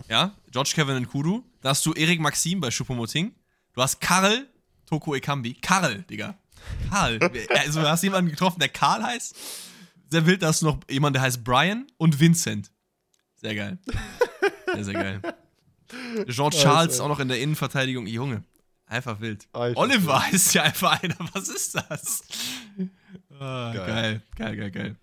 Ja, 0.07 0.35
George 0.51 0.71
Kevin 0.73 0.97
in 0.97 1.07
Kudu. 1.07 1.43
Da 1.61 1.69
hast 1.69 1.85
du 1.85 1.93
Erik 1.93 2.19
Maxim 2.19 2.61
bei 2.61 2.71
Schuppomoting. 2.71 3.33
Du 3.73 3.81
hast 3.81 3.99
Karl 3.99 4.47
Toko 4.87 5.13
Ekambi. 5.13 5.53
Karl, 5.53 6.03
Digga. 6.09 6.37
Karl. 6.89 7.19
also 7.55 7.81
du 7.81 7.87
hast 7.87 8.01
jemanden 8.03 8.31
getroffen, 8.31 8.59
der 8.59 8.69
Karl 8.69 9.03
heißt. 9.03 9.35
Sehr 10.09 10.25
wild, 10.25 10.41
da 10.41 10.47
hast 10.47 10.61
du 10.61 10.67
noch 10.67 10.79
jemanden, 10.89 11.15
der 11.15 11.21
heißt 11.23 11.43
Brian 11.43 11.85
und 11.97 12.19
Vincent. 12.19 12.71
Sehr 13.35 13.53
geil. 13.53 13.77
Sehr, 14.73 14.85
sehr 14.85 14.93
geil. 14.93 15.21
George 16.27 16.57
Charles 16.57 16.99
auch 16.99 17.07
noch 17.07 17.19
in 17.19 17.27
der 17.27 17.39
Innenverteidigung. 17.39 18.07
Junge, 18.07 18.43
Einfach 18.87 19.19
wild. 19.19 19.47
Alter, 19.51 19.79
Oliver 19.79 20.21
wild. 20.23 20.33
ist 20.33 20.53
ja 20.53 20.63
einfach 20.63 21.03
einer. 21.03 21.15
Was 21.33 21.49
ist 21.49 21.75
das? 21.75 22.23
Ah, 23.39 23.73
geil. 23.73 23.85
geil. 23.85 24.21
geil, 24.35 24.55
geil, 24.55 24.71
geil, 24.71 24.95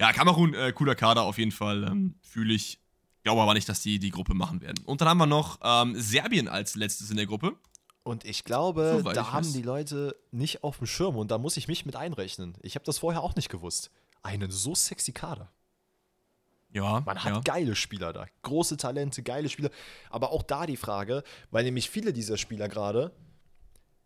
Ja, 0.00 0.12
Kamerun, 0.12 0.54
äh, 0.54 0.72
cooler 0.72 0.94
Kader 0.94 1.22
auf 1.22 1.38
jeden 1.38 1.52
Fall. 1.52 1.84
Ähm, 1.84 2.14
Fühle 2.22 2.54
ich. 2.54 2.78
Glaube 3.24 3.40
aber 3.42 3.54
nicht, 3.54 3.68
dass 3.68 3.80
die 3.80 4.00
die 4.00 4.10
Gruppe 4.10 4.34
machen 4.34 4.60
werden. 4.62 4.82
Und 4.84 5.00
dann 5.00 5.08
haben 5.08 5.18
wir 5.18 5.26
noch 5.26 5.60
ähm, 5.62 5.94
Serbien 5.96 6.48
als 6.48 6.74
letztes 6.74 7.10
in 7.10 7.16
der 7.16 7.26
Gruppe. 7.26 7.56
Und 8.04 8.24
ich 8.24 8.44
glaube, 8.44 9.00
so, 9.04 9.12
da 9.12 9.32
haben 9.32 9.44
weiß. 9.44 9.52
die 9.52 9.62
Leute 9.62 10.16
nicht 10.32 10.64
auf 10.64 10.78
dem 10.78 10.86
Schirm 10.86 11.16
und 11.16 11.30
da 11.30 11.38
muss 11.38 11.56
ich 11.56 11.68
mich 11.68 11.86
mit 11.86 11.94
einrechnen. 11.94 12.54
Ich 12.62 12.74
habe 12.74 12.84
das 12.84 12.98
vorher 12.98 13.22
auch 13.22 13.36
nicht 13.36 13.48
gewusst. 13.48 13.90
Einen 14.22 14.50
so 14.50 14.74
sexy 14.74 15.12
Kader. 15.12 15.50
Ja. 16.72 17.02
Man 17.04 17.22
hat 17.22 17.32
ja. 17.32 17.40
geile 17.40 17.76
Spieler 17.76 18.12
da. 18.12 18.26
Große 18.42 18.76
Talente, 18.76 19.22
geile 19.22 19.48
Spieler. 19.48 19.70
Aber 20.10 20.32
auch 20.32 20.42
da 20.42 20.66
die 20.66 20.76
Frage, 20.76 21.22
weil 21.50 21.64
nämlich 21.64 21.90
viele 21.90 22.12
dieser 22.12 22.38
Spieler 22.38 22.68
gerade 22.68 23.12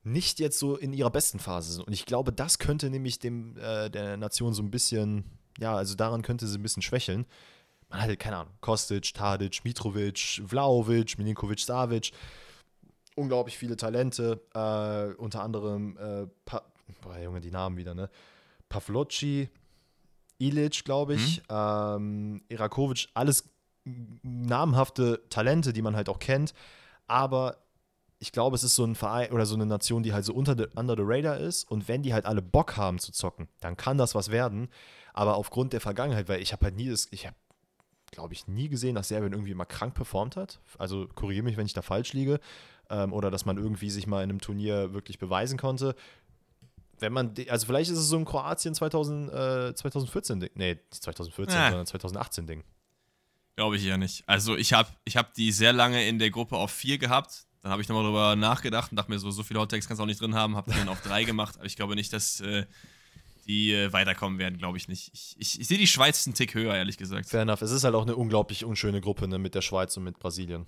nicht 0.02 0.38
jetzt 0.40 0.58
so 0.58 0.76
in 0.76 0.92
ihrer 0.92 1.10
besten 1.10 1.38
Phase 1.38 1.72
sind. 1.72 1.86
Und 1.86 1.92
ich 1.92 2.06
glaube, 2.06 2.32
das 2.32 2.58
könnte 2.58 2.90
nämlich 2.90 3.18
dem 3.18 3.56
äh, 3.56 3.88
der 3.90 4.16
Nation 4.16 4.52
so 4.52 4.62
ein 4.62 4.70
bisschen, 4.70 5.24
ja, 5.58 5.74
also 5.74 5.94
daran 5.94 6.22
könnte 6.22 6.46
sie 6.46 6.58
ein 6.58 6.62
bisschen 6.62 6.82
schwächeln. 6.82 7.26
Man 7.88 8.02
hatte, 8.02 8.16
keine 8.16 8.38
Ahnung, 8.38 8.52
Kostic, 8.60 9.14
Tadic, 9.14 9.64
Mitrovic, 9.64 10.42
Vlaovic, 10.46 11.18
Milinkovic, 11.18 11.60
Savic. 11.60 12.12
Unglaublich 13.16 13.58
viele 13.58 13.76
Talente. 13.76 14.40
Äh, 14.54 15.20
unter 15.20 15.42
anderem, 15.42 15.96
äh, 15.98 16.26
boah, 17.02 17.18
Junge, 17.18 17.40
die 17.40 17.50
Namen 17.50 17.76
wieder, 17.76 17.94
ne? 17.94 18.08
Pavlocci, 18.68 19.48
Ilic, 20.38 20.84
glaube 20.84 21.14
ich, 21.14 21.38
mhm. 21.38 21.44
ähm, 21.50 22.42
Irakovic, 22.48 23.08
alles 23.14 23.48
namhafte 24.22 25.22
Talente, 25.30 25.72
die 25.72 25.82
man 25.82 25.96
halt 25.96 26.08
auch 26.08 26.18
kennt. 26.18 26.52
Aber 27.06 27.56
ich 28.18 28.32
glaube, 28.32 28.56
es 28.56 28.64
ist 28.64 28.74
so 28.74 28.84
ein 28.84 28.94
Verein 28.94 29.32
oder 29.32 29.46
so 29.46 29.54
eine 29.54 29.66
Nation, 29.66 30.02
die 30.02 30.12
halt 30.12 30.24
so 30.24 30.34
unter 30.34 30.56
the, 30.56 30.66
under 30.74 30.96
the 30.96 31.02
radar 31.04 31.38
ist. 31.38 31.70
Und 31.70 31.88
wenn 31.88 32.02
die 32.02 32.14
halt 32.14 32.26
alle 32.26 32.42
Bock 32.42 32.76
haben 32.76 32.98
zu 32.98 33.12
zocken, 33.12 33.48
dann 33.60 33.76
kann 33.76 33.98
das 33.98 34.14
was 34.14 34.30
werden. 34.30 34.68
Aber 35.12 35.36
aufgrund 35.36 35.72
der 35.72 35.80
Vergangenheit, 35.80 36.28
weil 36.28 36.40
ich 36.40 36.52
habe 36.52 36.64
halt 36.64 36.76
nie 36.76 36.88
das, 36.88 37.08
ich 37.10 37.26
habe, 37.26 37.36
glaube 38.10 38.34
ich, 38.34 38.48
nie 38.48 38.68
gesehen, 38.68 38.94
dass 38.94 39.08
Serbien 39.08 39.32
irgendwie 39.32 39.54
mal 39.54 39.64
krank 39.64 39.94
performt 39.94 40.36
hat. 40.36 40.60
Also 40.78 41.08
korrigiere 41.14 41.44
mich, 41.44 41.56
wenn 41.56 41.66
ich 41.66 41.72
da 41.72 41.82
falsch 41.82 42.12
liege. 42.12 42.40
Ähm, 42.90 43.12
oder 43.12 43.30
dass 43.30 43.44
man 43.44 43.56
irgendwie 43.58 43.90
sich 43.90 44.06
mal 44.06 44.22
in 44.22 44.30
einem 44.30 44.40
Turnier 44.40 44.92
wirklich 44.92 45.18
beweisen 45.18 45.58
konnte. 45.58 45.94
Wenn 46.98 47.12
man, 47.12 47.34
also 47.48 47.66
vielleicht 47.66 47.90
ist 47.90 47.98
es 47.98 48.08
so 48.08 48.16
ein 48.16 48.24
Kroatien 48.24 48.74
2000, 48.74 49.32
äh, 49.32 49.74
2014 49.74 50.40
Ding. 50.40 50.50
Nee, 50.54 50.74
nicht 50.74 51.02
2014, 51.02 51.54
ja. 51.54 51.68
sondern 51.68 51.86
2018 51.86 52.46
Ding. 52.46 52.64
Glaube 53.56 53.76
ich 53.76 53.84
ja 53.84 53.96
nicht. 53.96 54.22
Also 54.26 54.56
ich 54.56 54.72
habe 54.72 54.88
ich 55.04 55.16
hab 55.16 55.34
die 55.34 55.52
sehr 55.52 55.72
lange 55.72 56.06
in 56.06 56.18
der 56.18 56.30
Gruppe 56.30 56.56
auf 56.56 56.70
vier 56.70 56.98
gehabt. 56.98 57.46
Dann 57.62 57.72
habe 57.72 57.82
ich 57.82 57.88
nochmal 57.88 58.04
drüber 58.04 58.36
nachgedacht 58.36 58.92
und 58.92 58.96
dachte 58.96 59.10
mir 59.10 59.18
so, 59.18 59.30
so 59.30 59.42
viele 59.42 59.60
Hottakes 59.60 59.88
kannst 59.88 59.98
du 59.98 60.02
auch 60.04 60.06
nicht 60.06 60.20
drin 60.20 60.34
haben. 60.34 60.56
Habe 60.56 60.70
die 60.70 60.78
dann 60.78 60.88
auf 60.88 61.00
drei 61.00 61.24
gemacht, 61.24 61.56
aber 61.56 61.66
ich 61.66 61.76
glaube 61.76 61.96
nicht, 61.96 62.12
dass 62.12 62.40
äh, 62.40 62.64
die 63.46 63.72
äh, 63.72 63.92
weiterkommen 63.92 64.38
werden, 64.38 64.58
glaube 64.58 64.76
ich 64.76 64.88
nicht. 64.88 65.10
Ich, 65.14 65.36
ich, 65.38 65.60
ich 65.60 65.68
sehe 65.68 65.78
die 65.78 65.86
Schweiz 65.86 66.26
einen 66.26 66.34
Tick 66.34 66.54
höher, 66.54 66.74
ehrlich 66.74 66.96
gesagt. 66.98 67.28
Fair 67.28 67.42
enough. 67.42 67.62
Es 67.62 67.70
ist 67.70 67.84
halt 67.84 67.94
auch 67.94 68.02
eine 68.02 68.16
unglaublich 68.16 68.64
unschöne 68.64 69.00
Gruppe 69.00 69.28
ne, 69.28 69.38
mit 69.38 69.54
der 69.54 69.62
Schweiz 69.62 69.96
und 69.96 70.04
mit 70.04 70.18
Brasilien. 70.18 70.66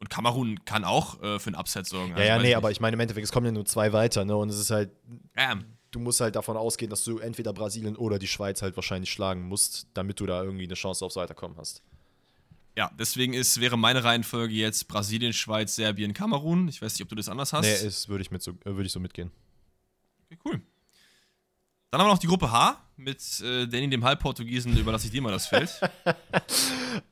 Und 0.00 0.08
Kamerun 0.10 0.64
kann 0.64 0.84
auch 0.84 1.22
äh, 1.22 1.38
für 1.38 1.48
einen 1.48 1.56
Upset 1.56 1.86
sorgen. 1.86 2.10
Ja, 2.10 2.16
Also 2.16 2.26
ja, 2.28 2.34
weiß 2.36 2.42
nee, 2.42 2.48
ich 2.50 2.56
aber 2.56 2.68
nicht. 2.68 2.76
ich 2.78 2.80
meine, 2.80 2.94
im 2.94 3.00
Endeffekt, 3.00 3.24
es 3.24 3.32
kommen 3.32 3.46
ja 3.46 3.52
nur 3.52 3.66
zwei 3.66 3.92
weiter, 3.92 4.24
ne? 4.24 4.34
Und 4.36 4.48
es 4.48 4.58
ist 4.58 4.70
halt, 4.70 4.90
Ja, 5.36 5.58
du 5.90 5.98
musst 6.00 6.20
halt 6.20 6.36
davon 6.36 6.56
ausgehen, 6.56 6.88
dass 6.90 7.04
du 7.04 7.18
entweder 7.18 7.52
Brasilien 7.52 7.96
oder 7.96 8.18
die 8.18 8.26
Schweiz 8.26 8.62
halt 8.62 8.76
wahrscheinlich 8.76 9.12
schlagen 9.12 9.42
musst, 9.42 9.88
damit 9.94 10.18
du 10.20 10.26
da 10.26 10.42
irgendwie 10.42 10.64
eine 10.64 10.74
Chance 10.74 11.04
aufs 11.04 11.16
Weiterkommen 11.16 11.58
hast. 11.58 11.82
ja, 12.76 12.90
deswegen 12.98 13.34
ist, 13.34 13.60
wäre 13.60 13.76
meine 13.76 14.02
Reihenfolge 14.02 14.54
jetzt 14.54 14.88
Brasilien, 14.88 15.34
Schweiz, 15.34 15.76
Serbien, 15.76 16.14
Kamerun. 16.14 16.68
Ich 16.68 16.80
weiß 16.80 16.94
nicht, 16.94 17.02
ob 17.02 17.08
du 17.10 17.14
das 17.16 17.28
anders 17.28 17.52
hast. 17.52 17.66
Nee, 17.66 17.86
ist, 17.86 18.08
würde 18.08 18.22
ich, 18.22 18.30
mit 18.30 18.42
so, 18.42 18.52
äh, 18.52 18.56
würde 18.76 18.84
ich 18.86 18.92
so 18.92 19.00
mitgehen. 19.00 19.30
Okay, 20.30 20.38
cool. 20.46 20.62
Dann 21.90 22.00
haben 22.00 22.06
wir 22.08 22.12
noch 22.12 22.18
die 22.20 22.28
Gruppe 22.28 22.50
H 22.50 22.80
mit 23.00 23.40
äh, 23.40 23.66
Danny, 23.66 23.90
dem 23.90 24.04
Halbportugiesen, 24.04 24.76
überlasse 24.76 25.06
ich 25.06 25.12
dir 25.12 25.22
mal 25.22 25.32
das 25.32 25.46
Feld. 25.46 25.70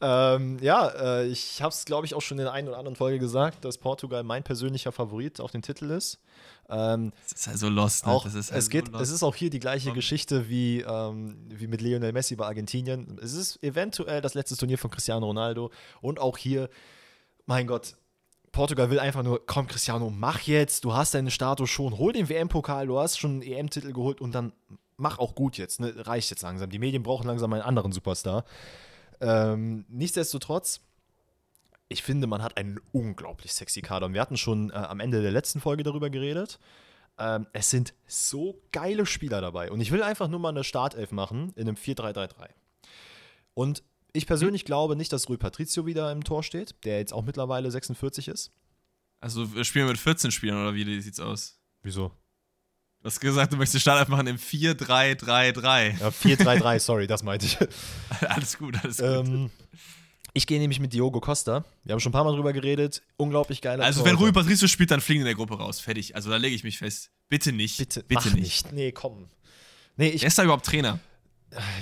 Ähm, 0.01 0.59
ja, 0.61 0.89
äh, 0.89 1.27
ich 1.27 1.63
habe 1.63 1.73
es, 1.73 1.85
glaube 1.85 2.07
ich, 2.07 2.15
auch 2.15 2.21
schon 2.21 2.39
in 2.39 2.45
der 2.45 2.53
einen 2.53 2.69
oder 2.69 2.79
anderen 2.79 2.97
Folge 2.97 3.19
gesagt, 3.19 3.65
dass 3.65 3.79
Portugal 3.79 4.23
mein 4.23 4.43
persönlicher 4.43 4.93
Favorit 4.93 5.41
auf 5.41 5.51
den 5.51 5.63
Titel 5.63 5.91
ist. 5.91 6.21
Ähm, 6.69 7.13
Das 7.23 7.41
ist 7.41 7.47
halt 7.47 7.59
so 7.59 7.69
lost. 7.69 8.07
Ne? 8.07 8.13
auch, 8.13 8.25
halt 8.25 8.35
es, 8.35 8.49
so 8.49 8.71
geht, 8.71 8.89
lost. 8.89 9.03
es 9.03 9.11
ist 9.11 9.23
auch 9.23 9.35
hier 9.35 9.51
die 9.51 9.61
gleiche 9.61 9.93
Geschichte 9.93 10.49
wie, 10.49 10.81
ähm, 10.81 11.37
wie 11.49 11.67
mit 11.67 11.81
Lionel 11.81 12.13
Messi 12.13 12.37
bei 12.37 12.47
Argentinien. 12.47 13.19
Es 13.23 13.33
ist 13.33 13.63
eventuell 13.63 14.21
das 14.21 14.35
letzte 14.35 14.57
Turnier 14.57 14.79
von 14.79 14.91
Cristiano 14.91 15.27
Ronaldo. 15.27 15.71
Und 16.01 16.21
auch 16.21 16.37
hier, 16.39 16.69
mein 17.47 17.67
Gott, 17.67 17.97
Portugal 18.53 18.91
will 18.91 19.01
einfach 19.01 19.23
nur, 19.23 19.45
komm 19.47 19.67
Cristiano, 19.67 20.11
mach 20.11 20.41
jetzt, 20.43 20.85
du 20.85 20.95
hast 20.95 21.15
deinen 21.15 21.31
Status 21.31 21.71
schon, 21.71 21.99
hol 21.99 22.13
den 22.13 22.29
WM-Pokal, 22.29 22.87
du 22.87 22.99
hast 22.99 23.19
schon 23.19 23.33
einen 23.33 23.43
EM-Titel 23.43 23.93
geholt 23.93 24.21
und 24.21 24.35
dann 24.35 24.53
mach 24.99 25.19
auch 25.19 25.35
gut 25.35 25.57
jetzt, 25.57 25.81
ne? 25.81 25.95
reicht 26.07 26.29
jetzt 26.31 26.43
langsam. 26.43 26.69
Die 26.69 26.79
Medien 26.79 27.03
brauchen 27.03 27.27
langsam 27.27 27.53
einen 27.53 27.63
anderen 27.63 27.93
Superstar. 27.93 28.45
Ähm, 29.21 29.87
nichtsdestotrotz, 29.89 30.81
ich 31.89 32.03
finde, 32.03 32.27
man 32.27 32.43
hat 32.43 32.59
einen 32.59 32.79
unglaublich 32.93 33.55
sexy 33.55 33.81
Kader. 33.81 34.07
Und 34.07 34.15
wir 34.15 34.21
hatten 34.21 34.37
schon 34.37 34.71
äh, 34.71 34.75
am 34.75 35.01
Ende 35.01 35.23
der 35.23 35.31
letzten 35.31 35.61
Folge 35.61 35.85
darüber 35.85 36.11
geredet. 36.11 36.59
Ähm, 37.17 37.47
es 37.53 37.71
sind 37.71 37.95
so 38.07 38.61
geile 38.73 39.07
Spieler 39.07 39.41
dabei. 39.41 39.71
Und 39.71 39.81
ich 39.81 39.91
will 39.91 40.03
einfach 40.03 40.29
nur 40.29 40.41
mal 40.41 40.51
eine 40.51 40.65
Startelf 40.65 41.13
machen 41.13 41.53
in 41.57 41.69
einem 41.69 41.77
4-3-3-3. 41.77 42.49
Und 43.55 43.83
ich 44.13 44.27
persönlich 44.27 44.65
glaube 44.65 44.97
nicht, 44.97 45.13
dass 45.13 45.29
Rui 45.29 45.37
Patricio 45.37 45.87
wieder 45.87 46.11
im 46.13 46.25
Tor 46.25 46.43
steht, 46.43 46.75
der 46.85 46.99
jetzt 46.99 47.13
auch 47.13 47.25
mittlerweile 47.25 47.71
46 47.71 48.29
ist. 48.29 48.53
Also 49.21 49.55
wir 49.55 49.65
spielen 49.65 49.87
mit 49.89 49.99
14 49.99 50.31
Spielern 50.31 50.61
oder 50.61 50.75
wie 50.75 51.01
sieht's 51.01 51.21
aus? 51.21 51.61
Wieso? 51.83 52.13
Du 53.01 53.07
hast 53.07 53.21
gesagt, 53.21 53.53
du 53.53 53.57
möchtest 53.57 53.83
Start 53.83 54.09
machen 54.09 54.27
im 54.27 54.37
4-3-3-3. 54.37 56.01
Ja, 56.01 56.09
4-3-3, 56.09 56.79
sorry, 56.81 57.07
das 57.07 57.23
meinte 57.23 57.47
ich. 57.47 57.57
alles 58.29 58.59
gut, 58.59 58.77
alles 58.83 58.99
gut. 58.99 59.07
ähm, 59.07 59.51
ich 60.35 60.47
gehe 60.47 60.59
nämlich 60.59 60.81
mit 60.81 60.93
Diogo 60.93 61.21
Costa. 61.21 61.65
Wir 61.85 61.93
haben 61.93 62.01
schon 62.01 62.11
ein 62.11 62.13
paar 62.13 62.25
Mal 62.25 62.35
drüber 62.35 62.53
geredet. 62.53 63.03
Unglaublich 63.17 63.61
geiler 63.63 63.85
also 63.85 64.05
wenn. 64.05 64.17
Rui 64.17 64.33
Patricio 64.33 64.69
spielt, 64.69 64.91
dann 64.91 65.01
fliegen 65.01 65.21
in 65.21 65.27
der 65.27 65.35
Gruppe 65.35 65.59
raus. 65.59 65.81
Fertig. 65.81 66.17
Also 66.17 66.29
da 66.31 66.37
lege 66.37 66.55
ich 66.55 66.65
mich 66.65 66.79
fest. 66.79 67.11
Bitte 67.29 67.53
nicht. 67.53 67.79
Bitte, 67.79 68.03
bitte 68.03 68.31
nicht. 68.31 68.41
nicht. 68.41 68.73
Nee, 68.73 68.93
komm. 68.93 69.29
Nee, 69.97 70.09
ich, 70.09 70.23
Wer 70.23 70.29
ist 70.29 70.39
da 70.39 70.45
überhaupt 70.45 70.67
Trainer? 70.67 70.99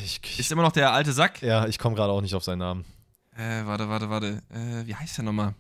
ich, 0.05 0.21
ich 0.23 0.39
Ist 0.39 0.53
immer 0.53 0.63
noch 0.63 0.73
der 0.73 0.93
alte 0.93 1.13
Sack? 1.13 1.43
Ja, 1.43 1.67
ich 1.67 1.79
komme 1.79 1.97
gerade 1.97 2.13
auch 2.13 2.21
nicht 2.21 2.35
auf 2.35 2.45
seinen 2.45 2.61
Namen. 2.61 2.85
Äh, 3.37 3.67
warte, 3.67 3.89
warte, 3.89 4.11
warte. 4.11 4.43
Äh, 4.51 4.87
wie 4.87 4.95
heißt 4.95 5.19
der 5.19 5.25
nochmal? 5.25 5.55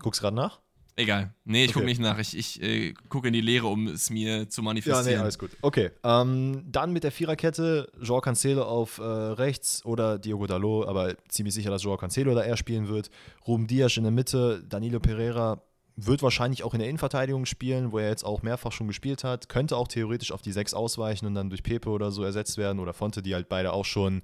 Guck's 0.00 0.20
gerade 0.20 0.36
nach? 0.36 0.60
Egal. 0.98 1.32
Nee, 1.44 1.64
ich 1.66 1.72
gucke 1.72 1.84
Okay. 1.84 1.90
nicht 1.92 2.00
nach. 2.00 2.18
Ich, 2.18 2.36
ich 2.36 2.60
äh, 2.60 2.92
gucke 3.08 3.28
in 3.28 3.32
die 3.32 3.40
Leere, 3.40 3.68
um 3.68 3.86
es 3.86 4.10
mir 4.10 4.48
zu 4.48 4.62
manifestieren. 4.62 5.30
gut. 5.38 5.50
Okay. 5.62 5.90
Ähm, 6.02 6.64
dann 6.66 6.92
mit 6.92 7.04
der 7.04 7.12
Viererkette 7.12 7.88
Joao 8.02 8.20
Cancelo 8.20 8.64
auf 8.64 8.98
äh, 8.98 9.02
rechts 9.04 9.84
oder 9.84 10.18
Diogo 10.18 10.48
Dalot, 10.48 10.88
aber 10.88 11.14
ziemlich 11.28 11.54
sicher, 11.54 11.70
dass 11.70 11.84
Joao 11.84 11.96
Cancelo 11.96 12.34
da 12.34 12.42
eher 12.42 12.56
spielen 12.56 12.88
wird. 12.88 13.10
Ruben 13.46 13.68
Dias 13.68 13.96
in 13.96 14.02
der 14.02 14.10
Mitte, 14.10 14.64
Danilo 14.68 14.98
Pereira 14.98 15.62
wird 15.94 16.20
wahrscheinlich 16.22 16.64
auch 16.64 16.74
in 16.74 16.80
der 16.80 16.88
Innenverteidigung 16.88 17.46
spielen, 17.46 17.92
wo 17.92 17.98
er 18.00 18.08
jetzt 18.08 18.24
auch 18.24 18.42
mehrfach 18.42 18.72
schon 18.72 18.88
gespielt 18.88 19.22
hat. 19.22 19.48
Könnte 19.48 19.76
auch 19.76 19.86
theoretisch 19.86 20.32
auf 20.32 20.42
die 20.42 20.52
6 20.52 20.74
ausweichen 20.74 21.26
und 21.26 21.34
dann 21.36 21.48
durch 21.48 21.62
Pepe 21.62 21.90
oder 21.90 22.10
so 22.10 22.24
ersetzt 22.24 22.56
werden 22.58 22.80
oder 22.80 22.92
Fonte, 22.92 23.22
die 23.22 23.34
halt 23.34 23.48
beide 23.48 23.72
auch 23.72 23.84
schon 23.84 24.22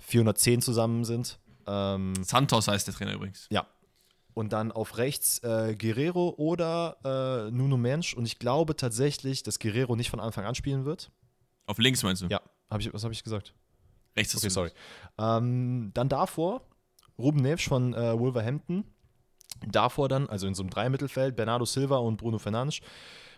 410 0.00 0.62
zusammen 0.62 1.04
sind. 1.04 1.38
Ähm, 1.66 2.12
Santos 2.22 2.68
heißt 2.68 2.86
der 2.88 2.94
Trainer 2.94 3.14
übrigens. 3.14 3.46
ja. 3.50 3.66
Und 4.36 4.52
dann 4.52 4.70
auf 4.70 4.98
rechts 4.98 5.38
äh, 5.38 5.74
Guerrero 5.74 6.34
oder 6.36 6.98
äh, 7.46 7.50
Nuno 7.50 7.78
Mensch. 7.78 8.12
Und 8.12 8.26
ich 8.26 8.38
glaube 8.38 8.76
tatsächlich, 8.76 9.42
dass 9.42 9.58
Guerrero 9.58 9.96
nicht 9.96 10.10
von 10.10 10.20
Anfang 10.20 10.44
an 10.44 10.54
spielen 10.54 10.84
wird. 10.84 11.10
Auf 11.64 11.78
links 11.78 12.02
meinst 12.02 12.20
du? 12.20 12.26
Ja, 12.26 12.42
hab 12.68 12.82
ich, 12.82 12.92
was 12.92 13.02
habe 13.02 13.14
ich 13.14 13.24
gesagt? 13.24 13.54
Rechts 14.14 14.34
ist 14.34 14.44
Okay, 14.44 14.50
sorry. 14.50 14.70
Ähm, 15.16 15.90
dann 15.94 16.10
davor 16.10 16.60
Ruben 17.18 17.40
Neves 17.40 17.64
von 17.64 17.94
äh, 17.94 18.18
Wolverhampton. 18.18 18.84
Davor 19.66 20.10
dann, 20.10 20.28
also 20.28 20.46
in 20.46 20.54
so 20.54 20.62
einem 20.62 20.68
Dreimittelfeld, 20.68 21.34
Bernardo 21.34 21.64
Silva 21.64 21.96
und 21.96 22.18
Bruno 22.18 22.38
Fernandes. 22.38 22.80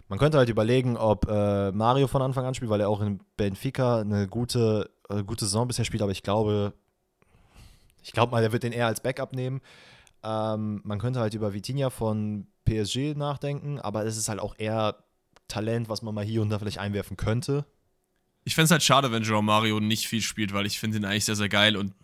Man 0.08 0.18
könnte 0.18 0.38
halt 0.38 0.48
überlegen, 0.48 0.96
ob 0.96 1.30
äh, 1.30 1.70
Mario 1.70 2.08
von 2.08 2.22
Anfang 2.22 2.44
an 2.44 2.56
spielt, 2.56 2.72
weil 2.72 2.80
er 2.80 2.88
auch 2.88 3.02
in 3.02 3.20
Benfica 3.36 4.00
eine 4.00 4.26
gute, 4.26 4.90
äh, 5.10 5.22
gute 5.22 5.44
Saison 5.44 5.68
bisher 5.68 5.84
spielt, 5.84 6.02
aber 6.02 6.10
ich 6.10 6.24
glaube, 6.24 6.72
ich 8.02 8.10
glaube 8.10 8.32
mal, 8.32 8.42
er 8.42 8.50
wird 8.50 8.64
den 8.64 8.72
eher 8.72 8.88
als 8.88 9.00
Backup 9.00 9.32
nehmen. 9.32 9.60
Ähm, 10.22 10.80
man 10.84 10.98
könnte 10.98 11.20
halt 11.20 11.34
über 11.34 11.52
Vitinha 11.52 11.90
von 11.90 12.46
PSG 12.64 13.14
nachdenken, 13.16 13.78
aber 13.78 14.04
es 14.04 14.16
ist 14.16 14.28
halt 14.28 14.40
auch 14.40 14.54
eher 14.58 14.96
Talent, 15.48 15.88
was 15.88 16.02
man 16.02 16.14
mal 16.14 16.24
hier 16.24 16.42
und 16.42 16.50
da 16.50 16.58
vielleicht 16.58 16.78
einwerfen 16.78 17.16
könnte. 17.16 17.64
Ich 18.44 18.54
fände 18.54 18.66
es 18.66 18.70
halt 18.70 18.82
schade, 18.82 19.12
wenn 19.12 19.22
Joao 19.22 19.42
Mario 19.42 19.80
nicht 19.80 20.06
viel 20.06 20.22
spielt, 20.22 20.52
weil 20.52 20.66
ich 20.66 20.78
finde 20.78 20.98
ihn 20.98 21.04
eigentlich 21.04 21.24
sehr, 21.24 21.36
sehr 21.36 21.48
geil 21.48 21.76
und 21.76 21.94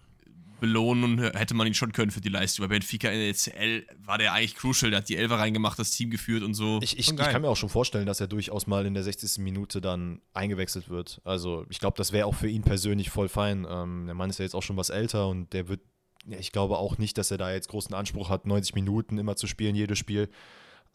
belohnen 0.65 1.19
hätte 1.19 1.53
man 1.55 1.67
ihn 1.67 1.75
schon 1.75 1.93
können 1.93 2.11
für 2.11 2.23
die 2.23 2.31
Leistung. 2.31 2.65
Bei 2.65 2.69
Benfica 2.69 3.11
in 3.11 3.19
der 3.19 3.29
ECL 3.29 3.87
war 3.99 4.17
der 4.17 4.33
eigentlich 4.33 4.55
crucial, 4.57 4.91
der 4.91 5.01
hat 5.01 5.09
die 5.09 5.17
Elfer 5.17 5.39
reingemacht, 5.39 5.79
das 5.79 5.91
Team 5.91 6.09
geführt 6.09 6.43
und 6.43 6.55
so. 6.55 6.79
Ich, 6.83 6.99
ich, 6.99 7.11
ich 7.11 7.17
kann 7.17 7.43
mir 7.43 7.49
auch 7.49 7.57
schon 7.57 7.69
vorstellen, 7.69 8.07
dass 8.07 8.21
er 8.21 8.29
durchaus 8.29 8.67
mal 8.67 8.87
in 8.87 8.95
der 8.95 9.03
60. 9.03 9.43
Minute 9.43 9.83
dann 9.83 10.23
eingewechselt 10.33 10.89
wird. 10.89 11.21
Also 11.25 11.67
ich 11.69 11.81
glaube, 11.81 11.99
das 11.99 12.13
wäre 12.13 12.27
auch 12.27 12.35
für 12.35 12.49
ihn 12.49 12.63
persönlich 12.63 13.11
voll 13.11 13.29
fein. 13.29 13.67
Ähm, 13.69 14.07
der 14.07 14.15
Mann 14.15 14.31
ist 14.31 14.39
ja 14.39 14.45
jetzt 14.45 14.55
auch 14.55 14.63
schon 14.63 14.79
was 14.79 14.89
älter 14.89 15.29
und 15.29 15.53
der 15.53 15.69
wird, 15.69 15.81
ja, 16.27 16.39
ich 16.39 16.53
glaube 16.53 16.79
auch 16.79 16.99
nicht, 16.99 17.19
dass 17.19 17.31
er 17.31 17.39
da 17.39 17.53
jetzt 17.53 17.69
großen 17.69 17.95
Anspruch 17.95 18.31
hat, 18.31 18.47
90 18.47 18.75
Minuten 18.75 19.19
immer 19.19 19.37
zu 19.37 19.47
spielen, 19.47 19.75
jedes 19.75 19.99
Spiel. 19.99 20.29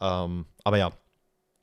Ähm, 0.00 0.46
aber 0.64 0.78
ja, 0.78 0.90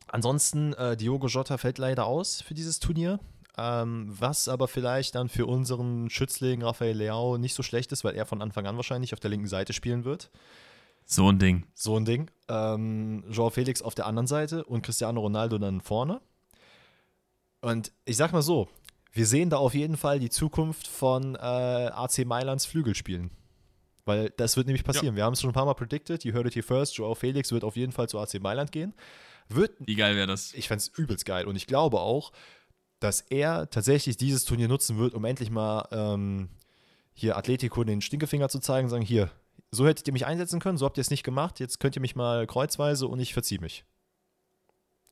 ansonsten, 0.07 0.73
äh, 0.73 0.95
Diogo 0.95 1.27
Jota 1.27 1.57
fällt 1.57 1.77
leider 1.77 2.05
aus 2.05 2.41
für 2.41 2.53
dieses 2.53 2.79
Turnier. 2.79 3.19
Ähm, 3.59 4.05
was 4.07 4.49
aber 4.49 4.67
vielleicht 4.67 5.15
dann 5.15 5.29
für 5.29 5.47
unseren 5.47 6.11
Schützling 6.11 6.61
Rafael 6.61 6.95
Leao 6.95 7.39
nicht 7.39 7.55
so 7.55 7.63
schlecht 7.63 7.91
ist, 7.91 8.03
weil 8.03 8.13
er 8.13 8.27
von 8.27 8.43
Anfang 8.43 8.67
an 8.67 8.75
wahrscheinlich 8.75 9.13
auf 9.13 9.19
der 9.19 9.31
linken 9.31 9.47
Seite 9.47 9.73
spielen 9.73 10.05
wird. 10.05 10.29
So 11.05 11.31
ein 11.31 11.39
Ding. 11.39 11.65
So 11.73 11.97
ein 11.97 12.05
Ding. 12.05 12.29
Ähm, 12.49 13.23
Joao 13.31 13.49
Felix 13.49 13.81
auf 13.81 13.95
der 13.95 14.05
anderen 14.05 14.27
Seite 14.27 14.63
und 14.65 14.83
Cristiano 14.83 15.21
Ronaldo 15.21 15.57
dann 15.57 15.81
vorne. 15.81 16.21
Und 17.61 17.91
ich 18.05 18.17
sag 18.17 18.31
mal 18.31 18.43
so, 18.43 18.67
wir 19.11 19.25
sehen 19.25 19.49
da 19.49 19.57
auf 19.57 19.73
jeden 19.73 19.97
Fall 19.97 20.19
die 20.19 20.29
Zukunft 20.29 20.85
von 20.87 21.33
äh, 21.35 21.39
AC 21.39 22.25
Mailands 22.25 22.67
Flügelspielen. 22.67 23.31
Weil 24.07 24.29
das 24.37 24.55
wird 24.55 24.67
nämlich 24.67 24.85
passieren. 24.85 25.17
Wir 25.17 25.25
haben 25.25 25.33
es 25.33 25.41
schon 25.41 25.49
ein 25.49 25.53
paar 25.53 25.65
Mal 25.65 25.73
predicted. 25.73 26.23
You 26.23 26.33
heard 26.33 26.47
it 26.47 26.55
here 26.55 26.63
first. 26.63 26.95
Joao 26.95 27.13
Felix 27.13 27.51
wird 27.51 27.65
auf 27.65 27.75
jeden 27.75 27.91
Fall 27.91 28.07
zu 28.07 28.17
AC 28.17 28.39
Mailand 28.39 28.71
gehen. 28.71 28.93
Wird, 29.49 29.73
Wie 29.79 29.95
geil 29.95 30.15
wäre 30.15 30.27
das? 30.27 30.53
ich 30.53 30.69
fände 30.69 30.79
es 30.81 30.87
übelst 30.97 31.25
geil. 31.25 31.45
Und 31.45 31.57
ich 31.57 31.67
glaube 31.67 31.99
auch, 31.99 32.31
dass 33.01 33.19
er 33.21 33.69
tatsächlich 33.69 34.15
dieses 34.15 34.45
Turnier 34.45 34.69
nutzen 34.69 34.97
wird, 34.97 35.13
um 35.13 35.25
endlich 35.25 35.49
mal 35.49 35.87
ähm, 35.91 36.49
hier 37.13 37.35
Atletico 37.37 37.83
den 37.83 37.99
Stinkefinger 38.01 38.47
zu 38.47 38.59
zeigen 38.59 38.85
und 38.85 38.91
sagen, 38.91 39.03
hier, 39.03 39.29
so 39.71 39.85
hättet 39.85 40.07
ihr 40.07 40.13
mich 40.13 40.25
einsetzen 40.25 40.59
können, 40.61 40.77
so 40.77 40.85
habt 40.85 40.97
ihr 40.97 41.01
es 41.01 41.09
nicht 41.11 41.23
gemacht, 41.23 41.59
jetzt 41.59 41.79
könnt 41.81 41.95
ihr 41.97 42.01
mich 42.01 42.15
mal 42.15 42.47
kreuzweise 42.47 43.07
und 43.07 43.19
ich 43.19 43.33
verziehe 43.33 43.59
mich. 43.59 43.83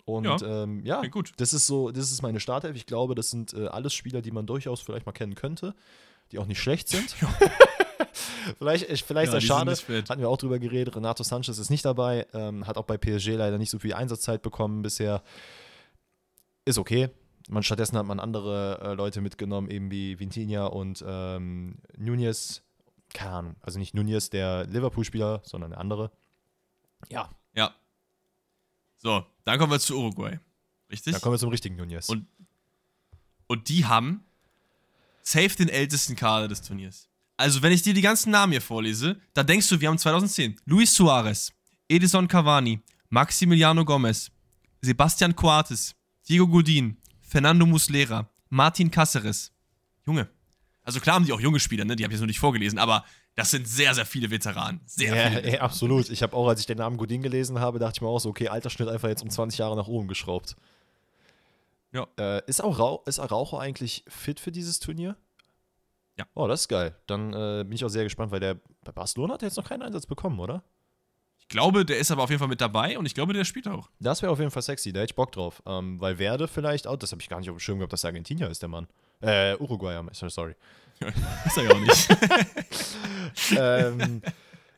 Und 0.05 0.23
Ja, 0.23 0.37
ja, 0.37 0.63
ähm, 0.63 0.85
ja 0.85 1.01
gut. 1.07 1.33
das 1.37 1.51
ist 1.53 1.67
so, 1.67 1.91
das 1.91 2.11
ist 2.11 2.21
meine 2.21 2.39
Startelf. 2.39 2.75
Ich 2.77 2.85
glaube, 2.85 3.13
das 3.15 3.29
sind 3.29 3.53
äh, 3.53 3.67
alles 3.67 3.93
Spieler, 3.93 4.21
die 4.21 4.31
man 4.31 4.45
durchaus 4.47 4.79
vielleicht 4.79 5.05
mal 5.05 5.11
kennen 5.11 5.35
könnte, 5.35 5.75
die 6.31 6.39
auch 6.39 6.45
nicht 6.45 6.61
schlecht 6.61 6.87
sind. 6.87 7.15
vielleicht 8.57 8.89
ich- 8.89 9.03
vielleicht 9.03 9.31
Ja, 9.31 9.37
ist 9.37 9.43
schade. 9.45 9.71
Hatten 10.09 10.21
wir 10.21 10.29
auch 10.29 10.37
drüber 10.37 10.59
geredet. 10.59 10.95
Renato 10.95 11.23
Sanchez 11.23 11.57
ist 11.57 11.69
nicht 11.69 11.85
dabei, 11.85 12.27
ähm, 12.33 12.65
hat 12.67 12.77
auch 12.77 12.85
bei 12.85 12.97
PSG 12.97 13.35
leider 13.35 13.57
nicht 13.57 13.69
so 13.69 13.79
viel 13.79 13.93
Einsatzzeit 13.93 14.41
bekommen 14.41 14.81
bisher. 14.81 15.23
Ist 16.65 16.77
okay. 16.77 17.09
Man, 17.47 17.61
stattdessen 17.63 17.97
hat 17.97 18.05
man 18.05 18.19
andere 18.19 18.79
äh, 18.81 18.93
Leute 18.93 19.21
mitgenommen, 19.21 19.69
eben 19.69 19.91
wie 19.91 20.19
Vintinha 20.19 20.65
und 20.65 21.03
ähm, 21.07 21.77
Nunez. 21.97 22.63
Keine 23.13 23.31
Ahnung. 23.31 23.55
Also 23.61 23.77
nicht 23.79 23.93
Nunez, 23.93 24.29
der 24.31 24.65
Liverpool-Spieler, 24.65 25.41
sondern 25.45 25.71
der 25.71 25.79
andere. 25.79 26.11
Ja, 27.09 27.29
Ja. 27.53 27.73
So, 28.97 29.23
dann 29.43 29.59
kommen 29.59 29.71
wir 29.71 29.79
zu 29.79 29.95
Uruguay. 29.99 30.39
Richtig? 30.91 31.13
da 31.13 31.19
kommen 31.19 31.35
wir 31.35 31.39
zum 31.39 31.49
richtigen 31.49 31.75
Nunez. 31.75 32.09
Und- 32.09 32.25
Und 33.47 33.69
die 33.69 33.85
haben 33.85 34.23
safe 35.21 35.55
den 35.55 35.69
ältesten 35.69 36.15
Kader 36.15 36.47
des 36.47 36.63
Turniers. 36.63 37.07
Also, 37.37 37.61
wenn 37.61 37.71
ich 37.71 37.81
dir 37.81 37.93
die 37.93 38.01
ganzen 38.01 38.31
Namen 38.31 38.53
hier 38.53 38.61
vorlese, 38.61 39.19
dann 39.33 39.45
denkst 39.45 39.67
du, 39.69 39.79
wir 39.79 39.89
haben 39.89 39.97
2010 39.97 40.55
Luis 40.65 40.93
Suarez, 40.93 41.51
Edison 41.89 42.27
Cavani, 42.27 42.79
Maximiliano 43.09 43.83
Gomez, 43.83 44.31
Sebastian 44.81 45.35
Coates, 45.35 45.95
Diego 46.27 46.47
Godin, 46.47 46.97
Fernando 47.21 47.65
Muslera, 47.65 48.29
Martin 48.49 48.89
Cáceres. 48.89 49.51
Junge. 50.05 50.29
Also 50.83 50.99
klar 50.99 51.15
haben 51.15 51.25
die 51.25 51.33
auch 51.33 51.41
junge 51.41 51.59
Spieler, 51.59 51.83
ne? 51.83 51.95
Die 51.95 52.03
habe 52.03 52.13
ich 52.13 52.15
jetzt 52.15 52.21
nur 52.21 52.27
nicht 52.27 52.39
vorgelesen, 52.39 52.77
aber 52.77 53.03
Das 53.35 53.51
sind 53.51 53.67
sehr, 53.67 53.93
sehr 53.93 54.05
viele 54.05 54.29
Veteranen. 54.31 54.79
Sehr 54.85 55.13
ja, 55.13 55.29
viele. 55.29 55.43
ey, 55.43 55.57
absolut. 55.57 56.09
Ich 56.09 56.23
habe 56.23 56.33
auch, 56.35 56.47
als 56.47 56.61
ich 56.61 56.65
den 56.67 56.77
Namen 56.77 56.95
Godin 56.95 57.21
gelesen 57.21 57.59
habe, 57.59 57.79
dachte 57.79 57.97
ich 57.97 58.01
mir 58.01 58.07
auch 58.07 58.19
so, 58.19 58.29
okay, 58.29 58.47
Altersschnitt 58.47 58.87
einfach 58.87 59.09
jetzt 59.09 59.23
um 59.23 59.29
20 59.29 59.59
Jahre 59.59 59.75
nach 59.75 59.87
oben 59.87 60.07
geschraubt. 60.07 60.55
Ja. 61.91 62.07
Äh, 62.17 62.41
ist, 62.47 62.63
auch 62.63 62.79
Rauch, 62.79 63.05
ist 63.07 63.19
Araujo 63.19 63.57
eigentlich 63.57 64.05
fit 64.07 64.39
für 64.39 64.53
dieses 64.53 64.79
Turnier? 64.79 65.17
Ja. 66.17 66.25
Oh, 66.33 66.47
das 66.47 66.61
ist 66.61 66.67
geil. 66.69 66.95
Dann 67.07 67.33
äh, 67.33 67.63
bin 67.63 67.73
ich 67.73 67.83
auch 67.83 67.89
sehr 67.89 68.03
gespannt, 68.03 68.31
weil 68.31 68.39
der 68.39 68.55
bei 68.83 68.91
Barcelona 68.91 69.33
hat 69.33 69.43
er 69.43 69.47
jetzt 69.49 69.57
noch 69.57 69.67
keinen 69.67 69.81
Einsatz 69.81 70.05
bekommen, 70.05 70.39
oder? 70.39 70.63
Ich 71.39 71.49
glaube, 71.49 71.85
der 71.85 71.97
ist 71.99 72.09
aber 72.09 72.23
auf 72.23 72.29
jeden 72.29 72.39
Fall 72.39 72.47
mit 72.47 72.61
dabei 72.61 72.97
und 72.97 73.05
ich 73.05 73.13
glaube, 73.13 73.33
der 73.33 73.43
spielt 73.45 73.67
auch. 73.67 73.89
Das 73.99 74.21
wäre 74.21 74.31
auf 74.31 74.39
jeden 74.39 74.49
Fall 74.49 74.61
sexy, 74.63 74.91
da 74.93 75.01
hätte 75.01 75.11
ich 75.11 75.15
Bock 75.15 75.31
drauf. 75.31 75.61
Ähm, 75.65 75.99
weil 76.01 76.17
Werde 76.17 76.47
vielleicht 76.47 76.87
auch, 76.87 76.95
das 76.97 77.11
habe 77.11 77.21
ich 77.21 77.29
gar 77.29 77.39
nicht 77.39 77.49
auf 77.49 77.55
dem 77.57 77.59
Schirm 77.59 77.77
gehabt, 77.79 77.93
dass 77.93 78.01
der 78.01 78.09
Argentinier 78.09 78.49
ist, 78.49 78.61
der 78.61 78.69
Mann. 78.69 78.87
Äh, 79.21 79.55
Uruguayer, 79.57 80.03
sorry. 80.11 80.55
ist 81.45 81.57
er 81.57 81.63
ja 81.63 81.71
auch 81.75 81.79
nicht. 81.79 82.17
ähm, 83.57 84.21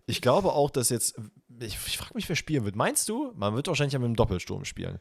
ich 0.07 0.22
glaube 0.22 0.51
auch, 0.53 0.69
dass 0.69 0.89
jetzt, 0.89 1.18
ich, 1.59 1.77
ich 1.88 1.97
frage 1.97 2.14
mich, 2.15 2.27
wer 2.27 2.35
spielen 2.35 2.65
wird. 2.65 2.76
Meinst 2.76 3.07
du, 3.09 3.31
man 3.35 3.55
wird 3.55 3.68
wahrscheinlich 3.68 3.93
ja 3.93 3.99
mit 3.99 4.07
dem 4.07 4.15
Doppelsturm 4.15 4.65
spielen? 4.65 4.99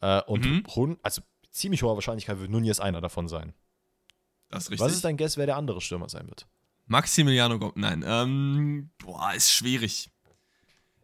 Äh, 0.00 0.22
und 0.22 0.44
Mhm. 0.44 0.98
also 1.02 1.22
ziemlich 1.50 1.82
hoher 1.82 1.94
Wahrscheinlichkeit 1.94 2.38
wird 2.38 2.50
Nunez 2.50 2.78
einer 2.80 3.00
davon 3.00 3.28
sein. 3.28 3.52
Das 4.48 4.64
ist 4.64 4.70
richtig. 4.70 4.86
Was 4.86 4.92
ist 4.94 5.04
dein 5.04 5.16
Guess, 5.16 5.36
wer 5.36 5.46
der 5.46 5.56
andere 5.56 5.80
Stürmer 5.80 6.08
sein 6.08 6.26
wird? 6.28 6.46
Maximiliano 6.86 7.58
Gomez. 7.58 7.74
Nein, 7.76 8.02
ähm, 8.06 8.90
boah, 8.98 9.34
ist 9.34 9.50
schwierig. 9.52 10.10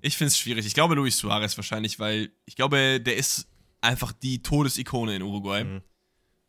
Ich 0.01 0.17
finde 0.17 0.29
es 0.29 0.39
schwierig. 0.39 0.67
Ich 0.67 0.75
glaube 0.75 0.95
Luis 0.95 1.19
Suarez 1.19 1.57
wahrscheinlich, 1.57 1.99
weil 1.99 2.31
ich 2.47 2.57
glaube, 2.57 3.01
der 3.01 3.17
ist 3.17 3.49
einfach 3.81 4.13
die 4.13 4.43
Todesikone 4.43 5.15
in 5.17 5.23
Uruguay. 5.23 5.65
Mhm. 5.65 5.83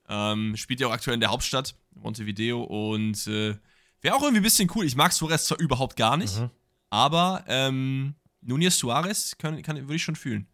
Ähm, 0.07 0.55
spielt 0.57 0.79
ja 0.79 0.87
auch 0.87 0.91
aktuell 0.91 1.15
in 1.15 1.19
der 1.19 1.31
Hauptstadt, 1.31 1.75
Montevideo, 1.95 2.63
und 2.63 3.25
äh, 3.27 3.57
wäre 4.01 4.15
auch 4.15 4.21
irgendwie 4.21 4.39
ein 4.41 4.43
bisschen 4.43 4.69
cool. 4.75 4.85
Ich 4.85 4.95
mag 4.95 5.11
Suarez 5.11 5.45
zwar 5.47 5.59
überhaupt 5.59 5.95
gar 5.95 6.15
nicht, 6.15 6.39
Mhm. 6.39 6.49
aber 6.89 7.43
ähm, 7.47 8.15
Nunez 8.41 8.77
Suarez 8.77 9.35
kann, 9.37 9.61
kann, 9.63 9.77
würde 9.77 9.95
ich 9.95 10.03
schon 10.03 10.15
fühlen. 10.15 10.47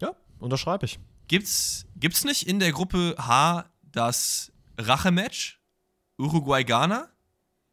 Ja, 0.00 0.14
unterschreibe 0.38 0.86
ich. 0.86 0.98
Gibt's, 1.28 1.86
gibt's 1.96 2.24
nicht 2.24 2.48
in 2.48 2.58
der 2.60 2.72
Gruppe 2.72 3.14
H 3.18 3.66
das 3.82 4.51
Rache-Match? 4.88 5.60
Uruguay-Ghana? 6.18 7.08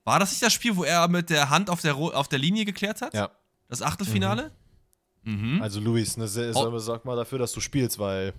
War 0.04 0.20
das 0.20 0.32
nicht 0.32 0.42
das 0.42 0.54
Spiel, 0.54 0.76
wo 0.76 0.84
er 0.84 1.08
mit 1.08 1.30
der 1.30 1.50
Hand 1.50 1.70
auf 1.70 1.82
der, 1.82 1.96
auf 1.96 2.28
der 2.28 2.40
Linie 2.40 2.66
geklärt 2.66 3.02
hat? 3.02 3.14
Ja. 3.14 3.30
Das 3.68 3.82
Achtelfinale? 3.82 4.52
Mhm. 5.24 5.62
Also 5.62 5.80
Luis, 5.80 6.18
ne, 6.18 6.26
Oh. 6.56 6.78
sag 6.80 7.06
mal 7.06 7.16
dafür, 7.16 7.38
dass 7.38 7.52
du 7.52 7.60
spielst, 7.60 8.00
weil 8.00 8.34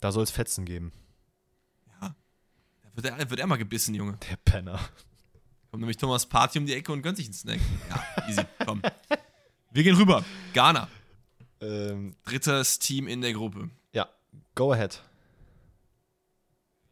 da 0.00 0.12
soll 0.12 0.22
es 0.22 0.30
Fetzen 0.30 0.64
geben. 0.64 0.92
Da 2.00 2.14
wird 2.94 3.06
er, 3.06 3.30
wird 3.30 3.40
er 3.40 3.46
mal 3.46 3.56
gebissen, 3.56 3.94
Junge. 3.94 4.16
Der 4.30 4.36
Penner. 4.36 4.78
Kommt 5.70 5.80
nämlich 5.82 5.98
Thomas 5.98 6.24
Party 6.24 6.58
um 6.58 6.64
die 6.66 6.72
Ecke 6.74 6.92
und 6.92 7.02
gönnt 7.02 7.18
sich 7.18 7.26
einen 7.26 7.34
Snack. 7.34 7.60
Ja, 7.90 8.28
easy, 8.28 8.42
komm. 8.64 8.80
Wir 9.72 9.82
gehen 9.82 9.96
rüber. 9.96 10.24
Ghana. 10.54 10.88
Ähm, 11.60 12.14
Drittes 12.24 12.78
Team 12.78 13.08
in 13.08 13.20
der 13.20 13.32
Gruppe. 13.34 13.68
ja, 13.92 14.08
go 14.54 14.72
ahead. 14.72 15.02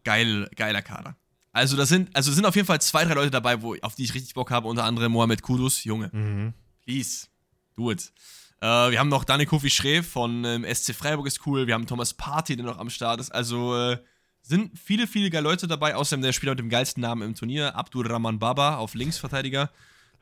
Geil, 0.04 0.48
geiler 0.56 0.82
Kader. 0.82 1.16
Also, 1.52 1.76
das 1.76 1.88
sind, 1.88 2.14
also 2.16 2.32
sind 2.32 2.44
auf 2.46 2.56
jeden 2.56 2.66
Fall 2.66 2.80
zwei, 2.80 3.04
drei 3.04 3.14
Leute 3.14 3.30
dabei, 3.30 3.62
wo, 3.62 3.76
auf 3.82 3.94
die 3.94 4.04
ich 4.04 4.14
richtig 4.14 4.34
Bock 4.34 4.50
habe. 4.50 4.68
Unter 4.68 4.84
anderem 4.84 5.12
Mohamed 5.12 5.42
Kudus. 5.42 5.84
Junge, 5.84 6.10
Mhm. 6.12 6.52
please, 6.84 7.28
do 7.76 7.90
it. 7.90 8.12
Äh, 8.60 8.66
wir 8.90 8.98
haben 8.98 9.08
noch 9.08 9.24
Dani 9.24 9.46
Kofi 9.46 9.70
Schree 9.70 10.02
von 10.02 10.44
ähm, 10.44 10.64
SC 10.72 10.94
Freiburg 10.94 11.26
ist 11.26 11.46
cool. 11.46 11.66
Wir 11.66 11.74
haben 11.74 11.86
Thomas 11.86 12.12
Party, 12.14 12.56
der 12.56 12.64
noch 12.66 12.78
am 12.78 12.90
Start 12.90 13.20
ist. 13.20 13.30
Also 13.30 13.76
äh, 13.76 13.98
sind 14.42 14.78
viele, 14.78 15.06
viele 15.06 15.30
geile 15.30 15.44
Leute 15.44 15.66
dabei. 15.68 15.94
Außerdem 15.94 16.22
der 16.22 16.32
Spieler 16.32 16.52
mit 16.52 16.58
dem 16.60 16.68
geilsten 16.70 17.00
Namen 17.00 17.22
im 17.22 17.34
Turnier, 17.34 17.74
Abdul 17.76 18.06
Rahman 18.06 18.38
Baba 18.38 18.76
auf 18.76 18.94
Linksverteidiger. 18.94 19.70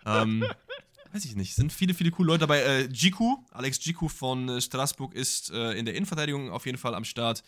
ähm, 0.06 0.44
weiß 1.12 1.24
ich 1.24 1.34
nicht. 1.36 1.54
Sind 1.54 1.72
viele, 1.72 1.94
viele 1.94 2.10
coole 2.10 2.28
Leute 2.28 2.40
dabei. 2.40 2.60
Äh, 2.60 2.88
Jiku, 2.92 3.38
Alex 3.52 3.84
Jiku 3.84 4.08
von 4.08 4.48
äh, 4.48 4.60
Straßburg 4.60 5.14
ist 5.14 5.50
äh, 5.50 5.72
in 5.72 5.84
der 5.86 5.94
Innenverteidigung 5.94 6.50
auf 6.50 6.66
jeden 6.66 6.78
Fall 6.78 6.94
am 6.94 7.04
Start. 7.04 7.42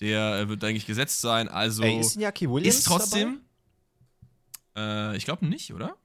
Der 0.00 0.40
äh, 0.40 0.48
wird 0.48 0.64
eigentlich 0.64 0.86
gesetzt 0.86 1.20
sein. 1.20 1.48
Also 1.48 1.82
Ey, 1.82 2.00
ist 2.00 2.16
Iñaki 2.16 2.50
Williams 2.50 2.78
ist 2.78 2.86
trotzdem. 2.86 3.40
Äh, 4.76 5.16
ich 5.16 5.24
glaube 5.24 5.46
nicht, 5.46 5.72
oder? 5.74 5.96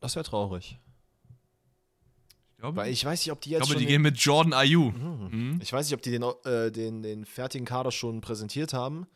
Das 0.00 0.16
wäre 0.16 0.24
traurig. 0.24 0.78
Ich 2.52 2.58
glaube, 2.58 2.76
Weil 2.76 2.92
ich 2.92 3.04
weiß 3.04 3.20
nicht, 3.20 3.32
ob 3.32 3.40
die 3.40 3.50
ich 3.50 3.52
jetzt 3.52 3.60
glaube 3.60 3.74
schon 3.74 3.80
die 3.80 3.86
gehen 3.86 4.02
mit 4.02 4.16
Jordan 4.16 4.52
Ayew. 4.52 4.90
Mhm. 4.90 5.28
Mhm. 5.30 5.58
Ich 5.62 5.72
weiß 5.72 5.86
nicht, 5.86 5.94
ob 5.94 6.02
die 6.02 6.10
den, 6.10 6.22
äh, 6.22 6.72
den, 6.72 7.02
den 7.02 7.24
fertigen 7.24 7.66
Kader 7.66 7.92
schon 7.92 8.20
präsentiert 8.20 8.72
haben. 8.72 9.06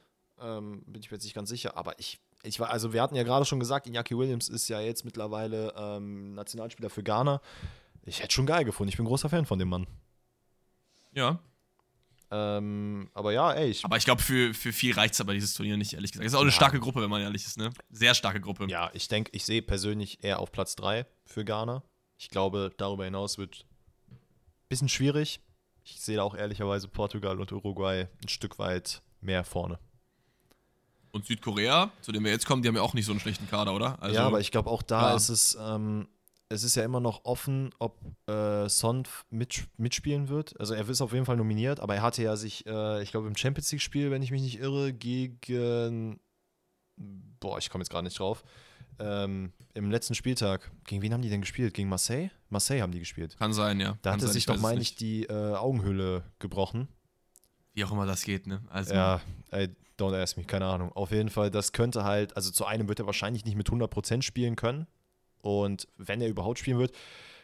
Ähm, 0.40 0.82
bin 0.86 1.02
ich 1.02 1.10
mir 1.10 1.16
jetzt 1.16 1.24
nicht 1.24 1.34
ganz 1.34 1.48
sicher. 1.48 1.76
Aber 1.76 1.98
ich, 1.98 2.20
ich 2.42 2.60
war, 2.60 2.70
also 2.70 2.92
wir 2.92 3.02
hatten 3.02 3.16
ja 3.16 3.22
gerade 3.22 3.44
schon 3.44 3.58
gesagt, 3.58 3.86
Iñaki 3.86 4.16
Williams 4.16 4.48
ist 4.48 4.68
ja 4.68 4.80
jetzt 4.80 5.04
mittlerweile 5.04 5.74
ähm, 5.76 6.34
Nationalspieler 6.34 6.90
für 6.90 7.02
Ghana. 7.02 7.40
Ich 8.04 8.22
hätte 8.22 8.32
schon 8.32 8.46
geil 8.46 8.64
gefunden. 8.64 8.90
Ich 8.90 8.96
bin 8.96 9.06
großer 9.06 9.28
Fan 9.28 9.46
von 9.46 9.58
dem 9.58 9.68
Mann. 9.68 9.86
Ja. 11.12 11.40
Ähm, 12.32 13.10
aber 13.12 13.32
ja, 13.32 13.52
ey, 13.52 13.70
ich, 13.70 13.84
Aber 13.84 13.96
ich 13.96 14.04
glaube, 14.04 14.22
für, 14.22 14.54
für 14.54 14.72
viel 14.72 14.94
reicht 14.94 15.14
es 15.14 15.20
aber 15.20 15.34
dieses 15.34 15.54
Turnier 15.54 15.76
nicht, 15.76 15.94
ehrlich 15.94 16.12
gesagt. 16.12 16.26
Es 16.26 16.32
ist 16.32 16.36
auch 16.36 16.42
eine 16.42 16.50
Ja. 16.50 16.54
starke 16.56 16.78
Gruppe, 16.78 17.02
wenn 17.02 17.10
man 17.10 17.20
ehrlich 17.22 17.44
ist, 17.44 17.58
ne? 17.58 17.70
Sehr 17.90 18.14
starke 18.14 18.40
Gruppe. 18.40 18.66
ja, 18.68 18.90
ich 18.94 19.08
denke, 19.08 19.30
ich 19.34 19.44
sehe 19.44 19.62
persönlich 19.62 20.22
eher 20.22 20.38
auf 20.38 20.52
Platz 20.52 20.76
3 20.76 21.06
für 21.24 21.44
Ghana. 21.44 21.82
Ich 22.18 22.28
glaube, 22.30 22.70
darüber 22.76 23.04
hinaus 23.04 23.36
wird 23.38 23.66
ein 24.10 24.16
bisschen 24.68 24.88
schwierig. 24.88 25.40
Ich 25.82 26.00
sehe 26.00 26.16
da 26.16 26.22
auch 26.22 26.36
ehrlicherweise 26.36 26.86
Portugal 26.86 27.40
und 27.40 27.50
Uruguay 27.50 28.06
ein 28.22 28.28
Stück 28.28 28.58
weit 28.60 29.02
mehr 29.20 29.42
vorne. 29.42 29.78
Und 31.12 31.26
Südkorea, 31.26 31.90
zu 32.02 32.12
dem 32.12 32.22
wir 32.24 32.30
jetzt 32.30 32.46
kommen, 32.46 32.62
die 32.62 32.68
haben 32.68 32.76
ja 32.76 32.82
auch 32.82 32.94
nicht 32.94 33.06
so 33.06 33.10
einen 33.10 33.20
schlechten 33.20 33.48
Kader, 33.48 33.74
oder? 33.74 34.00
Also, 34.00 34.14
ja, 34.14 34.24
aber 34.26 34.38
ich 34.38 34.52
glaube 34.52 34.70
auch 34.70 34.82
da 34.82 35.10
ja. 35.10 35.16
ist 35.16 35.28
es, 35.30 35.58
ähm, 35.60 36.06
es 36.50 36.64
ist 36.64 36.74
ja 36.74 36.84
immer 36.84 37.00
noch 37.00 37.24
offen, 37.24 37.70
ob 37.78 37.96
äh, 38.28 38.68
Son 38.68 39.04
mit, 39.30 39.68
mitspielen 39.78 40.28
wird. 40.28 40.58
Also 40.58 40.74
er 40.74 40.86
ist 40.86 41.00
auf 41.00 41.12
jeden 41.12 41.24
Fall 41.24 41.36
nominiert, 41.36 41.78
aber 41.78 41.94
er 41.94 42.02
hatte 42.02 42.22
ja 42.22 42.36
sich, 42.36 42.66
äh, 42.66 43.02
ich 43.02 43.12
glaube 43.12 43.28
im 43.28 43.36
Champions 43.36 43.70
League 43.70 43.80
Spiel, 43.80 44.10
wenn 44.10 44.20
ich 44.20 44.32
mich 44.32 44.42
nicht 44.42 44.58
irre, 44.58 44.92
gegen, 44.92 46.18
boah, 46.96 47.56
ich 47.58 47.70
komme 47.70 47.82
jetzt 47.82 47.90
gerade 47.90 48.04
nicht 48.04 48.18
drauf, 48.18 48.42
ähm, 48.98 49.52
im 49.74 49.92
letzten 49.92 50.16
Spieltag, 50.16 50.72
gegen 50.84 51.02
wen 51.02 51.14
haben 51.14 51.22
die 51.22 51.30
denn 51.30 51.40
gespielt? 51.40 51.72
Gegen 51.72 51.88
Marseille? 51.88 52.30
Marseille 52.48 52.82
haben 52.82 52.92
die 52.92 52.98
gespielt. 52.98 53.36
Kann 53.38 53.52
sein, 53.52 53.78
ja. 53.78 53.96
Da 54.02 54.10
Kann 54.10 54.14
hatte 54.14 54.26
sein, 54.26 54.34
sich 54.34 54.46
doch, 54.46 54.58
meine 54.58 54.80
ich, 54.80 54.96
die 54.96 55.24
äh, 55.24 55.54
Augenhöhle 55.54 56.24
gebrochen. 56.40 56.88
Wie 57.74 57.84
auch 57.84 57.92
immer 57.92 58.06
das 58.06 58.24
geht, 58.24 58.48
ne? 58.48 58.60
Also, 58.68 58.92
Ja, 58.92 59.20
ey, 59.52 59.68
don't 59.96 60.20
ask 60.20 60.36
me, 60.36 60.42
keine 60.42 60.66
Ahnung. 60.66 60.90
Auf 60.92 61.12
jeden 61.12 61.30
Fall, 61.30 61.52
das 61.52 61.70
könnte 61.70 62.02
halt, 62.02 62.34
also 62.34 62.50
zu 62.50 62.66
einem 62.66 62.88
wird 62.88 62.98
er 62.98 63.06
wahrscheinlich 63.06 63.44
nicht 63.44 63.56
mit 63.56 63.68
100% 63.68 64.22
spielen 64.22 64.56
können. 64.56 64.88
Und 65.42 65.88
wenn 65.96 66.20
er 66.20 66.28
überhaupt 66.28 66.58
spielen 66.58 66.78
wird, 66.78 66.92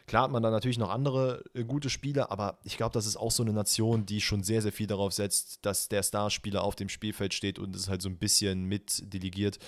klar 0.06 0.24
hat 0.24 0.30
man 0.30 0.42
dann 0.42 0.52
natürlich 0.52 0.78
noch 0.78 0.90
andere 0.90 1.44
äh, 1.54 1.64
gute 1.64 1.90
Spieler, 1.90 2.30
aber 2.30 2.58
ich 2.64 2.76
glaube, 2.76 2.92
das 2.92 3.06
ist 3.06 3.16
auch 3.16 3.30
so 3.30 3.42
eine 3.42 3.52
Nation, 3.52 4.06
die 4.06 4.20
schon 4.20 4.42
sehr, 4.42 4.62
sehr 4.62 4.72
viel 4.72 4.86
darauf 4.86 5.12
setzt, 5.12 5.64
dass 5.64 5.88
der 5.88 6.02
Starspieler 6.02 6.62
auf 6.62 6.76
dem 6.76 6.88
Spielfeld 6.88 7.34
steht 7.34 7.58
und 7.58 7.74
es 7.74 7.88
halt 7.88 8.02
so 8.02 8.08
ein 8.08 8.18
bisschen 8.18 8.64
mit 8.64 9.12
delegiert. 9.12 9.58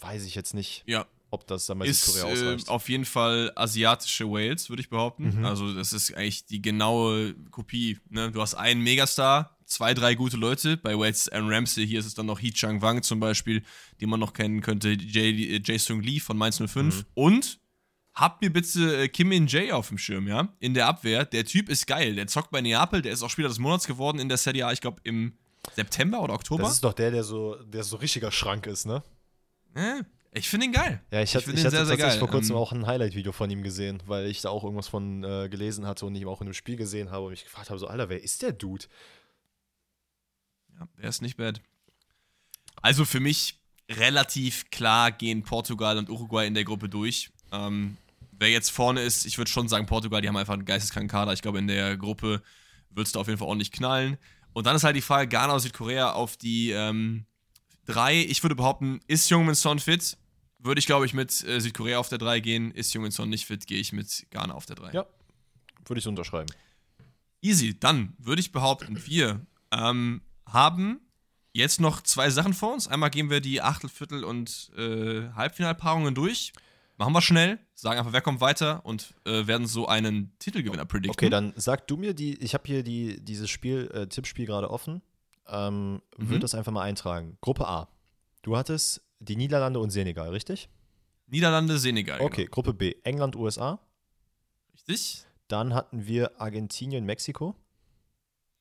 Weiß 0.00 0.24
ich 0.24 0.34
jetzt 0.34 0.54
nicht, 0.54 0.84
ja. 0.86 1.06
ob 1.30 1.46
das 1.46 1.66
dann 1.66 1.78
bei 1.78 1.86
Ist 1.86 2.04
Südkorea 2.04 2.28
äh, 2.28 2.32
ausreicht. 2.32 2.68
auf 2.68 2.88
jeden 2.88 3.04
Fall 3.04 3.52
asiatische 3.56 4.30
Wales, 4.30 4.68
würde 4.68 4.80
ich 4.82 4.90
behaupten. 4.90 5.38
Mhm. 5.38 5.44
Also, 5.44 5.72
das 5.72 5.92
ist 5.92 6.14
eigentlich 6.14 6.44
die 6.44 6.60
genaue 6.60 7.34
Kopie. 7.50 7.98
Ne? 8.10 8.30
Du 8.30 8.40
hast 8.42 8.54
einen 8.54 8.82
Megastar, 8.82 9.57
zwei, 9.68 9.94
drei 9.94 10.14
gute 10.14 10.36
Leute. 10.36 10.76
Bei 10.76 10.98
Wales 10.98 11.28
Aaron 11.28 11.52
Ramsey, 11.52 11.86
hier 11.86 12.00
ist 12.00 12.06
es 12.06 12.14
dann 12.14 12.26
noch 12.26 12.40
Hee 12.40 12.50
Chang 12.50 12.82
Wang 12.82 13.02
zum 13.02 13.20
Beispiel, 13.20 13.62
den 14.00 14.10
man 14.10 14.18
noch 14.18 14.32
kennen 14.32 14.60
könnte. 14.60 14.90
Jay, 14.90 15.30
äh, 15.30 15.60
Jae-Sung 15.64 16.00
Lee 16.02 16.18
von 16.20 16.36
Mainz 16.36 16.56
05. 16.56 16.76
Mhm. 16.76 17.04
Und 17.14 17.60
habt 18.14 18.42
mir 18.42 18.52
bitte 18.52 19.04
äh, 19.04 19.08
Kim 19.08 19.28
Min 19.28 19.46
Jae 19.46 19.72
auf 19.72 19.88
dem 19.88 19.98
Schirm, 19.98 20.26
ja? 20.26 20.48
In 20.58 20.74
der 20.74 20.86
Abwehr. 20.86 21.24
Der 21.24 21.44
Typ 21.44 21.68
ist 21.68 21.86
geil. 21.86 22.16
Der 22.16 22.26
zockt 22.26 22.50
bei 22.50 22.60
Neapel. 22.60 23.02
Der 23.02 23.12
ist 23.12 23.22
auch 23.22 23.30
Spieler 23.30 23.48
des 23.48 23.58
Monats 23.58 23.86
geworden 23.86 24.18
in 24.18 24.28
der 24.28 24.38
Serie 24.38 24.66
A, 24.66 24.72
ich 24.72 24.80
glaube 24.80 25.00
im 25.04 25.34
September 25.76 26.20
oder 26.22 26.34
Oktober. 26.34 26.64
Das 26.64 26.72
ist 26.72 26.84
doch 26.84 26.94
der, 26.94 27.10
der 27.10 27.24
so, 27.24 27.54
der 27.56 27.84
so 27.84 27.96
richtiger 27.96 28.32
Schrank 28.32 28.66
ist, 28.66 28.86
ne? 28.86 29.02
äh, 29.74 30.02
ich 30.32 30.48
finde 30.48 30.66
ihn 30.66 30.72
geil. 30.72 31.00
Ja, 31.10 31.22
ich, 31.22 31.34
hatte, 31.34 31.46
find 31.46 31.58
ich 31.58 31.64
ihn 31.64 31.66
hatte 31.66 31.76
sehr, 31.76 31.86
sehr 31.86 31.96
tatsächlich 31.96 32.12
geil. 32.12 32.18
vor 32.18 32.28
kurzem 32.28 32.54
Ähm, 32.54 32.62
auch 32.62 32.72
ein 32.72 32.86
Highlight-Video 32.86 33.32
von 33.32 33.50
ihm 33.50 33.62
gesehen, 33.62 34.02
weil 34.06 34.26
ich 34.26 34.40
da 34.40 34.50
auch 34.50 34.62
irgendwas 34.62 34.88
von 34.88 35.24
äh, 35.24 35.48
gelesen 35.48 35.86
hatte 35.86 36.06
und 36.06 36.14
ihn 36.14 36.26
auch 36.26 36.40
in 36.40 36.46
einem 36.46 36.54
Spiel 36.54 36.76
gesehen 36.76 37.10
habe 37.10 37.24
und 37.24 37.30
mich 37.30 37.44
gefragt 37.44 37.70
habe, 37.70 37.78
so, 37.78 37.86
Alter, 37.86 38.08
wer 38.08 38.22
ist 38.22 38.42
der 38.42 38.52
Dude? 38.52 38.84
Ja, 40.78 40.88
der 41.00 41.08
ist 41.08 41.22
nicht 41.22 41.36
bad. 41.36 41.60
Also 42.82 43.04
für 43.04 43.20
mich 43.20 43.60
relativ 43.90 44.70
klar 44.70 45.10
gehen 45.12 45.42
Portugal 45.42 45.98
und 45.98 46.10
Uruguay 46.10 46.46
in 46.46 46.54
der 46.54 46.64
Gruppe 46.64 46.88
durch. 46.88 47.30
Ähm, 47.52 47.96
wer 48.32 48.50
jetzt 48.50 48.70
vorne 48.70 49.02
ist, 49.02 49.24
ich 49.24 49.38
würde 49.38 49.50
schon 49.50 49.68
sagen 49.68 49.86
Portugal, 49.86 50.20
die 50.20 50.28
haben 50.28 50.36
einfach 50.36 50.54
einen 50.54 50.64
geisteskranken 50.64 51.08
Kader. 51.08 51.32
Ich 51.32 51.42
glaube, 51.42 51.58
in 51.58 51.66
der 51.66 51.96
Gruppe 51.96 52.42
wird 52.90 53.06
es 53.06 53.12
da 53.12 53.20
auf 53.20 53.26
jeden 53.26 53.38
Fall 53.38 53.48
ordentlich 53.48 53.72
knallen. 53.72 54.18
Und 54.52 54.66
dann 54.66 54.76
ist 54.76 54.84
halt 54.84 54.96
die 54.96 55.02
Frage, 55.02 55.28
Ghana 55.28 55.52
oder 55.52 55.60
Südkorea 55.60 56.12
auf 56.12 56.36
die 56.36 56.70
ähm, 56.70 57.24
drei. 57.86 58.16
Ich 58.16 58.42
würde 58.42 58.54
behaupten, 58.54 59.00
ist 59.06 59.28
Jungmin 59.30 59.54
Son 59.54 59.78
fit? 59.78 60.16
Würde 60.58 60.80
ich, 60.80 60.86
glaube 60.86 61.06
ich, 61.06 61.14
mit 61.14 61.44
äh, 61.44 61.60
Südkorea 61.60 61.98
auf 61.98 62.08
der 62.08 62.18
3 62.18 62.40
gehen. 62.40 62.72
Ist 62.72 62.92
Jungmin 62.92 63.12
Son 63.12 63.30
nicht 63.30 63.46
fit, 63.46 63.66
gehe 63.66 63.78
ich 63.78 63.92
mit 63.92 64.26
Ghana 64.30 64.54
auf 64.54 64.66
der 64.66 64.76
3. 64.76 64.90
Ja. 64.92 65.06
Würde 65.86 66.00
ich 66.00 66.06
unterschreiben. 66.06 66.50
Easy, 67.40 67.78
dann 67.78 68.14
würde 68.18 68.40
ich 68.40 68.50
behaupten, 68.50 69.00
wir 69.06 69.46
ähm, 69.70 70.20
haben 70.52 71.00
jetzt 71.52 71.80
noch 71.80 72.02
zwei 72.02 72.30
Sachen 72.30 72.54
vor 72.54 72.72
uns. 72.74 72.88
Einmal 72.88 73.10
gehen 73.10 73.30
wir 73.30 73.40
die 73.40 73.60
Achtel-, 73.62 73.88
Viertel- 73.90 74.24
und 74.24 74.70
äh, 74.76 75.28
Halbfinalpaarungen 75.34 76.14
durch. 76.14 76.52
machen 76.96 77.12
wir 77.12 77.22
schnell, 77.22 77.58
sagen 77.74 77.98
einfach, 77.98 78.12
wer 78.12 78.20
kommt 78.20 78.40
weiter 78.40 78.84
und 78.84 79.14
äh, 79.24 79.46
werden 79.46 79.66
so 79.66 79.86
einen 79.86 80.32
Titelgewinner 80.38 80.84
predikten. 80.84 81.10
Okay, 81.26 81.30
dann 81.30 81.52
sag 81.56 81.86
du 81.88 81.96
mir 81.96 82.14
die, 82.14 82.34
ich 82.42 82.54
habe 82.54 82.64
hier 82.66 82.82
die, 82.82 83.22
dieses 83.24 83.48
Spiel, 83.50 83.90
äh, 83.94 84.06
Tippspiel 84.06 84.46
gerade 84.46 84.70
offen. 84.70 85.02
Ähm, 85.48 86.02
Mhm. 86.18 86.28
Würde 86.28 86.40
das 86.40 86.54
einfach 86.54 86.72
mal 86.72 86.82
eintragen. 86.82 87.38
Gruppe 87.40 87.66
A. 87.66 87.88
Du 88.42 88.56
hattest 88.56 89.02
die 89.20 89.36
Niederlande 89.36 89.78
und 89.80 89.90
Senegal, 89.90 90.30
richtig? 90.30 90.68
Niederlande, 91.26 91.78
Senegal. 91.78 92.20
Okay, 92.20 92.46
Gruppe 92.46 92.72
B. 92.74 92.94
England, 93.04 93.36
USA. 93.36 93.70
Genau. 93.72 93.82
Richtig? 94.74 95.24
Dann 95.48 95.74
hatten 95.74 96.06
wir 96.06 96.40
Argentinien, 96.40 97.04
Mexiko. 97.04 97.54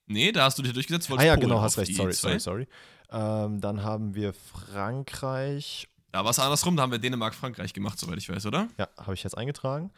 Nee, 0.08 0.32
da 0.32 0.46
hast 0.46 0.58
du 0.58 0.64
dich 0.64 0.74
durchgesetzt. 0.74 1.10
Ah 1.12 1.24
ja, 1.24 1.36
Polen 1.36 1.50
genau, 1.50 1.62
hast 1.62 1.78
recht. 1.78 1.94
Sorry, 1.96 2.14
zwei. 2.14 2.40
sorry, 2.40 2.68
sorry. 2.68 2.68
Ähm, 3.12 3.62
dann 3.62 3.84
haben 3.84 4.16
wir 4.16 4.34
Frankreich. 4.34 5.88
Da 6.12 6.24
war 6.24 6.32
es 6.32 6.40
andersrum, 6.40 6.76
da 6.76 6.84
haben 6.84 6.92
wir 6.92 7.00
Dänemark, 7.00 7.36
Frankreich 7.36 7.74
gemacht, 7.74 8.00
soweit 8.00 8.18
ich 8.18 8.30
weiß, 8.30 8.46
oder? 8.46 8.70
Ja, 8.78 8.88
habe 8.98 9.14
ich 9.14 9.24
jetzt 9.24 9.38
eingetragen. 9.38 9.92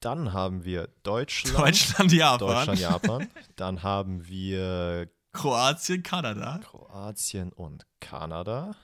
Dann 0.00 0.32
haben 0.32 0.64
wir 0.64 0.88
Deutschland. 1.02 1.58
Deutschland, 1.58 2.12
Japan. 2.12 2.38
Deutschland, 2.38 2.80
Japan. 2.80 3.28
Dann 3.56 3.82
haben 3.82 4.26
wir 4.26 5.08
Kroatien, 5.32 6.02
Kanada. 6.02 6.60
Kroatien 6.62 7.52
und 7.52 7.86
Kanada. 8.00 8.74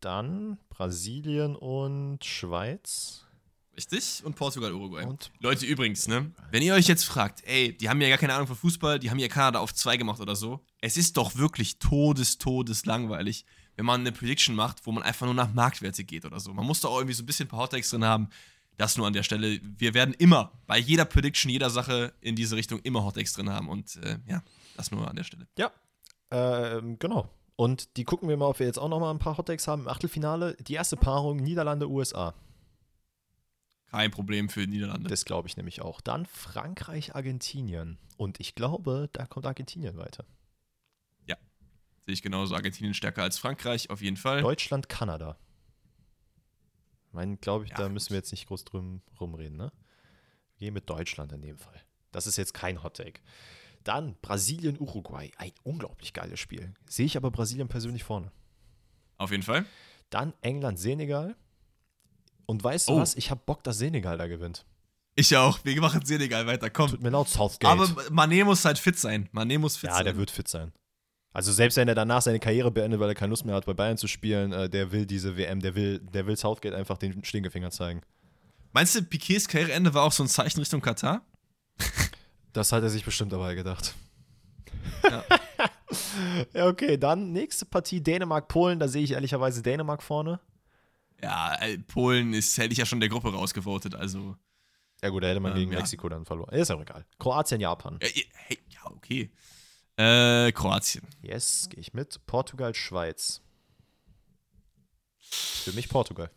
Dann 0.00 0.58
Brasilien 0.68 1.56
und 1.56 2.24
Schweiz. 2.24 3.25
Richtig? 3.76 4.22
Und 4.24 4.36
Portugal, 4.36 4.72
Uruguay. 4.72 5.04
Und 5.04 5.30
Leute, 5.40 5.66
übrigens, 5.66 6.08
ne? 6.08 6.32
Wenn 6.50 6.62
ihr 6.62 6.74
euch 6.74 6.88
jetzt 6.88 7.04
fragt, 7.04 7.42
ey, 7.46 7.76
die 7.76 7.88
haben 7.88 8.00
ja 8.00 8.08
gar 8.08 8.18
keine 8.18 8.32
Ahnung 8.32 8.46
von 8.46 8.56
Fußball, 8.56 8.98
die 8.98 9.10
haben 9.10 9.18
ja 9.18 9.28
Kanada 9.28 9.58
auf 9.58 9.74
zwei 9.74 9.98
gemacht 9.98 10.20
oder 10.20 10.34
so. 10.34 10.64
Es 10.80 10.96
ist 10.96 11.16
doch 11.16 11.36
wirklich 11.36 11.78
todes, 11.78 12.38
todes 12.38 12.86
langweilig, 12.86 13.44
wenn 13.76 13.84
man 13.84 14.00
eine 14.00 14.12
Prediction 14.12 14.54
macht, 14.54 14.86
wo 14.86 14.92
man 14.92 15.02
einfach 15.02 15.26
nur 15.26 15.34
nach 15.34 15.52
Marktwerte 15.52 16.04
geht 16.04 16.24
oder 16.24 16.40
so. 16.40 16.54
Man 16.54 16.64
muss 16.64 16.80
da 16.80 16.88
auch 16.88 16.98
irgendwie 16.98 17.14
so 17.14 17.22
ein 17.22 17.26
bisschen 17.26 17.46
ein 17.46 17.50
paar 17.50 17.60
Hottakes 17.60 17.90
drin 17.90 18.04
haben. 18.04 18.30
Das 18.78 18.96
nur 18.96 19.06
an 19.06 19.12
der 19.12 19.22
Stelle. 19.22 19.60
Wir 19.62 19.94
werden 19.94 20.14
immer 20.18 20.52
bei 20.66 20.78
jeder 20.78 21.04
Prediction, 21.04 21.50
jeder 21.50 21.70
Sache 21.70 22.12
in 22.20 22.34
diese 22.34 22.56
Richtung 22.56 22.80
immer 22.80 23.04
Hottakes 23.04 23.34
drin 23.34 23.50
haben. 23.50 23.68
Und 23.68 23.96
äh, 23.96 24.18
ja, 24.26 24.42
das 24.76 24.90
nur 24.90 25.08
an 25.08 25.16
der 25.16 25.24
Stelle. 25.24 25.46
ja, 25.58 25.70
ähm, 26.30 26.98
genau. 26.98 27.30
Und 27.56 27.96
die 27.96 28.04
gucken 28.04 28.28
wir 28.28 28.36
mal, 28.36 28.46
ob 28.46 28.58
wir 28.58 28.66
jetzt 28.66 28.78
auch 28.78 28.88
noch 28.88 29.00
mal 29.00 29.10
ein 29.10 29.18
paar 29.18 29.38
Hottakes 29.38 29.66
haben 29.66 29.82
im 29.82 29.88
Achtelfinale. 29.88 30.56
Die 30.60 30.74
erste 30.74 30.96
Paarung 30.96 31.38
Niederlande, 31.38 31.88
USA. 31.88 32.34
Kein 33.96 34.10
Problem 34.10 34.48
für 34.48 34.60
die 34.60 34.72
Niederlande. 34.72 35.08
Das 35.08 35.24
glaube 35.24 35.48
ich 35.48 35.56
nämlich 35.56 35.80
auch. 35.80 36.00
Dann 36.00 36.26
Frankreich, 36.26 37.14
Argentinien. 37.14 37.98
Und 38.16 38.40
ich 38.40 38.54
glaube, 38.54 39.08
da 39.12 39.26
kommt 39.26 39.46
Argentinien 39.46 39.96
weiter. 39.96 40.24
Sehe 42.06 42.12
ich 42.12 42.22
genauso. 42.22 42.54
Argentinien 42.54 42.94
stärker 42.94 43.24
als 43.24 43.36
Frankreich, 43.36 43.90
auf 43.90 44.00
jeden 44.00 44.16
Fall. 44.16 44.40
Deutschland, 44.40 44.88
Kanada. 44.88 45.36
Ich 47.08 47.12
meine, 47.12 47.36
glaube 47.36 47.64
ich, 47.64 47.72
Ja, 47.72 47.78
da 47.78 47.88
müssen 47.88 48.10
wir 48.10 48.16
jetzt 48.16 48.30
nicht 48.30 48.46
groß 48.46 48.64
drum 48.64 49.02
rumreden, 49.20 49.56
ne? 49.56 49.72
Wir 50.56 50.66
gehen 50.66 50.74
mit 50.74 50.88
Deutschland 50.88 51.32
in 51.32 51.42
dem 51.42 51.58
Fall. 51.58 51.82
Das 52.12 52.28
ist 52.28 52.36
jetzt 52.36 52.54
kein 52.54 52.84
Hot 52.84 52.98
Take. 52.98 53.20
Dann 53.82 54.14
Brasilien, 54.22 54.78
Uruguay. 54.78 55.32
Ein 55.36 55.50
unglaublich 55.64 56.12
geiles 56.12 56.38
Spiel. 56.38 56.74
Sehe 56.88 57.06
ich 57.06 57.16
aber 57.16 57.32
Brasilien 57.32 57.66
persönlich 57.66 58.04
vorne. 58.04 58.30
Auf 59.16 59.32
jeden 59.32 59.42
Fall. 59.42 59.64
Dann 60.10 60.32
England, 60.42 60.78
Senegal. 60.78 61.34
Und 62.46 62.62
weißt 62.62 62.88
du 62.88 62.94
Oh. 62.94 62.98
was? 63.00 63.16
Ich 63.16 63.30
habe 63.30 63.40
Bock, 63.44 63.62
dass 63.64 63.78
Senegal 63.78 64.18
da 64.18 64.26
gewinnt. 64.26 64.64
Ich 65.14 65.36
auch. 65.36 65.58
Wir 65.64 65.80
machen 65.80 66.04
Senegal 66.04 66.46
weiter. 66.46 66.70
Komm. 66.70 66.90
Tut 66.90 67.02
mir 67.02 67.10
laut, 67.10 67.28
Southgate. 67.28 67.70
Aber 67.70 67.84
Mané 68.10 68.44
muss 68.44 68.64
halt 68.64 68.78
fit 68.78 68.98
sein. 68.98 69.28
Mané 69.32 69.58
muss 69.58 69.76
fit 69.76 69.88
ja, 69.90 69.96
sein. 69.96 70.04
der 70.04 70.16
wird 70.16 70.30
fit 70.30 70.46
sein. 70.46 70.72
Also 71.32 71.52
selbst 71.52 71.76
wenn 71.76 71.88
er 71.88 71.94
danach 71.94 72.22
seine 72.22 72.38
Karriere 72.38 72.70
beendet, 72.70 73.00
weil 73.00 73.08
er 73.10 73.14
keine 73.14 73.30
Lust 73.30 73.44
mehr 73.44 73.54
hat, 73.54 73.66
bei 73.66 73.74
Bayern 73.74 73.98
zu 73.98 74.06
spielen, 74.08 74.52
äh, 74.52 74.70
der 74.70 74.92
will 74.92 75.04
diese 75.06 75.36
WM, 75.36 75.60
der 75.60 75.74
will, 75.74 75.98
der 75.98 76.26
will 76.26 76.36
Southgate 76.36 76.74
einfach 76.74 76.96
den 76.98 77.24
Stinkefinger 77.24 77.70
zeigen. 77.70 78.00
Meinst 78.72 78.94
du, 78.94 79.02
Piquets 79.02 79.48
Karriereende 79.48 79.92
war 79.94 80.04
auch 80.04 80.12
so 80.12 80.22
ein 80.22 80.28
Zeichen 80.28 80.60
Richtung 80.60 80.80
Katar? 80.80 81.22
Das 82.52 82.72
hat 82.72 82.82
er 82.82 82.90
sich 82.90 83.04
bestimmt 83.04 83.32
dabei 83.32 83.54
gedacht. 83.54 83.94
Ja. 85.02 85.24
ja, 86.54 86.66
okay, 86.68 86.96
dann 86.96 87.32
nächste 87.32 87.66
Partie 87.66 88.02
Dänemark-Polen. 88.02 88.78
Da 88.78 88.88
sehe 88.88 89.02
ich 89.02 89.12
ehrlicherweise 89.12 89.62
Dänemark 89.62 90.02
vorne. 90.02 90.40
Ja, 91.22 91.54
äh, 91.60 91.78
Polen 91.78 92.32
ist, 92.34 92.56
hätte 92.58 92.72
ich 92.72 92.78
ja 92.78 92.86
schon 92.86 93.00
der 93.00 93.08
Gruppe 93.08 93.32
rausgevotet, 93.32 93.94
also. 93.94 94.36
Ja, 95.02 95.08
gut, 95.10 95.22
da 95.22 95.28
hätte 95.28 95.40
man 95.40 95.52
Ähm, 95.52 95.58
gegen 95.58 95.72
ja. 95.72 95.78
Mexiko 95.78 96.08
dann 96.08 96.24
verloren. 96.24 96.54
Ist 96.54 96.70
auch 96.70 96.80
egal. 96.80 97.06
Kroatien, 97.18 97.60
Japan. 97.60 97.98
Ja, 98.02 98.08
hey, 98.34 98.58
ja 98.68 98.90
okay. 98.90 99.30
Äh, 99.96 100.52
Kroatien. 100.52 101.06
Yes, 101.22 101.68
gehe 101.70 101.80
ich 101.80 101.92
mit. 101.94 102.24
Portugal, 102.26 102.74
Schweiz. 102.74 103.40
Für 105.18 105.72
mich 105.72 105.88
Portugal. 105.88 106.30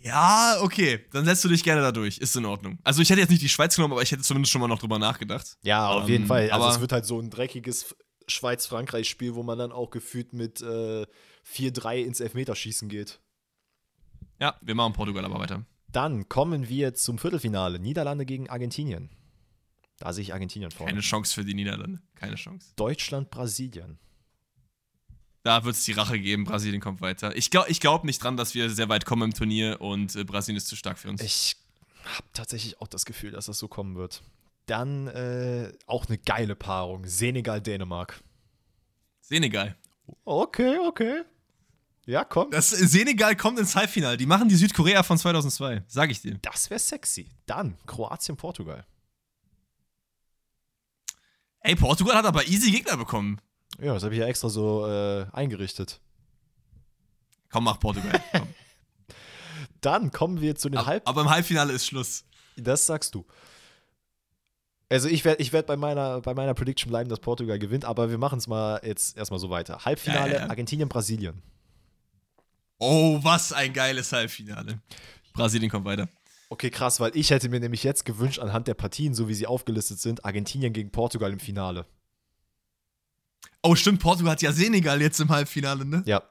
Ja, 0.00 0.58
okay. 0.60 1.04
Dann 1.12 1.24
setzt 1.24 1.44
du 1.44 1.48
dich 1.48 1.64
gerne 1.64 1.80
da 1.82 1.90
durch. 1.90 2.18
Ist 2.18 2.36
in 2.36 2.44
Ordnung. 2.44 2.78
Also, 2.84 3.02
ich 3.02 3.10
hätte 3.10 3.20
jetzt 3.20 3.30
nicht 3.30 3.42
die 3.42 3.48
Schweiz 3.48 3.74
genommen, 3.74 3.92
aber 3.92 4.02
ich 4.02 4.12
hätte 4.12 4.22
zumindest 4.22 4.52
schon 4.52 4.60
mal 4.60 4.68
noch 4.68 4.78
drüber 4.78 4.98
nachgedacht. 4.98 5.56
Ja, 5.62 5.88
auf 5.88 6.04
Ähm, 6.04 6.08
jeden 6.08 6.26
Fall. 6.26 6.50
Also 6.50 6.64
aber- 6.64 6.74
es 6.74 6.80
wird 6.80 6.92
halt 6.92 7.06
so 7.06 7.20
ein 7.20 7.30
dreckiges 7.30 7.96
Schweiz-Frankreich-Spiel, 8.28 9.34
wo 9.34 9.42
man 9.42 9.58
dann 9.58 9.72
auch 9.72 9.90
gefühlt 9.90 10.32
mit 10.32 10.60
äh, 10.60 11.06
4-3 11.44 12.02
ins 12.04 12.20
Elfmeterschießen 12.20 12.88
geht. 12.88 13.20
Ja, 14.40 14.56
wir 14.60 14.74
machen 14.74 14.92
Portugal 14.92 15.24
aber 15.24 15.38
weiter. 15.38 15.64
Dann 15.90 16.28
kommen 16.28 16.68
wir 16.68 16.94
zum 16.94 17.18
Viertelfinale. 17.18 17.78
Niederlande 17.78 18.26
gegen 18.26 18.48
Argentinien. 18.50 19.10
Da 19.98 20.12
sehe 20.12 20.22
ich 20.22 20.32
Argentinien 20.32 20.70
vorne. 20.70 20.92
Keine 20.92 21.02
Chance 21.02 21.34
für 21.34 21.44
die 21.44 21.54
Niederlande. 21.54 22.00
Keine 22.14 22.36
Chance. 22.36 22.72
Deutschland, 22.76 23.30
Brasilien. 23.30 23.98
Da 25.42 25.64
wird 25.64 25.74
es 25.76 25.84
die 25.84 25.92
Rache 25.92 26.18
geben. 26.20 26.44
Brasilien 26.44 26.80
kommt 26.80 27.00
weiter. 27.00 27.34
Ich 27.36 27.50
glaube 27.50 27.70
ich 27.70 27.80
glaub 27.80 28.04
nicht 28.04 28.22
dran, 28.22 28.36
dass 28.36 28.54
wir 28.54 28.70
sehr 28.70 28.88
weit 28.88 29.06
kommen 29.06 29.22
im 29.22 29.34
Turnier 29.34 29.80
und 29.80 30.14
äh, 30.14 30.24
Brasilien 30.24 30.58
ist 30.58 30.68
zu 30.68 30.76
stark 30.76 30.98
für 30.98 31.08
uns. 31.08 31.22
Ich 31.22 31.56
habe 32.04 32.26
tatsächlich 32.32 32.80
auch 32.80 32.86
das 32.86 33.04
Gefühl, 33.04 33.30
dass 33.30 33.46
das 33.46 33.58
so 33.58 33.66
kommen 33.66 33.96
wird. 33.96 34.22
Dann 34.66 35.06
äh, 35.08 35.72
auch 35.86 36.06
eine 36.06 36.18
geile 36.18 36.54
Paarung. 36.54 37.06
Senegal, 37.06 37.62
Dänemark. 37.62 38.22
Senegal. 39.20 39.76
Okay, 40.24 40.78
okay. 40.86 41.22
Ja, 42.08 42.24
komm. 42.24 42.50
Das 42.50 42.70
Senegal 42.70 43.36
kommt 43.36 43.58
ins 43.58 43.76
Halbfinale. 43.76 44.16
Die 44.16 44.24
machen 44.24 44.48
die 44.48 44.56
Südkorea 44.56 45.02
von 45.02 45.18
2002. 45.18 45.82
Sag 45.88 46.10
ich 46.10 46.22
dir. 46.22 46.38
Das 46.40 46.70
wäre 46.70 46.80
sexy. 46.80 47.28
Dann 47.44 47.76
Kroatien, 47.86 48.34
Portugal. 48.34 48.86
Ey, 51.60 51.76
Portugal 51.76 52.16
hat 52.16 52.24
aber 52.24 52.46
easy 52.46 52.70
Gegner 52.70 52.96
bekommen. 52.96 53.42
Ja, 53.78 53.92
das 53.92 54.04
habe 54.04 54.14
ich 54.14 54.20
ja 54.20 54.26
extra 54.26 54.48
so 54.48 54.86
äh, 54.86 55.26
eingerichtet. 55.34 56.00
Komm, 57.50 57.64
mach 57.64 57.78
Portugal. 57.78 58.22
Komm. 58.32 58.48
Dann 59.82 60.10
kommen 60.10 60.40
wir 60.40 60.56
zu 60.56 60.70
den 60.70 60.86
Halb... 60.86 61.06
aber 61.06 61.20
im 61.20 61.28
Halbfinale 61.28 61.74
ist 61.74 61.86
Schluss. 61.86 62.24
Das 62.56 62.86
sagst 62.86 63.14
du. 63.14 63.26
Also 64.88 65.08
ich 65.08 65.26
werde 65.26 65.42
ich 65.42 65.52
werd 65.52 65.66
bei, 65.66 65.76
meiner, 65.76 66.22
bei 66.22 66.32
meiner 66.32 66.54
Prediction 66.54 66.88
bleiben, 66.88 67.10
dass 67.10 67.20
Portugal 67.20 67.58
gewinnt, 67.58 67.84
aber 67.84 68.08
wir 68.08 68.16
machen 68.16 68.38
es 68.38 68.46
mal 68.46 68.80
jetzt 68.82 69.18
erstmal 69.18 69.40
so 69.40 69.50
weiter. 69.50 69.84
Halbfinale, 69.84 70.30
Ja, 70.30 70.36
ja, 70.38 70.44
ja. 70.44 70.48
Argentinien, 70.48 70.88
Brasilien. 70.88 71.42
Oh, 72.78 73.18
was 73.22 73.52
ein 73.52 73.72
geiles 73.72 74.12
Halbfinale. 74.12 74.80
Brasilien 75.32 75.70
kommt 75.70 75.84
weiter. 75.84 76.08
Okay, 76.50 76.70
krass, 76.70 76.98
weil 77.00 77.14
ich 77.14 77.30
hätte 77.30 77.48
mir 77.48 77.60
nämlich 77.60 77.84
jetzt 77.84 78.04
gewünscht, 78.04 78.38
anhand 78.38 78.68
der 78.68 78.74
Partien, 78.74 79.14
so 79.14 79.28
wie 79.28 79.34
sie 79.34 79.46
aufgelistet 79.46 80.00
sind, 80.00 80.24
Argentinien 80.24 80.72
gegen 80.72 80.90
Portugal 80.90 81.32
im 81.32 81.40
Finale. 81.40 81.84
Oh, 83.62 83.74
stimmt, 83.74 84.00
Portugal 84.00 84.32
hat 84.32 84.42
ja 84.42 84.52
Senegal 84.52 85.00
jetzt 85.02 85.20
im 85.20 85.28
Halbfinale, 85.28 85.84
ne? 85.84 86.02
Ja. 86.06 86.22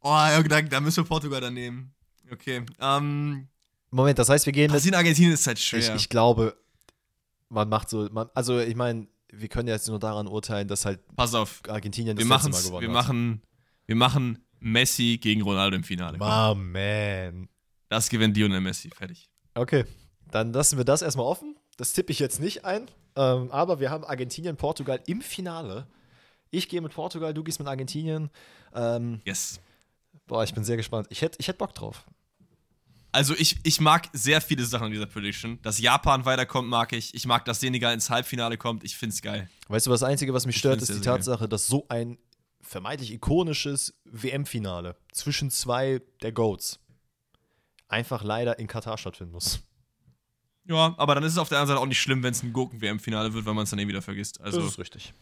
Oh, 0.00 0.08
ja, 0.08 0.42
da, 0.42 0.62
da 0.62 0.80
müssen 0.80 1.04
wir 1.04 1.08
Portugal 1.08 1.40
dann 1.40 1.54
nehmen. 1.54 1.92
Okay. 2.32 2.64
Ähm, 2.80 3.48
Moment, 3.90 4.18
das 4.18 4.28
heißt, 4.28 4.46
wir 4.46 4.52
gehen. 4.52 4.70
Brasilien, 4.70 4.96
Argentinien 4.96 5.32
ist 5.32 5.46
halt 5.46 5.58
schwer. 5.58 5.78
Ich, 5.80 5.88
ich 5.90 6.08
glaube, 6.08 6.56
man 7.48 7.68
macht 7.68 7.88
so. 7.90 8.08
Man, 8.10 8.28
also, 8.34 8.58
ich 8.58 8.76
meine, 8.76 9.06
wir 9.32 9.48
können 9.48 9.68
jetzt 9.68 9.88
nur 9.88 9.98
daran 9.98 10.26
urteilen, 10.26 10.68
dass 10.68 10.84
halt 10.84 11.00
Pass 11.16 11.34
auf. 11.34 11.62
Argentinien 11.68 12.16
das 12.16 12.24
Wir 12.26 12.34
letzte 12.34 12.50
Mal 12.50 12.62
gewonnen 12.62 12.82
wir 12.82 12.88
hat. 12.88 13.06
machen, 13.06 13.42
wir 13.86 13.96
machen 13.96 14.44
Messi 14.60 15.18
gegen 15.20 15.42
Ronaldo 15.42 15.76
im 15.76 15.84
Finale. 15.84 16.18
Oh, 16.20 16.54
man. 16.54 17.48
Das 17.88 18.08
gewinnt 18.08 18.36
Lionel 18.36 18.60
Messi. 18.60 18.90
Fertig. 18.90 19.28
Okay, 19.54 19.84
dann 20.30 20.52
lassen 20.52 20.76
wir 20.76 20.84
das 20.84 21.02
erstmal 21.02 21.26
offen. 21.26 21.56
Das 21.76 21.92
tippe 21.92 22.12
ich 22.12 22.18
jetzt 22.18 22.40
nicht 22.40 22.64
ein. 22.64 22.88
Ähm, 23.16 23.50
aber 23.50 23.80
wir 23.80 23.90
haben 23.90 24.04
Argentinien, 24.04 24.56
Portugal 24.56 25.00
im 25.06 25.20
Finale. 25.22 25.86
Ich 26.50 26.68
gehe 26.68 26.80
mit 26.80 26.92
Portugal, 26.92 27.34
du 27.34 27.42
gehst 27.44 27.58
mit 27.58 27.68
Argentinien. 27.68 28.30
Ähm, 28.74 29.20
Yes. 29.24 29.60
boah, 30.26 30.44
ich 30.44 30.54
bin 30.54 30.64
sehr 30.64 30.76
gespannt. 30.76 31.06
Ich 31.10 31.22
hätte 31.22 31.36
ich 31.40 31.48
hätt 31.48 31.58
Bock 31.58 31.74
drauf. 31.74 32.04
Also 33.10 33.34
ich, 33.34 33.56
ich 33.64 33.80
mag 33.80 34.08
sehr 34.12 34.40
viele 34.40 34.64
Sachen 34.64 34.88
in 34.88 34.92
dieser 34.92 35.06
Prediction. 35.06 35.58
Dass 35.62 35.78
Japan 35.78 36.24
weiterkommt, 36.26 36.68
mag 36.68 36.92
ich. 36.92 37.14
Ich 37.14 37.26
mag, 37.26 37.44
dass 37.46 37.60
Senegal 37.60 37.94
ins 37.94 38.10
Halbfinale 38.10 38.58
kommt. 38.58 38.84
Ich 38.84 38.96
find's 38.96 39.22
geil. 39.22 39.48
Weißt 39.68 39.86
du, 39.86 39.90
was 39.90 40.00
das 40.00 40.08
Einzige, 40.08 40.34
was 40.34 40.44
mich 40.46 40.56
Ich 40.56 40.60
stört, 40.60 40.82
ist 40.82 40.94
die 40.94 41.00
Tatsache, 41.00 41.48
dass 41.48 41.66
so 41.66 41.86
ein 41.88 42.18
vermeintlich 42.68 43.12
ikonisches 43.12 43.94
WM-Finale 44.04 44.96
zwischen 45.12 45.50
zwei 45.50 46.02
der 46.22 46.32
GOATs 46.32 46.78
einfach 47.88 48.22
leider 48.22 48.58
in 48.58 48.66
Katar 48.66 48.98
stattfinden 48.98 49.32
muss. 49.32 49.60
Ja, 50.64 50.94
aber 50.98 51.14
dann 51.14 51.24
ist 51.24 51.32
es 51.32 51.38
auf 51.38 51.48
der 51.48 51.58
anderen 51.58 51.76
Seite 51.76 51.80
auch 51.80 51.88
nicht 51.88 52.00
schlimm, 52.00 52.22
wenn 52.22 52.32
es 52.32 52.42
ein 52.42 52.52
Gurken-WM-Finale 52.52 53.32
wird, 53.32 53.46
weil 53.46 53.54
man 53.54 53.64
es 53.64 53.70
dann 53.70 53.78
eh 53.78 53.88
wieder 53.88 54.02
vergisst. 54.02 54.38
Also, 54.42 54.60
richtig. 54.60 55.14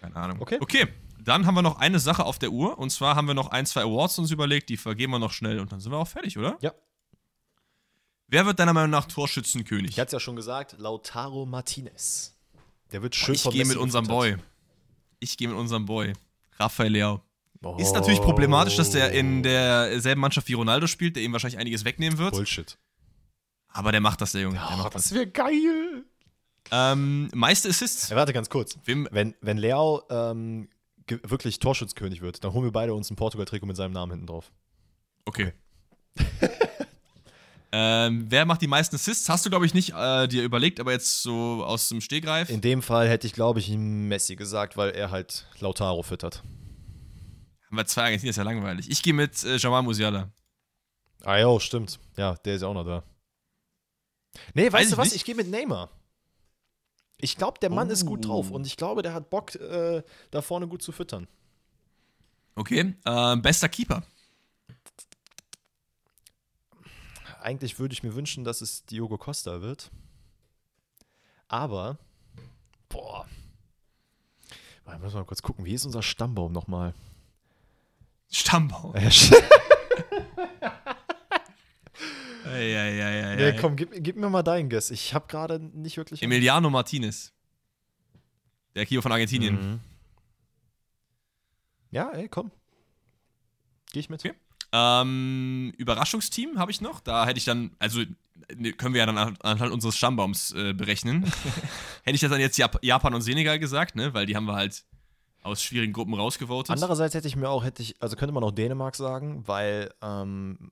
keine 0.00 0.16
Ahnung. 0.16 0.40
Okay. 0.40 0.58
Okay, 0.60 0.88
dann 1.20 1.46
haben 1.46 1.54
wir 1.54 1.62
noch 1.62 1.78
eine 1.78 2.00
Sache 2.00 2.24
auf 2.24 2.40
der 2.40 2.50
Uhr. 2.50 2.76
Und 2.76 2.90
zwar 2.90 3.14
haben 3.14 3.28
wir 3.28 3.34
noch 3.34 3.48
ein, 3.52 3.66
zwei 3.66 3.82
Awards 3.82 4.18
uns 4.18 4.32
überlegt. 4.32 4.68
Die 4.68 4.76
vergeben 4.76 5.12
wir 5.12 5.20
noch 5.20 5.32
schnell 5.32 5.60
und 5.60 5.70
dann 5.70 5.78
sind 5.78 5.92
wir 5.92 5.98
auch 5.98 6.08
fertig, 6.08 6.36
oder? 6.36 6.58
Ja. 6.60 6.74
Wer 8.26 8.46
wird 8.46 8.58
deiner 8.58 8.72
Meinung 8.72 8.90
nach 8.90 9.06
Torschützenkönig? 9.06 9.92
Ich 9.92 10.00
hatte 10.00 10.08
es 10.08 10.12
ja 10.12 10.20
schon 10.20 10.34
gesagt, 10.34 10.74
Lautaro 10.78 11.46
Martinez. 11.46 12.36
Der 12.90 13.02
wird 13.02 13.14
schön 13.14 13.36
ich 13.36 13.42
vom 13.42 13.52
gehe 13.52 13.64
mit 13.64 13.76
unserem. 13.76 14.08
Boy. 14.08 14.36
Ich 15.20 15.36
gehe 15.36 15.46
mit 15.46 15.56
unserem 15.56 15.86
Boy. 15.86 16.14
Rafael 16.60 16.92
Leao. 16.92 17.22
Oh. 17.62 17.76
Ist 17.78 17.92
natürlich 17.92 18.20
problematisch, 18.20 18.76
dass 18.76 18.90
der 18.90 19.12
in 19.12 19.42
derselben 19.42 20.20
Mannschaft 20.20 20.48
wie 20.48 20.54
Ronaldo 20.54 20.86
spielt, 20.86 21.16
der 21.16 21.22
ihm 21.22 21.32
wahrscheinlich 21.32 21.58
einiges 21.58 21.84
wegnehmen 21.84 22.18
wird. 22.18 22.32
Bullshit. 22.32 22.78
Aber 23.68 23.92
der 23.92 24.00
macht 24.00 24.20
das, 24.20 24.32
der 24.32 24.42
Junge. 24.42 24.54
Der 24.58 24.68
Oh, 24.72 24.76
macht 24.78 24.94
das. 24.94 25.04
das 25.04 25.14
wäre 25.14 25.26
geil. 25.26 26.04
Ähm, 26.70 27.28
meiste 27.34 27.68
Assists. 27.68 28.08
Ja, 28.08 28.16
warte 28.16 28.32
ganz 28.32 28.48
kurz. 28.50 28.78
Wem, 28.84 29.08
Wenn, 29.10 29.34
wenn 29.40 29.58
Leao 29.58 30.02
ähm, 30.10 30.68
wirklich 31.06 31.58
Torschützkönig 31.58 32.20
wird, 32.22 32.42
dann 32.44 32.52
holen 32.52 32.64
wir 32.64 32.72
beide 32.72 32.94
uns 32.94 33.10
ein 33.10 33.16
Portugal-Trikot 33.16 33.66
mit 33.66 33.76
seinem 33.76 33.92
Namen 33.92 34.12
hinten 34.12 34.26
drauf. 34.26 34.52
okay. 35.26 35.52
ähm, 37.72 38.26
wer 38.28 38.46
macht 38.46 38.62
die 38.62 38.66
meisten 38.66 38.96
Assists? 38.96 39.28
Hast 39.28 39.46
du, 39.46 39.50
glaube 39.50 39.66
ich, 39.66 39.74
nicht 39.74 39.92
äh, 39.94 40.26
dir 40.28 40.42
überlegt, 40.42 40.80
aber 40.80 40.92
jetzt 40.92 41.22
so 41.22 41.64
aus 41.64 41.88
dem 41.88 42.00
Stegreif. 42.00 42.50
In 42.50 42.60
dem 42.60 42.82
Fall 42.82 43.08
hätte 43.08 43.26
ich, 43.26 43.32
glaube 43.32 43.60
ich, 43.60 43.68
ihm 43.68 44.08
Messi 44.08 44.36
gesagt, 44.36 44.76
weil 44.76 44.90
er 44.90 45.10
halt 45.10 45.46
Lautaro 45.60 46.02
füttert. 46.02 46.42
Haben 47.66 47.76
wir 47.76 47.86
zwei 47.86 48.04
Argentinier, 48.04 48.30
ist 48.30 48.36
ja 48.36 48.42
langweilig. 48.42 48.90
Ich 48.90 49.02
gehe 49.02 49.14
mit 49.14 49.44
äh, 49.44 49.56
Jamal 49.56 49.82
Musiala. 49.82 50.30
Ah 51.22 51.36
ja, 51.36 51.60
stimmt. 51.60 52.00
Ja, 52.16 52.34
der 52.44 52.54
ist 52.56 52.62
ja 52.62 52.68
auch 52.68 52.74
noch 52.74 52.84
da. 52.84 53.04
Nee, 54.54 54.72
weißt 54.72 54.84
ich 54.84 54.90
du 54.90 54.96
was? 54.96 55.06
nicht. 55.08 55.16
Ich 55.16 55.24
gehe 55.24 55.34
mit 55.34 55.48
Neymar. 55.48 55.90
Ich 57.18 57.36
glaube, 57.36 57.58
der 57.60 57.70
Mann 57.70 57.90
ist 57.90 58.06
gut 58.06 58.26
drauf 58.26 58.48
Oh. 58.50 58.54
und 58.54 58.66
ich 58.66 58.76
glaube, 58.76 59.02
der 59.02 59.12
hat 59.12 59.28
Bock, 59.30 59.54
äh, 59.54 60.02
da 60.30 60.40
vorne 60.42 60.66
gut 60.66 60.82
zu 60.82 60.90
füttern. 60.90 61.28
Okay. 62.54 62.94
Ähm, 63.04 63.42
bester 63.42 63.68
Keeper. 63.68 64.02
Eigentlich 67.40 67.78
würde 67.78 67.92
ich 67.92 68.02
mir 68.02 68.14
wünschen, 68.14 68.44
dass 68.44 68.60
es 68.60 68.84
Diogo 68.86 69.16
Costa 69.18 69.60
wird. 69.62 69.90
Aber, 71.48 71.98
boah. 72.88 73.26
Warte, 74.84 75.00
müssen 75.00 75.14
wir 75.14 75.20
mal 75.20 75.26
kurz 75.26 75.42
gucken, 75.42 75.64
wie 75.64 75.74
ist 75.74 75.84
unser 75.84 76.02
Stammbaum 76.02 76.52
nochmal? 76.52 76.94
Stammbaum. 78.30 78.94
Äh, 78.94 79.10
Ja, 82.44 82.56
ja, 82.58 82.84
ja, 82.88 83.10
ja, 83.10 83.36
nee, 83.36 83.58
komm, 83.60 83.76
gib, 83.76 83.92
gib 84.02 84.16
mir 84.16 84.28
mal 84.28 84.42
deinen 84.42 84.68
Guess. 84.70 84.90
Ich 84.90 85.14
habe 85.14 85.26
gerade 85.28 85.58
nicht 85.60 85.96
wirklich. 85.96 86.22
Emiliano 86.22 86.68
Martinez. 86.70 87.32
Der 88.74 88.86
Keeper 88.86 89.02
von 89.02 89.12
Argentinien. 89.12 89.54
Mhm. 89.74 89.80
Ja, 91.90 92.10
ey, 92.10 92.28
komm. 92.28 92.50
Geh 93.92 94.00
ich 94.00 94.08
mit. 94.08 94.24
Okay. 94.24 94.34
Ähm, 94.72 95.72
Überraschungsteam 95.76 96.58
habe 96.58 96.70
ich 96.70 96.80
noch. 96.80 97.00
Da 97.00 97.26
hätte 97.26 97.38
ich 97.38 97.44
dann, 97.44 97.72
also 97.78 98.02
ne, 98.56 98.72
können 98.72 98.94
wir 98.94 99.00
ja 99.00 99.06
dann 99.06 99.18
an- 99.18 99.36
anhand 99.42 99.72
unseres 99.72 99.96
Stammbaums 99.96 100.52
äh, 100.52 100.72
berechnen. 100.72 101.24
hätte 102.04 102.14
ich 102.14 102.20
das 102.20 102.30
dann 102.30 102.40
jetzt 102.40 102.56
Jap 102.56 102.78
Japan 102.82 103.14
und 103.14 103.22
Senegal 103.22 103.58
gesagt, 103.58 103.96
ne? 103.96 104.14
Weil 104.14 104.26
die 104.26 104.36
haben 104.36 104.44
wir 104.46 104.54
halt 104.54 104.84
aus 105.42 105.62
schwierigen 105.62 105.92
Gruppen 105.92 106.14
rausgevotet. 106.14 106.70
Andererseits 106.70 107.14
hätte 107.14 107.26
ich 107.26 107.34
mir 107.36 107.48
auch, 107.48 107.64
hätte 107.64 107.82
ich, 107.82 108.00
also 108.00 108.14
könnte 108.16 108.32
man 108.34 108.44
auch 108.44 108.50
Dänemark 108.52 108.94
sagen, 108.94 109.42
weil 109.46 109.90
ähm, 110.02 110.70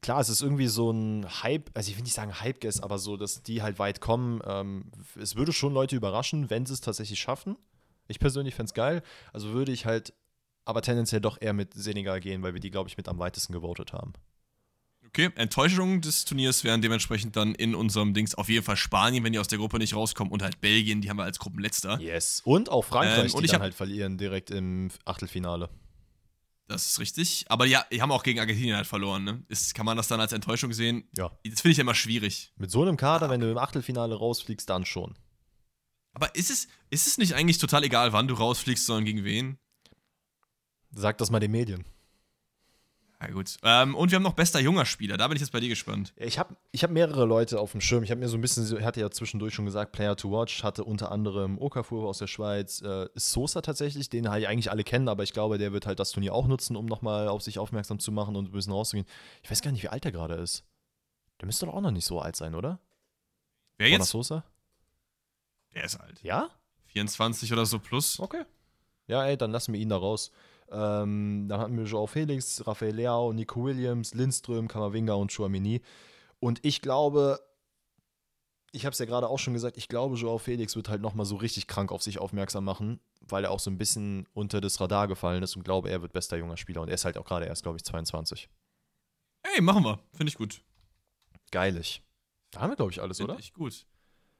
klar, 0.00 0.20
es 0.20 0.30
ist 0.30 0.40
irgendwie 0.42 0.66
so 0.66 0.90
ein 0.90 1.26
Hype, 1.42 1.70
also 1.74 1.90
ich 1.90 1.96
will 1.96 2.02
nicht 2.04 2.14
sagen 2.14 2.40
Hype-Guess, 2.40 2.80
aber 2.80 2.98
so, 2.98 3.16
dass 3.18 3.42
die 3.42 3.62
halt 3.62 3.78
weit 3.78 4.00
kommen. 4.00 4.40
Ähm, 4.46 4.84
es 5.20 5.36
würde 5.36 5.52
schon 5.52 5.74
Leute 5.74 5.94
überraschen, 5.94 6.48
wenn 6.50 6.64
sie 6.66 6.72
es 6.72 6.80
tatsächlich 6.80 7.20
schaffen. 7.20 7.56
Ich 8.08 8.18
persönlich 8.18 8.54
fände 8.54 8.70
es 8.70 8.74
geil. 8.74 9.02
Also 9.32 9.50
würde 9.50 9.72
ich 9.72 9.84
halt 9.86 10.14
aber 10.64 10.82
tendenziell 10.82 11.20
doch 11.20 11.38
eher 11.40 11.52
mit 11.52 11.74
Senegal 11.74 12.20
gehen, 12.20 12.42
weil 12.42 12.54
wir 12.54 12.60
die, 12.60 12.70
glaube 12.70 12.88
ich, 12.88 12.96
mit 12.96 13.08
am 13.08 13.18
weitesten 13.18 13.52
gewotet 13.52 13.92
haben. 13.92 14.12
Okay, 15.06 15.30
Enttäuschungen 15.34 16.00
des 16.02 16.24
Turniers 16.24 16.62
wären 16.62 16.82
dementsprechend 16.82 17.34
dann 17.34 17.54
in 17.56 17.74
unserem 17.74 18.14
Dings 18.14 18.36
auf 18.36 18.48
jeden 18.48 18.64
Fall 18.64 18.76
Spanien, 18.76 19.24
wenn 19.24 19.32
die 19.32 19.40
aus 19.40 19.48
der 19.48 19.58
Gruppe 19.58 19.78
nicht 19.78 19.94
rauskommen, 19.94 20.32
und 20.32 20.42
halt 20.42 20.60
Belgien, 20.60 21.00
die 21.00 21.10
haben 21.10 21.16
wir 21.16 21.24
als 21.24 21.38
Gruppenletzter. 21.38 21.98
Yes. 22.00 22.42
Und 22.44 22.68
auch 22.68 22.84
Frankreich, 22.84 23.30
Ähm, 23.30 23.34
und 23.34 23.40
die 23.40 23.46
ich 23.46 23.50
dann 23.50 23.62
halt 23.62 23.74
verlieren 23.74 24.18
direkt 24.18 24.50
im 24.50 24.90
Achtelfinale. 25.04 25.68
Das 26.68 26.86
ist 26.86 27.00
richtig. 27.00 27.46
Aber 27.48 27.66
ja, 27.66 27.84
die 27.90 28.00
haben 28.00 28.12
auch 28.12 28.22
gegen 28.22 28.38
Argentinien 28.38 28.76
halt 28.76 28.86
verloren, 28.86 29.24
ne? 29.24 29.42
Ist, 29.48 29.74
kann 29.74 29.84
man 29.84 29.96
das 29.96 30.06
dann 30.06 30.20
als 30.20 30.32
Enttäuschung 30.32 30.72
sehen? 30.72 31.08
Ja. 31.16 31.32
Das 31.44 31.62
finde 31.62 31.72
ich 31.72 31.78
ja 31.78 31.82
immer 31.82 31.96
schwierig. 31.96 32.52
Mit 32.56 32.70
so 32.70 32.82
einem 32.82 32.96
Kader, 32.96 33.28
wenn 33.28 33.40
du 33.40 33.50
im 33.50 33.58
Achtelfinale 33.58 34.14
rausfliegst, 34.14 34.70
dann 34.70 34.84
schon. 34.84 35.16
Aber 36.12 36.32
ist 36.36 36.50
es, 36.50 36.68
ist 36.90 37.08
es 37.08 37.18
nicht 37.18 37.34
eigentlich 37.34 37.58
total 37.58 37.82
egal, 37.82 38.12
wann 38.12 38.28
du 38.28 38.34
rausfliegst, 38.34 38.86
sondern 38.86 39.04
gegen 39.04 39.24
wen? 39.24 39.58
Sag 40.92 41.18
das 41.18 41.30
mal 41.30 41.40
den 41.40 41.50
Medien. 41.50 41.84
Ja, 43.20 43.28
gut. 43.28 43.58
Ähm, 43.62 43.94
und 43.94 44.10
wir 44.10 44.16
haben 44.16 44.22
noch 44.22 44.32
bester 44.32 44.60
junger 44.60 44.86
Spieler. 44.86 45.18
Da 45.18 45.28
bin 45.28 45.36
ich 45.36 45.42
jetzt 45.42 45.52
bei 45.52 45.60
dir 45.60 45.68
gespannt. 45.68 46.14
Ich 46.16 46.38
habe 46.38 46.56
ich 46.72 46.82
hab 46.82 46.90
mehrere 46.90 47.26
Leute 47.26 47.60
auf 47.60 47.72
dem 47.72 47.82
Schirm. 47.82 48.02
Ich 48.02 48.10
habe 48.10 48.18
mir 48.18 48.28
so 48.28 48.38
ein 48.38 48.40
bisschen, 48.40 48.82
hatte 48.82 49.00
ja 49.00 49.10
zwischendurch 49.10 49.52
schon 49.52 49.66
gesagt, 49.66 49.92
Player 49.92 50.16
to 50.16 50.30
Watch, 50.32 50.64
hatte 50.64 50.84
unter 50.84 51.12
anderem 51.12 51.58
Okafor 51.58 52.08
aus 52.08 52.18
der 52.18 52.28
Schweiz, 52.28 52.80
äh, 52.80 53.08
Sosa 53.14 53.60
tatsächlich, 53.60 54.08
den 54.08 54.30
halt 54.30 54.46
eigentlich 54.46 54.70
alle 54.70 54.84
kennen, 54.84 55.08
aber 55.08 55.22
ich 55.22 55.34
glaube, 55.34 55.58
der 55.58 55.72
wird 55.72 55.86
halt 55.86 56.00
das 56.00 56.12
Turnier 56.12 56.32
auch 56.32 56.46
nutzen, 56.46 56.76
um 56.76 56.86
nochmal 56.86 57.28
auf 57.28 57.42
sich 57.42 57.58
aufmerksam 57.58 57.98
zu 57.98 58.10
machen 58.10 58.36
und 58.36 58.48
ein 58.48 58.52
bisschen 58.52 58.72
rauszugehen. 58.72 59.06
Ich 59.42 59.50
weiß 59.50 59.60
gar 59.60 59.70
nicht, 59.70 59.82
wie 59.82 59.88
alt 59.88 60.04
er 60.06 60.12
gerade 60.12 60.34
ist. 60.34 60.64
Der 61.40 61.46
müsste 61.46 61.66
doch 61.66 61.74
auch 61.74 61.80
noch 61.82 61.90
nicht 61.90 62.06
so 62.06 62.20
alt 62.20 62.36
sein, 62.36 62.54
oder? 62.54 62.80
Wer 63.76 63.88
Borna 63.88 63.98
jetzt? 63.98 64.10
Sosa? 64.10 64.44
Der 65.74 65.84
ist 65.84 65.96
alt. 65.96 66.22
Ja? 66.22 66.48
24 66.86 67.52
oder 67.52 67.66
so 67.66 67.78
plus. 67.78 68.18
Okay. 68.18 68.44
Ja, 69.06 69.26
ey, 69.26 69.36
dann 69.36 69.50
lassen 69.50 69.74
wir 69.74 69.80
ihn 69.80 69.90
da 69.90 69.96
raus. 69.96 70.32
Ähm, 70.70 71.46
dann 71.48 71.60
hatten 71.60 71.76
wir 71.76 71.84
Joao 71.84 72.06
Felix, 72.06 72.66
Rafael 72.66 72.94
Leao, 72.94 73.32
Nico 73.32 73.64
Williams, 73.64 74.14
Lindström, 74.14 74.68
Kamavinga 74.68 75.14
und 75.14 75.32
Chouamini. 75.32 75.82
Und 76.38 76.64
ich 76.64 76.80
glaube, 76.80 77.40
ich 78.72 78.84
habe 78.86 78.92
es 78.92 78.98
ja 78.98 79.06
gerade 79.06 79.28
auch 79.28 79.38
schon 79.38 79.54
gesagt, 79.54 79.76
ich 79.76 79.88
glaube, 79.88 80.16
Joao 80.16 80.38
Felix 80.38 80.76
wird 80.76 80.88
halt 80.88 81.02
nochmal 81.02 81.26
so 81.26 81.36
richtig 81.36 81.66
krank 81.66 81.90
auf 81.92 82.02
sich 82.02 82.18
aufmerksam 82.18 82.64
machen, 82.64 83.00
weil 83.20 83.44
er 83.44 83.50
auch 83.50 83.58
so 83.60 83.70
ein 83.70 83.78
bisschen 83.78 84.26
unter 84.32 84.60
das 84.60 84.80
Radar 84.80 85.08
gefallen 85.08 85.42
ist 85.42 85.56
und 85.56 85.64
glaube, 85.64 85.90
er 85.90 86.02
wird 86.02 86.12
bester 86.12 86.36
junger 86.36 86.56
Spieler. 86.56 86.82
Und 86.82 86.88
er 86.88 86.94
ist 86.94 87.04
halt 87.04 87.18
auch 87.18 87.24
gerade 87.24 87.46
erst, 87.46 87.62
glaube 87.62 87.76
ich, 87.76 87.84
22. 87.84 88.48
Hey, 89.42 89.60
machen 89.60 89.84
wir. 89.84 89.98
Finde 90.12 90.30
ich 90.30 90.36
gut. 90.36 90.62
Geilig. 91.50 92.02
Da 92.50 92.60
haben 92.60 92.70
wir, 92.70 92.76
glaube 92.76 92.92
ich, 92.92 93.00
alles, 93.00 93.18
Finde 93.18 93.32
oder? 93.32 93.40
ich 93.40 93.52
gut. 93.52 93.86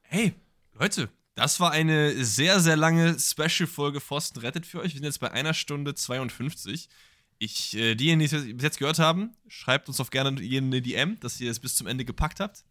Hey, 0.03 0.35
Leute, 0.75 1.09
das 1.41 1.59
war 1.59 1.71
eine 1.71 2.23
sehr, 2.23 2.61
sehr 2.61 2.77
lange 2.77 3.19
Special-Folge 3.19 4.03
Pfosten 4.03 4.41
rettet 4.41 4.67
für 4.67 4.81
euch. 4.81 4.93
Wir 4.93 4.99
sind 4.99 5.05
jetzt 5.05 5.21
bei 5.21 5.31
einer 5.31 5.55
Stunde 5.55 5.95
52. 5.95 6.91
Ich, 7.39 7.75
äh, 7.75 7.95
diejenigen, 7.95 8.29
die 8.29 8.37
es 8.37 8.57
bis 8.57 8.63
jetzt 8.63 8.79
gehört 8.79 8.99
haben, 8.99 9.33
schreibt 9.49 9.89
uns 9.89 10.01
auf 10.01 10.11
gerne 10.11 10.39
eine 10.39 10.83
DM, 10.83 11.19
dass 11.21 11.41
ihr 11.41 11.51
es 11.51 11.59
bis 11.59 11.77
zum 11.77 11.87
Ende 11.87 12.05
gepackt 12.05 12.41
habt. 12.41 12.63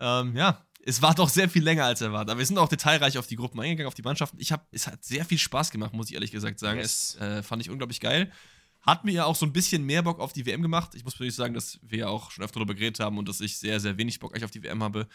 Ähm, 0.00 0.34
ja, 0.34 0.66
es 0.84 1.00
war 1.02 1.14
doch 1.14 1.28
sehr 1.28 1.48
viel 1.48 1.62
länger 1.62 1.84
als 1.84 2.00
erwartet. 2.00 2.30
Aber 2.30 2.40
wir 2.40 2.46
sind 2.46 2.58
auch 2.58 2.66
detailreich 2.66 3.16
auf 3.16 3.28
die 3.28 3.36
Gruppen 3.36 3.60
eingegangen, 3.60 3.86
auf 3.86 3.94
die 3.94 4.02
Mannschaften. 4.02 4.38
Ich 4.40 4.50
hab, 4.50 4.66
es 4.72 4.88
hat 4.88 5.04
sehr 5.04 5.24
viel 5.24 5.38
Spaß 5.38 5.70
gemacht, 5.70 5.92
muss 5.92 6.08
ich 6.08 6.14
ehrlich 6.14 6.32
gesagt 6.32 6.58
sagen. 6.58 6.80
Yes. 6.80 7.14
Es 7.14 7.20
äh, 7.20 7.42
fand 7.44 7.62
ich 7.62 7.70
unglaublich 7.70 8.00
geil. 8.00 8.32
Hat 8.80 9.04
mir 9.04 9.12
ja 9.12 9.24
auch 9.24 9.36
so 9.36 9.46
ein 9.46 9.52
bisschen 9.52 9.84
mehr 9.84 10.02
Bock 10.02 10.18
auf 10.18 10.32
die 10.32 10.46
WM 10.46 10.62
gemacht. 10.62 10.96
Ich 10.96 11.04
muss 11.04 11.14
wirklich 11.20 11.36
sagen, 11.36 11.54
dass 11.54 11.78
wir 11.82 11.98
ja 12.00 12.08
auch 12.08 12.32
schon 12.32 12.42
öfter 12.42 12.58
darüber 12.58 12.74
geredet 12.74 12.98
haben 12.98 13.18
und 13.18 13.28
dass 13.28 13.40
ich 13.40 13.56
sehr, 13.56 13.78
sehr 13.78 13.98
wenig 13.98 14.18
Bock 14.18 14.32
eigentlich 14.32 14.46
auf 14.46 14.50
die 14.50 14.64
WM 14.64 14.82
habe, 14.82 15.06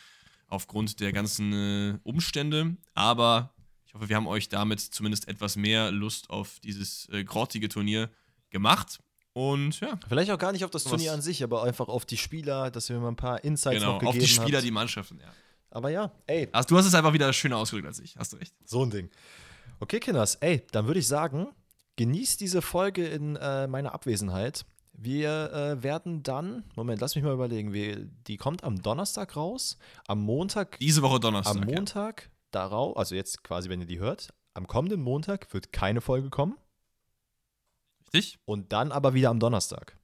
aufgrund 0.48 1.00
der 1.00 1.12
ganzen 1.12 1.54
äh, 1.54 1.98
Umstände. 2.04 2.76
Aber 2.94 3.54
ich 3.86 3.94
hoffe, 3.94 4.10
wir 4.10 4.16
haben 4.16 4.28
euch 4.28 4.50
damit 4.50 4.80
zumindest 4.80 5.28
etwas 5.28 5.56
mehr 5.56 5.92
Lust 5.92 6.30
auf 6.30 6.60
dieses 6.60 7.08
äh, 7.10 7.24
grottige 7.24 7.70
Turnier 7.70 8.10
gemacht. 8.50 9.00
Und 9.34 9.82
ja, 9.82 10.00
Vielleicht 10.08 10.32
auch 10.32 10.40
gar 10.40 10.54
nicht 10.54 10.64
auf 10.64 10.72
das 10.72 10.86
Turnier 10.86 11.12
an 11.12 11.22
sich, 11.22 11.44
aber 11.44 11.64
einfach 11.64 11.90
auf 11.90 12.06
die 12.06 12.16
Spieler, 12.16 12.72
dass 12.72 12.88
wir 12.88 12.98
mal 13.00 13.10
ein 13.10 13.18
paar 13.18 13.44
Insights 13.44 13.80
genau, 13.80 13.94
noch 13.94 14.00
gegeben 14.00 14.18
auf 14.18 14.24
die 14.24 14.28
Spieler, 14.30 14.58
habt. 14.60 14.66
die 14.66 14.72
Mannschaften. 14.72 15.20
Ja. 15.20 15.34
Aber 15.72 15.90
ja, 15.90 16.10
ey, 16.26 16.48
Also, 16.54 16.70
du 16.70 16.78
hast 16.78 16.86
es 16.86 16.96
einfach 16.96 17.12
wieder 17.12 17.34
schöner 17.34 17.58
ausgedrückt 17.58 17.88
als 17.88 18.00
ich. 18.00 18.16
Hast 18.16 18.32
du 18.32 18.38
recht. 18.38 18.54
So 18.64 18.86
ein 18.86 18.92
Ding. 18.92 19.10
Okay, 19.82 20.00
Kinders, 20.00 20.36
ey, 20.36 20.66
dann 20.72 20.88
würde 20.88 21.02
ich 21.02 21.08
sagen, 21.08 21.48
genießt 21.98 22.40
diese 22.40 22.62
Folge 22.62 23.06
in 23.06 23.36
äh, 23.36 23.68
meiner 23.68 23.94
Abwesenheit. 23.94 24.66
Wir 24.98 25.52
äh, 25.52 25.84
werden 25.84 26.24
dann, 26.24 26.64
Moment, 26.76 27.02
lass 27.02 27.16
mich 27.16 27.24
mal 27.24 27.34
überlegen, 27.34 27.74
wir, 27.74 28.06
die 28.28 28.38
kommt 28.38 28.64
am 28.64 28.82
Donnerstag 28.82 29.36
raus, 29.36 29.78
am 30.08 30.22
Montag, 30.22 30.80
Diese 30.80 31.02
Woche 31.02 31.20
Donnerstag. 31.20 31.56
am 31.56 31.68
ja. 31.68 31.76
Montag 31.76 32.32
darauf, 32.52 32.96
also 32.98 33.14
jetzt 33.14 33.44
quasi, 33.44 33.70
wenn 33.70 33.82
ihr 33.82 33.88
die 33.88 34.00
hört, 34.00 34.34
am 34.54 34.68
kommenden 34.68 35.02
Montag 35.02 35.54
wird 35.54 35.74
keine 35.74 36.00
Folge 36.00 36.30
kommen 36.30 36.56
Richtig? 38.06 38.40
und 38.46 38.72
dann 38.72 38.92
aber 38.92 39.14
wieder 39.14 39.30
am 39.30 39.40
Donnerstag. 39.40 39.98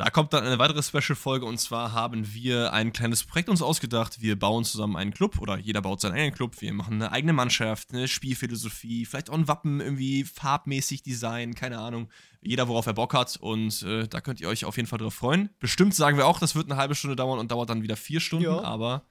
Da 0.00 0.08
kommt 0.08 0.32
dann 0.32 0.44
eine 0.46 0.58
weitere 0.58 0.82
Special-Folge 0.82 1.44
und 1.44 1.58
zwar 1.58 1.92
haben 1.92 2.32
wir 2.32 2.72
ein 2.72 2.94
kleines 2.94 3.22
Projekt 3.24 3.50
uns 3.50 3.60
ausgedacht. 3.60 4.22
Wir 4.22 4.38
bauen 4.38 4.64
zusammen 4.64 4.96
einen 4.96 5.12
Club 5.12 5.38
oder 5.42 5.58
jeder 5.58 5.82
baut 5.82 6.00
seinen 6.00 6.12
eigenen 6.14 6.32
Club. 6.32 6.58
Wir 6.62 6.72
machen 6.72 6.94
eine 6.94 7.12
eigene 7.12 7.34
Mannschaft, 7.34 7.92
eine 7.92 8.08
Spielphilosophie, 8.08 9.04
vielleicht 9.04 9.28
auch 9.28 9.34
ein 9.34 9.46
Wappen 9.46 9.80
irgendwie 9.82 10.24
farbmäßig 10.24 11.02
Design, 11.02 11.54
keine 11.54 11.78
Ahnung. 11.80 12.08
Jeder, 12.40 12.66
worauf 12.66 12.86
er 12.86 12.94
Bock 12.94 13.12
hat 13.12 13.36
und 13.36 13.82
äh, 13.82 14.08
da 14.08 14.22
könnt 14.22 14.40
ihr 14.40 14.48
euch 14.48 14.64
auf 14.64 14.78
jeden 14.78 14.88
Fall 14.88 14.98
drauf 14.98 15.12
freuen. 15.12 15.50
Bestimmt 15.58 15.94
sagen 15.94 16.16
wir 16.16 16.26
auch, 16.26 16.38
das 16.38 16.54
wird 16.54 16.70
eine 16.70 16.80
halbe 16.80 16.94
Stunde 16.94 17.14
dauern 17.14 17.38
und 17.38 17.50
dauert 17.52 17.68
dann 17.68 17.82
wieder 17.82 17.96
vier 17.98 18.20
Stunden, 18.20 18.46
Ja. 18.46 18.62
aber 18.62 19.04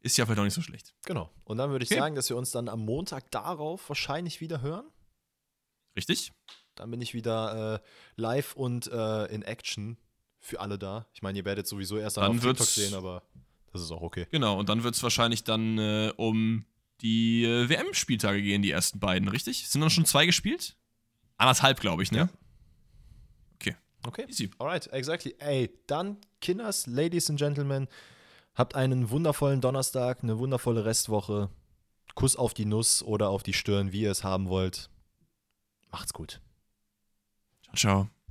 ist 0.00 0.16
ja 0.18 0.26
vielleicht 0.26 0.40
auch 0.40 0.44
nicht 0.44 0.54
so 0.54 0.62
schlecht. 0.62 0.92
Genau. 1.04 1.30
Und 1.44 1.58
dann 1.58 1.70
würde 1.70 1.84
ich 1.84 1.90
Okay. 1.92 2.00
sagen, 2.00 2.16
dass 2.16 2.28
wir 2.28 2.36
uns 2.36 2.50
dann 2.50 2.68
am 2.68 2.80
Montag 2.84 3.30
darauf 3.30 3.88
wahrscheinlich 3.88 4.40
wieder 4.40 4.60
hören. 4.60 4.86
Richtig? 5.96 6.32
Dann 6.74 6.90
bin 6.90 7.00
ich 7.00 7.14
wieder 7.14 7.74
äh, 7.74 7.78
live 8.16 8.56
und 8.56 8.88
äh, 8.88 9.26
in 9.26 9.42
Action 9.42 9.98
für 10.42 10.60
alle 10.60 10.78
da. 10.78 11.06
Ich 11.14 11.22
meine, 11.22 11.38
ihr 11.38 11.44
werdet 11.44 11.66
sowieso 11.66 11.96
erst 11.96 12.18
dann 12.18 12.36
auf 12.36 12.40
TikTok 12.40 12.66
sehen, 12.66 12.94
aber 12.94 13.22
das 13.72 13.80
ist 13.80 13.90
auch 13.90 14.02
okay. 14.02 14.26
Genau, 14.30 14.58
und 14.58 14.68
dann 14.68 14.82
wird 14.82 14.94
es 14.94 15.02
wahrscheinlich 15.02 15.44
dann 15.44 15.78
äh, 15.78 16.12
um 16.16 16.66
die 17.00 17.44
äh, 17.44 17.68
WM-Spieltage 17.68 18.42
gehen, 18.42 18.60
die 18.60 18.70
ersten 18.70 19.00
beiden, 19.00 19.28
richtig? 19.28 19.68
Sind 19.68 19.80
dann 19.80 19.90
schon 19.90 20.04
zwei 20.04 20.26
gespielt? 20.26 20.76
Anderthalb, 21.38 21.80
glaube 21.80 22.02
ich, 22.02 22.12
ne? 22.12 22.18
Ja. 22.18 22.28
Okay. 23.54 23.76
Okay. 24.06 24.26
Easy. 24.28 24.50
Alright, 24.58 24.92
exactly. 24.92 25.34
Ey, 25.38 25.70
dann, 25.86 26.18
Kinders, 26.40 26.86
Ladies 26.86 27.30
and 27.30 27.38
Gentlemen, 27.38 27.88
habt 28.54 28.74
einen 28.74 29.10
wundervollen 29.10 29.60
Donnerstag, 29.60 30.22
eine 30.22 30.38
wundervolle 30.38 30.84
Restwoche. 30.84 31.48
Kuss 32.14 32.36
auf 32.36 32.52
die 32.52 32.66
Nuss 32.66 33.02
oder 33.02 33.30
auf 33.30 33.42
die 33.42 33.54
Stirn, 33.54 33.92
wie 33.92 34.02
ihr 34.02 34.10
es 34.10 34.22
haben 34.22 34.48
wollt. 34.48 34.90
Macht's 35.90 36.12
gut. 36.12 36.40
Ciao, 37.64 37.76
ciao. 37.76 38.21